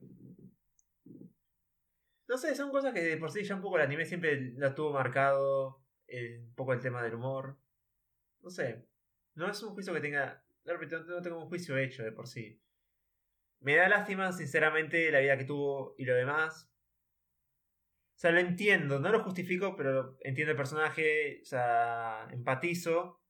No 2.28 2.38
sé, 2.38 2.54
son 2.54 2.70
cosas 2.70 2.94
que 2.94 3.00
de 3.02 3.16
por 3.16 3.30
sí 3.32 3.42
ya 3.44 3.56
un 3.56 3.60
poco 3.60 3.76
el 3.76 3.82
anime 3.82 4.04
siempre 4.06 4.52
lo 4.56 4.74
tuvo 4.74 4.92
marcado. 4.92 5.82
eh, 6.06 6.38
un 6.40 6.54
poco 6.54 6.72
el 6.72 6.80
tema 6.80 7.02
del 7.02 7.14
humor. 7.14 7.58
No 8.40 8.50
sé. 8.50 8.86
No 9.34 9.48
es 9.50 9.62
un 9.62 9.74
juicio 9.74 9.92
que 9.94 10.00
tenga. 10.00 10.44
No, 10.64 11.22
tengo 11.22 11.38
un 11.42 11.48
juicio 11.48 11.76
hecho 11.78 12.02
de 12.04 12.12
por 12.12 12.26
sí. 12.28 12.60
Me 13.60 13.76
da 13.76 13.88
lástima, 13.88 14.32
sinceramente, 14.32 15.10
la 15.10 15.20
vida 15.20 15.36
que 15.38 15.44
tuvo 15.44 15.94
y 15.98 16.04
lo 16.04 16.14
demás. 16.14 16.70
O 18.16 18.18
sea, 18.20 18.32
lo 18.32 18.38
entiendo, 18.40 19.00
no 19.00 19.10
lo 19.10 19.22
justifico, 19.24 19.74
pero 19.76 20.16
entiendo 20.20 20.50
el 20.52 20.56
personaje, 20.56 21.40
o 21.42 21.44
sea, 21.44 22.28
empatizo. 22.30 23.20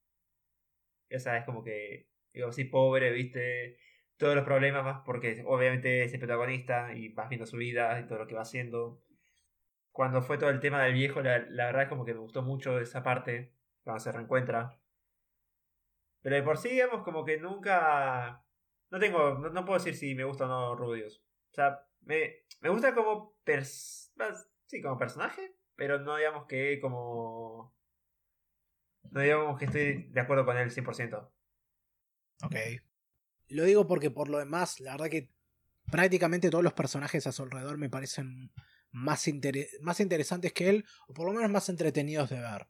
O 1.14 1.18
sea, 1.18 1.38
es 1.38 1.44
como 1.44 1.62
que, 1.62 2.08
digo, 2.32 2.48
así 2.48 2.64
pobre, 2.64 3.10
viste, 3.12 3.76
todos 4.20 4.34
los 4.36 4.44
problemas 4.44 4.84
más 4.84 5.02
porque 5.02 5.42
obviamente 5.46 6.04
es 6.04 6.12
el 6.12 6.20
protagonista 6.20 6.92
y 6.92 7.08
vas 7.08 7.30
viendo 7.30 7.46
su 7.46 7.56
vida 7.56 7.98
y 7.98 8.06
todo 8.06 8.18
lo 8.18 8.26
que 8.26 8.34
va 8.34 8.42
haciendo. 8.42 9.02
Cuando 9.92 10.20
fue 10.20 10.36
todo 10.36 10.50
el 10.50 10.60
tema 10.60 10.84
del 10.84 10.92
viejo, 10.92 11.22
la, 11.22 11.38
la 11.48 11.66
verdad 11.66 11.84
es 11.84 11.88
como 11.88 12.04
que 12.04 12.12
me 12.12 12.20
gustó 12.20 12.42
mucho 12.42 12.78
esa 12.78 13.02
parte, 13.02 13.54
cuando 13.82 13.98
se 13.98 14.12
reencuentra. 14.12 14.78
Pero 16.20 16.36
de 16.36 16.42
por 16.42 16.58
sí, 16.58 16.68
digamos, 16.68 17.02
como 17.02 17.24
que 17.24 17.38
nunca... 17.38 18.44
No 18.90 18.98
tengo, 18.98 19.38
no, 19.38 19.64
puedo 19.64 19.78
decir 19.78 19.96
si 19.96 20.14
me 20.14 20.24
gusta 20.24 20.44
o 20.44 20.48
no 20.48 20.76
Rubius. 20.76 21.24
O 21.52 21.54
sea, 21.54 21.80
me, 22.02 22.44
me 22.60 22.68
gusta 22.68 22.94
como 22.94 23.36
pers 23.42 24.12
sí, 24.66 24.82
como 24.82 24.98
personaje, 24.98 25.56
pero 25.76 25.98
no 25.98 26.16
digamos 26.16 26.46
que 26.46 26.78
como... 26.78 27.74
No 29.12 29.20
digamos 29.20 29.58
que 29.58 29.64
estoy 29.64 30.08
de 30.10 30.20
acuerdo 30.20 30.44
con 30.44 30.58
él 30.58 30.70
100%. 30.70 31.30
Ok. 32.44 32.56
Lo 33.50 33.64
digo 33.64 33.86
porque 33.86 34.10
por 34.10 34.28
lo 34.28 34.38
demás, 34.38 34.80
la 34.80 34.92
verdad 34.92 35.10
que 35.10 35.30
prácticamente 35.90 36.50
todos 36.50 36.64
los 36.64 36.72
personajes 36.72 37.26
a 37.26 37.32
su 37.32 37.42
alrededor 37.42 37.78
me 37.78 37.90
parecen 37.90 38.52
más, 38.92 39.28
más 39.80 40.00
interesantes 40.00 40.52
que 40.52 40.68
él, 40.68 40.84
o 41.08 41.14
por 41.14 41.26
lo 41.26 41.32
menos 41.32 41.50
más 41.50 41.68
entretenidos 41.68 42.30
de 42.30 42.40
ver. 42.40 42.68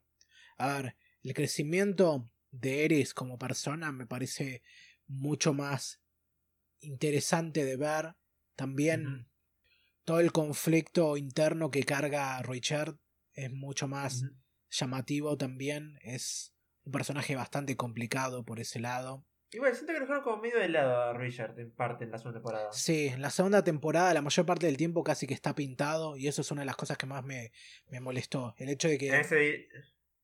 A 0.57 0.67
ver, 0.67 0.95
el 1.23 1.33
crecimiento 1.33 2.29
de 2.51 2.85
Eris 2.85 3.13
como 3.13 3.37
persona 3.37 3.91
me 3.91 4.05
parece 4.05 4.63
mucho 5.07 5.53
más 5.53 6.01
interesante 6.79 7.63
de 7.63 7.77
ver. 7.77 8.15
También 8.55 9.29
todo 10.03 10.19
el 10.19 10.31
conflicto 10.31 11.15
interno 11.17 11.71
que 11.71 11.83
carga 11.83 12.41
Richard 12.41 12.97
es 13.33 13.51
mucho 13.51 13.87
más 13.87 14.25
llamativo 14.69 15.37
también. 15.37 15.99
Es 16.01 16.53
un 16.83 16.91
personaje 16.91 17.35
bastante 17.35 17.77
complicado 17.77 18.43
por 18.43 18.59
ese 18.59 18.79
lado. 18.79 19.25
Igual, 19.53 19.73
siento 19.73 19.93
que 19.93 19.99
lo 19.99 20.05
dejaron 20.05 20.23
como 20.23 20.41
medio 20.41 20.59
de 20.59 20.69
lado 20.69 21.01
a 21.01 21.13
Richard 21.13 21.59
en 21.59 21.71
parte 21.71 22.05
en 22.05 22.11
la 22.11 22.17
segunda 22.17 22.39
temporada. 22.39 22.71
Sí, 22.71 23.07
en 23.07 23.21
la 23.21 23.29
segunda 23.29 23.63
temporada 23.63 24.13
la 24.13 24.21
mayor 24.21 24.45
parte 24.45 24.65
del 24.65 24.77
tiempo 24.77 25.03
casi 25.03 25.27
que 25.27 25.33
está 25.33 25.53
pintado 25.55 26.15
y 26.17 26.27
eso 26.27 26.41
es 26.41 26.51
una 26.51 26.61
de 26.61 26.65
las 26.67 26.77
cosas 26.77 26.97
que 26.97 27.05
más 27.05 27.23
me, 27.23 27.51
me 27.89 27.99
molestó. 27.99 28.55
El 28.57 28.69
hecho 28.69 28.87
de 28.87 28.97
que... 28.97 29.09
ese 29.19 29.67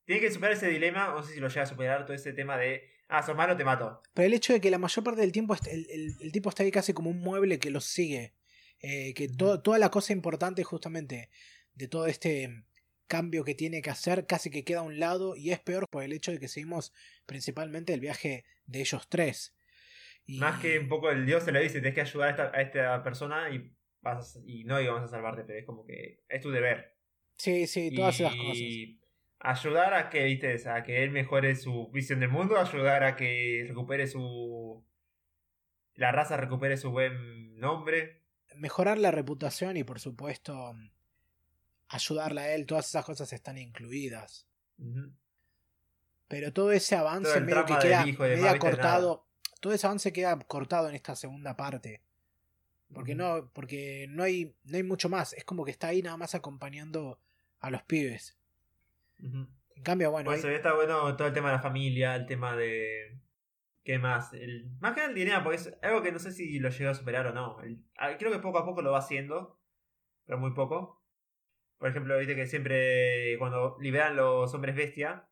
Tiene 0.06 0.22
que 0.22 0.32
superar 0.32 0.54
ese 0.54 0.70
dilema, 0.70 1.08
no 1.10 1.24
sé 1.24 1.34
si 1.34 1.40
lo 1.42 1.50
llega 1.50 1.64
a 1.64 1.66
superar, 1.66 2.06
todo 2.06 2.16
ese 2.16 2.32
tema 2.32 2.58
de, 2.58 2.84
ah, 3.10 3.22
sos 3.22 3.36
malo, 3.36 3.58
te 3.58 3.66
mato. 3.66 4.02
Pero 4.14 4.28
el 4.28 4.34
hecho 4.34 4.54
de 4.54 4.62
que 4.62 4.72
la 4.72 4.78
mayor 4.78 5.04
parte 5.04 5.20
del 5.22 5.34
tiempo 5.34 5.56
el, 5.70 5.86
el- 5.90 6.16
el 6.22 6.32
tipo 6.32 6.48
está 6.50 6.64
ahí 6.64 6.72
casi 6.72 6.94
como 6.94 7.10
un 7.10 7.20
mueble 7.20 7.60
que 7.60 7.70
lo 7.70 7.82
sigue. 7.82 8.34
Eh, 8.80 9.14
que 9.14 9.28
to- 9.28 9.62
toda 9.62 9.78
la 9.80 9.90
cosa 9.90 10.14
importante 10.14 10.64
justamente 10.64 11.30
de 11.74 11.88
todo 11.88 12.06
este 12.08 12.64
cambio 13.08 13.44
que 13.44 13.56
tiene 13.56 13.82
que 13.82 13.90
hacer 13.90 14.26
casi 14.28 14.50
que 14.50 14.64
queda 14.64 14.80
a 14.80 14.84
un 14.84 15.00
lado 15.00 15.36
y 15.36 15.52
es 15.52 15.60
peor 15.60 15.88
por 15.90 16.04
el 16.04 16.14
hecho 16.14 16.32
de 16.32 16.40
que 16.40 16.48
seguimos 16.48 16.94
principalmente 17.26 17.94
el 17.94 18.00
viaje 18.00 18.46
de 18.66 18.82
ellos 18.82 19.08
tres. 19.10 19.56
Y- 20.26 20.40
Más 20.40 20.60
que 20.62 20.78
un 20.80 20.90
poco 20.90 21.10
el 21.10 21.26
dios 21.26 21.44
se 21.44 21.52
lo 21.52 21.60
dice, 21.60 21.76
tienes 21.80 21.94
que 21.96 22.02
ayudar 22.02 22.28
a 22.28 22.32
esta, 22.32 22.58
a 22.58 22.62
esta 22.62 23.04
persona 23.04 23.50
y, 23.50 23.72
vas 24.02 24.36
a- 24.36 24.40
y 24.46 24.64
no 24.66 24.78
digamos 24.78 25.02
a 25.04 25.08
salvarte, 25.08 25.44
pero 25.44 25.60
es 25.60 25.66
como 25.66 25.86
que 25.86 26.22
es 26.28 26.42
tu 26.42 26.52
deber. 26.52 26.96
Sí, 27.38 27.66
sí, 27.68 27.94
todas 27.96 28.20
esas 28.20 28.36
cosas. 28.36 28.58
y 28.58 29.00
ayudar 29.40 29.94
a 29.94 30.10
que, 30.10 30.24
viste, 30.26 30.70
a 30.70 30.84
que 30.84 31.04
él 31.04 31.12
mejore 31.12 31.56
su 31.56 31.90
visión 31.92 32.20
del 32.20 32.30
mundo, 32.30 32.58
ayudar 32.60 33.04
a 33.04 33.16
que 33.16 33.66
recupere 33.68 34.08
su... 34.08 34.84
La 35.96 36.12
raza 36.12 36.38
recupere 36.38 36.78
su 36.78 36.92
buen 36.92 37.58
nombre. 37.60 38.24
Mejorar 38.56 38.98
la 38.98 39.12
reputación 39.12 39.78
y 39.78 39.84
por 39.84 40.00
supuesto 40.00 40.76
ayudarla 41.90 42.42
a 42.42 42.54
él, 42.54 42.66
todas 42.66 42.88
esas 42.88 43.06
cosas 43.06 43.32
están 43.34 43.58
incluidas. 43.58 44.46
Pero 46.28 46.52
todo 46.52 46.72
ese 46.72 46.96
avance 46.96 47.32
Todo 47.32 47.42
medio 47.42 47.66
que 47.66 47.78
queda 47.80 48.06
medio 48.06 48.60
cortado. 48.60 49.26
Todo 49.60 49.74
ese 49.74 49.88
avance 49.88 50.14
queda 50.14 50.38
cortado 50.40 50.90
en 50.90 50.96
esta 50.96 51.16
segunda 51.16 51.56
parte. 51.56 52.02
Porque 52.94 53.16
no, 53.16 53.50
porque 53.54 54.08
no 54.10 54.24
hay, 54.24 54.54
no 54.64 54.78
hay 54.78 54.84
mucho 54.84 55.10
más. 55.10 55.34
Es 55.34 55.44
como 55.44 55.66
que 55.66 55.72
está 55.72 55.88
ahí 55.88 56.02
nada 56.02 56.18
más 56.18 56.36
acompañando 56.36 57.20
a 57.60 57.70
los 57.70 57.84
pibes. 57.84 58.38
En 59.20 59.84
cambio, 59.84 60.12
bueno, 60.12 60.30
Por 60.30 60.38
eso 60.38 60.50
está 60.50 60.74
bueno 60.74 61.16
todo 61.16 61.28
el 61.28 61.34
tema 61.34 61.50
de 61.50 61.56
la 61.58 61.62
familia, 61.62 62.16
el 62.16 62.26
tema 62.26 62.56
de. 62.56 63.18
¿Qué 63.84 64.00
más? 64.00 64.34
El... 64.34 64.70
Más 64.80 64.94
que 64.94 65.06
el 65.06 65.14
dinero, 65.14 65.42
porque 65.44 65.58
es 65.58 65.74
algo 65.82 66.02
que 66.02 66.12
no 66.12 66.20
sé 66.20 66.32
si 66.34 66.60
lo 66.60 66.70
llegó 66.70 66.92
a 66.92 66.94
superar 66.94 67.28
o 67.28 67.34
no. 67.34 67.62
El- 67.62 67.80
ah, 67.98 68.18
Creo 68.18 68.32
que 68.32 68.40
poco 68.40 68.58
a 68.60 68.66
poco 68.66 68.82
lo 68.82 68.92
va 68.92 69.00
haciendo, 69.00 69.58
pero 70.26 70.38
muy 70.38 70.54
poco. 70.54 70.97
Por 71.78 71.90
ejemplo, 71.90 72.18
viste 72.18 72.36
que 72.36 72.48
siempre 72.48 73.38
cuando 73.38 73.78
liberan 73.80 74.16
los 74.16 74.54
hombres 74.54 74.76
bestia, 74.76 75.28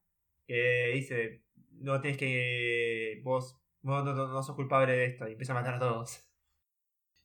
que 0.46 0.92
dice, 0.94 1.44
no 1.72 2.02
tienes 2.02 2.18
que. 2.18 3.22
Vos 3.24 3.60
no, 3.82 4.04
no, 4.04 4.14
no, 4.14 4.28
no 4.28 4.44
sos 4.44 4.56
culpable 4.56 4.94
de 4.94 5.06
esto, 5.06 5.28
y 5.28 5.34
empieza 5.34 5.54
a 5.54 5.56
matar 5.56 5.76
a 5.76 5.80
todos, 5.80 6.28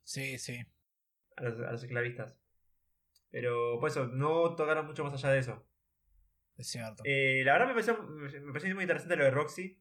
sí, 0.05 0.39
sí. 0.39 0.61
a 1.37 1.43
los, 1.43 1.61
a 1.61 1.73
los 1.73 1.83
esclavistas. 1.83 2.37
Pero 3.31 3.79
por 3.79 3.89
eso, 3.89 4.07
no 4.07 4.55
tocaron 4.57 4.87
mucho 4.87 5.05
más 5.05 5.15
allá 5.15 5.33
de 5.33 5.39
eso. 5.39 5.65
Es 6.57 6.67
cierto. 6.69 7.03
Eh, 7.07 7.43
la 7.45 7.53
verdad 7.53 7.69
me 7.69 7.73
pareció, 7.73 8.03
me 8.03 8.53
pareció 8.53 8.75
muy 8.75 8.85
interesante 8.85 9.17
lo 9.17 9.25
de 9.25 9.31
Roxy. 9.31 9.79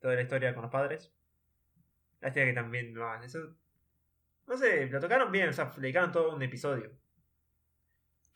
Toda 0.00 0.14
la 0.14 0.22
historia 0.22 0.54
con 0.54 0.62
los 0.62 0.72
padres. 0.72 1.12
Lástima 2.20 2.46
que 2.46 2.52
también 2.52 2.92
no 2.92 3.22
eso. 3.22 3.56
No 4.46 4.56
sé, 4.56 4.86
lo 4.86 5.00
tocaron 5.00 5.30
bien, 5.30 5.48
o 5.48 5.52
sea, 5.52 5.72
le 5.76 5.82
dedicaron 5.82 6.12
todo 6.12 6.34
un 6.34 6.42
episodio. 6.42 6.92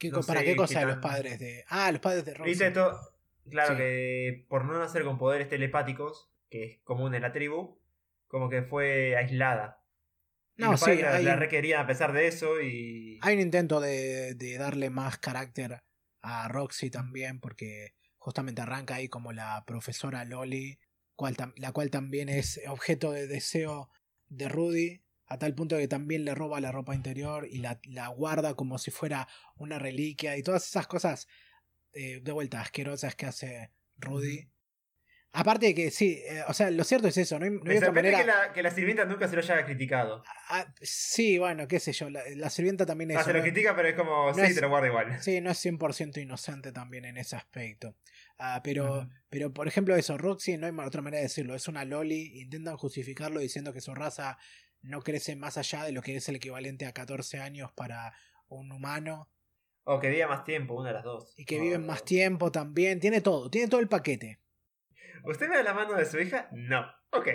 ¿Qué 0.00 0.10
no 0.10 0.22
¿Para 0.22 0.40
sé 0.40 0.46
qué 0.46 0.50
qué 0.52 0.56
cosa 0.56 0.80
de 0.80 0.86
los 0.86 0.94
tan- 0.94 1.00
padres 1.02 1.38
de.? 1.38 1.64
Ah, 1.68 1.92
los 1.92 2.00
padres 2.00 2.24
de 2.24 2.34
Roxy. 2.34 2.50
Viste 2.50 2.70
todo. 2.72 2.98
Claro 3.48 3.72
Sí. 3.74 3.78
que 3.78 4.46
por 4.48 4.64
no 4.64 4.78
nacer 4.78 5.04
con 5.04 5.18
poderes 5.18 5.48
telepáticos, 5.48 6.30
que 6.50 6.64
es 6.64 6.78
común 6.82 7.14
en 7.14 7.22
la 7.22 7.32
tribu, 7.32 7.78
como 8.26 8.48
que 8.48 8.62
fue 8.62 9.16
aislada. 9.16 9.84
No, 10.56 10.72
los 10.72 10.80
sí, 10.80 10.86
padres 10.86 11.02
la, 11.02 11.14
hay- 11.16 11.24
la 11.24 11.36
requerían 11.36 11.80
a 11.80 11.86
pesar 11.86 12.12
de 12.12 12.26
eso 12.26 12.60
y. 12.60 13.18
Hay 13.22 13.34
un 13.36 13.40
intento 13.42 13.80
de, 13.80 14.34
de 14.34 14.58
darle 14.58 14.90
más 14.90 15.18
carácter 15.18 15.82
a 16.22 16.48
Roxy 16.48 16.90
también, 16.90 17.40
porque 17.40 17.94
justamente 18.18 18.60
arranca 18.62 18.96
ahí 18.96 19.08
como 19.08 19.32
la 19.32 19.64
profesora 19.66 20.24
Loli, 20.24 20.78
cual 21.14 21.36
la 21.56 21.72
cual 21.72 21.90
también 21.90 22.28
es 22.28 22.60
objeto 22.68 23.12
de 23.12 23.26
deseo 23.26 23.90
de 24.28 24.48
Rudy, 24.48 25.02
a 25.30 25.38
tal 25.38 25.54
punto 25.54 25.78
que 25.78 25.88
también 25.88 26.24
le 26.24 26.34
roba 26.34 26.60
la 26.60 26.72
ropa 26.72 26.94
interior 26.94 27.46
y 27.48 27.58
la, 27.58 27.80
la 27.84 28.08
guarda 28.08 28.54
como 28.54 28.76
si 28.78 28.90
fuera 28.90 29.28
una 29.56 29.78
reliquia 29.78 30.36
y 30.36 30.42
todas 30.42 30.66
esas 30.66 30.86
cosas 30.88 31.28
eh, 31.92 32.20
de 32.20 32.32
vuelta 32.32 32.60
asquerosas 32.60 33.14
que 33.14 33.26
hace 33.26 33.70
Rudy. 33.96 34.50
Aparte 35.32 35.66
de 35.66 35.74
que 35.76 35.92
sí, 35.92 36.20
eh, 36.28 36.42
o 36.48 36.52
sea, 36.52 36.72
lo 36.72 36.82
cierto 36.82 37.06
es 37.06 37.16
eso, 37.16 37.38
no 37.38 37.44
hay, 37.44 37.52
no 37.52 37.58
hay 37.60 37.68
Me 37.68 37.76
otra 37.76 37.86
sorprende 37.86 38.10
manera. 38.10 38.32
que, 38.42 38.48
la, 38.48 38.52
que 38.52 38.62
la 38.64 38.70
sirvienta 38.72 39.04
nunca 39.04 39.28
se 39.28 39.36
lo 39.36 39.42
haya 39.42 39.64
criticado. 39.64 40.24
Ah, 40.48 40.66
sí, 40.82 41.38
bueno, 41.38 41.68
qué 41.68 41.78
sé 41.78 41.92
yo, 41.92 42.10
la, 42.10 42.22
la 42.34 42.50
sirvienta 42.50 42.84
también 42.84 43.12
es... 43.12 43.18
Ah, 43.18 43.22
se 43.22 43.32
lo 43.32 43.38
¿no? 43.38 43.44
critica, 43.44 43.76
pero 43.76 43.88
es 43.88 43.94
como, 43.94 44.26
no 44.32 44.34
sí, 44.34 44.40
es- 44.40 44.56
te 44.56 44.60
lo 44.60 44.68
guarda 44.68 44.88
igual. 44.88 45.22
Sí, 45.22 45.40
no 45.40 45.52
es 45.52 45.64
100% 45.64 46.20
inocente 46.20 46.72
también 46.72 47.04
en 47.04 47.16
ese 47.16 47.36
aspecto. 47.36 47.94
Ah, 48.38 48.60
pero, 48.64 49.08
pero, 49.28 49.52
por 49.52 49.68
ejemplo, 49.68 49.94
eso, 49.94 50.18
Roxy, 50.18 50.58
no 50.58 50.66
hay 50.66 50.72
otra 50.84 51.00
manera 51.02 51.18
de 51.18 51.28
decirlo, 51.28 51.54
es 51.54 51.68
una 51.68 51.84
loli, 51.84 52.40
intentan 52.40 52.76
justificarlo 52.76 53.38
diciendo 53.38 53.72
que 53.72 53.80
su 53.80 53.94
raza 53.94 54.36
no 54.82 55.02
crece 55.02 55.36
más 55.36 55.56
allá 55.58 55.84
de 55.84 55.92
lo 55.92 56.02
que 56.02 56.16
es 56.16 56.28
el 56.28 56.36
equivalente 56.36 56.86
a 56.86 56.92
14 56.92 57.38
años 57.40 57.70
para 57.72 58.14
un 58.48 58.72
humano 58.72 59.30
O 59.84 60.00
que 60.00 60.08
viva 60.10 60.28
más 60.28 60.44
tiempo, 60.44 60.74
una 60.74 60.88
de 60.88 60.94
las 60.94 61.04
dos. 61.04 61.32
y 61.36 61.44
que 61.44 61.60
viven 61.60 61.84
más 61.86 62.04
tiempo 62.04 62.50
también, 62.52 63.00
tiene 63.00 63.20
todo, 63.20 63.50
tiene 63.50 63.68
todo 63.68 63.80
el 63.80 63.88
paquete. 63.88 64.40
¿Usted 65.24 65.48
me 65.48 65.56
da 65.56 65.62
la 65.62 65.74
mano 65.74 65.94
de 65.94 66.04
su 66.06 66.18
hija? 66.18 66.48
No. 66.52 66.86
Ok. 67.10 67.28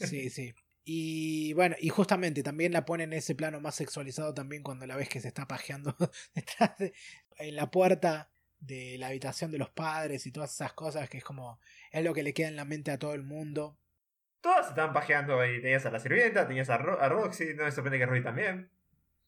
Sí, 0.00 0.28
sí. 0.30 0.54
Y 0.84 1.52
bueno, 1.52 1.76
y 1.78 1.90
justamente 1.90 2.42
también 2.42 2.72
la 2.72 2.84
ponen 2.84 3.12
en 3.12 3.18
ese 3.18 3.34
plano 3.34 3.60
más 3.60 3.74
sexualizado 3.74 4.32
también 4.34 4.62
cuando 4.62 4.86
la 4.86 4.96
ves 4.96 5.08
que 5.08 5.20
se 5.20 5.28
está 5.28 5.46
pajeando 5.46 5.94
detrás 6.34 6.78
de, 6.78 6.94
en 7.38 7.56
la 7.56 7.70
puerta 7.70 8.30
de 8.58 8.96
la 8.98 9.08
habitación 9.08 9.50
de 9.52 9.58
los 9.58 9.70
padres 9.70 10.26
y 10.26 10.32
todas 10.32 10.52
esas 10.52 10.72
cosas 10.72 11.08
que 11.08 11.18
es 11.18 11.24
como 11.24 11.60
es 11.92 12.02
lo 12.02 12.12
que 12.14 12.22
le 12.22 12.32
queda 12.34 12.48
en 12.48 12.56
la 12.56 12.64
mente 12.64 12.90
a 12.90 12.98
todo 12.98 13.14
el 13.14 13.22
mundo. 13.22 13.78
Todos 14.40 14.64
se 14.66 14.70
estaban 14.70 14.92
pajeando 14.92 15.44
y 15.44 15.60
tenías 15.60 15.84
a 15.86 15.90
la 15.90 15.98
sirvienta, 15.98 16.46
tenías 16.46 16.70
a, 16.70 16.78
Ro- 16.78 17.08
Roxy, 17.08 17.54
no 17.54 17.64
me 17.64 17.72
sorprende 17.72 17.98
que 17.98 18.06
Rudy 18.06 18.22
también. 18.22 18.70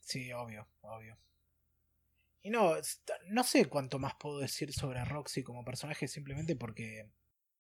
Sí, 0.01 0.33
obvio, 0.33 0.67
obvio. 0.83 1.17
Y 2.43 2.51
no, 2.51 2.75
no 3.29 3.45
sé 3.45 3.67
cuánto 3.67 3.99
más 3.99 4.15
puedo 4.15 4.39
decir 4.39 4.73
sobre 4.73 5.05
Roxy 5.05 5.43
como 5.43 5.65
personaje 5.65 6.09
simplemente 6.09 6.57
porque 6.57 7.11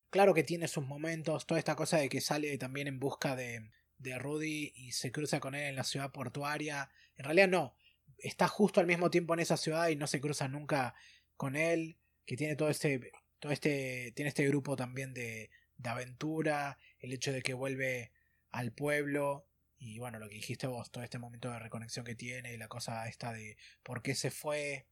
claro 0.09 0.33
que 0.33 0.43
tiene 0.43 0.69
sus 0.69 0.87
momentos, 0.87 1.47
toda 1.47 1.59
esta 1.59 1.77
cosa 1.77 1.99
de 1.99 2.09
que 2.09 2.21
sale 2.21 2.57
también 2.57 2.87
en 2.89 2.99
busca 2.99 3.37
de, 3.37 3.71
de 3.99 4.19
Rudy 4.19 4.73
y 4.75 4.93
se 4.93 5.13
cruza 5.13 5.39
con 5.39 5.55
él 5.55 5.65
en 5.65 5.77
la 5.77 5.85
ciudad 5.85 6.13
portuaria. 6.13 6.89
En 7.17 7.25
realidad 7.25 7.49
no, 7.49 7.75
está 8.19 8.49
justo 8.49 8.81
al 8.81 8.87
mismo 8.87 9.11
tiempo 9.11 9.35
en 9.35 9.41
esa 9.41 9.57
ciudad 9.57 9.89
y 9.89 9.97
no 9.97 10.07
se 10.07 10.21
cruza 10.21 10.49
nunca 10.49 10.95
con 11.37 11.57
él, 11.57 11.99
que 12.25 12.37
tiene 12.37 12.57
todo 12.57 12.71
este, 12.71 13.13
todo 13.39 13.53
este, 13.53 14.13
tiene 14.15 14.29
este 14.31 14.47
grupo 14.47 14.77
también 14.77 15.13
de, 15.13 15.51
de 15.77 15.89
aventura, 15.89 16.79
el 17.01 17.13
hecho 17.13 17.33
de 17.33 17.43
que 17.43 17.55
vuelve 17.55 18.13
al 18.51 18.73
pueblo 18.73 19.47
y 19.79 19.99
bueno, 19.99 20.19
lo 20.19 20.29
que 20.29 20.35
dijiste 20.35 20.67
vos, 20.67 20.91
todo 20.91 21.03
este 21.03 21.19
momento 21.19 21.51
de 21.51 21.59
reconexión 21.59 22.05
que 22.05 22.15
tiene 22.15 22.53
y 22.53 22.59
la 22.59 22.69
cosa 22.69 23.09
esta 23.09 23.33
de 23.33 23.57
por 23.83 24.03
qué 24.03 24.15
se 24.15 24.31
fue. 24.31 24.87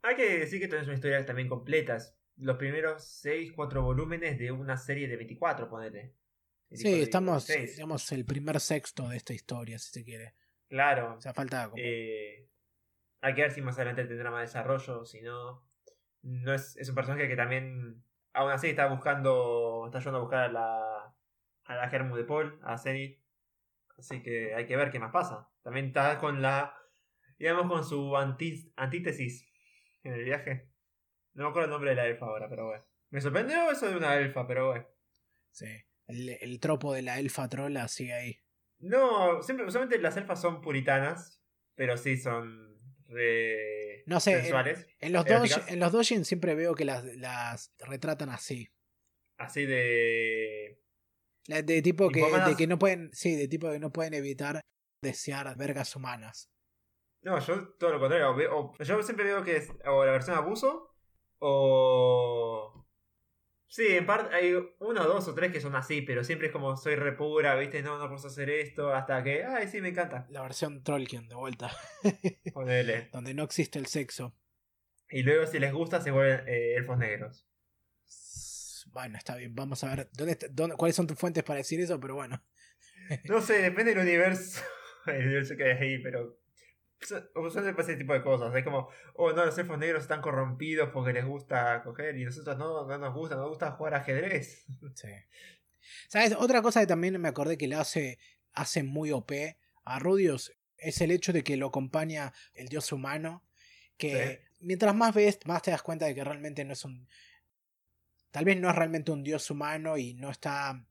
Hay 0.00 0.16
que 0.16 0.38
decir 0.38 0.60
que 0.60 0.68
tenés 0.68 0.86
una 0.86 0.94
historia 0.94 1.24
también 1.26 1.48
completa. 1.48 1.96
es 1.96 2.16
Los 2.38 2.56
primeros 2.56 3.04
6, 3.04 3.52
4 3.54 3.82
volúmenes 3.82 4.38
de 4.38 4.50
una 4.50 4.78
serie 4.78 5.06
de 5.08 5.16
24, 5.16 5.68
ponele. 5.68 6.14
Sí, 6.70 7.02
estamos, 7.02 7.46
26. 7.46 7.76
digamos, 7.76 8.10
el 8.12 8.24
primer 8.24 8.58
sexto 8.60 9.10
de 9.10 9.18
esta 9.18 9.34
historia, 9.34 9.78
si 9.78 9.92
se 9.92 10.04
quiere. 10.04 10.34
Claro. 10.68 11.16
O 11.18 11.20
sea, 11.20 11.34
falta 11.34 11.68
como... 11.68 11.82
Eh, 11.84 12.48
hay 13.20 13.34
que 13.34 13.42
ver 13.42 13.52
si 13.52 13.60
más 13.60 13.76
adelante 13.76 14.04
tendrá 14.04 14.30
más 14.30 14.42
desarrollo, 14.42 15.04
si 15.04 15.20
no. 15.20 15.62
No 16.22 16.54
es, 16.54 16.76
es 16.76 16.88
un 16.88 16.94
personaje 16.94 17.28
que 17.28 17.36
también. 17.36 18.02
Aún 18.32 18.50
así 18.50 18.68
está 18.68 18.86
buscando. 18.86 19.84
Está 19.86 20.00
yendo 20.00 20.18
a 20.18 20.20
buscar 20.22 20.40
a 20.44 20.48
la. 20.48 20.91
A 21.64 21.74
la 21.76 21.88
Germu 21.88 22.16
de 22.16 22.24
Paul, 22.24 22.58
a 22.62 22.78
Zenith. 22.78 23.20
Así 23.98 24.22
que 24.22 24.54
hay 24.54 24.66
que 24.66 24.76
ver 24.76 24.90
qué 24.90 24.98
más 24.98 25.12
pasa. 25.12 25.48
También 25.62 25.86
está 25.86 26.18
con 26.18 26.42
la. 26.42 26.74
digamos 27.38 27.66
con 27.70 27.84
su 27.84 28.16
anti- 28.16 28.72
antítesis 28.76 29.48
en 30.02 30.14
el 30.14 30.24
viaje. 30.24 30.70
No 31.34 31.44
me 31.44 31.50
acuerdo 31.50 31.66
el 31.66 31.70
nombre 31.70 31.90
de 31.90 31.96
la 31.96 32.06
elfa 32.06 32.26
ahora, 32.26 32.48
pero 32.48 32.66
bueno. 32.66 32.84
Me 33.10 33.20
sorprendió 33.20 33.70
eso 33.70 33.88
de 33.88 33.96
una 33.96 34.16
elfa, 34.16 34.46
pero 34.46 34.68
bueno. 34.70 34.86
Sí, 35.50 35.66
el, 36.06 36.30
el 36.40 36.60
tropo 36.60 36.92
de 36.94 37.02
la 37.02 37.18
elfa 37.18 37.48
trola 37.48 37.86
sigue 37.88 38.12
ahí. 38.14 38.38
No, 38.78 39.42
siempre, 39.42 39.66
usualmente 39.66 39.98
las 40.00 40.16
elfas 40.16 40.40
son 40.40 40.60
puritanas, 40.60 41.40
pero 41.74 41.96
sí 41.96 42.16
son 42.16 42.80
re 43.06 44.02
No 44.06 44.18
sé, 44.18 44.32
en- 44.32 44.40
sensuales. 44.40 44.86
En 44.98 45.12
los, 45.12 45.26
Eróticas. 45.26 45.66
doj- 45.66 45.72
en 45.72 45.80
los 45.80 45.92
dojin 45.92 46.24
siempre 46.24 46.54
veo 46.54 46.74
que 46.74 46.84
las, 46.84 47.04
las 47.16 47.72
retratan 47.78 48.30
así. 48.30 48.72
Así 49.36 49.64
de. 49.66 50.81
La- 51.48 51.62
De 51.62 51.82
tipo 51.82 52.08
que, 52.10 52.20
de 52.20 52.56
que 52.56 52.66
no 52.66 52.78
pueden, 52.78 53.10
sí, 53.12 53.34
de 53.36 53.48
tipo 53.48 53.70
que 53.70 53.78
no 53.78 53.90
pueden 53.92 54.14
evitar 54.14 54.60
desear 55.02 55.56
vergas 55.56 55.94
humanas. 55.96 56.48
No, 57.22 57.38
yo 57.38 57.68
todo 57.78 57.90
lo 57.92 58.00
contrario. 58.00 58.30
o- 58.56 58.74
yo 58.82 59.02
siempre 59.02 59.24
veo 59.24 59.42
que 59.44 59.56
es 59.56 59.70
o 59.86 60.04
la 60.04 60.12
versión 60.12 60.36
abuso 60.36 60.88
o. 61.38 62.86
Sí, 63.68 63.86
en 63.88 64.04
parte 64.04 64.34
hay 64.34 64.52
uno, 64.80 65.04
dos 65.04 65.26
o 65.28 65.34
tres 65.34 65.50
que 65.50 65.60
son 65.60 65.74
así, 65.74 66.02
pero 66.02 66.22
siempre 66.24 66.48
es 66.48 66.52
como 66.52 66.76
soy 66.76 66.94
re 66.94 67.12
pura, 67.12 67.54
¿viste? 67.56 67.82
No, 67.82 67.96
no 67.98 68.08
puedo 68.10 68.26
hacer 68.26 68.50
esto 68.50 68.92
hasta 68.92 69.22
que. 69.24 69.44
Ay, 69.44 69.66
sí, 69.68 69.80
me 69.80 69.88
encanta. 69.88 70.26
La 70.28 70.42
versión 70.42 70.82
Trollkin 70.82 71.26
de 71.28 71.34
vuelta, 71.34 71.70
Ponele. 72.52 73.08
donde 73.12 73.32
no 73.34 73.44
existe 73.44 73.78
el 73.78 73.86
sexo. 73.86 74.34
Y 75.08 75.22
luego, 75.22 75.46
si 75.46 75.58
les 75.58 75.72
gusta, 75.72 76.00
se 76.02 76.10
vuelven 76.10 76.46
eh, 76.48 76.74
elfos 76.76 76.98
negros. 76.98 77.46
Bueno, 78.92 79.16
está 79.18 79.36
bien, 79.36 79.54
vamos 79.54 79.82
a 79.84 79.94
ver 79.94 80.08
dónde, 80.12 80.32
está- 80.32 80.46
dónde- 80.50 80.76
cuáles 80.76 80.94
son 80.96 81.06
tus 81.06 81.18
fuentes 81.18 81.42
para 81.44 81.58
decir 81.58 81.80
eso, 81.80 81.98
pero 82.00 82.14
bueno. 82.14 82.42
No 83.24 83.40
sé, 83.40 83.54
depende 83.60 83.94
del 83.94 84.02
universo. 84.04 84.60
El 85.06 85.24
universo 85.26 85.56
que 85.56 85.64
hay 85.64 85.70
ahí, 85.78 85.98
pero. 86.02 86.38
Usualmente 87.34 87.74
pasa 87.76 87.90
ese 87.90 87.96
tipo 87.98 88.12
de 88.12 88.22
cosas. 88.22 88.54
Es 88.54 88.62
como, 88.62 88.88
oh 89.14 89.32
no, 89.32 89.44
los 89.44 89.58
elfos 89.58 89.76
negros 89.76 90.02
están 90.02 90.20
corrompidos 90.20 90.90
porque 90.92 91.12
les 91.12 91.24
gusta 91.24 91.82
coger 91.82 92.16
y 92.16 92.24
nosotros 92.24 92.56
no, 92.56 92.86
no 92.86 92.98
nos 92.98 93.12
gusta, 93.12 93.34
nos 93.34 93.48
gusta 93.48 93.72
jugar 93.72 93.94
ajedrez. 93.94 94.64
Sí. 94.94 95.08
¿Sabes? 96.08 96.36
Otra 96.38 96.62
cosa 96.62 96.80
que 96.80 96.86
también 96.86 97.20
me 97.20 97.28
acordé 97.28 97.58
que 97.58 97.66
le 97.66 97.74
hace, 97.74 98.20
hace 98.52 98.84
muy 98.84 99.10
OP 99.10 99.32
a 99.84 99.98
Rudius 99.98 100.52
es 100.76 101.00
el 101.00 101.10
hecho 101.10 101.32
de 101.32 101.42
que 101.42 101.56
lo 101.56 101.66
acompaña 101.66 102.32
el 102.54 102.68
dios 102.68 102.92
humano. 102.92 103.42
Que 103.96 104.44
mientras 104.60 104.94
más 104.94 105.12
ves, 105.12 105.40
más 105.44 105.62
te 105.62 105.72
das 105.72 105.82
cuenta 105.82 106.06
de 106.06 106.14
que 106.14 106.22
realmente 106.22 106.64
no 106.64 106.72
es 106.72 106.84
un. 106.84 107.08
Tal 108.32 108.44
vez 108.44 108.58
no 108.60 108.68
es 108.68 108.74
realmente 108.74 109.12
un 109.12 109.22
dios 109.22 109.48
humano 109.50 109.96
y 109.96 110.14
no 110.14 110.30
está. 110.30 110.84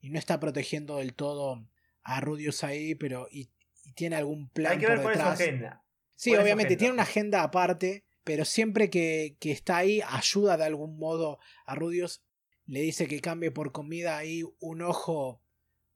Y 0.00 0.08
no 0.10 0.18
está 0.18 0.40
protegiendo 0.40 0.96
del 0.96 1.14
todo 1.14 1.68
a 2.02 2.20
Rudius 2.22 2.64
ahí, 2.64 2.94
pero. 2.94 3.28
Y, 3.30 3.50
y 3.84 3.92
tiene 3.92 4.16
algún 4.16 4.48
plan 4.48 4.72
Hay 4.72 4.78
que 4.78 4.86
por 4.86 4.94
ver 4.96 5.02
cuál 5.02 5.14
es 5.14 5.20
su 5.20 5.24
detrás. 5.28 5.40
agenda. 5.40 5.84
Sí, 6.16 6.30
¿Cuál 6.30 6.38
es 6.40 6.40
su 6.40 6.44
obviamente, 6.46 6.66
agenda? 6.68 6.78
tiene 6.78 6.92
una 6.94 7.02
agenda 7.02 7.42
aparte, 7.42 8.04
pero 8.24 8.44
siempre 8.46 8.88
que, 8.88 9.36
que 9.40 9.50
está 9.52 9.76
ahí, 9.78 10.00
ayuda 10.08 10.56
de 10.56 10.64
algún 10.64 10.96
modo 10.98 11.38
a 11.66 11.74
Rudius. 11.74 12.22
Le 12.66 12.80
dice 12.80 13.06
que 13.08 13.20
cambie 13.20 13.50
por 13.50 13.72
comida 13.72 14.16
ahí 14.16 14.42
un 14.60 14.80
ojo 14.80 15.42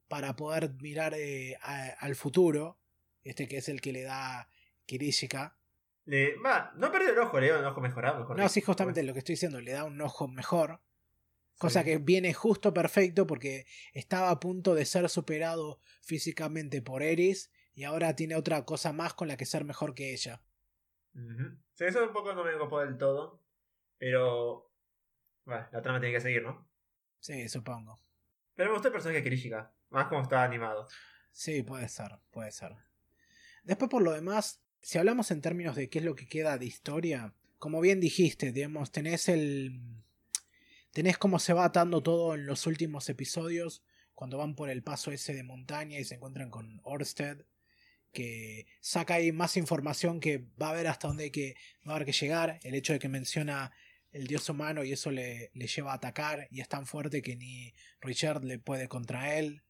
para 0.07 0.35
poder 0.35 0.73
mirar 0.81 1.15
eh, 1.15 1.55
a- 1.63 1.95
al 1.99 2.15
futuro. 2.15 2.77
Este 3.23 3.47
que 3.47 3.57
es 3.57 3.69
el 3.69 3.81
que 3.81 3.91
le 3.91 4.03
da 4.03 4.49
Kirishika. 4.85 5.57
Le, 6.05 6.35
va, 6.37 6.71
no 6.75 6.91
perdió 6.91 7.09
el 7.11 7.19
ojo, 7.19 7.39
le 7.39 7.47
dio 7.47 7.59
un 7.59 7.65
ojo 7.65 7.81
mejorado. 7.81 8.19
mejor 8.19 8.37
No, 8.37 8.49
sí, 8.49 8.61
justamente 8.61 9.03
lo 9.03 9.13
que 9.13 9.19
estoy 9.19 9.33
diciendo, 9.33 9.61
le 9.61 9.71
da 9.73 9.83
un 9.83 9.99
ojo 10.01 10.27
mejor. 10.27 10.81
Cosa 11.59 11.81
Sí. 11.81 11.85
que 11.85 11.97
viene 11.99 12.33
justo 12.33 12.73
perfecto 12.73 13.27
porque 13.27 13.67
estaba 13.93 14.31
a 14.31 14.39
punto 14.39 14.73
de 14.73 14.85
ser 14.85 15.07
superado 15.09 15.79
físicamente 16.01 16.81
por 16.81 17.03
Eris 17.03 17.51
y 17.75 17.83
ahora 17.83 18.15
tiene 18.15 18.35
otra 18.35 18.65
cosa 18.65 18.91
más 18.93 19.13
con 19.13 19.27
la 19.27 19.37
que 19.37 19.45
ser 19.45 19.63
mejor 19.65 19.93
que 19.93 20.13
ella. 20.13 20.41
Sí, 21.13 21.83
eso 21.85 22.03
un 22.03 22.13
poco 22.13 22.33
no 22.33 22.43
me 22.43 22.57
copó 22.57 22.79
del 22.79 22.97
todo. 22.97 23.43
Pero. 23.97 24.71
Bueno, 25.45 25.67
la 25.71 25.81
trama 25.81 25.99
tiene 25.99 26.15
que 26.15 26.21
seguir, 26.21 26.43
¿no? 26.43 26.67
Sí, 27.19 27.47
supongo. 27.49 27.99
Pero 28.55 28.69
me 28.69 28.73
gustó 28.75 28.87
el 28.87 28.93
personaje 28.93 29.17
de 29.19 29.23
Kirishika. 29.23 29.73
Más 29.89 30.07
como 30.07 30.21
estaba 30.21 30.43
animado. 30.43 30.87
Sí, 31.31 31.61
puede 31.63 31.89
ser, 31.89 32.19
puede 32.31 32.51
ser. 32.51 32.75
Después, 33.63 33.89
por 33.89 34.01
lo 34.01 34.13
demás, 34.13 34.61
si 34.81 34.97
hablamos 34.97 35.31
en 35.31 35.41
términos 35.41 35.75
de 35.75 35.89
qué 35.89 35.99
es 35.99 36.05
lo 36.05 36.15
que 36.15 36.27
queda 36.27 36.57
de 36.57 36.65
historia, 36.65 37.33
como 37.57 37.81
bien 37.81 37.99
dijiste, 37.99 38.51
digamos, 38.53 38.91
tenés 38.91 39.27
el. 39.27 39.81
Tenés 40.91 41.17
cómo 41.17 41.39
se 41.39 41.53
va 41.53 41.65
atando 41.65 42.01
todo 42.01 42.35
en 42.35 42.45
los 42.45 42.67
últimos 42.67 43.09
episodios, 43.09 43.83
cuando 44.13 44.37
van 44.37 44.55
por 44.55 44.69
el 44.69 44.83
paso 44.83 45.11
ese 45.11 45.33
de 45.33 45.43
montaña 45.43 45.99
y 45.99 46.03
se 46.03 46.15
encuentran 46.15 46.49
con 46.49 46.81
Orsted, 46.83 47.45
que 48.11 48.65
saca 48.81 49.15
ahí 49.15 49.31
más 49.31 49.55
información 49.55 50.19
que 50.19 50.45
va 50.61 50.71
a 50.71 50.73
ver 50.73 50.87
hasta 50.87 51.07
dónde 51.07 51.25
hay 51.25 51.31
que, 51.31 51.55
va 51.87 51.93
a 51.93 51.95
haber 51.95 52.05
que 52.05 52.11
llegar. 52.11 52.59
El 52.63 52.75
hecho 52.75 52.93
de 52.93 52.99
que 52.99 53.07
menciona 53.07 53.71
el 54.11 54.27
dios 54.27 54.49
humano 54.49 54.83
y 54.83 54.91
eso 54.91 55.11
le, 55.11 55.51
le 55.53 55.67
lleva 55.67 55.91
a 55.91 55.95
atacar 55.95 56.47
y 56.49 56.61
es 56.61 56.67
tan 56.67 56.85
fuerte 56.85 57.21
que 57.21 57.35
ni 57.35 57.73
Richard 58.01 58.43
le 58.43 58.59
puede 58.59 58.87
contra 58.87 59.37
él. 59.37 59.63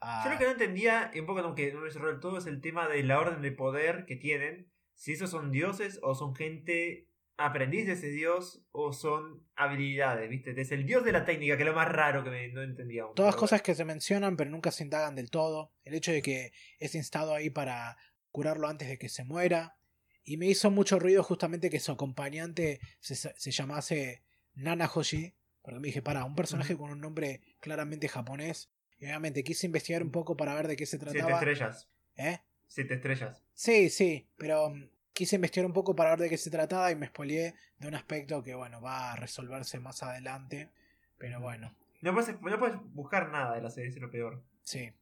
Ah, 0.00 0.22
Yo 0.24 0.32
lo 0.32 0.38
que 0.38 0.44
no 0.44 0.50
entendía, 0.50 1.10
y 1.14 1.20
un 1.20 1.26
poco 1.26 1.42
no, 1.42 1.54
que 1.54 1.72
no 1.72 1.80
me 1.80 1.90
cerró 1.90 2.08
del 2.08 2.20
todo, 2.20 2.38
es 2.38 2.46
el 2.46 2.60
tema 2.60 2.88
de 2.88 3.02
la 3.02 3.18
orden 3.18 3.42
de 3.42 3.52
poder 3.52 4.04
que 4.06 4.16
tienen. 4.16 4.70
Si 4.94 5.12
esos 5.12 5.30
son 5.30 5.50
dioses 5.50 5.98
o 6.02 6.14
son 6.14 6.34
gente 6.34 7.08
aprendiz 7.36 7.86
de 7.86 7.92
ese 7.92 8.08
dios 8.08 8.62
o 8.72 8.92
son 8.92 9.42
habilidades, 9.56 10.28
¿viste? 10.30 10.58
Es 10.60 10.70
el 10.72 10.86
dios 10.86 11.04
de 11.04 11.12
la 11.12 11.24
técnica, 11.24 11.56
que 11.56 11.62
es 11.64 11.68
lo 11.68 11.74
más 11.74 11.88
raro 11.90 12.22
que 12.22 12.30
me- 12.30 12.48
no 12.48 12.62
entendía. 12.62 13.02
aún, 13.04 13.14
Todas 13.14 13.34
cosas 13.36 13.62
que 13.62 13.74
se 13.74 13.84
mencionan 13.84 14.36
pero 14.36 14.50
nunca 14.50 14.70
se 14.70 14.84
indagan 14.84 15.14
del 15.16 15.30
todo. 15.30 15.72
El 15.84 15.94
hecho 15.94 16.12
de 16.12 16.22
que 16.22 16.52
es 16.78 16.94
instado 16.94 17.34
ahí 17.34 17.50
para 17.50 17.96
curarlo 18.30 18.68
antes 18.68 18.88
de 18.88 18.98
que 18.98 19.08
se 19.08 19.24
muera. 19.24 19.76
Y 20.24 20.36
me 20.38 20.46
hizo 20.46 20.70
mucho 20.70 20.98
ruido 20.98 21.22
justamente 21.22 21.70
que 21.70 21.80
su 21.80 21.92
acompañante 21.92 22.80
se, 23.00 23.14
se 23.14 23.50
llamase 23.50 24.22
Nana 24.54 24.90
Hoshi. 24.92 25.34
Porque 25.62 25.80
me 25.80 25.86
dije, 25.88 26.02
para, 26.02 26.24
un 26.24 26.34
personaje 26.34 26.76
con 26.76 26.90
un 26.90 27.00
nombre 27.00 27.40
claramente 27.60 28.08
japonés. 28.08 28.70
Y 28.98 29.06
obviamente 29.06 29.42
quise 29.44 29.66
investigar 29.66 30.02
un 30.02 30.10
poco 30.10 30.36
para 30.36 30.54
ver 30.54 30.68
de 30.68 30.76
qué 30.76 30.86
se 30.86 30.98
bueno. 30.98 31.12
Siete 31.12 31.26
trataba. 31.26 31.40
estrellas. 31.50 31.88
¿Eh? 32.16 32.38
Siete 32.68 32.94
estrellas. 32.94 33.42
Sí, 33.54 33.90
sí, 33.90 34.28
pero 34.36 34.70
mm, 34.70 34.88
quise 35.14 35.36
investigar 35.36 35.64
un 35.64 35.72
poco 35.72 35.96
para 35.96 36.10
ver 36.10 36.18
de 36.20 36.28
qué 36.28 36.36
se 36.36 36.50
trataba 36.50 36.90
y 36.90 36.96
me 36.96 37.06
spoileé 37.06 37.54
de 37.78 37.88
un 37.88 37.94
aspecto 37.94 38.42
que, 38.42 38.54
bueno, 38.54 38.80
va 38.82 39.12
a 39.12 39.16
resolverse 39.16 39.78
más 39.80 40.02
adelante. 40.02 40.70
Pero 41.16 41.40
bueno, 41.40 41.74
No 42.02 42.12
puedes, 42.12 42.38
no 42.42 42.58
puedes 42.58 42.76
buscar 42.92 43.30
nada 43.30 43.54
de 43.54 43.62
la 43.62 43.70
serie, 43.70 43.88
es 43.88 43.96
lo 43.96 44.10
peor. 44.10 44.42
sí, 44.62 44.92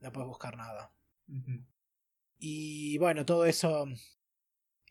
no 0.00 0.12
puedes 0.12 0.28
buscar 0.28 0.56
nada. 0.56 0.92
Y 2.38 2.96
bueno, 2.98 3.26
todo 3.26 3.44
eso. 3.44 3.86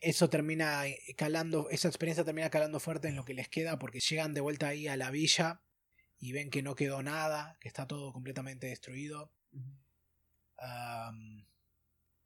Eso 0.00 0.28
termina 0.28 0.82
calando. 1.16 1.68
Esa 1.70 1.88
experiencia 1.88 2.24
termina 2.24 2.50
calando 2.50 2.78
fuerte 2.78 3.08
en 3.08 3.16
lo 3.16 3.24
que 3.24 3.34
les 3.34 3.48
queda. 3.48 3.78
Porque 3.78 4.00
llegan 4.00 4.34
de 4.34 4.42
vuelta 4.42 4.68
ahí 4.68 4.86
a 4.86 4.96
la 4.96 5.10
villa. 5.10 5.62
Y 6.20 6.32
ven 6.32 6.50
que 6.50 6.62
no 6.62 6.74
quedó 6.74 7.02
nada. 7.02 7.56
Que 7.60 7.68
está 7.68 7.88
todo 7.88 8.12
completamente 8.12 8.66
destruido. 8.66 9.32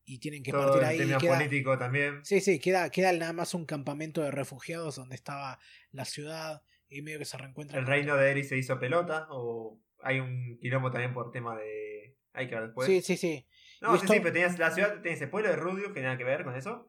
Y 0.04 0.18
tienen 0.18 0.42
que 0.42 0.50
Todo 0.52 0.62
partir 0.64 0.82
el 0.82 0.88
ahí. 0.88 0.98
tema 0.98 1.18
queda- 1.18 1.36
político 1.38 1.78
también. 1.78 2.24
Sí, 2.24 2.40
sí, 2.40 2.58
queda, 2.58 2.90
queda 2.90 3.12
nada 3.12 3.32
más 3.32 3.54
un 3.54 3.64
campamento 3.66 4.22
de 4.22 4.30
refugiados 4.30 4.96
donde 4.96 5.14
estaba 5.14 5.58
la 5.90 6.04
ciudad. 6.04 6.62
Y 6.88 7.00
medio 7.00 7.18
que 7.18 7.24
se 7.24 7.38
reencuentran. 7.38 7.80
El 7.80 7.86
reino 7.86 8.16
de 8.16 8.30
Eri 8.30 8.44
se 8.44 8.58
hizo 8.58 8.78
pelota 8.78 9.26
o 9.30 9.80
hay 10.00 10.20
un 10.20 10.58
quilombo 10.60 10.90
también 10.90 11.14
por 11.14 11.30
tema 11.30 11.56
de... 11.56 12.18
Hay 12.34 12.48
que 12.48 12.54
ver 12.54 12.64
después. 12.64 12.86
Sí, 12.86 13.00
sí, 13.00 13.16
sí. 13.16 13.46
No, 13.80 13.94
Y 13.94 13.98
sí, 13.98 14.04
esto- 14.04 14.12
sí, 14.14 14.20
pero 14.20 14.32
tenías 14.34 14.58
la 14.58 14.70
ciudad, 14.72 15.00
tenías 15.00 15.22
el 15.22 15.30
pueblo 15.30 15.48
de 15.48 15.56
Rudio, 15.56 15.94
que 15.94 16.02
nada 16.02 16.18
que 16.18 16.24
ver 16.24 16.44
con 16.44 16.54
eso. 16.54 16.86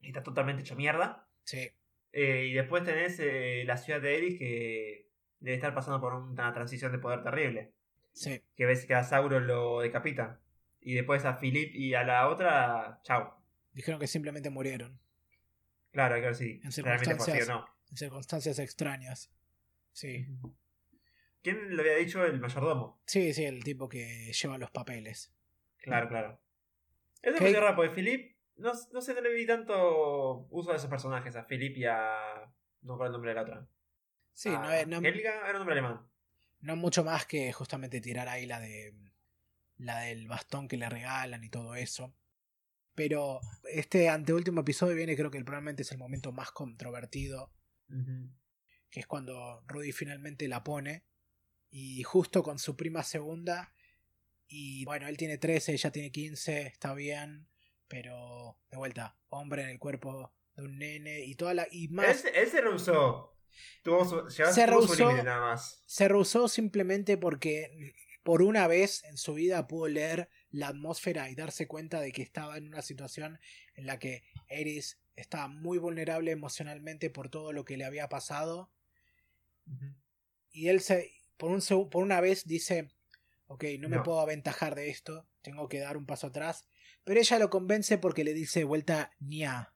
y 0.00 0.08
está 0.08 0.22
totalmente 0.22 0.62
hecho 0.62 0.76
mierda. 0.76 1.28
Sí, 1.44 1.70
Eh, 2.12 2.46
y 2.50 2.52
después 2.52 2.84
tenés 2.84 3.18
eh, 3.18 3.64
la 3.66 3.76
ciudad 3.78 4.00
de 4.00 4.16
Eris, 4.16 4.38
que 4.38 5.08
debe 5.40 5.54
estar 5.56 5.74
pasando 5.74 6.00
por 6.00 6.14
una 6.14 6.52
transición 6.52 6.92
de 6.92 6.98
poder 6.98 7.22
terrible. 7.24 7.72
sí. 8.12 8.42
Que 8.54 8.66
ves 8.66 8.86
que 8.86 8.94
a 8.94 9.02
Sauro 9.02 9.40
lo 9.40 9.80
decapitan. 9.80 10.38
Y 10.80 10.94
después 10.94 11.24
a 11.24 11.38
Philip 11.38 11.74
y 11.74 11.94
a 11.94 12.02
la 12.04 12.28
otra, 12.28 13.00
chau. 13.02 13.32
Dijeron 13.72 14.00
que 14.00 14.06
simplemente 14.06 14.50
murieron. 14.50 14.98
Claro, 15.92 16.14
hay 16.14 16.20
que 16.20 16.26
ver 16.28 16.34
si 16.36 16.60
En 16.62 16.84
realmente 16.84 17.16
fue 17.16 17.46
no. 17.46 17.66
En 17.90 17.96
circunstancias 17.96 18.58
extrañas. 18.58 19.30
Sí. 19.92 20.26
¿Quién 21.42 21.74
lo 21.76 21.82
había 21.82 21.96
dicho? 21.96 22.24
El 22.24 22.38
mayordomo. 22.40 23.00
Sí, 23.06 23.32
sí, 23.34 23.44
el 23.44 23.64
tipo 23.64 23.88
que 23.88 24.32
lleva 24.32 24.58
los 24.58 24.70
papeles. 24.70 25.32
Claro, 25.78 26.08
claro. 26.08 26.40
Eso 27.22 27.38
¿Qué? 27.38 27.48
dio 27.48 27.60
raro, 27.60 27.76
porque 27.76 27.90
Philip, 27.94 28.36
no, 28.56 28.72
no 28.92 29.00
sé, 29.00 29.14
no 29.14 29.20
le 29.20 29.32
vi 29.34 29.46
tanto 29.46 30.46
uso 30.50 30.70
de 30.70 30.76
esos 30.76 30.90
personajes, 30.90 31.34
a 31.36 31.46
Philip 31.46 31.76
y 31.78 31.84
a... 31.86 32.50
No 32.82 32.94
recuerdo 32.94 33.06
el 33.06 33.12
nombre 33.12 33.30
de 33.30 33.34
la 33.34 33.42
otra. 33.42 33.66
Sí, 34.32 34.48
A 34.50 34.58
no, 34.58 34.70
es- 34.72 34.86
no, 34.86 34.98
Helga 34.98 35.34
era 35.40 35.50
un 35.50 35.56
nombre 35.58 35.72
alemán. 35.74 36.00
no 36.60 36.76
mucho 36.76 37.04
más 37.04 37.26
que 37.26 37.52
justamente 37.52 38.00
tirar 38.00 38.28
ahí 38.28 38.46
la 38.46 38.60
de 38.60 38.94
la 39.80 40.00
del 40.00 40.28
bastón 40.28 40.68
que 40.68 40.76
le 40.76 40.88
regalan 40.88 41.42
y 41.42 41.48
todo 41.48 41.74
eso. 41.74 42.14
Pero 42.94 43.40
este 43.72 44.08
anteúltimo 44.08 44.60
episodio 44.60 44.94
viene, 44.94 45.16
creo 45.16 45.30
que 45.30 45.42
probablemente 45.42 45.82
es 45.82 45.92
el 45.92 45.98
momento 45.98 46.32
más 46.32 46.50
controvertido, 46.50 47.52
que 48.90 49.00
es 49.00 49.06
cuando 49.06 49.62
Rudy 49.66 49.92
finalmente 49.92 50.46
la 50.48 50.62
pone 50.62 51.04
y 51.70 52.02
justo 52.02 52.42
con 52.42 52.58
su 52.58 52.76
prima 52.76 53.02
segunda 53.02 53.74
y 54.46 54.84
bueno, 54.84 55.06
él 55.06 55.16
tiene 55.16 55.38
13, 55.38 55.72
ella 55.72 55.90
tiene 55.92 56.10
15, 56.10 56.62
está 56.66 56.92
bien, 56.94 57.48
pero 57.88 58.58
de 58.70 58.76
vuelta, 58.76 59.16
hombre 59.28 59.62
en 59.62 59.68
el 59.68 59.78
cuerpo 59.78 60.34
de 60.54 60.64
un 60.64 60.78
nene 60.78 61.20
y 61.24 61.36
toda 61.36 61.54
la 61.54 61.66
y 61.70 61.88
más 61.88 62.24
él 62.24 62.48
se 62.48 62.60
rehusó. 62.60 63.36
Tuvo 63.82 64.04
su, 64.04 64.30
Se 64.30 64.66
rehusó. 64.66 65.12
nada 65.22 65.40
más. 65.40 65.82
se 65.86 66.08
rehusó 66.08 66.48
simplemente 66.48 67.16
porque 67.16 67.94
por 68.30 68.42
una 68.42 68.68
vez 68.68 69.02
en 69.02 69.16
su 69.16 69.34
vida 69.34 69.66
pudo 69.66 69.88
leer 69.88 70.28
la 70.52 70.68
atmósfera 70.68 71.28
y 71.30 71.34
darse 71.34 71.66
cuenta 71.66 72.00
de 72.00 72.12
que 72.12 72.22
estaba 72.22 72.58
en 72.58 72.68
una 72.68 72.80
situación 72.80 73.40
en 73.74 73.86
la 73.86 73.98
que 73.98 74.22
Eris 74.46 75.00
estaba 75.16 75.48
muy 75.48 75.78
vulnerable 75.78 76.30
emocionalmente 76.30 77.10
por 77.10 77.28
todo 77.28 77.52
lo 77.52 77.64
que 77.64 77.76
le 77.76 77.84
había 77.84 78.08
pasado 78.08 78.70
y 80.52 80.68
él 80.68 80.80
se 80.80 81.12
por 81.36 81.50
un 81.50 81.60
por 81.90 82.04
una 82.04 82.20
vez 82.20 82.46
dice 82.46 82.92
ok 83.48 83.64
no 83.80 83.88
me 83.88 83.98
puedo 83.98 84.20
aventajar 84.20 84.76
de 84.76 84.90
esto 84.90 85.26
tengo 85.42 85.68
que 85.68 85.80
dar 85.80 85.96
un 85.96 86.06
paso 86.06 86.28
atrás 86.28 86.68
pero 87.02 87.18
ella 87.18 87.36
lo 87.40 87.50
convence 87.50 87.98
porque 87.98 88.22
le 88.22 88.32
dice 88.32 88.60
de 88.60 88.64
vuelta 88.64 89.10
ña. 89.18 89.74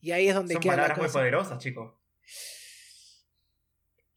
Y 0.00 0.12
ahí 0.12 0.28
es 0.28 0.36
donde 0.36 0.54
Son 0.54 0.62
queda 0.62 0.76
la 0.76 0.82
palabras 0.82 0.98
muy 0.98 1.08
poderosas, 1.08 1.58
chicos. 1.58 1.92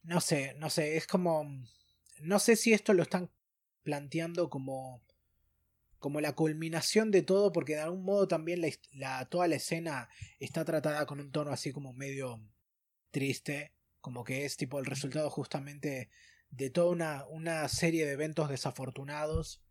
No 0.03 0.21
sé, 0.21 0.53
no 0.59 0.69
sé, 0.69 0.97
es 0.97 1.07
como. 1.07 1.47
No 2.21 2.39
sé 2.39 2.55
si 2.55 2.73
esto 2.73 2.93
lo 2.93 3.03
están 3.03 3.31
planteando 3.83 4.49
como. 4.49 5.03
como 5.99 6.21
la 6.21 6.33
culminación 6.33 7.11
de 7.11 7.21
todo, 7.21 7.51
porque 7.51 7.75
de 7.75 7.81
algún 7.81 8.03
modo 8.03 8.27
también 8.27 8.61
la, 8.93 9.25
toda 9.25 9.47
la 9.47 9.55
escena 9.55 10.09
está 10.39 10.65
tratada 10.65 11.05
con 11.05 11.19
un 11.19 11.31
tono 11.31 11.51
así 11.51 11.71
como 11.71 11.93
medio 11.93 12.41
triste, 13.11 13.73
como 13.99 14.23
que 14.23 14.45
es 14.45 14.57
tipo 14.57 14.79
el 14.79 14.85
resultado 14.85 15.29
justamente 15.29 16.09
de 16.49 16.69
toda 16.69 16.91
una, 16.91 17.25
una 17.27 17.67
serie 17.69 18.05
de 18.05 18.13
eventos 18.13 18.49
desafortunados, 18.49 19.61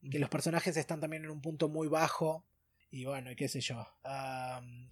y 0.00 0.10
que 0.10 0.18
los 0.18 0.30
personajes 0.30 0.76
están 0.76 1.00
también 1.00 1.24
en 1.24 1.30
un 1.30 1.40
punto 1.40 1.68
muy 1.68 1.88
bajo, 1.88 2.46
y 2.90 3.04
bueno, 3.04 3.30
y 3.30 3.36
qué 3.36 3.48
sé 3.48 3.60
yo, 3.60 3.86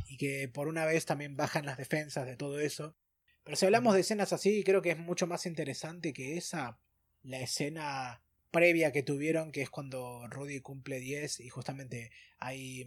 y 0.06 0.16
que 0.16 0.48
por 0.48 0.68
una 0.68 0.84
vez 0.84 1.04
también 1.06 1.36
bajan 1.36 1.66
las 1.66 1.78
defensas 1.78 2.26
de 2.26 2.36
todo 2.36 2.60
eso. 2.60 2.96
Pero 3.42 3.56
si 3.56 3.64
hablamos 3.64 3.94
de 3.94 4.00
escenas 4.00 4.32
así, 4.32 4.64
creo 4.64 4.82
que 4.82 4.90
es 4.90 4.98
mucho 4.98 5.26
más 5.26 5.46
interesante 5.46 6.12
que 6.12 6.36
esa, 6.36 6.80
la 7.26 7.40
escena 7.40 8.22
previa 8.50 8.92
que 8.92 9.02
tuvieron, 9.02 9.52
que 9.52 9.62
es 9.62 9.70
cuando 9.70 10.26
Rudy 10.28 10.60
cumple 10.60 11.00
10 11.00 11.40
y 11.40 11.48
justamente 11.48 12.10
hay 12.38 12.86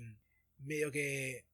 medio 0.57 0.91
que, 0.91 1.45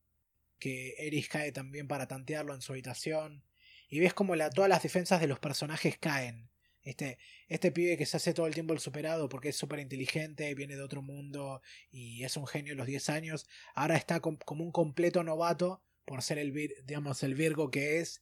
que 0.59 0.95
Eris 0.99 1.27
cae 1.29 1.51
también 1.51 1.87
para 1.87 2.07
tantearlo 2.07 2.53
en 2.53 2.61
su 2.61 2.71
habitación. 2.71 3.43
Y 3.89 3.99
ves 3.99 4.13
como 4.13 4.35
la, 4.35 4.49
todas 4.49 4.69
las 4.69 4.83
defensas 4.83 5.21
de 5.21 5.27
los 5.27 5.39
personajes 5.39 5.97
caen. 5.97 6.49
Este, 6.83 7.17
este 7.47 7.71
pibe 7.71 7.97
que 7.97 8.05
se 8.05 8.17
hace 8.17 8.33
todo 8.33 8.45
el 8.45 8.53
tiempo 8.53 8.73
el 8.73 8.79
superado 8.79 9.27
porque 9.27 9.49
es 9.49 9.55
súper 9.55 9.79
inteligente, 9.79 10.53
viene 10.53 10.75
de 10.75 10.83
otro 10.83 11.01
mundo 11.01 11.61
y 11.91 12.23
es 12.23 12.37
un 12.37 12.45
genio 12.45 12.73
a 12.73 12.77
los 12.77 12.85
10 12.85 13.09
años, 13.09 13.47
ahora 13.73 13.97
está 13.97 14.19
com- 14.19 14.37
como 14.45 14.63
un 14.63 14.71
completo 14.71 15.23
novato 15.23 15.81
por 16.05 16.21
ser 16.21 16.37
el, 16.37 16.53
digamos, 16.85 17.23
el 17.23 17.33
Virgo 17.33 17.71
que 17.71 17.99
es 18.01 18.21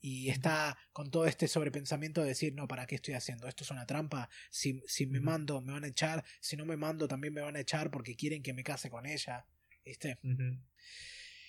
y 0.00 0.28
está 0.28 0.76
con 0.92 1.10
todo 1.10 1.26
este 1.26 1.48
sobrepensamiento 1.48 2.20
de 2.22 2.28
decir, 2.28 2.54
no, 2.54 2.68
¿para 2.68 2.86
qué 2.86 2.96
estoy 2.96 3.14
haciendo? 3.14 3.48
Esto 3.48 3.64
es 3.64 3.70
una 3.70 3.86
trampa, 3.86 4.28
si, 4.50 4.82
si 4.86 5.06
me 5.06 5.20
mando 5.20 5.60
me 5.60 5.72
van 5.72 5.84
a 5.84 5.88
echar, 5.88 6.24
si 6.40 6.56
no 6.56 6.64
me 6.64 6.76
mando 6.76 7.08
también 7.08 7.34
me 7.34 7.40
van 7.40 7.56
a 7.56 7.60
echar 7.60 7.90
porque 7.90 8.16
quieren 8.16 8.42
que 8.42 8.52
me 8.52 8.62
case 8.62 8.90
con 8.90 9.06
ella, 9.06 9.46
¿viste? 9.84 10.18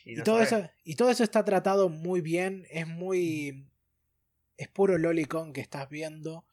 Y, 0.06 0.15
no 0.15 0.24
todo 0.24 0.45
sabe. 0.45 0.65
eso, 0.65 0.72
y 0.84 0.95
todo 0.95 1.10
eso 1.10 1.24
está 1.24 1.44
tratado 1.44 1.90
muy 1.90 2.22
bien, 2.22 2.65
es 2.69 2.88
muy... 2.88 3.69
es 4.56 4.68
puro 4.69 4.98
lolicon 4.98 5.53
que 5.53 5.61
estás 5.61 5.90
viendo, 5.90 6.45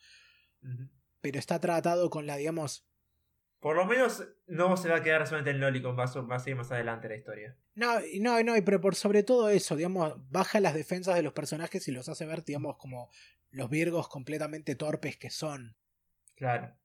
pero 1.20 1.38
está 1.38 1.60
tratado 1.60 2.10
con 2.10 2.26
la, 2.26 2.36
digamos... 2.36 2.86
Por 3.64 3.76
lo 3.76 3.86
menos 3.86 4.22
no 4.46 4.76
se 4.76 4.90
va 4.90 4.96
a 4.96 5.02
quedar 5.02 5.26
solamente 5.26 5.52
en 5.52 5.58
Lolicon, 5.60 5.98
va 5.98 6.04
a, 6.04 6.20
va 6.20 6.36
a 6.36 6.38
seguir 6.38 6.54
más 6.54 6.70
adelante 6.70 7.08
la 7.08 7.16
historia. 7.16 7.56
No, 7.74 7.94
no, 8.20 8.38
y 8.38 8.44
no, 8.44 8.52
pero 8.62 8.78
por 8.78 8.94
sobre 8.94 9.22
todo 9.22 9.48
eso, 9.48 9.74
digamos, 9.74 10.16
baja 10.30 10.60
las 10.60 10.74
defensas 10.74 11.14
de 11.14 11.22
los 11.22 11.32
personajes 11.32 11.88
y 11.88 11.92
los 11.92 12.06
hace 12.10 12.26
ver, 12.26 12.44
digamos, 12.44 12.76
como 12.76 13.10
los 13.52 13.70
virgos 13.70 14.10
completamente 14.10 14.74
torpes 14.74 15.16
que 15.16 15.30
son. 15.30 15.78
Claro. 16.34 16.76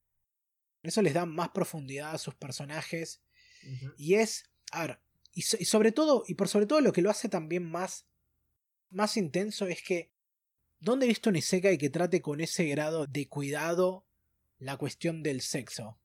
Eso 0.82 1.02
les 1.02 1.14
da 1.14 1.26
más 1.26 1.50
profundidad 1.50 2.14
a 2.14 2.18
sus 2.18 2.36
personajes. 2.36 3.22
Y 3.98 4.14
es, 4.14 4.50
a 4.72 4.88
ver, 4.88 5.02
y, 5.34 5.42
so- 5.42 5.58
y 5.60 5.66
sobre 5.66 5.92
todo, 5.92 6.24
y 6.28 6.36
por 6.36 6.48
sobre 6.48 6.66
todo 6.66 6.80
lo 6.80 6.94
que 6.94 7.02
lo 7.02 7.10
hace 7.10 7.28
también 7.28 7.70
más, 7.70 8.08
más 8.90 9.18
intenso 9.18 9.68
es 9.68 9.84
que, 9.84 10.14
¿dónde 10.80 11.08
he 11.08 11.10
visto 11.10 11.30
un 11.30 11.36
Isekai 11.36 11.78
que 11.78 11.90
trate 11.90 12.22
con 12.22 12.40
ese 12.40 12.64
grado 12.68 13.06
de 13.06 13.28
cuidado 13.28 14.06
la 14.60 14.78
cuestión 14.78 15.24
del 15.24 15.42
sexo? 15.42 16.00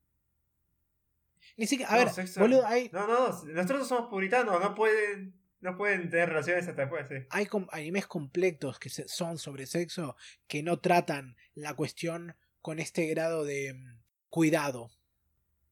Ni 1.56 1.66
siquiera, 1.66 1.92
a 1.92 1.98
No, 1.98 2.04
ver, 2.04 2.08
sexo- 2.14 2.40
boludo, 2.40 2.66
hay, 2.66 2.90
No, 2.92 3.06
no, 3.06 3.28
nosotros 3.44 3.86
somos 3.86 4.08
puritanos, 4.10 4.60
no 4.60 4.74
pueden, 4.74 5.34
no 5.60 5.76
pueden 5.76 6.10
tener 6.10 6.28
relaciones 6.30 6.66
hasta 6.66 6.82
después, 6.82 7.06
sí. 7.08 7.14
hay 7.30 7.46
com- 7.46 7.68
animes 7.70 8.06
completos 8.06 8.78
que 8.78 8.90
son 8.90 9.38
sobre 9.38 9.66
sexo 9.66 10.16
que 10.48 10.62
no 10.62 10.78
tratan 10.80 11.36
la 11.54 11.74
cuestión 11.74 12.34
con 12.60 12.78
este 12.80 13.06
grado 13.06 13.44
de 13.44 13.74
mm, 13.74 14.00
cuidado. 14.30 14.90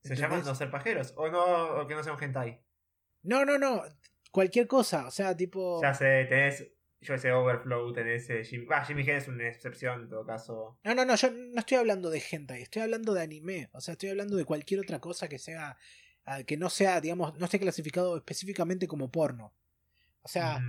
Se 0.04 0.14
llaman 0.16 0.42
no 0.44 0.54
ser 0.54 0.70
pajeros, 0.70 1.12
o 1.16 1.28
no, 1.28 1.80
o 1.80 1.86
que 1.86 1.94
no 1.94 2.02
sean 2.02 2.16
hentai. 2.20 2.60
No, 3.22 3.44
no, 3.44 3.56
no. 3.58 3.82
Cualquier 4.32 4.66
cosa. 4.66 5.06
O 5.06 5.10
sea, 5.12 5.36
tipo. 5.36 5.80
Ya 5.80 5.94
sé, 5.94 6.24
tenés, 6.28 6.66
yo 7.02 7.18
sé, 7.18 7.32
Overflow, 7.32 7.92
tenés 7.92 8.30
eh, 8.30 8.44
Jimmy, 8.44 8.66
ah, 8.70 8.84
Jimmy 8.84 9.04
Gen 9.04 9.16
es 9.16 9.28
una 9.28 9.48
excepción 9.48 10.02
en 10.02 10.08
todo 10.08 10.24
caso. 10.24 10.78
No, 10.84 10.94
no, 10.94 11.04
no. 11.04 11.16
Yo 11.16 11.30
no 11.30 11.58
estoy 11.58 11.78
hablando 11.78 12.10
de 12.10 12.22
hentai. 12.30 12.62
Estoy 12.62 12.82
hablando 12.82 13.12
de 13.12 13.22
anime. 13.22 13.68
O 13.72 13.80
sea, 13.80 13.92
estoy 13.92 14.10
hablando 14.10 14.36
de 14.36 14.44
cualquier 14.44 14.80
otra 14.80 15.00
cosa 15.00 15.28
que 15.28 15.38
sea. 15.38 15.76
ah, 16.24 16.44
que 16.44 16.56
no 16.56 16.70
sea, 16.70 17.00
digamos, 17.00 17.36
no 17.38 17.44
esté 17.44 17.58
clasificado 17.58 18.16
específicamente 18.16 18.86
como 18.86 19.10
porno. 19.10 19.52
O 20.22 20.28
sea, 20.28 20.62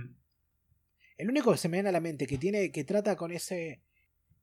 el 1.16 1.30
único 1.30 1.52
que 1.52 1.58
se 1.58 1.68
me 1.68 1.76
viene 1.76 1.90
a 1.90 1.92
la 1.92 2.00
mente 2.00 2.26
que 2.26 2.38
tiene. 2.38 2.72
que 2.72 2.84
trata 2.84 3.16
con 3.16 3.30
ese. 3.30 3.80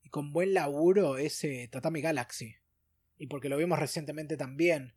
y 0.01 0.09
con 0.09 0.31
buen 0.31 0.53
laburo 0.53 1.18
es 1.18 1.43
eh, 1.43 1.68
Tatami 1.69 2.01
Galaxy. 2.01 2.55
Y 3.18 3.27
porque 3.27 3.49
lo 3.49 3.57
vimos 3.57 3.77
recientemente 3.80 4.38
también. 4.38 4.95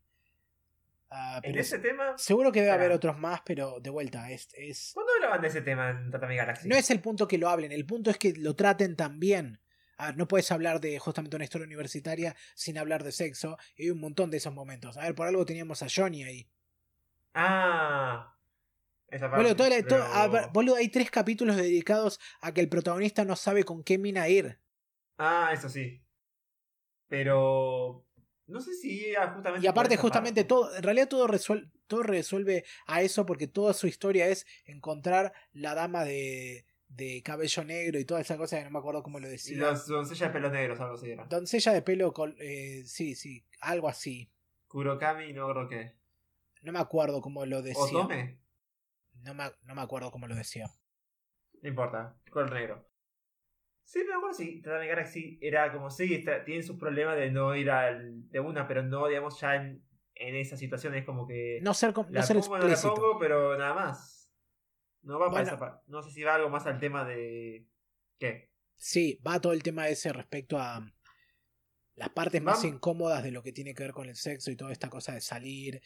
Ah, 1.16 1.36
En 1.36 1.53
pero 1.53 1.61
ese 1.61 1.78
tema, 1.78 2.19
seguro 2.19 2.51
que 2.51 2.61
debe 2.61 2.73
haber 2.73 2.91
otros 2.91 3.16
más, 3.19 3.41
pero 3.45 3.78
de 3.78 3.89
vuelta, 3.91 4.31
es, 4.32 4.49
es, 4.55 4.91
¿cuándo 4.95 5.12
hablaban 5.15 5.41
de 5.43 5.47
ese 5.49 5.62
tema 5.62 5.91
en 5.91 6.11
Tatami 6.11 6.35
Galaxy? 6.35 6.69
No 6.69 6.74
es 6.74 6.91
el 6.91 7.01
punto 7.01 7.28
que 7.28 7.39
lo 7.39 7.49
hablen, 7.49 7.70
el 7.70 7.86
punto 7.86 8.11
es 8.11 8.19
que 8.19 8.32
lo 8.36 8.57
traten 8.57 8.97
también. 8.97 9.61
A 9.97 10.07
ver, 10.07 10.16
no 10.16 10.27
puedes 10.27 10.51
hablar 10.51 10.81
de 10.81 10.99
justamente 10.99 11.36
una 11.36 11.45
historia 11.45 11.66
universitaria 11.69 12.35
sin 12.57 12.78
hablar 12.78 13.05
de 13.05 13.12
sexo. 13.12 13.57
Y 13.77 13.85
hay 13.85 13.91
un 13.91 14.01
montón 14.01 14.28
de 14.28 14.39
esos 14.39 14.53
momentos. 14.53 14.97
A 14.97 15.03
ver, 15.03 15.15
por 15.15 15.28
algo 15.28 15.47
teníamos 15.47 15.85
a 15.85 15.86
Johnny 15.89 16.24
ahí. 16.24 16.51
Ah, 17.32 18.36
esa 19.09 19.31
parte. 19.31 19.36
Boludo, 19.36 19.55
toda 19.57 19.69
la- 19.70 19.77
pero- 19.77 19.89
to- 19.89 20.03
a 20.03 20.27
ver, 20.27 20.45
boludo, 20.53 20.74
hay 20.74 20.89
tres 20.89 21.12
capítulos 21.12 21.55
dedicados 21.55 22.19
a 22.41 22.53
que 22.53 22.61
el 22.61 22.69
protagonista 22.69 23.24
no 23.24 23.36
sabe 23.36 23.62
con 23.62 23.85
qué 23.85 23.97
mina 23.99 24.28
ir. 24.28 24.59
Ah, 25.19 25.51
eso 25.53 25.69
sí. 25.69 26.03
Pero 27.09 28.04
no 28.47 28.61
sé 28.61 28.75
si 28.75 29.15
justamente. 29.35 29.65
Y 29.65 29.66
aparte, 29.69 29.97
justamente, 29.97 30.45
todo, 30.45 30.75
en 30.77 30.83
realidad 30.83 31.09
todo, 31.09 31.27
resuel- 31.27 31.71
todo 31.87 32.03
resuelve 32.03 32.65
a 32.87 33.03
eso 33.03 33.25
porque 33.27 33.47
toda 33.47 33.73
su 33.75 33.87
historia 33.87 34.27
es 34.29 34.47
encontrar 34.66 35.33
la 35.53 35.75
dama 35.75 36.05
de, 36.05 36.66
de 36.89 37.23
cabello 37.23 37.65
negro 37.65 37.99
y 37.99 38.05
toda 38.05 38.21
esa 38.21 38.37
cosa 38.37 38.59
que 38.59 38.65
no 38.65 38.71
me 38.71 38.79
acuerdo 38.79 39.03
cómo 39.03 39.19
lo 39.21 39.29
Y 39.29 39.31
decía. 39.33 39.57
los 39.59 39.87
doncellas 39.87 40.29
de 40.29 40.33
pelos 40.33 40.53
negros, 40.53 40.81
algo 40.81 40.95
así 40.95 41.11
era. 41.11 41.25
Doncella 41.27 41.73
de 41.73 41.83
pelo, 41.83 42.12
col- 42.12 42.37
eh, 42.41 42.83
sí, 42.87 43.15
sí, 43.15 43.45
algo 43.61 43.89
así. 43.89 44.31
Kurokami, 44.69 45.33
no 45.33 45.49
creo 45.53 45.69
que. 45.69 45.93
No 46.62 46.73
me 46.73 46.79
acuerdo 46.79 47.21
cómo 47.21 47.45
lo 47.47 47.62
decía. 47.62 47.83
Otome, 47.83 48.39
No 49.23 49.35
me, 49.35 49.45
no 49.62 49.75
me 49.75 49.83
acuerdo 49.83 50.11
cómo 50.11 50.27
lo 50.27 50.35
decía. 50.35 50.66
no 51.62 51.69
importa, 51.69 52.16
color 52.31 52.53
negro. 52.53 52.87
Sí, 53.85 54.02
me 54.09 54.15
acuerdo, 54.15 54.35
sí, 54.35 54.62
Tatami 54.62 54.86
Galaxy 54.86 55.39
era 55.43 55.70
como, 55.73 55.90
sí, 55.90 56.15
está, 56.15 56.43
tiene 56.44 56.62
sus 56.62 56.78
problemas 56.78 57.16
de 57.16 57.31
no 57.31 57.55
ir 57.55 57.70
al, 57.70 58.28
de 58.31 58.40
una, 58.40 58.66
pero 58.66 58.82
no, 58.82 59.06
digamos, 59.06 59.39
ya 59.40 59.56
en, 59.56 59.85
en 60.15 60.35
esa 60.36 60.56
situación 60.56 60.94
es 60.94 61.05
como 61.05 61.27
que. 61.27 61.59
No 61.62 61.74
ser, 61.74 61.94
no 61.94 62.06
la 62.11 62.23
ser 62.23 62.39
pongo, 62.39 62.59
no 62.59 62.66
la 62.69 62.77
pongo, 62.81 63.19
pero 63.19 63.59
nada 63.59 63.74
más. 63.74 64.32
No 65.02 65.19
va 65.19 65.27
para 65.27 65.43
Bueno. 65.43 65.48
esa 65.48 65.59
parte. 65.59 65.82
No 65.89 66.02
sé 66.02 66.11
si 66.11 66.23
va 66.23 66.35
algo 66.36 66.48
más 66.48 66.66
al 66.66 66.81
tema 66.81 67.05
de. 67.05 67.66
¿Qué? 68.19 68.51
Sí, 68.77 69.20
va 69.27 69.39
todo 69.40 69.52
el 69.52 69.62
tema 69.62 69.86
ese 69.89 70.12
respecto 70.12 70.59
a 70.59 70.78
um, 70.78 70.90
las 71.97 72.09
partes 72.09 72.43
más 72.43 72.65
incómodas 72.65 73.23
de 73.23 73.31
lo 73.32 73.43
que 73.43 73.52
tiene 73.52 73.74
que 73.74 73.82
ver 73.82 73.93
con 73.93 74.09
el 74.09 74.16
sexo 74.16 74.51
y 74.51 74.56
toda 74.56 74.73
esta 74.73 74.89
cosa 74.89 75.12
de 75.12 75.20
salir, 75.20 75.82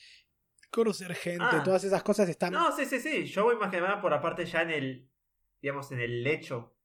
conocer 0.71 1.15
gente, 1.17 1.45
Ah. 1.45 1.63
todas 1.65 1.83
esas 1.83 2.03
cosas 2.05 2.29
están. 2.29 2.53
No, 2.53 2.75
sí, 2.77 2.85
sí, 2.87 3.01
sí. 3.01 3.25
Yo 3.27 3.43
voy 3.43 3.57
más 3.57 3.71
que 3.73 3.81
nada 3.81 4.01
por 4.01 4.15
aparte 4.15 4.47
ya 4.47 4.63
en 4.63 4.71
el. 4.71 5.11
Digamos, 5.61 5.91
en 5.91 5.99
el 6.01 6.25
hecho. 6.27 6.78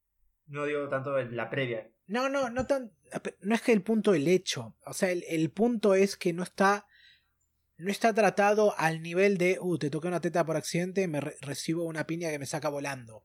No 0.48 0.66
digo 0.66 0.88
tanto 0.90 1.18
en 1.18 1.36
la 1.36 1.50
previa. 1.50 1.90
No, 2.08 2.30
no, 2.30 2.50
no 2.50 2.66
tan. 2.68 2.92
No 3.42 3.56
es 3.56 3.62
que 3.62 3.72
el 3.72 3.82
punto 3.82 4.12
del 4.12 4.28
hecho. 4.28 4.76
O 4.86 4.94
sea, 4.94 5.10
el, 5.12 5.24
el 5.30 5.50
punto 5.52 5.96
es 5.96 6.18
que 6.18 6.34
no 6.34 6.44
está. 6.44 6.86
No 7.78 7.90
está 7.92 8.14
tratado 8.14 8.76
al 8.78 9.02
nivel 9.02 9.38
de. 9.38 9.58
Uh, 9.60 9.78
te 9.78 9.90
toqué 9.90 10.08
una 10.08 10.22
teta 10.22 10.46
por 10.46 10.56
accidente, 10.58 11.08
me 11.08 11.22
re- 11.22 11.36
recibo 11.42 11.86
una 11.86 12.06
piña 12.06 12.30
que 12.30 12.40
me 12.40 12.46
saca 12.46 12.70
volando. 12.70 13.24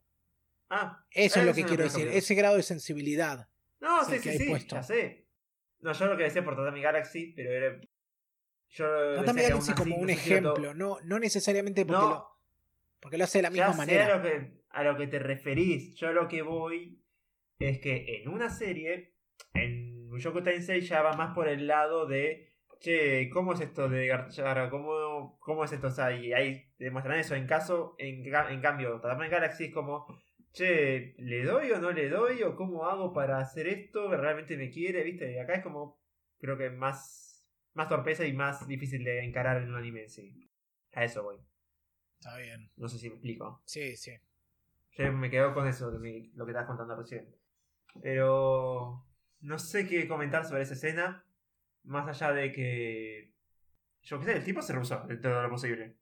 Ah. 0.70 1.05
Eso 1.11 1.40
es 1.40 1.47
lo 1.47 1.55
que 1.55 1.65
quiero 1.65 1.85
decir. 1.85 2.09
Ese 2.09 2.35
grado 2.35 2.57
de 2.57 2.62
sensibilidad. 2.62 3.49
No, 3.81 4.05
Sí, 4.05 4.19
sí, 4.19 4.36
sí. 4.39 4.66
Ya 4.69 4.82
sé. 4.82 5.24
No, 5.81 5.93
yo 5.93 6.07
lo 6.07 6.16
que 6.16 6.24
decía 6.24 6.45
por 6.45 6.57
Tatami 6.57 6.81
Galaxy, 6.82 7.32
pero 7.36 7.53
era. 7.53 7.81
Yo 8.70 8.86
Tatami 9.16 9.43
Galaxy 9.43 9.73
como 9.74 9.97
un 9.97 10.03
todo- 10.03 10.11
ejemplo, 10.11 10.74
no, 10.74 10.99
no 11.05 11.19
necesariamente 11.19 11.85
porque, 11.86 12.03
No. 12.03 12.09
lo, 12.11 12.28
porque 13.01 13.19
lo 13.19 13.24
hace 13.24 13.39
de 13.39 13.43
la 13.43 13.49
Ya 13.51 13.69
misma 13.69 13.73
sé 13.73 13.74
a 13.74 13.77
manera. 13.99 14.16
lo, 14.16 14.23
que, 14.23 14.53
a 14.70 14.82
lo 14.82 14.97
que 14.97 15.07
te 15.07 15.19
referís. 15.19 15.95
Yo 15.95 16.12
lo 16.12 16.27
que 16.28 16.43
voy 16.43 17.01
es 17.59 17.81
que 17.81 18.23
en 18.23 18.29
una 18.29 18.51
serie, 18.51 19.15
en 19.55 20.09
Mushoku 20.09 20.43
Tensei 20.43 20.81
ya 20.81 21.03
va 21.03 21.15
más 21.15 21.35
por 21.35 21.49
el 21.49 21.67
lado 21.67 22.07
de, 22.07 22.55
che, 22.79 23.29
¿cómo 23.31 23.53
es 23.53 23.61
esto 23.61 23.89
de 23.89 24.07
Garchara? 24.07 24.71
¿Cómo, 24.71 25.39
¿Cómo 25.41 25.65
es 25.65 25.73
esto? 25.73 25.89
O 25.89 25.91
sea, 25.91 26.13
y 26.13 26.33
ahí 26.33 26.73
demuestran 26.79 27.19
eso. 27.19 27.35
En 27.35 27.47
caso, 27.47 27.95
en, 27.99 28.25
en 28.25 28.61
cambio, 28.61 29.01
Tatami 29.01 29.29
Galaxy 29.29 29.67
es 29.67 29.75
como, 29.75 30.07
che, 30.53 31.15
¿le 31.19 31.43
doy 31.45 31.71
o 31.73 31.81
no 31.81 31.91
le 31.91 32.09
doy? 32.09 32.43
¿O 32.43 32.55
cómo 32.55 32.87
hago 32.87 33.13
para 33.13 33.39
hacer 33.39 33.67
esto? 33.67 34.09
¿Realmente 34.17 34.57
me 34.57 34.71
quiere? 34.71 35.03
¿Viste? 35.03 35.33
Y 35.33 35.39
acá 35.39 35.55
es 35.55 35.63
como, 35.63 36.01
creo 36.39 36.57
que 36.57 36.71
más, 36.71 37.45
más 37.75 37.89
torpeza 37.89 38.25
y 38.25 38.33
más 38.33 38.67
difícil 38.69 39.05
de 39.05 39.25
encarar 39.25 39.63
en 39.63 39.71
un 39.71 39.77
anime 39.77 40.03
en 40.03 40.11
sí. 40.11 40.51
A 40.93 41.05
eso 41.05 41.23
voy. 41.23 41.39
Está 42.21 42.37
bien. 42.39 42.71
No 42.77 42.89
sé 42.89 42.99
si 42.99 43.09
me 43.09 43.17
explico. 43.17 43.63
Sí, 43.65 43.97
sí. 43.97 44.13
Yo 44.97 45.13
me 45.13 45.31
quedo 45.31 45.55
con 45.55 45.69
eso, 45.69 45.93
lo 45.93 46.01
que 46.01 46.51
estabas 46.51 46.67
contando 46.67 46.97
recién. 46.97 47.38
Pero 48.03 49.05
no 49.41 49.59
sé 49.59 49.87
qué 49.87 50.07
comentar 50.09 50.45
sobre 50.45 50.62
esa 50.62 50.75
escena. 50.75 51.25
Más 51.85 52.09
allá 52.09 52.33
de 52.33 52.53
que. 52.53 53.33
Yo 54.03 54.19
qué 54.20 54.27
sé, 54.27 54.33
el 54.35 54.45
tipo 54.45 54.62
se 54.62 54.73
rehusó 54.73 55.01
de 55.07 55.16
todo 55.16 55.43
lo 55.43 55.51
posible. 55.51 55.97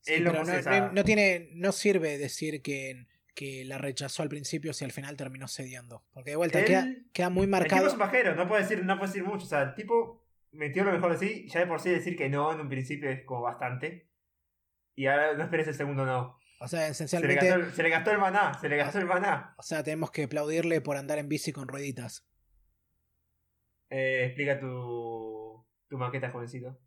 Sí, 0.00 0.14
Es 0.14 0.20
lo 0.20 0.32
no, 0.32 0.44
se 0.44 0.62
sabe. 0.62 0.90
no- 0.92 1.04
tiene, 1.04 1.48
no 1.54 1.72
sirve 1.72 2.18
decir 2.18 2.60
que, 2.62 3.06
que 3.34 3.64
la 3.64 3.78
rechazó 3.78 4.22
al 4.22 4.28
principio 4.28 4.72
si 4.72 4.84
al 4.84 4.92
final 4.92 5.16
terminó 5.16 5.48
cediendo. 5.48 6.04
Porque 6.12 6.30
de 6.30 6.36
vuelta 6.36 6.60
Él- 6.60 6.66
queda, 6.66 6.88
queda 7.12 7.30
muy 7.30 7.44
El 7.44 7.48
tipo 7.50 7.56
marcado. 7.58 7.86
es 7.86 7.92
un 7.94 7.98
pajero, 7.98 8.34
no 8.34 8.46
puede 8.48 8.62
decir, 8.62 8.84
no 8.84 8.98
puede 8.98 9.12
decir 9.12 9.24
mucho. 9.24 9.44
O 9.46 9.48
sea, 9.48 9.62
el 9.62 9.74
tipo 9.74 10.24
metió 10.52 10.84
lo 10.84 10.92
mejor 10.92 11.18
de 11.18 11.26
sí. 11.26 11.48
Ya 11.48 11.60
de 11.60 11.66
por 11.66 11.80
sí 11.80 11.90
decir 11.90 12.16
que 12.16 12.28
no 12.28 12.52
en 12.52 12.60
un 12.60 12.68
principio 12.68 13.08
es 13.10 13.24
como 13.24 13.42
bastante. 13.42 14.08
Y 14.96 15.06
ahora 15.06 15.34
no 15.34 15.42
esperes 15.42 15.66
el 15.68 15.74
segundo 15.74 16.04
no. 16.06 16.38
O 16.64 16.68
sea, 16.68 16.80
Se 16.80 16.86
le, 16.86 16.90
esencialmente, 16.92 17.48
gastó, 17.48 17.76
se 17.76 17.82
le 17.82 17.88
gastó 17.90 18.10
el 18.10 18.18
maná, 18.18 18.54
se 18.54 18.68
le 18.68 18.76
gastó 18.76 18.98
el 18.98 19.06
maná. 19.06 19.54
o 19.58 19.62
sea, 19.62 19.82
tenemos 19.82 20.10
que 20.10 20.24
aplaudirle 20.24 20.80
por 20.80 20.96
andar 20.96 21.18
en 21.18 21.28
bici 21.28 21.52
con 21.52 21.68
rueditas. 21.68 22.26
Eh, 23.90 24.24
explica 24.26 24.58
tu, 24.58 25.64
tu 25.88 25.98
maqueta, 25.98 26.30
jovencito. 26.30 26.78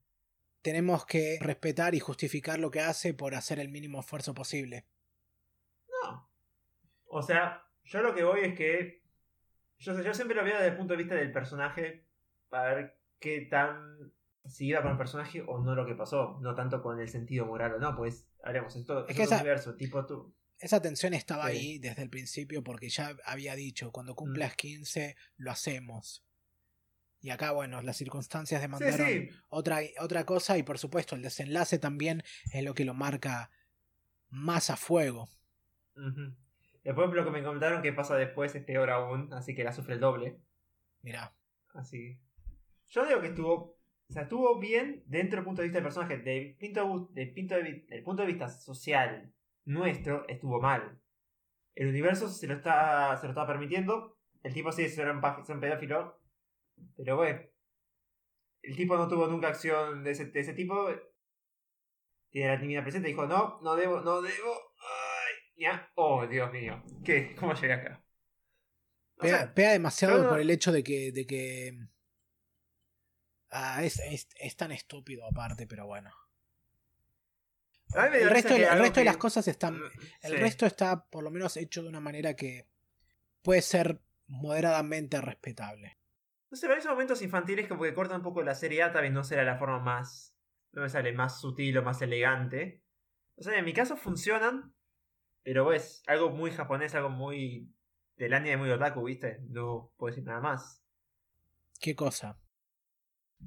Tenemos 0.61 1.05
que 1.05 1.37
respetar 1.39 1.95
y 1.95 1.99
justificar 1.99 2.59
lo 2.59 2.71
que 2.71 2.81
hace 2.81 3.13
por 3.13 3.35
hacer 3.35 3.59
el 3.59 3.69
mínimo 3.69 3.99
esfuerzo 3.99 4.33
posible. 4.33 4.85
No. 6.03 6.29
O 7.05 7.21
sea, 7.21 7.63
yo 7.85 8.01
lo 8.01 8.13
que 8.13 8.23
voy 8.23 8.41
es 8.41 8.55
que. 8.55 9.03
Yo, 9.79 10.01
yo 10.01 10.13
siempre 10.13 10.35
lo 10.35 10.43
veo 10.43 10.55
desde 10.55 10.69
el 10.69 10.75
punto 10.75 10.93
de 10.93 10.97
vista 10.97 11.15
del 11.15 11.31
personaje 11.31 12.07
para 12.49 12.73
ver 12.73 12.99
qué 13.19 13.41
tan. 13.41 14.11
Si 14.49 14.67
iba 14.67 14.81
con 14.81 14.91
el 14.91 14.97
personaje 14.97 15.43
o 15.45 15.59
no 15.59 15.75
lo 15.75 15.85
que 15.85 15.95
pasó. 15.95 16.37
No 16.41 16.55
tanto 16.55 16.81
con 16.81 16.99
el 16.99 17.09
sentido 17.09 17.45
moral 17.45 17.73
o 17.73 17.79
no, 17.79 17.95
pues 17.95 18.27
haremos 18.43 18.75
en 18.75 18.85
todo 18.85 19.05
Es 19.05 19.11
es 19.11 19.17
que 19.17 19.23
esa- 19.23 19.35
universo. 19.37 19.75
Tipo 19.75 20.05
tú. 20.05 20.33
Esa 20.59 20.81
tensión 20.81 21.13
estaba 21.13 21.43
Sí. 21.47 21.49
Mm. 21.49 21.55
ahí 21.57 21.79
desde 21.79 22.01
el 22.03 22.09
principio 22.09 22.63
porque 22.63 22.89
ya 22.89 23.15
había 23.25 23.55
dicho, 23.55 23.91
cuando 23.91 24.15
cumplas 24.15 24.55
15 24.55 25.15
lo 25.37 25.51
hacemos. 25.51 26.23
Y 27.19 27.29
acá, 27.31 27.51
bueno, 27.51 27.81
las 27.81 27.97
circunstancias 27.97 28.59
Sí, 28.59 28.63
demandaron 28.63 29.07
sí. 29.07 29.29
Otra, 29.49 29.79
otra 29.99 30.25
cosa 30.25 30.57
y 30.57 30.63
por 30.63 30.77
supuesto 30.79 31.15
el 31.15 31.21
desenlace 31.21 31.77
también 31.79 32.23
es 32.53 32.63
lo 32.63 32.73
que 32.73 32.85
lo 32.85 32.93
marca 32.93 33.51
más 34.29 34.69
a 34.69 34.77
fuego. 34.77 35.29
Ujú. 35.95 36.35
Después 36.83 37.09
lo 37.11 37.25
que 37.25 37.31
me 37.31 37.43
comentaron 37.43 37.81
que 37.81 37.91
pasa 37.93 38.15
después 38.15 38.55
es 38.55 38.63
peor 38.63 38.89
aún, 38.91 39.33
así 39.33 39.53
que 39.55 39.63
la 39.63 39.73
sufre 39.73 39.95
el 39.95 39.99
doble. 39.99 40.39
Mirá, 41.01 41.33
Así. 41.73 42.19
Yo 42.89 43.05
digo 43.05 43.21
que 43.21 43.27
estuvo. 43.27 43.76
O 44.09 44.13
sea, 44.13 44.23
estuvo 44.23 44.57
bien 44.59 45.03
dentro 45.05 45.37
del 45.37 45.45
punto 45.45 45.61
de 45.61 45.67
vista 45.67 45.77
del 45.77 45.83
personaje. 45.83 46.17
Del 46.17 46.55
punto, 46.55 47.09
del 47.13 47.33
punto 47.33 47.55
de, 47.55 47.85
del 47.89 48.03
punto 48.03 48.21
de 48.21 48.27
vista 48.27 48.49
social 48.49 49.33
nuestro, 49.65 50.25
estuvo 50.27 50.61
mal. 50.61 50.99
El 51.75 51.89
universo 51.89 52.29
se 52.29 52.47
lo 52.47 52.55
está, 52.55 53.17
se 53.17 53.27
lo 53.27 53.31
está 53.31 53.45
permitiendo. 53.45 54.17
El 54.43 54.53
tipo 54.53 54.71
sí 54.71 54.83
es 54.83 54.97
un, 54.97 55.59
pedófilo. 55.59 56.19
Pero 56.95 57.17
bueno. 57.17 57.41
El 58.61 58.75
tipo 58.75 58.97
no 58.97 59.07
tuvo 59.07 59.27
nunca 59.27 59.49
acción 59.49 60.03
de 60.03 60.11
ese, 60.11 60.25
de 60.25 60.39
ese 60.39 60.53
tipo. 60.53 60.89
Tiene 62.31 62.53
la 62.53 62.59
timidez 62.59 62.83
presente 62.83 63.09
dijo: 63.09 63.27
No, 63.27 63.59
no 63.61 63.75
debo, 63.75 64.01
no 64.01 64.21
debo. 64.21 64.53
Ay, 64.79 65.63
ya. 65.63 65.91
Oh, 65.95 66.25
Dios 66.25 66.51
mío. 66.51 66.81
¿Qué? 67.03 67.35
¿Cómo 67.35 67.53
llegué 67.53 67.73
acá? 67.73 68.03
O 69.17 69.21
pega, 69.21 69.37
sea, 69.37 69.53
pega 69.53 69.71
demasiado 69.71 70.23
no- 70.23 70.29
por 70.29 70.39
el 70.39 70.49
hecho 70.49 70.71
de 70.71 70.83
que... 70.83 71.11
De 71.11 71.25
que 71.25 71.77
ah, 73.51 73.83
es, 73.83 73.99
es, 73.99 74.27
es 74.39 74.55
tan 74.55 74.71
estúpido 74.71 75.25
aparte, 75.25 75.67
pero 75.67 75.85
bueno. 75.85 76.11
El 77.95 78.29
resto, 78.29 78.55
que 78.55 78.63
el 78.65 78.79
resto 78.79 78.99
de 78.99 79.05
las 79.05 79.17
cosas 79.17 79.47
están... 79.47 79.79
El 80.21 80.31
Sí. 80.31 80.37
resto 80.37 80.65
está 80.65 81.05
por 81.05 81.23
lo 81.23 81.31
menos 81.31 81.55
hecho 81.55 81.81
de 81.83 81.89
una 81.89 82.01
manera 82.01 82.35
que 82.35 82.67
puede 83.41 83.61
ser 83.61 84.01
moderadamente 84.27 85.21
respetable. 85.21 85.97
No 86.49 86.57
sé, 86.57 86.67
esos 86.73 86.91
momentos 86.91 87.21
infantiles 87.21 87.67
como 87.67 87.83
que 87.83 87.93
cortan 87.93 88.17
un 88.17 88.23
poco 88.23 88.41
la 88.43 88.55
serie 88.55 88.83
A, 88.83 88.91
tal 88.91 89.03
vez 89.03 89.11
no 89.11 89.23
será 89.23 89.43
la 89.43 89.57
forma 89.57 89.79
más. 89.79 90.33
No 90.73 90.81
me 90.81 90.89
sale 90.89 91.13
más 91.13 91.39
sutil 91.39 91.77
o 91.77 91.83
más 91.83 92.01
elegante. 92.01 92.83
O 93.37 93.43
sea, 93.43 93.57
en 93.57 93.65
mi 93.65 93.73
caso 93.73 93.95
funcionan, 93.95 94.73
pero 95.43 95.71
es 95.71 96.03
algo 96.07 96.29
muy 96.29 96.51
japonés, 96.51 96.93
algo 96.95 97.09
muy. 97.09 97.71
del 98.17 98.33
anime 98.33 98.57
muy 98.57 98.69
otaku, 98.69 99.03
¿viste? 99.03 99.39
No 99.49 99.93
puedo 99.97 100.11
decir 100.11 100.25
nada 100.25 100.41
más. 100.41 100.83
¿Qué 101.79 101.95
cosa? 101.95 102.37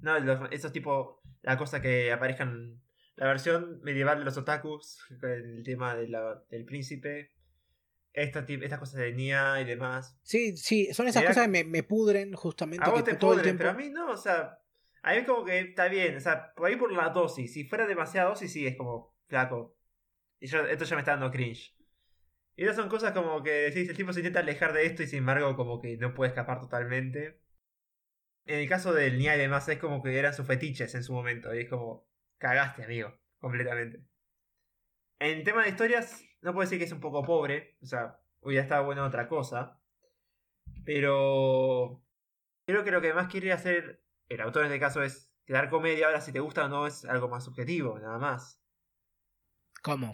No, 0.01 0.19
los- 0.19 0.51
esos 0.53 0.73
tipo. 0.73 1.21
la 1.43 1.57
cosa 1.57 1.81
que 1.81 2.13
aparezcan. 2.13 2.81
La 3.17 3.27
versión 3.27 3.81
medieval 3.83 4.19
de 4.19 4.25
los 4.25 4.37
otakus, 4.39 4.99
el 5.23 5.63
tema 5.65 5.95
de 5.95 6.09
la- 6.09 6.43
del 6.51 6.65
príncipe. 6.65 7.33
Esta, 8.13 8.45
estas 8.49 8.79
cosas 8.81 8.97
de 9.01 9.13
Nia 9.13 9.61
y 9.61 9.65
demás. 9.65 10.19
Sí, 10.23 10.57
sí, 10.57 10.93
son 10.93 11.07
esas 11.07 11.23
cosas 11.25 11.45
que- 11.45 11.51
me, 11.51 11.65
me 11.65 11.83
pudren 11.85 12.33
justamente. 12.33 12.85
A 12.85 12.89
vos 12.91 13.03
que 13.05 13.13
te 13.13 13.17
todo 13.17 13.33
el 13.35 13.39
pudren, 13.39 13.57
tiempo... 13.57 13.59
pero 13.59 13.71
a 13.71 13.75
mí 13.75 13.91
no, 13.91 14.11
o 14.11 14.17
sea, 14.17 14.59
a 15.03 15.15
mí 15.15 15.25
como 15.25 15.45
que 15.45 15.61
está 15.61 15.87
bien, 15.89 16.17
o 16.17 16.21
sea, 16.21 16.53
por 16.55 16.67
ahí 16.67 16.75
por 16.77 16.91
la 16.93 17.11
dosis, 17.11 17.53
si 17.53 17.65
fuera 17.65 17.87
demasiada 17.87 18.31
dosis, 18.31 18.53
sí, 18.53 18.67
es 18.67 18.77
como 18.77 19.15
flaco. 19.29 19.77
Y 20.41 20.49
yo, 20.49 20.67
esto 20.67 20.85
ya 20.85 20.97
me 20.97 21.03
está 21.03 21.13
dando 21.13 21.31
cringe. 21.31 21.73
Y 22.57 22.65
esas 22.65 22.75
son 22.77 22.89
cosas 22.89 23.13
como 23.13 23.43
que 23.45 23.51
decís, 23.51 23.89
el 23.89 23.97
tipo 23.97 24.13
se 24.13 24.21
intenta 24.21 24.41
alejar 24.41 24.73
de 24.73 24.87
esto 24.87 25.03
y 25.03 25.07
sin 25.07 25.21
embargo 25.21 25.55
como 25.55 25.81
que 25.81 25.97
no 25.97 26.13
puede 26.13 26.31
escapar 26.31 26.59
totalmente. 26.61 27.39
En 28.51 28.59
el 28.59 28.69
caso 28.69 28.93
del 28.93 29.17
Nia 29.17 29.37
y 29.37 29.39
demás 29.39 29.69
es 29.69 29.79
como 29.79 30.03
que 30.03 30.19
eran 30.19 30.35
sus 30.35 30.45
fetiches 30.45 30.97
en 30.97 31.05
su 31.05 31.13
momento, 31.13 31.55
y 31.55 31.61
es 31.61 31.69
como, 31.69 32.09
cagaste 32.37 32.83
amigo, 32.83 33.17
completamente. 33.39 34.05
En 35.21 35.45
tema 35.45 35.63
de 35.63 35.69
historias, 35.69 36.25
no 36.41 36.53
puedo 36.53 36.67
decir 36.67 36.79
que 36.81 36.87
es 36.87 36.91
un 36.91 36.99
poco 36.99 37.23
pobre, 37.23 37.77
o 37.81 37.87
sea, 37.87 38.21
hubiera 38.41 38.65
estado 38.65 38.85
bueno 38.87 39.05
otra 39.05 39.29
cosa. 39.29 39.81
Pero 40.85 42.03
creo 42.67 42.83
que 42.83 42.91
lo 42.91 43.01
que 43.01 43.15
más 43.15 43.29
quiere 43.29 43.53
hacer 43.53 44.03
el 44.29 44.41
autor 44.41 44.65
en 44.65 44.73
este 44.73 44.81
caso 44.81 45.01
es 45.05 45.33
crear 45.45 45.71
comedia. 45.71 46.07
Ahora, 46.07 46.21
si 46.21 46.33
te 46.33 46.41
gusta 46.41 46.65
o 46.65 46.69
no, 46.69 46.89
es 46.89 47.05
algo 47.05 47.29
más 47.29 47.45
subjetivo, 47.45 48.01
nada 48.01 48.19
más. 48.19 48.61
¿Cómo? 49.81 50.13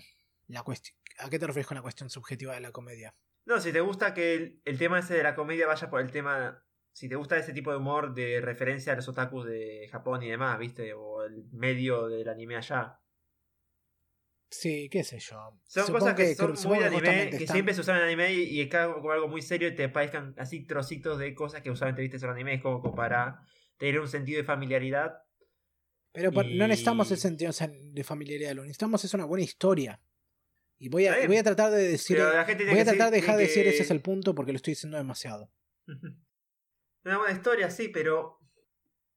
La 0.48 0.62
cuestión... 0.62 0.94
¿A 1.20 1.30
qué 1.30 1.38
te 1.38 1.46
refieres 1.46 1.68
con 1.68 1.76
la 1.76 1.82
cuestión 1.82 2.10
subjetiva 2.10 2.52
de 2.52 2.60
la 2.60 2.70
comedia? 2.72 3.16
No, 3.46 3.60
si 3.60 3.72
te 3.72 3.80
gusta 3.80 4.12
que 4.12 4.34
el, 4.34 4.60
el 4.66 4.76
tema 4.76 4.98
ese 4.98 5.14
de 5.14 5.22
la 5.22 5.34
comedia 5.34 5.66
vaya 5.66 5.88
por 5.88 6.02
el 6.02 6.10
tema. 6.10 6.65
Si 6.96 7.10
te 7.10 7.14
gusta 7.14 7.36
ese 7.36 7.52
tipo 7.52 7.70
de 7.70 7.76
humor 7.76 8.14
de 8.14 8.40
referencia 8.40 8.94
a 8.94 8.96
los 8.96 9.06
otakus 9.06 9.44
de 9.44 9.86
Japón 9.92 10.22
y 10.22 10.30
demás, 10.30 10.58
¿viste? 10.58 10.94
O 10.94 11.24
el 11.24 11.44
medio 11.52 12.08
del 12.08 12.26
anime 12.26 12.56
allá. 12.56 12.98
Sí, 14.48 14.88
qué 14.88 15.04
sé 15.04 15.18
yo. 15.18 15.60
Son 15.66 15.84
Supongo 15.88 16.06
cosas 16.06 16.14
que, 16.16 16.34
son 16.34 16.54
muy 16.64 16.78
de 16.78 16.86
anime, 16.86 17.28
que 17.28 17.36
están- 17.36 17.54
siempre 17.54 17.74
se 17.74 17.82
usan 17.82 17.98
en 17.98 18.04
anime 18.04 18.32
y, 18.32 18.44
y 18.44 18.62
acá 18.62 18.90
como 18.94 19.10
algo 19.10 19.28
muy 19.28 19.42
serio 19.42 19.74
te 19.74 19.90
parezcan 19.90 20.34
así 20.38 20.64
trocitos 20.64 21.18
de 21.18 21.34
cosas 21.34 21.60
que 21.60 21.70
usualmente 21.70 22.00
viste 22.00 22.16
en 22.16 22.30
anime. 22.32 22.54
Es 22.54 22.62
como, 22.62 22.80
como 22.80 22.94
para 22.94 23.42
tener 23.76 24.00
un 24.00 24.08
sentido 24.08 24.38
de 24.38 24.44
familiaridad. 24.44 25.18
Pero 26.12 26.32
no 26.32 26.44
y- 26.44 26.56
necesitamos 26.56 27.10
ese 27.10 27.20
sentido 27.20 27.52
de 27.92 28.04
familiaridad, 28.04 28.54
lo 28.54 28.62
necesitamos 28.62 29.04
es 29.04 29.12
una 29.12 29.26
buena 29.26 29.44
historia. 29.44 30.00
Y 30.78 30.88
voy 30.88 31.08
a, 31.08 31.26
voy 31.26 31.36
a 31.36 31.42
tratar 31.42 31.72
de 31.72 31.88
decir. 31.88 32.16
Voy 32.18 32.78
a 32.80 32.84
tratar 32.86 33.10
de 33.10 33.16
dejar 33.20 33.36
de 33.36 33.42
decir 33.42 33.66
ese 33.66 33.82
es 33.82 33.90
el 33.90 34.00
punto 34.00 34.34
porque 34.34 34.52
lo 34.52 34.56
estoy 34.56 34.70
diciendo 34.70 34.96
demasiado. 34.96 35.50
Una 37.06 37.18
buena 37.18 37.32
historia, 37.34 37.70
sí, 37.70 37.88
pero. 37.88 38.38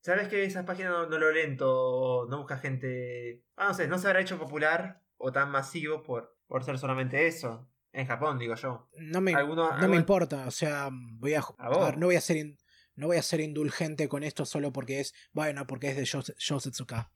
¿Sabes 0.02 0.30
que 0.30 0.46
esas 0.46 0.66
páginas 0.66 0.92
no, 0.92 1.06
no 1.08 1.18
lo 1.18 1.32
lento? 1.32 2.26
No 2.30 2.38
busca 2.38 2.58
gente. 2.58 3.44
Ah, 3.58 3.68
no 3.70 3.74
sé, 3.74 3.88
no 3.88 3.98
se 4.00 4.08
habrá 4.08 4.22
hecho 4.22 4.40
popular 4.40 5.02
o 5.18 5.32
tan 5.34 5.52
masivo 5.52 6.04
por, 6.04 6.38
por 6.48 6.64
ser 6.64 6.78
solamente 6.80 7.28
eso. 7.28 7.68
En 7.92 8.06
Japón, 8.08 8.40
digo 8.40 8.56
yo. 8.56 8.88
No 8.98 9.20
me, 9.20 9.34
no 9.34 9.88
me 9.90 9.98
importa, 9.98 10.46
o 10.48 10.52
sea, 10.52 10.90
voy 10.94 11.34
a, 11.34 11.40
¿A 11.40 11.66
a 11.66 11.70
vos? 11.70 11.86
ver, 11.86 11.98
no 11.98 12.06
voy 12.06 12.16
a 12.16 12.22
ser 12.22 12.38
in- 12.38 12.58
no 12.96 13.08
voy 13.08 13.18
a 13.18 13.22
ser 13.24 13.40
indulgente 13.42 14.08
con 14.08 14.24
esto 14.24 14.46
solo 14.46 14.72
porque 14.72 15.00
es, 15.00 15.14
bueno, 15.34 15.66
porque 15.68 15.90
es 15.90 15.98
de 15.98 16.06
Shosetsuka. 16.06 17.12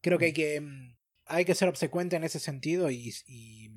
Creo 0.00 0.18
que 0.18 0.26
hay 0.26 0.32
que 0.32 0.60
mm, 0.60 0.96
hay 1.26 1.44
que 1.44 1.54
ser 1.54 1.68
obsecuente 1.68 2.16
en 2.16 2.24
ese 2.24 2.40
sentido 2.40 2.90
y, 2.90 3.12
y 3.26 3.70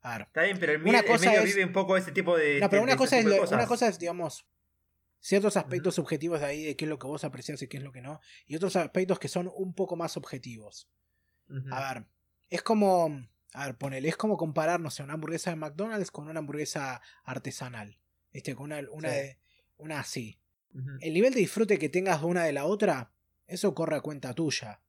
a 0.00 0.18
ver, 0.18 0.26
Está 0.28 0.42
bien, 0.42 0.58
pero 0.58 0.72
el, 0.72 0.82
Una 0.82 1.00
el 1.00 1.04
cosa 1.06 1.26
medio 1.26 1.40
es- 1.42 1.54
vive 1.54 1.64
un 1.66 1.72
poco 1.72 1.96
ese 1.96 2.10
tipo 2.10 2.36
de. 2.36 2.58
No, 2.58 2.68
pero 2.70 2.80
de- 2.80 2.84
una 2.84 2.92
de 2.94 2.98
cosa, 2.98 3.16
ese 3.16 3.18
es, 3.18 3.24
tipo 3.26 3.30
de 3.30 3.36
lo- 3.36 3.42
cosas. 3.42 3.56
una 3.58 3.66
cosa 3.68 3.88
es, 3.88 3.98
digamos, 3.98 4.46
ciertos 5.20 5.56
aspectos 5.56 5.94
subjetivos 5.94 6.40
de 6.40 6.46
ahí, 6.46 6.62
de 6.64 6.76
qué 6.76 6.84
es 6.86 6.88
lo 6.88 6.98
que 6.98 7.06
vos 7.06 7.24
apreciás 7.24 7.60
y 7.62 7.68
qué 7.68 7.76
es 7.76 7.82
lo 7.82 7.92
que 7.92 8.00
no, 8.00 8.20
y 8.46 8.56
otros 8.56 8.74
aspectos 8.76 9.18
que 9.18 9.28
son 9.28 9.50
un 9.54 9.74
poco 9.74 9.96
más 9.96 10.16
objetivos. 10.16 10.88
A 11.72 11.92
ver, 11.94 12.06
es 12.48 12.62
como, 12.62 13.26
a 13.54 13.66
ver, 13.66 13.76
ponele, 13.76 14.08
es 14.08 14.16
como 14.16 14.36
comparar, 14.36 14.80
no 14.80 14.90
sé, 14.90 15.02
una 15.02 15.14
hamburguesa 15.14 15.50
de 15.50 15.56
McDonald's 15.56 16.10
con 16.10 16.28
una 16.28 16.38
hamburguesa 16.40 17.00
artesanal, 17.24 17.98
¿viste? 18.32 18.54
Con 18.54 18.66
una, 18.72 18.80
una, 18.92 19.10
Sí. 19.10 19.14
de- 19.16 19.38
una 19.76 20.00
así. 20.00 20.38
El 21.00 21.14
nivel 21.14 21.34
de 21.34 21.40
disfrute 21.40 21.78
que 21.78 21.88
tengas 21.88 22.20
de 22.20 22.26
una 22.26 22.44
de 22.44 22.52
la 22.52 22.64
otra, 22.64 23.12
eso 23.48 23.74
corre 23.74 23.96
a 23.96 24.00
cuenta 24.00 24.34
tuya. 24.34 24.80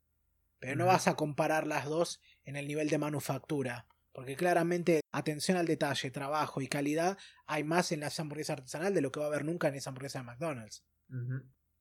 Pero 0.59 0.75
no 0.75 0.85
vas 0.85 1.07
a 1.07 1.15
comparar 1.15 1.65
las 1.65 1.85
dos 1.85 2.21
en 2.43 2.55
el 2.55 2.67
nivel 2.67 2.87
de 2.89 2.99
manufactura. 2.99 3.87
Porque 4.13 4.35
claramente 4.35 5.01
atención 5.11 5.57
al 5.57 5.65
detalle, 5.65 6.11
trabajo 6.11 6.61
y 6.61 6.67
calidad 6.67 7.17
hay 7.45 7.63
más 7.63 7.91
en 7.91 8.01
la 8.01 8.11
hamburguesa 8.17 8.53
artesanal 8.53 8.93
de 8.93 9.01
lo 9.01 9.11
que 9.11 9.19
va 9.19 9.27
a 9.27 9.29
haber 9.29 9.45
nunca 9.45 9.69
en 9.69 9.75
esa 9.75 9.89
hamburguesa 9.89 10.19
de 10.19 10.25
McDonald's. 10.25 10.83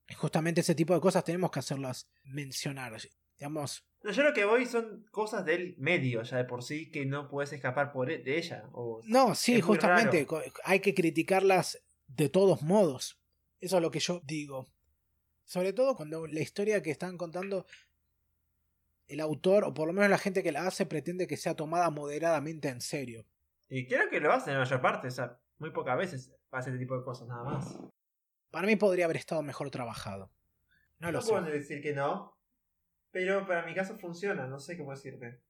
Y 0.07 0.13
justamente 0.13 0.61
ese 0.61 0.75
tipo 0.75 0.93
de 0.93 1.01
cosas 1.01 1.23
tenemos 1.23 1.51
que 1.51 1.59
hacerlas 1.59 2.09
mencionar. 2.23 2.97
Digamos, 3.37 3.85
No, 4.03 4.11
yo 4.11 4.23
lo 4.23 4.33
que 4.33 4.45
voy 4.45 4.65
son 4.65 5.05
cosas 5.11 5.45
del 5.45 5.75
medio 5.77 6.23
ya 6.23 6.37
de 6.37 6.45
por 6.45 6.63
sí 6.63 6.89
que 6.89 7.05
no 7.05 7.29
puedes 7.29 7.53
escapar 7.53 7.91
por 7.91 8.11
e- 8.11 8.19
de 8.19 8.37
ella. 8.37 8.69
O... 8.73 9.01
no, 9.05 9.35
sí, 9.35 9.61
justamente, 9.61 10.27
hay 10.63 10.79
que 10.79 10.93
criticarlas 10.93 11.81
de 12.07 12.29
todos 12.29 12.61
modos. 12.61 13.19
Eso 13.59 13.77
es 13.77 13.81
lo 13.81 13.91
que 13.91 13.99
yo 13.99 14.21
digo. 14.23 14.67
Sobre 15.45 15.73
todo 15.73 15.95
cuando 15.95 16.27
la 16.27 16.39
historia 16.41 16.81
que 16.81 16.91
están 16.91 17.17
contando 17.17 17.65
el 19.13 19.19
autor, 19.19 19.63
o 19.65 19.73
por 19.73 19.87
lo 19.87 19.93
menos 19.93 20.09
la 20.09 20.17
gente 20.17 20.41
que 20.43 20.51
la 20.51 20.65
hace, 20.67 20.85
pretende 20.85 21.27
que 21.27 21.37
sea 21.37 21.55
tomada 21.55 21.89
moderadamente 21.89 22.69
en 22.69 22.81
serio. 22.81 23.25
Y 23.69 23.87
creo 23.87 24.09
que 24.09 24.19
lo 24.19 24.31
hacen 24.31 24.53
en 24.53 24.59
la 24.59 24.65
mayor 24.65 24.81
parte, 24.81 25.07
o 25.07 25.11
sea, 25.11 25.39
muy 25.59 25.71
pocas 25.71 25.97
veces 25.97 26.33
pasa 26.49 26.69
este 26.69 26.79
tipo 26.79 26.97
de 26.97 27.03
cosas 27.03 27.27
nada 27.27 27.43
más. 27.43 27.77
Para 28.49 28.67
mí 28.67 28.75
podría 28.75 29.05
haber 29.05 29.17
estado 29.17 29.41
mejor 29.41 29.69
trabajado. 29.71 30.31
No 30.99 31.11
lo 31.11 31.19
No 31.19 31.21
sé. 31.21 31.31
puedo 31.31 31.45
decir 31.45 31.81
que 31.81 31.93
no, 31.93 32.37
pero 33.11 33.45
para 33.47 33.65
mi 33.65 33.73
caso 33.73 33.97
funciona, 33.97 34.47
no 34.47 34.59
sé 34.59 34.77
cómo 34.77 34.91
decirte. 34.91 35.41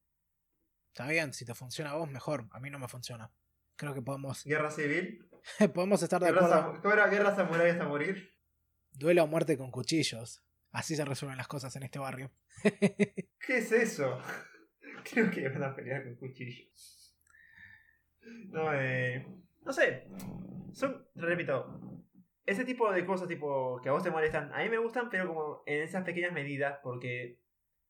Está 0.89 1.07
bien, 1.07 1.33
si 1.33 1.45
te 1.45 1.55
funciona 1.55 1.91
a 1.91 1.95
vos, 1.95 2.09
mejor. 2.09 2.47
A 2.51 2.59
mí 2.59 2.69
no 2.69 2.77
me 2.79 2.87
funciona. 2.87 3.31
Creo 3.75 3.93
que 3.93 4.01
podemos, 4.01 4.43
Guerra 4.45 4.69
civil, 4.69 5.27
podemos 5.73 6.03
estar 6.03 6.21
de 6.21 6.29
acuerdo. 6.29 6.79
¿cómo 6.81 6.93
era? 6.93 7.07
guerra 7.07 7.35
samurái 7.35 7.71
hasta 7.71 7.85
morir. 7.85 8.31
Duelo 8.91 9.23
o 9.23 9.27
muerte 9.27 9.57
con 9.57 9.71
cuchillos. 9.71 10.43
Así 10.71 10.95
se 10.95 11.05
resuelven 11.05 11.37
las 11.37 11.47
cosas 11.47 11.75
en 11.75 11.83
este 11.83 11.99
barrio. 11.99 12.31
¿Qué 13.45 13.57
es 13.57 13.71
eso? 13.71 14.21
Creo 15.11 15.29
que 15.29 15.49
van 15.49 15.63
a 15.63 15.75
pelear 15.75 16.03
con 16.03 16.15
cuchillo. 16.15 16.65
No, 18.49 18.73
eh. 18.73 19.25
No 19.65 19.73
sé. 19.73 20.07
Son, 20.71 21.05
repito, 21.15 21.79
ese 22.45 22.63
tipo 22.63 22.91
de 22.91 23.05
cosas 23.05 23.27
tipo 23.27 23.81
que 23.81 23.89
a 23.89 23.91
vos 23.91 24.03
te 24.03 24.11
molestan, 24.11 24.53
a 24.53 24.63
mí 24.63 24.69
me 24.69 24.77
gustan, 24.77 25.09
pero 25.09 25.27
como 25.27 25.63
en 25.65 25.83
esas 25.83 26.03
pequeñas 26.03 26.33
medidas, 26.33 26.79
porque. 26.81 27.39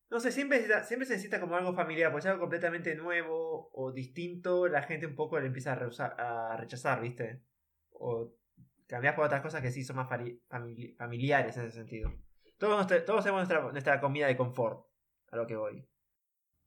No 0.10 0.20
sé, 0.20 0.34
siempre, 0.34 0.62
siempre 0.84 1.06
se 1.06 1.14
necesita 1.14 1.40
como 1.40 1.56
algo 1.56 1.74
familiar, 1.74 2.12
pues 2.12 2.26
algo 2.26 2.42
completamente 2.42 2.96
nuevo 2.96 3.70
o 3.72 3.94
distinto, 3.94 4.68
la 4.68 4.82
gente 4.84 5.06
un 5.06 5.16
poco 5.16 5.40
le 5.40 5.48
empieza 5.48 5.72
a, 5.72 6.58
rechazar, 6.58 7.02
¿viste? 7.02 7.42
O 7.92 8.34
cambiar 8.88 9.16
por 9.16 9.24
otras 9.24 9.42
cosas 9.42 9.62
que 9.62 9.72
sí 9.72 9.86
son 9.86 9.96
más 9.96 10.10
familiares 10.98 11.56
en 11.56 11.66
ese 11.66 11.78
sentido. 11.78 12.12
Todos, 12.62 12.88
todos 12.88 13.24
tenemos 13.24 13.40
nuestra, 13.48 13.72
nuestra 13.72 14.00
comida 14.00 14.28
de 14.28 14.38
confort, 14.38 14.86
a 15.32 15.36
lo 15.36 15.48
que 15.48 15.56
voy. 15.56 15.84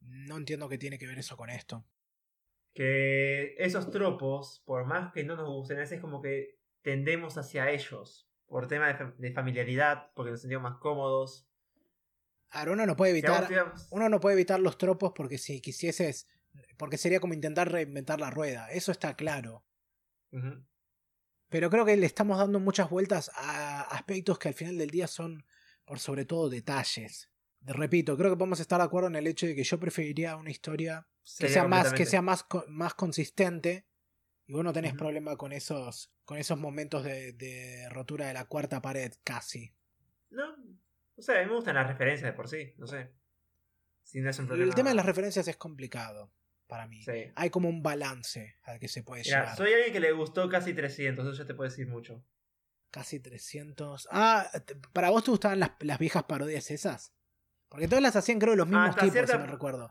No 0.01 0.37
entiendo 0.37 0.69
qué 0.69 0.77
tiene 0.77 0.99
que 0.99 1.07
ver 1.07 1.19
eso 1.19 1.37
con 1.37 1.49
esto. 1.51 1.87
que 2.75 3.55
esos 3.59 3.89
tropos, 3.91 4.61
por 4.67 4.85
más 4.85 5.13
que 5.13 5.23
no 5.23 5.37
nos 5.37 5.47
gusten, 5.49 5.77
a 5.77 5.81
veces 5.83 6.01
como 6.01 6.21
que 6.21 6.59
tendemos 6.83 7.39
hacia 7.39 7.71
ellos. 7.71 8.29
Por 8.47 8.67
tema 8.67 8.89
de, 8.89 8.95
fa- 8.97 9.15
de 9.17 9.33
familiaridad, 9.33 10.11
porque 10.15 10.33
nos 10.33 10.41
sentimos 10.41 10.65
más 10.65 10.79
cómodos. 10.81 11.49
Ahora 12.51 12.73
uno 12.73 12.85
no 12.87 12.97
puede 12.97 13.13
evitar. 13.13 13.49
digamos- 13.49 13.87
Uno 13.93 14.09
no 14.09 14.19
puede 14.21 14.35
evitar 14.35 14.59
los 14.61 14.77
tropos 14.77 15.13
porque 15.15 15.39
si 15.39 15.61
quisieses. 15.61 16.27
Porque 16.77 16.99
sería 16.99 17.21
como 17.21 17.33
intentar 17.35 17.71
reinventar 17.71 18.21
la 18.21 18.31
rueda. 18.31 18.69
Eso 18.73 18.91
está 18.93 19.15
claro. 19.15 19.65
Pero 21.49 21.71
creo 21.71 21.85
que 21.85 21.97
le 21.97 22.07
estamos 22.07 22.39
dando 22.39 22.59
muchas 22.59 22.91
vueltas 22.91 23.31
a 23.37 23.83
aspectos 23.83 24.39
que 24.41 24.49
al 24.49 24.55
final 24.55 24.77
del 24.79 24.91
día 24.91 25.07
son, 25.07 25.45
por 25.85 25.99
sobre 25.99 26.25
todo, 26.25 26.49
detalles. 26.49 27.31
De- 27.61 27.73
repito, 27.73 28.17
creo 28.17 28.31
que 28.31 28.37
podemos 28.37 28.61
estar 28.61 28.79
de 28.79 28.85
acuerdo 28.85 29.09
en 29.09 29.17
el 29.17 29.27
hecho 29.27 29.47
de 29.47 29.55
que 29.55 29.65
yo 29.65 29.79
preferiría 29.81 30.37
una 30.37 30.51
historia 30.51 31.07
que 31.39 31.49
sea 31.49 31.67
más, 31.67 31.93
que 31.93 32.07
sea 32.07 32.23
más, 32.23 32.45
más 32.69 32.95
consistente. 32.95 33.87
Y 34.47 34.53
vos 34.53 34.63
no 34.63 34.75
tenés 34.75 34.93
problema 34.93 35.37
con 35.37 35.53
esos, 35.53 36.13
con 36.25 36.37
esos 36.37 36.59
momentos 36.59 37.03
de, 37.03 37.33
de 37.33 37.89
rotura 37.89 38.27
de 38.27 38.35
la 38.35 38.45
cuarta 38.45 38.83
pared, 38.83 39.11
casi. 39.25 39.75
No, 40.29 40.55
no 40.57 41.23
sé, 41.23 41.39
a 41.39 41.41
mí 41.43 41.47
me 41.49 41.55
gustan 41.55 41.77
las 41.77 41.87
referencias 41.87 42.31
de 42.31 42.37
por 42.37 42.49
sí, 42.49 42.75
no 42.77 42.87
sé. 42.87 43.11
Si 44.03 44.21
no 44.21 44.29
es 44.29 44.39
un 44.39 44.47
problema. 44.47 44.69
El 44.69 44.75
tema 44.75 44.91
de 44.91 44.97
las 44.97 45.07
referencias 45.07 45.49
es 45.49 45.57
complicado 45.57 46.31
para 46.67 46.87
mí. 46.87 47.03
Sí. 47.05 47.33
Hay 47.37 47.49
como 47.49 47.71
un 47.71 47.83
balance 47.83 48.57
al 48.65 48.79
que 48.79 48.89
se 48.89 49.03
puede 49.03 49.23
Mira, 49.25 49.41
llegar. 49.41 49.57
soy 49.57 49.73
alguien 49.73 49.93
que 49.95 50.01
le 50.01 50.13
gustó 50.13 50.47
casi 50.51 50.75
300, 50.75 51.27
eso 51.27 51.43
ya 51.43 51.47
te 51.47 51.55
puedo 51.55 51.71
decir 51.71 51.87
mucho. 51.87 52.23
Casi 52.95 53.19
300. 53.19 54.07
Ah, 54.13 54.49
¿para 54.93 55.11
vos 55.11 55.25
te 55.25 55.33
gustaban 55.33 55.59
las, 55.59 55.73
las 55.81 55.99
viejas 55.99 56.23
parodias 56.23 56.71
esas? 56.71 57.13
Porque 57.69 57.89
todas 57.89 58.03
las 58.03 58.15
hacían 58.15 58.39
creo 58.39 58.55
los 58.55 58.69
mismos 58.69 58.91
hasta 58.91 59.01
tipos, 59.01 59.13
cierta- 59.15 59.33
si 59.33 59.39
no 59.39 59.47
recuerdo. 59.47 59.91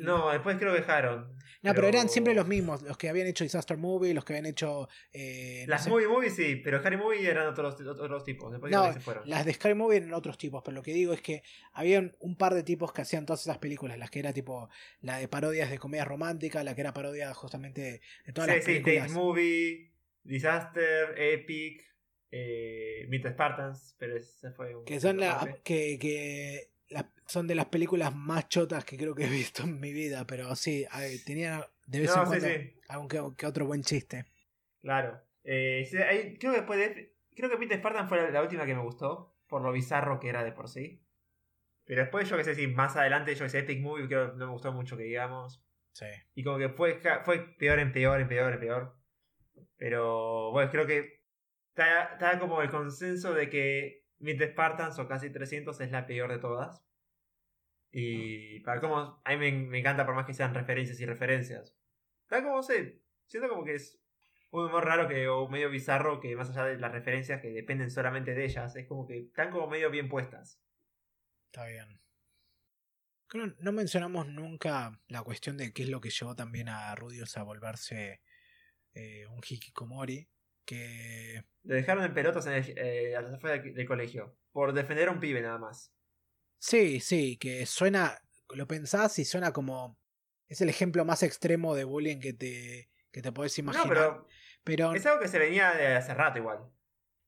No, 0.00 0.30
después 0.30 0.56
creo 0.58 0.72
que 0.72 0.80
dejaron. 0.80 1.36
No, 1.62 1.74
pero 1.74 1.86
eran 1.88 2.08
siempre 2.08 2.34
los 2.34 2.46
mismos, 2.46 2.80
los 2.82 2.96
que 2.96 3.10
habían 3.10 3.26
hecho 3.26 3.44
Disaster 3.44 3.76
Movie, 3.76 4.14
los 4.14 4.24
que 4.24 4.32
habían 4.32 4.46
hecho... 4.46 4.88
eh, 5.12 5.64
no 5.66 5.70
Las 5.70 5.84
sé, 5.84 5.90
movie 5.90 6.08
movie 6.08 6.30
sí, 6.30 6.56
pero 6.56 6.80
Harry 6.82 6.96
Movie 6.96 7.28
eran 7.30 7.46
otros, 7.46 7.78
otros 7.82 8.24
tipos. 8.24 8.50
Después 8.52 8.72
No, 8.72 8.90
se 8.92 9.00
fueron. 9.00 9.28
las 9.28 9.44
de 9.44 9.52
Sky 9.52 9.74
Movie 9.74 9.98
eran 9.98 10.14
otros 10.14 10.38
tipos, 10.38 10.62
pero 10.64 10.74
lo 10.74 10.82
que 10.82 10.94
digo 10.94 11.12
es 11.12 11.20
que 11.20 11.42
habían 11.72 12.16
un 12.20 12.36
par 12.36 12.54
de 12.54 12.62
tipos 12.62 12.90
que 12.94 13.02
hacían 13.02 13.26
todas 13.26 13.42
esas 13.42 13.58
películas, 13.58 13.98
las 13.98 14.10
que 14.10 14.18
era 14.20 14.32
tipo 14.32 14.70
la 15.02 15.18
de 15.18 15.28
parodias 15.28 15.68
de 15.70 15.78
comedia 15.78 16.06
romántica, 16.06 16.64
la 16.64 16.74
que 16.74 16.80
era 16.80 16.94
parodia 16.94 17.32
justamente 17.34 17.80
de, 17.82 18.00
de 18.24 18.32
todas 18.32 18.48
sí, 18.50 18.56
las 18.56 18.64
sí, 18.64 18.80
películas. 18.80 19.12
Movie, 19.12 19.92
Disaster, 20.24 21.14
Epic, 21.18 21.89
eh, 22.30 23.06
Meet 23.08 23.22
the 23.22 23.30
Spartans, 23.30 23.96
pero 23.98 24.16
ese 24.16 24.50
fue 24.52 24.74
un. 24.74 24.84
que 24.84 25.00
son, 25.00 25.18
la- 25.18 25.58
que, 25.64 25.98
que 25.98 26.70
la- 26.88 27.10
son 27.26 27.46
de 27.46 27.54
las 27.54 27.66
películas 27.66 28.14
más 28.14 28.48
chotas 28.48 28.84
que 28.84 28.96
creo 28.96 29.14
que 29.14 29.24
he 29.24 29.30
visto 29.30 29.62
en 29.64 29.80
mi 29.80 29.92
vida, 29.92 30.26
pero 30.26 30.54
sí, 30.56 30.86
a 30.90 31.00
ver, 31.00 31.12
tenían 31.24 31.62
de 31.86 32.00
vez 32.00 32.10
en 32.10 32.16
No, 32.16 32.22
sí, 32.24 32.28
cuando 32.28 32.46
sí, 32.46 32.80
algún 32.88 33.08
que, 33.36 33.46
otro 33.46 33.66
buen 33.66 33.82
chiste. 33.82 34.24
claro. 34.80 35.20
Eh, 35.42 35.88
creo 36.38 36.52
que 36.52 36.58
después 36.58 36.78
de. 36.78 37.14
Creo 37.34 37.48
que 37.48 37.56
Meet 37.56 37.70
the 37.70 37.76
Spartans 37.78 38.08
fue 38.08 38.18
la, 38.18 38.30
la 38.30 38.42
última 38.42 38.66
que 38.66 38.74
me 38.74 38.82
gustó, 38.82 39.34
por 39.48 39.62
lo 39.62 39.72
bizarro 39.72 40.20
que 40.20 40.28
era 40.28 40.44
de 40.44 40.52
por 40.52 40.68
sí. 40.68 41.02
Pero 41.84 42.02
después, 42.02 42.28
yo 42.28 42.36
que 42.36 42.44
sé, 42.44 42.54
si 42.54 42.66
más 42.66 42.94
adelante, 42.96 43.34
yo 43.34 43.44
que 43.44 43.48
sé, 43.50 43.60
Epic 43.60 43.80
Movie, 43.80 44.06
creo 44.06 44.32
que 44.32 44.38
no 44.38 44.46
me 44.46 44.52
gustó 44.52 44.72
mucho 44.72 44.96
que 44.96 45.04
digamos. 45.04 45.64
Sí. 45.92 46.06
Y 46.34 46.44
como 46.44 46.58
que 46.58 46.68
fue 46.68 47.00
peor 47.58 47.78
en 47.80 47.92
peor, 47.92 48.20
en 48.20 48.28
peor, 48.28 48.52
en 48.52 48.60
peor. 48.60 48.96
Pero 49.76 50.50
bueno, 50.52 50.70
creo 50.70 50.86
que 50.86 51.19
está, 51.80 52.12
está 52.12 52.38
como 52.38 52.62
el 52.62 52.70
consenso 52.70 53.34
de 53.34 53.48
que 53.48 54.04
Meet 54.18 54.52
Spartans 54.52 54.98
o 54.98 55.08
casi 55.08 55.30
300 55.30 55.80
es 55.80 55.90
la 55.90 56.06
peor 56.06 56.30
de 56.30 56.38
todas. 56.38 56.84
Y 57.92 58.60
para 58.60 58.80
cómo, 58.80 59.20
a 59.24 59.30
mí 59.30 59.36
me, 59.36 59.52
me 59.52 59.78
encanta 59.80 60.06
por 60.06 60.14
más 60.14 60.26
que 60.26 60.34
sean 60.34 60.54
referencias 60.54 61.00
y 61.00 61.06
referencias. 61.06 61.76
Está 62.22 62.42
como, 62.42 62.62
sé, 62.62 63.00
siento 63.26 63.48
como 63.48 63.64
que 63.64 63.74
es 63.74 64.00
un 64.50 64.66
humor 64.66 64.84
raro 64.84 65.08
que, 65.08 65.28
o 65.28 65.48
medio 65.48 65.70
bizarro 65.70 66.20
que 66.20 66.36
más 66.36 66.50
allá 66.50 66.64
de 66.66 66.78
las 66.78 66.92
referencias 66.92 67.40
que 67.40 67.50
dependen 67.50 67.90
solamente 67.90 68.34
de 68.34 68.44
ellas, 68.44 68.76
es 68.76 68.86
como 68.86 69.06
que 69.06 69.18
están 69.18 69.50
como 69.50 69.68
medio 69.68 69.90
bien 69.90 70.08
puestas. 70.08 70.60
Está 71.46 71.66
bien. 71.66 72.00
Creo 73.26 73.54
no 73.60 73.72
mencionamos 73.72 74.26
nunca 74.26 75.00
la 75.08 75.22
cuestión 75.22 75.56
de 75.56 75.72
qué 75.72 75.84
es 75.84 75.88
lo 75.88 76.00
que 76.00 76.10
llevó 76.10 76.34
también 76.34 76.68
a 76.68 76.94
Rudios 76.96 77.36
a 77.36 77.44
volverse 77.44 78.20
eh, 78.94 79.26
un 79.28 79.38
hikikomori. 79.38 80.28
Que. 80.64 81.44
Le 81.62 81.76
dejaron 81.76 82.04
en 82.04 82.14
pelotas 82.14 82.46
en 82.46 82.52
el, 82.54 82.78
eh, 82.78 83.16
a 83.16 83.22
las 83.22 83.34
afueras 83.34 83.62
del, 83.62 83.86
colegio. 83.86 84.36
Por 84.52 84.72
defender 84.72 85.08
a 85.08 85.12
un 85.12 85.20
pibe 85.20 85.42
nada 85.42 85.58
más. 85.58 85.92
Sí, 86.58 87.00
sí, 87.00 87.36
que 87.36 87.66
suena. 87.66 88.18
Lo 88.54 88.66
pensás 88.66 89.18
y 89.18 89.24
suena 89.24 89.52
como. 89.52 89.98
Es 90.48 90.60
el 90.60 90.68
ejemplo 90.68 91.04
más 91.04 91.22
extremo 91.22 91.74
de 91.76 91.84
bullying 91.84 92.18
que 92.18 92.32
te, 92.32 92.90
que 93.12 93.22
te 93.22 93.30
podés 93.30 93.56
imaginar. 93.58 93.86
No, 93.86 93.88
pero 93.88 94.26
pero 94.64 94.94
Es 94.94 95.06
algo 95.06 95.20
que 95.20 95.28
se 95.28 95.38
venía 95.38 95.72
de 95.72 95.88
hace 95.88 96.14
rato 96.14 96.38
igual. 96.38 96.58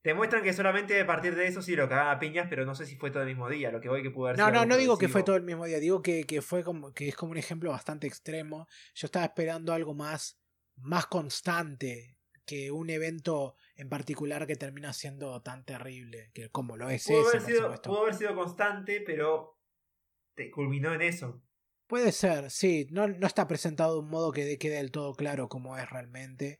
Te 0.02 0.14
muestran 0.14 0.42
que 0.42 0.52
solamente 0.52 1.00
a 1.00 1.06
partir 1.06 1.36
de 1.36 1.46
eso 1.46 1.62
sí 1.62 1.76
lo 1.76 1.88
cagaban 1.88 2.16
a 2.16 2.18
piñas, 2.18 2.48
pero 2.50 2.64
no 2.64 2.74
sé 2.74 2.86
si 2.86 2.96
fue 2.96 3.10
todo 3.10 3.22
el 3.22 3.28
mismo 3.28 3.48
día. 3.48 3.70
Lo 3.70 3.80
que 3.80 3.88
voy 3.88 4.02
que 4.02 4.10
pudo 4.10 4.26
haber 4.26 4.38
No, 4.38 4.46
sido 4.48 4.60
no, 4.60 4.66
no 4.66 4.76
digo 4.76 4.98
que 4.98 5.08
fue 5.08 5.22
todo 5.22 5.36
el 5.36 5.44
mismo 5.44 5.64
día, 5.64 5.78
digo 5.78 6.02
que, 6.02 6.24
que 6.24 6.42
fue 6.42 6.64
como 6.64 6.92
que 6.92 7.08
es 7.08 7.14
como 7.14 7.32
un 7.32 7.38
ejemplo 7.38 7.70
bastante 7.70 8.08
extremo. 8.08 8.66
Yo 8.94 9.06
estaba 9.06 9.24
esperando 9.24 9.72
algo 9.72 9.94
más, 9.94 10.40
más 10.76 11.06
constante 11.06 12.18
que 12.44 12.72
un 12.72 12.90
evento 12.90 13.54
en 13.74 13.88
particular 13.88 14.46
que 14.46 14.56
termina 14.56 14.92
siendo 14.92 15.40
tan 15.42 15.64
terrible, 15.64 16.30
que 16.34 16.48
como 16.50 16.76
lo 16.76 16.88
es 16.90 17.06
Pudo 17.06 17.20
ese, 17.20 17.28
haber, 17.30 17.42
por 17.42 17.50
sido, 17.50 17.62
supuesto. 17.62 17.90
pudo 17.90 18.00
haber 18.02 18.14
sido 18.14 18.34
constante, 18.34 19.02
pero 19.04 19.58
te 20.34 20.50
culminó 20.50 20.92
en 20.94 21.02
eso. 21.02 21.42
Puede 21.86 22.12
ser, 22.12 22.50
sí, 22.50 22.86
no, 22.90 23.06
no 23.08 23.26
está 23.26 23.46
presentado 23.46 23.94
de 23.94 24.00
un 24.00 24.08
modo 24.08 24.32
que 24.32 24.44
de- 24.44 24.58
quede 24.58 24.76
del 24.76 24.90
todo 24.90 25.14
claro 25.14 25.48
cómo 25.48 25.76
es 25.76 25.88
realmente. 25.90 26.58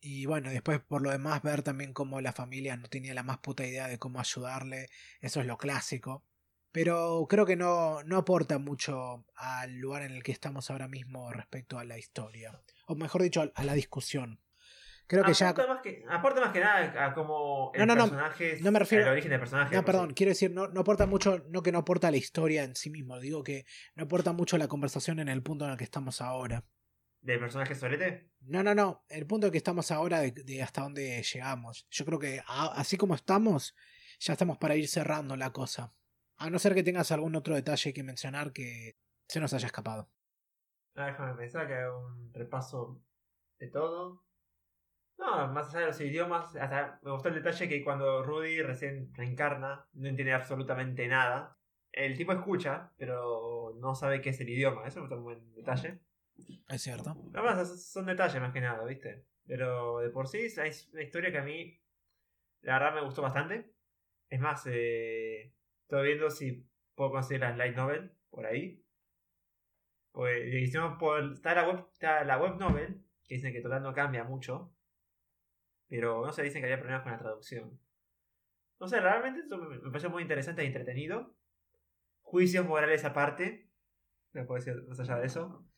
Y 0.00 0.26
bueno, 0.26 0.50
después 0.50 0.80
por 0.80 1.00
lo 1.02 1.10
demás 1.10 1.42
ver 1.42 1.62
también 1.62 1.92
cómo 1.92 2.20
la 2.20 2.32
familia 2.32 2.76
no 2.76 2.88
tenía 2.88 3.14
la 3.14 3.22
más 3.22 3.38
puta 3.38 3.64
idea 3.66 3.86
de 3.88 3.98
cómo 3.98 4.18
ayudarle, 4.20 4.88
eso 5.20 5.40
es 5.40 5.46
lo 5.46 5.56
clásico. 5.58 6.24
Pero 6.72 7.26
creo 7.28 7.44
que 7.46 7.54
no, 7.56 8.02
no 8.04 8.16
aporta 8.16 8.58
mucho 8.58 9.24
al 9.36 9.76
lugar 9.78 10.02
en 10.02 10.12
el 10.12 10.22
que 10.22 10.32
estamos 10.32 10.70
ahora 10.70 10.88
mismo 10.88 11.30
respecto 11.32 11.78
a 11.78 11.84
la 11.84 11.98
historia. 11.98 12.62
O 12.86 12.94
mejor 12.94 13.22
dicho, 13.22 13.52
a 13.54 13.64
la 13.64 13.74
discusión. 13.74 14.40
Creo 15.12 15.24
que 15.24 15.34
ya... 15.34 15.50
aporta, 15.50 15.74
más 15.74 15.82
que, 15.82 16.04
aporta 16.08 16.40
más 16.40 16.52
que 16.52 16.60
nada 16.60 17.04
a 17.06 17.12
cómo 17.14 17.70
el 17.74 17.80
No, 17.80 17.86
no, 17.86 17.94
no, 17.94 18.04
personaje 18.04 18.58
no 18.62 18.72
me 18.72 18.78
refiero- 18.78 19.04
al 19.04 19.10
origen 19.12 19.30
del 19.30 19.40
personaje. 19.40 19.74
No, 19.74 19.84
perdón, 19.84 20.14
quiero 20.14 20.30
decir, 20.30 20.50
no, 20.50 20.68
no 20.68 20.80
aporta 20.80 21.04
mucho, 21.06 21.44
no 21.50 21.62
que 21.62 21.70
no 21.70 21.78
aporta 21.80 22.10
la 22.10 22.16
historia 22.16 22.64
en 22.64 22.74
sí 22.74 22.88
mismo, 22.88 23.18
digo 23.20 23.42
que 23.44 23.66
no 23.94 24.04
aporta 24.04 24.32
mucho 24.32 24.56
la 24.56 24.68
conversación 24.68 25.18
en 25.18 25.28
el 25.28 25.42
punto 25.42 25.66
en 25.66 25.72
el 25.72 25.76
que 25.76 25.84
estamos 25.84 26.22
ahora. 26.22 26.64
¿Del 27.20 27.38
personaje 27.38 27.74
solete? 27.74 28.30
No, 28.40 28.62
no, 28.62 28.74
no. 28.74 29.04
El 29.08 29.26
punto 29.26 29.46
en 29.46 29.48
el 29.48 29.52
que 29.52 29.58
estamos 29.58 29.90
ahora 29.90 30.20
de, 30.20 30.32
de 30.32 30.62
hasta 30.62 30.80
dónde 30.80 31.22
llegamos. 31.22 31.86
Yo 31.90 32.04
creo 32.06 32.18
que 32.18 32.40
a- 32.46 32.72
así 32.74 32.96
como 32.96 33.14
estamos, 33.14 33.76
ya 34.18 34.32
estamos 34.32 34.56
para 34.56 34.76
ir 34.76 34.88
cerrando 34.88 35.36
la 35.36 35.52
cosa. 35.52 35.92
A 36.38 36.48
no 36.50 36.58
ser 36.58 36.74
que 36.74 36.82
tengas 36.82 37.12
algún 37.12 37.36
otro 37.36 37.54
detalle 37.54 37.92
que 37.92 38.02
mencionar 38.02 38.52
que 38.52 38.96
se 39.28 39.38
nos 39.40 39.52
haya 39.52 39.66
escapado. 39.66 40.10
Ah, 40.96 41.06
déjame 41.06 41.34
pensar 41.34 41.66
que 41.68 41.74
haga 41.74 41.96
un 41.96 42.32
repaso 42.34 43.00
de 43.60 43.68
todo. 43.68 44.24
No, 45.22 45.46
más 45.52 45.68
allá 45.68 45.80
de 45.80 45.86
los 45.86 46.00
idiomas, 46.00 46.56
hasta 46.56 46.98
me 47.00 47.12
gustó 47.12 47.28
el 47.28 47.36
detalle 47.36 47.68
que 47.68 47.84
cuando 47.84 48.24
Rudy 48.24 48.60
recién 48.60 49.14
reencarna, 49.14 49.86
no 49.92 50.08
entiende 50.08 50.32
absolutamente 50.32 51.06
nada. 51.06 51.56
El 51.92 52.16
tipo 52.16 52.32
escucha, 52.32 52.90
pero 52.96 53.72
no 53.78 53.94
sabe 53.94 54.20
qué 54.20 54.30
es 54.30 54.40
el 54.40 54.48
idioma. 54.48 54.84
Eso 54.84 54.98
me 54.98 55.02
gustó 55.02 55.18
un 55.18 55.24
buen 55.24 55.54
detalle. 55.54 56.00
Es 56.68 56.82
cierto. 56.82 57.16
Además, 57.34 57.86
son 57.86 58.06
detalles 58.06 58.40
más 58.40 58.52
que 58.52 58.60
nada, 58.60 58.84
¿viste? 58.84 59.24
Pero 59.46 60.00
de 60.00 60.10
por 60.10 60.26
sí 60.26 60.38
es 60.38 60.88
una 60.92 61.02
historia 61.02 61.30
que 61.30 61.38
a 61.38 61.44
mí, 61.44 61.80
la 62.62 62.80
verdad, 62.80 62.94
me 62.96 63.04
gustó 63.04 63.22
bastante. 63.22 63.70
Es 64.28 64.40
más, 64.40 64.66
eh, 64.66 65.54
estoy 65.82 66.08
viendo 66.08 66.30
si 66.30 66.66
puedo 66.96 67.12
conseguir 67.12 67.42
la 67.42 67.56
light 67.56 67.76
novel 67.76 68.12
por 68.28 68.44
ahí. 68.44 68.84
Pues 70.10 70.76
por. 70.98 71.32
Está 71.32 71.54
la 71.54 71.68
web, 71.68 71.86
está 71.92 72.24
la 72.24 72.38
web 72.38 72.56
novel, 72.56 73.04
que 73.28 73.36
dicen 73.36 73.52
que 73.52 73.60
total 73.60 73.84
no 73.84 73.94
cambia 73.94 74.24
mucho. 74.24 74.74
Pero 75.92 76.24
no 76.24 76.32
se 76.32 76.42
dicen 76.42 76.62
que 76.62 76.68
había 76.68 76.78
problemas 76.78 77.02
con 77.02 77.12
la 77.12 77.18
traducción. 77.18 77.78
No 78.80 78.88
sé, 78.88 78.98
realmente 78.98 79.40
esto 79.40 79.58
me 79.58 79.78
pareció 79.78 80.08
muy 80.08 80.22
interesante 80.22 80.62
e 80.62 80.64
entretenido. 80.64 81.36
Juicios 82.22 82.64
morales 82.64 83.04
aparte. 83.04 83.68
No 84.32 84.46
puedo 84.46 84.64
decir 84.64 84.82
más 84.88 84.98
allá 85.00 85.18
de 85.18 85.26
eso. 85.26 85.68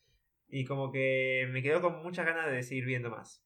Y 0.47 0.67
como 0.67 0.93
que 0.93 1.49
me 1.51 1.65
quedó 1.65 1.81
con 1.81 2.01
muchas 2.01 2.27
ganas 2.27 2.49
de 2.49 2.63
seguir 2.63 2.85
viendo 2.85 3.11
más. 3.11 3.45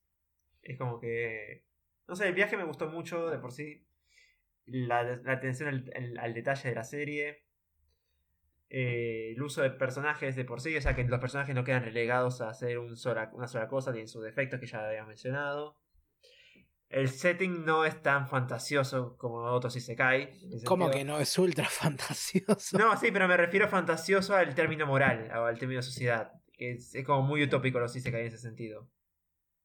Es 0.61 0.77
como 0.77 1.01
que. 1.01 1.65
No 2.07 2.15
sé, 2.15 2.29
el 2.29 2.35
viaje 2.35 2.59
me 2.59 2.65
gustó 2.65 2.91
mucho 2.91 3.31
de 3.31 3.39
por 3.39 3.53
sí. 3.53 3.89
La, 4.67 5.23
atención 5.25 5.87
al, 6.21 6.35
detalle 6.35 6.69
de 6.69 6.75
la 6.75 6.85
serie. 6.85 7.47
Eh, 8.69 9.33
el 9.35 9.43
uso 9.43 9.63
de 9.63 9.71
personajes 9.71 10.37
de 10.37 10.45
por 10.45 10.61
sí, 10.61 10.77
o 10.77 10.83
sea 10.83 10.95
que 10.95 11.05
los 11.05 11.19
personajes 11.19 11.55
no 11.55 11.65
quedan 11.65 11.83
relegados 11.83 12.43
a 12.43 12.51
hacer 12.51 12.79
un 12.79 12.95
sola, 12.99 13.31
una 13.33 13.49
sola 13.49 13.69
cosa, 13.69 13.93
tienen 13.93 14.09
sus 14.09 14.23
defectos 14.23 14.61
que 14.61 14.67
ya 14.67 14.87
habíamos 14.87 15.09
mencionado. 15.09 15.88
El 16.89 17.11
setting 17.11 17.65
no 17.67 17.85
es 17.85 18.01
tan 18.03 18.29
fantasioso 18.29 19.17
como 19.19 19.43
otros 19.43 19.75
si 19.75 19.81
se 19.81 19.95
cae. 19.95 20.39
¿Cómo 20.65 20.91
que 20.91 21.05
no 21.05 21.19
es 21.19 21.39
ultra 21.39 21.65
fantasioso? 21.69 22.79
No, 22.79 22.97
sí, 22.97 23.11
pero 23.13 23.29
me 23.29 23.37
refiero 23.37 23.69
fantasioso 23.69 24.35
al 24.35 24.55
término 24.55 24.87
moral, 24.87 25.31
o 25.37 25.45
al 25.45 25.59
término 25.59 25.83
sociedad. 25.83 26.33
Es, 26.57 26.95
es 26.95 27.05
como 27.05 27.23
muy 27.23 27.43
utópico 27.43 27.79
los 27.79 27.93
cae 27.93 28.21
en 28.21 28.27
ese 28.27 28.39
sentido. 28.39 28.91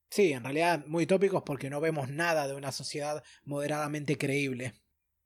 Sí, 0.09 0.31
en 0.31 0.43
realidad 0.43 0.85
muy 0.85 1.05
utópicos 1.05 1.41
porque 1.43 1.69
no 1.69 1.81
vemos 1.81 2.09
nada 2.09 2.47
de 2.47 2.53
una 2.53 2.71
sociedad 2.71 3.23
moderadamente 3.45 4.17
creíble. 4.17 4.73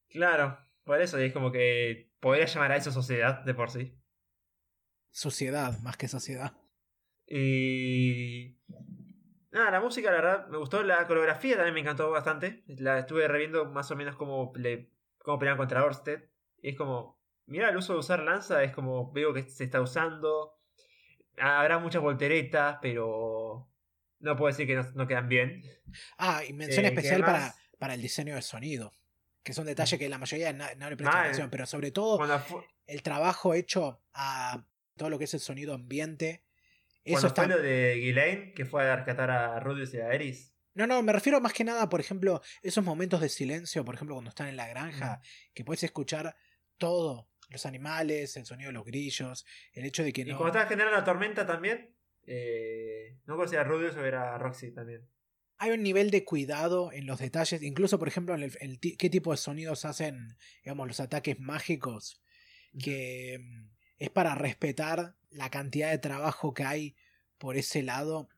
Claro, 0.08 0.58
por 0.86 1.02
eso 1.02 1.18
es 1.18 1.34
como 1.34 1.52
que 1.52 2.10
podría 2.22 2.46
llamar 2.46 2.72
a 2.72 2.78
eso 2.78 2.92
sociedad 2.92 3.44
de 3.44 3.54
por 3.54 3.70
sí. 3.70 3.98
Sociedad, 5.10 5.78
más 5.80 5.98
que 5.98 6.08
sociedad. 6.08 6.54
Y 7.26 8.57
Nada, 9.52 9.72
la 9.72 9.80
música, 9.80 10.12
la 10.12 10.18
verdad, 10.18 10.48
me 10.48 10.58
gustó. 10.58 10.84
La 10.84 11.08
coreografía 11.08 11.56
también 11.56 11.74
me 11.74 11.80
encantó 11.82 12.10
bastante. 12.12 12.64
La 12.68 13.00
estuve 13.00 13.28
reviendo 13.28 13.66
más 13.66 13.90
o 13.92 13.96
menos 13.96 14.16
como, 14.16 14.52
le, 14.56 14.92
como 15.20 15.40
pelean 15.40 15.58
contra 15.58 15.84
Orsted. 15.84 16.24
Y 16.62 16.70
es 16.70 16.76
como, 16.76 17.20
mira, 17.46 17.70
el 17.70 17.78
uso 17.78 17.94
de 17.94 18.00
usar 18.00 18.22
lanza 18.22 18.64
es 18.64 18.74
como, 18.74 19.12
veo 19.12 19.34
que 19.34 19.50
se 19.50 19.64
está 19.64 19.82
usando. 19.82 20.60
Habrá 21.38 21.80
muchas 21.80 22.02
volteretas, 22.02 22.78
pero 22.82 23.70
no 24.20 24.36
puedo 24.36 24.48
decir 24.48 24.68
que 24.68 24.84
no, 24.96 25.08
quedan 25.08 25.30
bien. 25.30 25.64
Ah, 26.18 26.44
y 26.48 26.54
mención 26.54 26.86
eh, 26.86 26.90
especial 26.90 27.22
para, 27.22 27.56
para 27.78 27.94
el 27.94 28.02
diseño 28.02 28.36
de 28.36 28.42
sonido. 28.42 28.92
Que 29.44 29.54
es 29.54 29.58
un 29.58 29.66
detalle 29.66 29.98
que 29.98 30.10
la 30.10 30.18
mayoría 30.18 30.52
no, 30.52 30.90
le 30.90 30.98
presta 30.98 31.22
atención, 31.22 31.50
pero 31.50 31.66
sobre 31.66 31.92
todo 31.92 32.20
el 32.86 33.02
trabajo 33.02 33.54
hecho 33.54 34.02
a 34.14 34.66
todo 34.98 35.10
lo 35.10 35.18
que 35.18 35.24
es 35.24 35.34
el 35.34 35.40
sonido 35.40 35.74
ambiente 35.74 36.44
eso 37.14 37.30
fue 37.34 37.48
lo 37.48 37.62
de 37.62 37.96
Ghislaine, 38.00 38.54
que 38.54 38.66
fue 38.66 38.90
a 38.90 38.96
rescatar 38.96 39.32
a 39.32 39.60
Rudius 39.60 39.94
y 39.94 39.98
a 39.98 40.14
Eris. 40.14 40.54
No, 40.74 40.86
no, 40.86 41.02
me 41.02 41.12
refiero 41.12 41.42
más 41.42 41.54
que 41.54 41.64
nada, 41.64 41.90
por 41.90 42.00
ejemplo, 42.00 42.42
esos 42.62 42.84
momentos 42.84 43.20
de 43.20 43.30
silencio, 43.30 43.84
por 43.84 43.96
ejemplo, 43.96 44.16
cuando 44.16 44.30
están 44.30 44.48
en 44.48 44.58
la 44.58 44.68
granja, 44.68 45.22
que 45.56 45.64
puedes 45.64 45.84
escuchar 45.84 46.36
todo, 46.78 47.30
los 47.50 47.66
animales, 47.66 48.38
el 48.38 48.46
sonido 48.46 48.70
de 48.70 48.74
los 48.74 48.86
grillos, 48.86 49.46
el 49.74 49.86
hecho 49.86 50.04
de 50.04 50.14
que 50.14 50.24
no... 50.24 50.34
Y 50.34 50.36
cuando 50.36 50.50
estaba 50.50 50.70
generando 50.70 50.98
la 50.98 51.04
tormenta 51.04 51.48
también, 51.48 51.96
eh, 52.28 53.18
no 53.26 53.38
conocía 53.38 53.62
a 53.62 53.64
Rudius 53.64 53.96
o 53.96 54.06
era 54.06 54.36
a 54.36 54.38
Roxy 54.38 54.72
también. 54.72 55.08
Hay 55.58 55.72
un 55.72 55.82
nivel 55.82 56.12
de 56.12 56.24
cuidado 56.24 56.92
en 56.92 57.08
los 57.08 57.18
detalles, 57.18 57.64
incluso, 57.64 57.98
por 57.98 58.08
ejemplo, 58.08 58.36
en 58.36 58.44
el, 58.44 58.80
qué 58.80 59.10
tipo 59.10 59.32
de 59.32 59.38
sonidos 59.38 59.86
hacen, 59.86 60.38
digamos, 60.64 60.88
los 60.88 61.00
ataques 61.00 61.40
mágicos, 61.40 62.22
que 62.80 63.40
mm, 63.40 63.77
es 63.98 64.10
para 64.10 64.36
respetar 64.36 65.16
la 65.30 65.50
cantidad 65.50 65.92
de 65.92 65.98
trabajo 65.98 66.54
que 66.54 66.64
hay 66.64 66.96
por 67.38 67.58
ese 67.58 67.84
lado, 67.84 68.30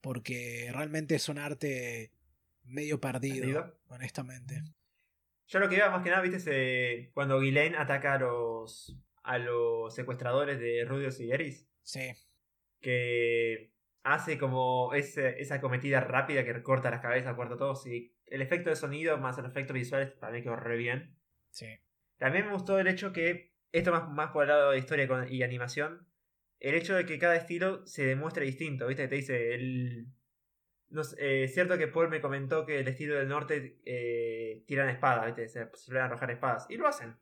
porque 0.00 0.70
realmente 0.72 1.14
es 1.14 1.28
un 1.28 1.38
arte 1.38 2.10
medio 2.64 3.00
perdido, 3.00 3.76
honestamente. 3.88 4.62
Yo 5.46 5.58
lo 5.58 5.68
que 5.68 5.76
iba 5.76 5.90
más 5.90 6.02
que 6.02 6.10
nada, 6.10 6.22
viste, 6.22 7.10
cuando 7.12 7.40
Ghislaine 7.40 7.76
ataca 7.76 8.14
a 8.14 8.18
los, 8.18 8.96
a 9.22 9.38
los 9.38 9.94
secuestradores 9.94 10.60
de 10.60 10.84
Rudios 10.84 11.18
y 11.20 11.32
Eris. 11.32 11.68
Sí. 11.82 12.12
Que 12.80 13.72
hace 14.04 14.38
como 14.38 14.94
esa 14.94 15.60
cometida 15.60 16.00
rápida 16.00 16.44
que 16.44 16.52
recorta 16.52 16.90
las 16.90 17.00
cabezas, 17.00 17.34
corta 17.34 17.56
todo. 17.56 17.78
Y 17.86 18.14
el 18.26 18.42
efecto 18.42 18.70
de 18.70 18.76
sonido 18.76 19.18
más 19.18 19.38
el 19.38 19.46
efecto 19.46 19.74
visual 19.74 20.14
mí 20.32 20.42
quedó 20.42 20.56
re 20.56 20.76
bien. 20.76 21.16
Sí. 21.50 21.66
También 22.16 22.46
me 22.46 22.52
gustó 22.52 22.78
el 22.78 22.86
hecho 22.86 23.12
que 23.12 23.49
esto 23.72 23.92
más, 23.92 24.08
más 24.08 24.30
por 24.30 24.44
el 24.44 24.48
lado 24.48 24.70
de 24.72 24.78
historia 24.78 25.08
y 25.28 25.42
animación, 25.42 26.06
el 26.60 26.74
hecho 26.74 26.94
de 26.94 27.06
que 27.06 27.18
cada 27.18 27.36
estilo 27.36 27.86
se 27.86 28.04
demuestre 28.04 28.44
distinto, 28.44 28.86
¿viste? 28.86 29.08
Te 29.08 29.14
dice, 29.16 29.54
el... 29.54 30.06
No 30.88 31.02
eh, 31.18 31.44
es 31.44 31.54
cierto 31.54 31.78
que 31.78 31.88
Paul 31.88 32.08
me 32.08 32.20
comentó 32.20 32.66
que 32.66 32.80
el 32.80 32.88
estilo 32.88 33.14
del 33.14 33.28
norte 33.28 33.80
eh, 33.84 34.64
tiran 34.66 34.88
espadas, 34.88 35.26
¿viste? 35.26 35.48
Se 35.48 35.70
suelen 35.74 36.04
arrojar 36.04 36.30
espadas. 36.32 36.66
Y 36.68 36.76
lo 36.76 36.86
hacen. 36.86 37.16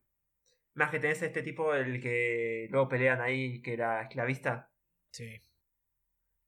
Más 0.74 0.90
que 0.90 0.98
tenés 0.98 1.22
este 1.22 1.42
tipo, 1.42 1.74
el 1.74 2.00
que 2.00 2.66
luego 2.70 2.88
pelean 2.88 3.20
ahí, 3.20 3.60
que 3.62 3.74
era 3.74 4.02
esclavista. 4.02 4.72
Sí. 5.10 5.38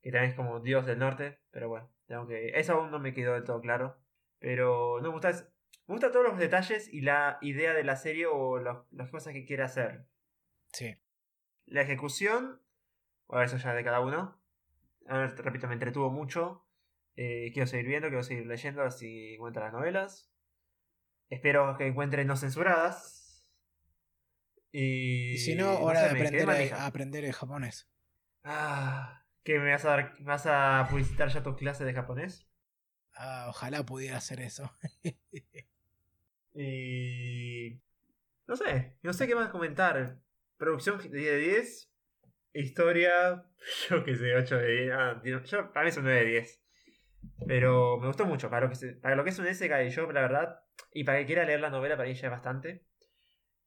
Que 0.01 0.10
también 0.10 0.31
es 0.31 0.36
como 0.36 0.60
dios 0.60 0.86
del 0.86 0.98
norte. 0.98 1.39
Pero 1.51 1.68
bueno, 1.68 1.93
tengo 2.06 2.27
que... 2.27 2.59
Eso 2.59 2.72
aún 2.72 2.90
no 2.90 2.98
me 2.98 3.12
quedó 3.12 3.35
del 3.35 3.44
todo 3.44 3.60
claro. 3.60 3.98
Pero 4.39 4.98
no 5.02 5.09
me 5.09 5.12
gusta 5.12 5.49
me 5.91 5.95
gustan 5.95 6.12
todos 6.12 6.25
los 6.25 6.39
detalles 6.39 6.89
y 6.95 7.01
la 7.01 7.37
idea 7.41 7.75
de 7.75 7.83
la 7.83 7.97
serie 7.97 8.27
o 8.27 8.61
las 8.61 9.11
cosas 9.11 9.33
que 9.33 9.45
quiere 9.45 9.65
hacer. 9.65 10.07
Sí. 10.73 10.97
La 11.67 11.83
ejecución, 11.83 12.62
bueno, 13.27 13.45
eso 13.45 13.57
ya 13.57 13.75
de 13.75 13.83
cada 13.83 13.99
uno. 13.99 14.41
A 15.09 15.19
ver, 15.19 15.35
repito, 15.39 15.67
me 15.67 15.73
entretuvo 15.73 16.09
mucho. 16.09 16.65
Eh, 17.17 17.51
quiero 17.53 17.67
seguir 17.67 17.89
viendo, 17.89 18.07
quiero 18.07 18.23
seguir 18.23 18.47
leyendo, 18.47 18.85
así 18.85 19.35
encuentro 19.35 19.65
las 19.65 19.73
novelas. 19.73 20.31
Espero 21.29 21.77
que 21.77 21.89
encuentren 21.89 22.29
no 22.29 22.37
censuradas. 22.37 23.45
Y, 24.71 25.39
si 25.39 25.57
no, 25.57 25.77
hora 25.81 26.03
de 26.03 26.11
aprender, 26.11 26.73
a, 26.73 26.87
aprender 26.87 27.25
el 27.25 27.33
japonés. 27.33 27.91
Ah, 28.45 29.27
¿qué 29.43 29.59
me 29.59 29.73
vas 29.73 29.85
a 29.85 29.89
dar? 29.89 30.15
¿Vas 30.21 30.47
a 30.47 30.87
publicitar 30.89 31.31
ya 31.31 31.43
tus 31.43 31.57
clases 31.57 31.85
de 31.85 31.95
japonés? 31.95 32.47
Ah, 33.12 33.47
ojalá 33.49 33.85
pudiera 33.85 34.19
hacer 34.19 34.41
eso. 34.41 34.73
Y. 36.55 37.81
No 38.47 38.56
sé, 38.56 38.97
no 39.02 39.12
sé 39.12 39.27
qué 39.27 39.35
más 39.35 39.51
comentar. 39.51 40.18
Producción 40.56 40.98
de 41.10 41.36
10. 41.36 41.90
Historia, 42.52 43.44
yo 43.89 44.05
que 44.05 44.16
sé, 44.16 44.35
8 44.35 44.56
de 44.56 44.72
10. 44.82 44.93
Ah, 44.93 45.22
yo, 45.24 45.72
para 45.72 45.85
mí 45.85 45.90
es 45.90 45.97
un 45.97 46.05
9 46.05 46.20
de 46.20 46.31
10. 46.31 46.62
Pero 47.47 47.98
me 47.98 48.06
gustó 48.06 48.27
mucho. 48.27 48.51
Para 48.51 48.66
lo 48.66 48.72
que, 48.72 48.86
para 48.94 49.14
lo 49.14 49.24
que 49.24 49.31
es 49.31 49.39
un 49.39 49.47
SK 49.47 49.89
yo, 49.90 50.10
la 50.12 50.22
verdad. 50.22 50.60
Y 50.93 51.05
para 51.05 51.18
que 51.18 51.27
quiera 51.27 51.44
leer 51.44 51.60
la 51.60 51.70
novela, 51.70 51.97
para 51.97 52.09
ella 52.09 52.27
es 52.27 52.31
bastante. 52.31 52.85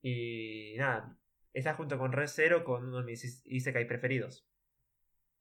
Y 0.02 0.76
nada, 0.78 1.18
está 1.54 1.76
junto 1.76 1.98
con 1.98 2.12
Red 2.12 2.28
Zero 2.28 2.64
con 2.64 2.86
uno 2.86 2.98
de 2.98 3.04
mis 3.06 3.42
Isekai 3.46 3.88
preferidos. 3.88 4.46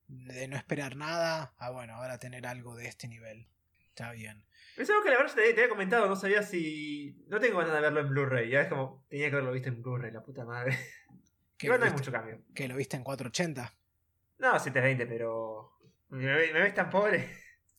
De 0.06 0.46
no 0.46 0.56
esperar 0.56 0.94
nada 0.94 1.54
a 1.58 1.70
bueno, 1.70 1.94
ahora 1.94 2.18
tener 2.18 2.46
algo 2.46 2.76
de 2.76 2.86
este 2.86 3.08
nivel. 3.08 3.48
Está 3.88 4.12
bien. 4.12 4.44
Es 4.76 4.88
algo 4.88 5.02
que 5.02 5.10
la 5.10 5.18
verdad 5.18 5.34
te, 5.34 5.50
había 5.50 5.68
comentado, 5.68 6.08
no 6.08 6.16
sabía 6.16 6.42
si. 6.42 7.24
No 7.28 7.40
tengo 7.40 7.58
ganas 7.58 7.74
de 7.74 7.80
verlo 7.80 8.00
en 8.00 8.08
Blu-ray, 8.08 8.50
ya 8.50 8.62
es 8.62 8.68
como. 8.68 9.04
Tenía 9.08 9.28
que 9.28 9.36
haberlo 9.36 9.52
visto 9.52 9.68
en 9.68 9.82
Blu-ray, 9.82 10.12
la 10.12 10.22
puta 10.22 10.44
madre. 10.44 10.78
Igual 11.60 11.80
no 11.80 11.86
hay 11.86 11.92
mucho 11.92 12.10
cambio. 12.10 12.42
¿Que 12.54 12.68
lo 12.68 12.76
viste 12.76 12.96
en 12.96 13.04
480? 13.04 13.74
No, 14.38 14.58
720, 14.58 15.06
pero. 15.06 15.78
¿Me, 16.08 16.52
ves 16.52 16.74
tan 16.74 16.90
pobre? 16.90 17.28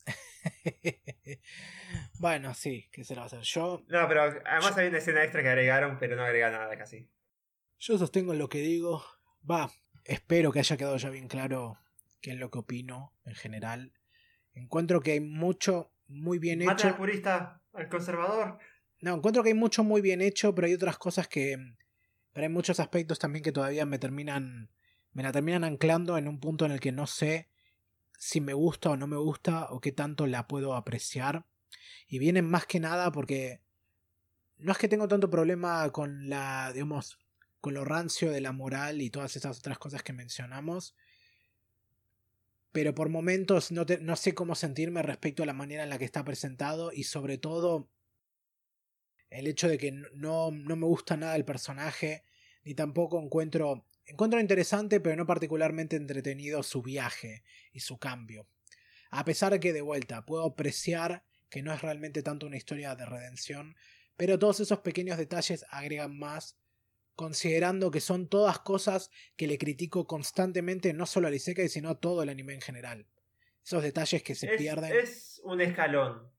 bueno, 2.19 2.53
sí, 2.53 2.89
¿qué 2.91 3.03
se 3.03 3.15
lo 3.15 3.21
va 3.21 3.23
a 3.23 3.27
hacer? 3.27 3.41
Yo. 3.41 3.83
No, 3.87 4.07
pero 4.07 4.21
además 4.45 4.77
hay 4.77 4.87
una 4.87 4.99
escena 4.99 5.23
extra 5.23 5.41
que 5.41 5.49
agregaron, 5.49 5.97
pero 5.99 6.15
no 6.15 6.23
agrega 6.23 6.51
nada 6.51 6.77
casi. 6.77 7.09
Yo 7.79 7.97
sostengo 7.97 8.33
lo 8.33 8.49
que 8.49 8.59
digo. 8.59 9.03
Va, 9.49 9.69
espero 10.05 10.51
que 10.51 10.59
haya 10.59 10.77
quedado 10.77 10.97
ya 10.97 11.09
bien 11.09 11.27
claro 11.27 11.77
qué 12.21 12.31
es 12.31 12.37
lo 12.37 12.49
que 12.49 12.59
opino 12.59 13.13
en 13.25 13.35
general. 13.35 13.93
Encuentro 14.53 15.01
que 15.01 15.13
hay 15.13 15.19
mucho 15.19 15.92
muy 16.13 16.39
bien 16.39 16.61
hecho. 16.61 16.71
Mata 16.71 16.87
al 16.89 16.97
purista, 16.97 17.61
al 17.73 17.89
conservador. 17.89 18.59
No, 19.01 19.15
encuentro 19.15 19.43
que 19.43 19.49
hay 19.49 19.55
mucho 19.55 19.83
muy 19.83 20.01
bien 20.01 20.21
hecho, 20.21 20.55
pero 20.55 20.67
hay 20.67 20.73
otras 20.73 20.97
cosas 20.97 21.27
que 21.27 21.57
Pero 22.31 22.45
hay 22.45 22.51
muchos 22.51 22.79
aspectos 22.79 23.19
también 23.19 23.43
que 23.43 23.51
todavía 23.51 23.85
me 23.85 23.99
terminan. 23.99 24.69
me 25.11 25.23
la 25.23 25.31
terminan 25.31 25.63
anclando 25.63 26.17
en 26.17 26.27
un 26.27 26.39
punto 26.39 26.65
en 26.65 26.71
el 26.71 26.79
que 26.79 26.91
no 26.91 27.05
sé 27.07 27.49
si 28.17 28.39
me 28.39 28.53
gusta 28.53 28.91
o 28.91 28.97
no 28.97 29.07
me 29.07 29.17
gusta 29.17 29.67
o 29.71 29.81
qué 29.81 29.91
tanto 29.91 30.27
la 30.27 30.47
puedo 30.47 30.75
apreciar. 30.75 31.45
Y 32.07 32.19
vienen 32.19 32.49
más 32.49 32.65
que 32.65 32.79
nada 32.79 33.11
porque 33.11 33.61
no 34.57 34.71
es 34.71 34.77
que 34.77 34.87
tengo 34.87 35.07
tanto 35.07 35.29
problema 35.29 35.89
con 35.91 36.29
la, 36.29 36.71
digamos, 36.71 37.17
con 37.59 37.73
lo 37.73 37.83
rancio 37.83 38.31
de 38.31 38.41
la 38.41 38.51
moral 38.51 39.01
y 39.01 39.09
todas 39.09 39.35
esas 39.35 39.59
otras 39.59 39.77
cosas 39.77 40.03
que 40.03 40.13
mencionamos. 40.13 40.95
Pero 42.73 42.93
por 42.93 43.07
momentos 43.07 43.71
no, 43.71 43.85
no 44.01 44.15
sé 44.17 44.33
cómo 44.33 44.55
sentirme 44.55 45.01
respecto 45.01 45.43
a 45.43 45.45
la 45.45 45.53
manera 45.53 45.83
en 45.83 45.89
la 45.89 45.97
que 45.97 46.05
está 46.05 46.25
presentado 46.25 46.91
y 46.91 47.03
sobre 47.03 47.37
todo 47.37 47.89
el 49.29 49.47
hecho 49.47 49.69
de 49.69 49.77
que 49.77 49.93
no, 49.93 50.51
no 50.51 50.75
me 50.75 50.85
gusta 50.85 51.15
nada 51.15 51.37
el 51.37 51.45
personaje, 51.45 52.23
ni 52.65 52.75
tampoco 52.75 53.21
encuentro 53.21 53.85
Encuentro 54.05 54.39
interesante, 54.39 54.99
pero 54.99 55.15
no 55.15 55.25
particularmente 55.25 55.95
entretenido, 55.95 56.61
su 56.61 56.81
viaje 56.81 57.43
y 57.71 57.79
su 57.79 57.97
cambio. 57.97 58.47
A 59.09 59.23
pesar 59.23 59.57
que, 59.59 59.71
de 59.71 59.81
vuelta, 59.81 60.25
puedo 60.25 60.43
apreciar 60.43 61.23
que 61.49 61.63
no 61.63 61.71
es 61.73 61.81
realmente 61.81 62.21
tanto 62.21 62.45
una 62.45 62.57
historia 62.57 62.95
de 62.95 63.05
redención, 63.05 63.75
pero 64.17 64.37
todos 64.37 64.59
esos 64.59 64.79
pequeños 64.79 65.17
detalles 65.17 65.65
agregan 65.69 66.17
más, 66.17 66.57
considerando 67.15 67.91
que 67.91 68.01
son 68.01 68.27
todas 68.27 68.59
cosas 68.59 69.11
que 69.35 69.47
le 69.47 69.57
critico 69.57 70.07
constantemente, 70.07 70.93
no 70.93 71.05
solo 71.05 71.27
a 71.27 71.31
Isekai, 71.35 71.69
sino 71.69 71.89
a 71.89 71.99
todo 71.99 72.23
el 72.23 72.29
anime 72.29 72.53
en 72.53 72.61
general. 72.61 73.07
Esos 73.63 73.83
detalles 73.83 74.23
que 74.23 74.35
se 74.35 74.47
pierden. 74.57 74.91
Es 74.93 75.41
un 75.43 75.61
escalón. 75.61 76.31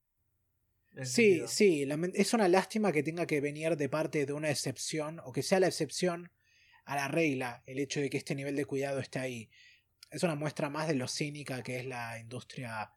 Sí, 1.03 1.43
sí, 1.49 1.89
es 2.15 2.35
una 2.35 2.47
lástima 2.47 2.93
que 2.93 3.03
tenga 3.03 3.27
que 3.27 3.41
venir 3.41 3.77
de 3.77 3.89
parte 3.89 4.27
de 4.27 4.33
una 4.33 4.51
excepción, 4.51 5.21
o 5.25 5.33
que 5.33 5.43
sea 5.43 5.59
la 5.59 5.67
excepción 5.67 6.31
a 6.85 6.95
la 6.97 7.09
regla 7.09 7.63
el 7.67 7.79
hecho 7.79 8.01
de 8.01 8.11
que 8.11 8.19
este 8.19 8.35
nivel 8.35 8.55
de 8.55 8.65
cuidado 8.65 9.01
esté 9.01 9.19
ahí. 9.19 9.51
Es 10.11 10.23
una 10.23 10.37
muestra 10.37 10.71
más 10.71 10.87
de 10.87 10.95
lo 10.95 11.09
cínica 11.09 11.63
que 11.63 11.81
es 11.81 11.87
la 11.87 12.19
industria 12.21 12.93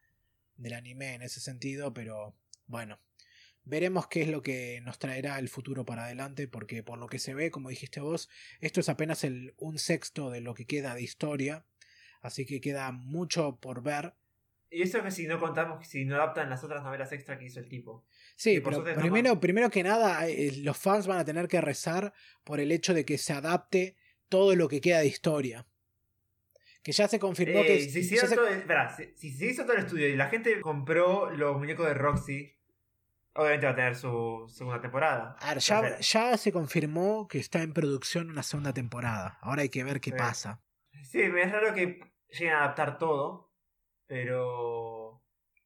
del 0.55 0.73
anime 0.73 1.15
en 1.15 1.23
ese 1.23 1.39
sentido, 1.39 1.93
pero 1.93 2.37
bueno, 2.67 2.99
veremos 3.68 4.07
qué 4.07 4.22
es 4.22 4.30
lo 4.30 4.41
que 4.41 4.81
nos 4.81 4.98
traerá 4.99 5.38
el 5.39 5.49
futuro 5.49 5.85
para 5.85 6.06
adelante, 6.06 6.48
porque 6.48 6.84
por 6.84 6.98
lo 6.98 7.07
que 7.07 7.19
se 7.19 7.34
ve, 7.34 7.52
como 7.52 7.69
dijiste 7.69 7.99
vos, 7.99 8.30
esto 8.61 8.80
es 8.80 8.89
apenas 8.89 9.23
el 9.23 9.53
un 9.57 9.77
sexto 9.77 10.30
de 10.30 10.41
lo 10.41 10.53
que 10.53 10.65
queda 10.65 10.95
de 10.95 11.02
historia, 11.02 11.65
así 12.22 12.45
que 12.45 12.61
queda 12.61 12.91
mucho 12.91 13.60
por 13.60 13.84
ver. 13.84 14.14
Y 14.69 14.81
eso 14.81 14.98
es 14.98 15.03
que 15.03 15.11
si 15.11 15.27
no 15.27 15.39
contamos, 15.39 15.88
si 15.88 16.03
no 16.06 16.15
adaptan 16.15 16.49
las 16.49 16.64
otras 16.64 16.84
novelas 16.84 17.11
extra 17.11 17.38
que 17.38 17.45
hizo 17.45 17.60
el 17.60 17.69
tipo. 17.69 18.06
Sí, 18.35 18.60
pero 18.60 18.84
primero, 18.84 19.39
primero 19.39 19.69
que 19.69 19.84
nada, 19.84 20.27
eh, 20.27 20.52
los 20.57 20.77
fans 20.77 21.07
van 21.07 21.19
a 21.19 21.26
tener 21.26 21.48
que 21.48 21.61
rezar 21.61 22.14
por 22.44 22.60
el 22.60 22.72
hecho 22.72 22.94
de 22.94 23.06
que 23.06 23.18
se 23.18 23.34
adapte 23.34 23.95
todo 24.27 24.56
lo 24.56 24.68
que 24.68 24.81
queda 24.81 24.99
de 24.99 25.07
historia. 25.07 25.65
Que 26.84 26.91
ya 26.91 27.07
se 27.07 27.19
confirmó 27.19 27.64
que. 27.64 27.80
Si 27.81 27.89
se, 27.89 28.03
si, 28.03 28.10
se 28.10 29.45
hizo 29.45 29.64
todo 29.64 29.73
el 29.73 29.84
estudio 29.84 30.07
y 30.07 30.15
la 30.15 30.30
gente 30.30 30.60
compró 30.61 31.30
los 31.31 31.57
muñecos 31.57 31.88
de 31.88 31.94
Roxy, 31.94 32.56
obviamente 33.38 33.65
va 33.65 33.72
a 33.72 33.76
tener 33.76 33.95
su 33.95 34.45
segunda 34.49 34.81
temporada. 34.81 35.35
A 35.39 35.53
ver, 35.53 35.59
ya, 35.59 35.99
ya, 35.99 36.38
se 36.38 36.51
confirmó 36.51 37.27
que 37.27 37.38
está 37.38 37.61
en 37.61 37.73
producción 37.73 38.30
una 38.30 38.43
segunda 38.43 38.73
temporada. 38.73 39.38
Ahora 39.41 39.61
hay 39.61 39.69
que 39.69 39.84
ver 39.84 40.01
qué 40.01 40.11
pasa. 40.11 40.61
Sí, 41.03 41.22
es 41.22 41.51
raro 41.51 41.73
que 41.73 42.01
lleguen 42.30 42.53
a 42.53 42.64
adaptar 42.64 42.97
todo, 42.97 43.53
pero 44.07 45.23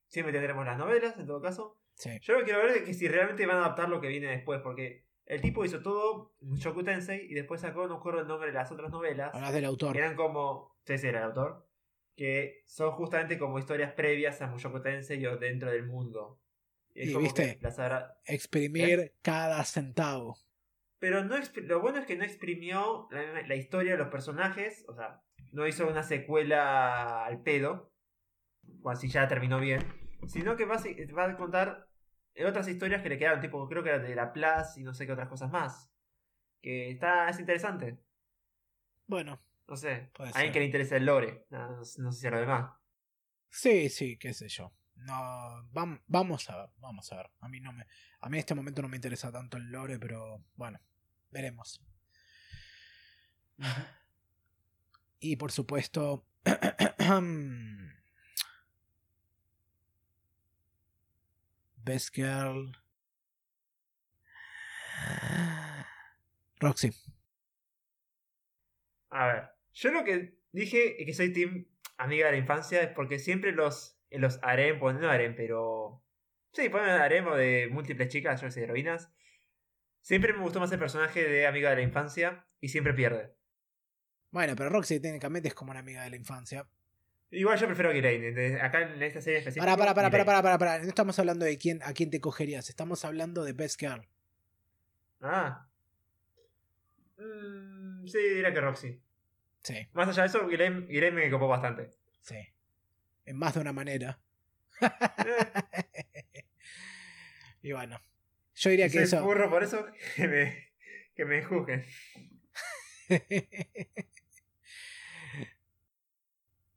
siempre 0.07 0.34
tendremos 0.34 0.65
las 0.65 0.77
novelas 0.77 1.18
en 1.18 1.26
todo 1.26 1.41
caso. 1.41 1.80
Yo 2.22 2.34
lo 2.34 2.39
que 2.39 2.45
quiero 2.45 2.64
ver 2.64 2.77
es 2.77 2.84
que 2.84 2.93
si 2.93 3.07
realmente 3.07 3.45
van 3.45 3.57
a 3.57 3.65
adaptar 3.65 3.89
lo 3.89 4.02
que 4.02 4.07
viene 4.07 4.27
después, 4.27 4.60
porque 4.61 5.07
el 5.26 5.41
tipo 5.41 5.64
hizo 5.64 5.81
todo 5.81 6.35
Shoku 6.41 6.84
Tensei 6.84 7.26
y 7.30 7.34
después 7.34 7.61
sacó, 7.61 7.88
no 7.88 7.98
recuerdo 7.98 8.22
el 8.22 8.27
nombre 8.27 8.48
de 8.48 8.53
las 8.53 8.72
otras 8.72 8.91
novelas. 8.91 9.34
Hablas 9.34 9.53
del 9.53 9.65
autor. 9.65 9.93
Que 9.93 9.99
eran 9.99 10.15
como. 10.15 10.76
Sí, 10.84 10.98
sí, 10.98 11.07
era 11.07 11.19
el 11.19 11.26
autor. 11.26 11.68
Que 12.15 12.64
son 12.65 12.91
justamente 12.91 13.38
como 13.38 13.60
historias 13.60 13.93
previas 13.93 14.41
a 14.41 14.48
Mushoku 14.48 14.81
Tensei 14.81 15.26
o 15.27 15.38
dentro 15.38 15.72
del 15.72 15.85
mundo. 15.85 16.41
Y 16.93 17.15
viste, 17.15 17.59
exprimir 18.26 18.99
¿Eh? 18.99 19.15
cada 19.22 19.63
centavo. 19.63 20.38
Pero 20.99 21.23
no 21.23 21.35
lo 21.38 21.81
bueno 21.81 21.99
es 21.99 22.05
que 22.05 22.15
no 22.15 22.23
exprimió 22.23 23.07
la, 23.11 23.41
la, 23.41 23.55
historia 23.55 23.93
de 23.93 23.97
los 23.97 24.09
personajes, 24.09 24.85
o 24.88 24.93
sea, 24.93 25.23
no 25.51 25.65
hizo 25.65 25.88
una 25.88 26.03
secuela 26.03 27.26
al 27.26 27.41
pedo, 27.41 27.91
o 28.84 28.89
así 28.89 29.09
ya 29.09 29.27
terminó 29.27 29.59
bien, 29.59 29.81
sino 30.27 30.55
que 30.55 30.65
va 30.65 30.76
a, 30.76 31.13
va 31.15 31.26
a 31.26 31.38
contar 31.38 31.88
otras 32.45 32.68
historias 32.68 33.01
que 33.01 33.09
le 33.09 33.18
quedaron, 33.18 33.41
tipo, 33.41 33.68
creo 33.68 33.84
que 33.84 33.89
era 33.89 33.99
de 33.99 34.15
la 34.15 34.34
Plaza 34.34 34.80
y 34.80 34.84
no 34.84 34.93
sé 34.93 35.05
qué 35.05 35.13
otras 35.13 35.27
cosas 35.27 35.51
más. 35.51 35.91
Que 36.61 36.91
está, 36.91 37.30
es 37.30 37.39
interesante. 37.39 37.97
Bueno. 39.07 39.41
No 39.68 39.76
sé. 39.76 40.11
A 40.18 40.23
alguien 40.35 40.53
que 40.53 40.59
le 40.59 40.65
interesa 40.65 40.97
el 40.97 41.05
lore. 41.05 41.45
No, 41.49 41.84
sé 41.84 42.11
si 42.11 42.27
era 42.27 42.38
lo 42.38 42.41
demás. 42.41 42.73
Sí, 43.49 43.89
sí, 43.89 44.18
qué 44.18 44.34
sé 44.34 44.47
yo. 44.47 44.73
No, 45.02 45.68
vamos 46.07 46.49
a 46.49 46.57
ver, 46.57 46.69
vamos 46.78 47.11
a 47.11 47.18
ver. 47.18 47.30
A 47.40 47.48
mí 47.48 47.60
no 47.60 47.73
me, 47.73 47.86
a 48.19 48.30
mí 48.30 48.38
en 48.38 48.40
este 48.40 48.56
momento 48.56 48.82
no 48.82 48.88
me 48.88 48.98
interesa 48.98 49.32
tanto 49.32 49.57
el 49.57 49.72
lore, 49.72 49.99
pero 49.99 50.44
bueno, 50.56 50.80
veremos. 51.32 51.82
Y 55.19 55.36
por 55.36 55.52
supuesto, 55.52 56.26
Best 61.84 62.15
Girl. 62.15 62.78
Roxy. 66.60 66.91
A 69.10 69.26
ver, 69.28 69.49
yo 69.73 69.91
lo 69.91 70.03
que 70.03 70.38
dije 70.52 70.95
que 71.03 71.14
soy 71.14 71.34
team 71.34 71.65
amiga 71.98 72.28
de 72.28 72.34
la 72.34 72.38
infancia 72.38 72.82
es 72.82 72.90
porque 72.94 73.19
siempre 73.19 73.52
los, 73.52 73.98
los 74.11 74.39
harem, 74.43 74.79
pues 74.79 74.95
no 74.97 75.09
harem, 75.09 75.35
pero... 75.35 76.03
Sí, 76.51 76.69
ponen 76.69 76.89
harem 76.89 77.27
o 77.27 77.35
de 77.35 77.69
múltiples 77.71 78.09
chicas, 78.09 78.41
yo 78.41 78.51
sé, 78.51 78.63
heroínas. 78.63 79.09
Siempre 80.01 80.33
me 80.33 80.41
gustó 80.41 80.59
más 80.59 80.71
el 80.71 80.79
personaje 80.79 81.23
de 81.23 81.47
amiga 81.47 81.69
de 81.69 81.77
la 81.77 81.81
infancia 81.81 82.45
y 82.59 82.69
siempre 82.69 82.93
pierde. 82.93 83.33
Bueno, 84.31 84.55
pero 84.55 84.69
Roxy 84.69 84.99
técnicamente 84.99 85.49
es 85.49 85.53
como 85.53 85.71
una 85.71 85.79
amiga 85.79 86.03
de 86.03 86.09
la 86.09 86.15
infancia. 86.15 86.65
Igual 87.31 87.57
yo 87.57 87.65
prefiero 87.67 87.89
a 87.89 87.93
Giraine. 87.93 88.61
Acá 88.61 88.81
en 88.81 89.01
esta 89.01 89.21
serie 89.21 89.39
específica. 89.39 89.65
Para, 89.65 89.77
para, 89.77 89.93
para, 89.93 90.25
para, 90.25 90.41
para, 90.41 90.57
para, 90.57 90.79
No 90.79 90.89
estamos 90.89 91.17
hablando 91.17 91.45
de 91.45 91.57
quién, 91.57 91.81
a 91.83 91.93
quién 91.93 92.09
te 92.09 92.19
cogerías. 92.19 92.69
Estamos 92.69 93.05
hablando 93.05 93.43
de 93.43 93.53
Best 93.53 93.79
Girl. 93.79 94.05
Ah. 95.21 95.67
Mm, 97.17 98.05
sí, 98.07 98.17
diría 98.17 98.53
que 98.53 98.61
Roxy. 98.61 99.01
Sí. 99.63 99.88
Más 99.93 100.09
allá 100.09 100.23
de 100.23 100.27
eso, 100.27 100.49
Giraine, 100.49 101.11
me 101.11 101.29
copó 101.29 101.47
bastante. 101.47 101.91
Sí. 102.21 102.35
En 103.26 103.38
más 103.38 103.53
de 103.53 103.61
una 103.61 103.73
manera. 103.73 104.19
y 107.61 107.72
bueno. 107.72 107.99
Yo 108.56 108.69
diría 108.69 108.89
que 108.89 109.03
eso. 109.03 109.23
Burro 109.23 109.49
por 109.49 109.64
eso 109.64 109.85
que 110.15 110.27
me, 110.27 110.73
que 111.15 111.26
me 111.26 111.43
juzguen. 111.43 111.85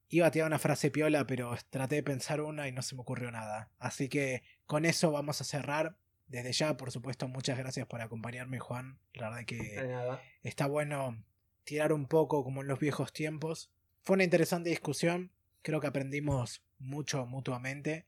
Iba 0.09 0.29
a 0.29 0.31
tirar 0.31 0.47
una 0.47 0.59
frase 0.59 0.91
piola, 0.91 1.27
pero 1.27 1.57
traté 1.71 1.97
de 1.97 2.03
pensar 2.03 2.41
una 2.41 2.69
y 2.69 2.73
no 2.73 2.83
se 2.83 2.95
me 2.95 3.01
ocurrió 3.01 3.31
nada. 3.33 3.71
Así 3.79 4.09
que 4.09 4.43
con 4.65 4.85
eso 4.85 5.11
vamos 5.11 5.41
a 5.41 5.45
cerrar. 5.45 5.97
Desde 6.27 6.53
ya, 6.53 6.77
por 6.77 6.91
supuesto, 6.91 7.29
muchas 7.29 7.59
gracias 7.59 7.87
por 7.87 8.01
acompañarme, 8.01 8.59
Juan. 8.59 8.99
La 9.13 9.29
verdad 9.29 9.45
que 9.45 10.19
está 10.43 10.67
bueno 10.67 11.23
tirar 11.65 11.93
un 11.93 12.07
poco 12.07 12.45
como 12.45 12.63
en 12.63 12.69
los 12.69 12.79
viejos 12.79 13.13
tiempos. 13.13 13.71
Fue 14.05 14.15
una 14.15 14.25
interesante 14.25 14.71
discusión. 14.71 15.33
Creo 15.65 15.81
que 15.81 15.87
aprendimos 15.87 16.63
mucho 16.79 17.25
mutuamente. 17.25 18.07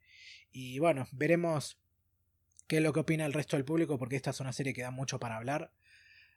Y 0.53 0.79
bueno, 0.79 1.09
veremos 1.13 1.81
qué 2.69 2.77
es 2.77 2.83
lo 2.83 2.93
que 2.93 3.01
opina 3.01 3.25
el 3.25 3.33
resto 3.33 3.57
del 3.57 3.65
público, 3.65 3.99
porque 3.99 4.15
esta 4.15 4.29
es 4.29 4.41
una 4.41 4.53
serie 4.53 4.75
que 4.75 4.83
da 4.83 4.91
mucho 4.91 5.19
para 5.19 5.39
hablar. 5.39 5.73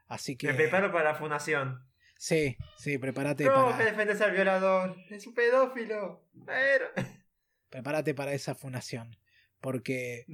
Así 0.08 0.38
que. 0.38 0.48
Me 0.48 0.54
preparo 0.54 0.94
para 0.94 1.12
la 1.12 1.16
fundación. 1.16 1.86
Sí, 2.18 2.56
sí, 2.78 2.98
prepárate 2.98 3.46
¿Cómo 3.46 3.72
para... 3.72 3.84
defendes 3.84 4.22
al 4.22 4.32
violador? 4.32 4.96
Es 5.10 5.28
un 5.28 5.34
pedófilo. 5.34 6.26
Pero... 6.46 6.86
Prepárate 7.70 8.14
para 8.14 8.32
esa 8.32 8.56
fundación. 8.56 9.18
Porque 9.60 10.26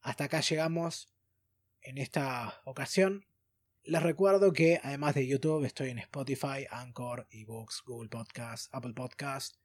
hasta 0.00 0.24
acá 0.24 0.40
llegamos 0.42 1.12
en 1.82 1.98
esta 1.98 2.60
ocasión. 2.64 3.26
Les 3.82 4.00
recuerdo 4.00 4.52
que 4.52 4.80
además 4.84 5.16
de 5.16 5.26
YouTube 5.26 5.64
estoy 5.64 5.90
en 5.90 5.98
Spotify, 5.98 6.68
Anchor, 6.70 7.26
eBooks, 7.32 7.82
Google 7.84 8.08
Podcast, 8.08 8.72
Apple 8.72 8.92
Podcast 8.92 9.56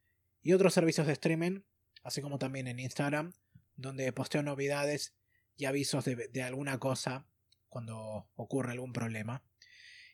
y 0.46 0.52
otros 0.52 0.74
servicios 0.74 1.08
de 1.08 1.12
streaming, 1.14 1.62
así 2.04 2.22
como 2.22 2.38
también 2.38 2.68
en 2.68 2.78
Instagram, 2.78 3.32
donde 3.74 4.12
posteo 4.12 4.44
novedades 4.44 5.16
y 5.56 5.64
avisos 5.64 6.04
de 6.04 6.42
alguna 6.44 6.78
cosa 6.78 7.26
cuando 7.68 8.30
ocurre 8.36 8.70
algún 8.70 8.92
problema. 8.92 9.42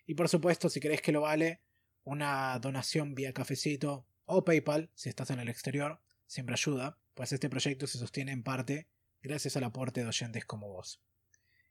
Y 0.07 0.15
por 0.15 0.31
supuesto, 0.31 0.71
si 0.71 0.81
crees 0.81 1.03
que 1.03 1.13
lo 1.13 1.21
vale, 1.21 1.61
una 2.03 2.59
donación 2.61 3.15
vía 3.15 3.35
cafecito 3.35 4.07
o 4.25 4.43
PayPal, 4.43 4.91
si 4.95 5.11
estás 5.11 5.29
en 5.33 5.39
el 5.39 5.51
exterior, 5.51 6.01
siempre 6.27 6.55
ayuda, 6.55 6.99
pues 7.13 7.33
este 7.33 7.51
proyecto 7.51 7.87
se 7.87 7.99
sostiene 7.99 8.33
en 8.33 8.43
parte 8.43 8.89
gracias 9.21 9.59
al 9.59 9.65
aporte 9.65 10.01
de 10.01 10.07
oyentes 10.07 10.47
como 10.47 10.67
vos. 10.69 11.03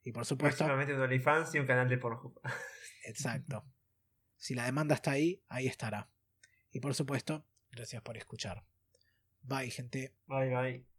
Y 0.04 0.12
por 0.12 0.28
supuesto. 0.28 0.66
Próximamente 0.66 0.94
un 0.94 1.02
OnlyFans 1.02 1.56
y 1.56 1.58
un 1.58 1.66
canal 1.66 1.90
de 1.90 1.98
Pornhub. 1.98 2.40
Exacto. 3.06 3.66
Si 4.38 4.54
la 4.54 4.66
demanda 4.66 4.94
está 4.94 5.12
ahí, 5.12 5.44
ahí 5.48 5.66
estará. 5.66 6.12
Y 6.72 6.80
por 6.80 6.94
supuesto, 6.94 7.48
gracias 7.72 8.02
por 8.02 8.18
escuchar. 8.18 8.64
Bye, 9.42 9.70
gente. 9.70 10.14
Bye, 10.28 10.50
bye. 10.50 10.91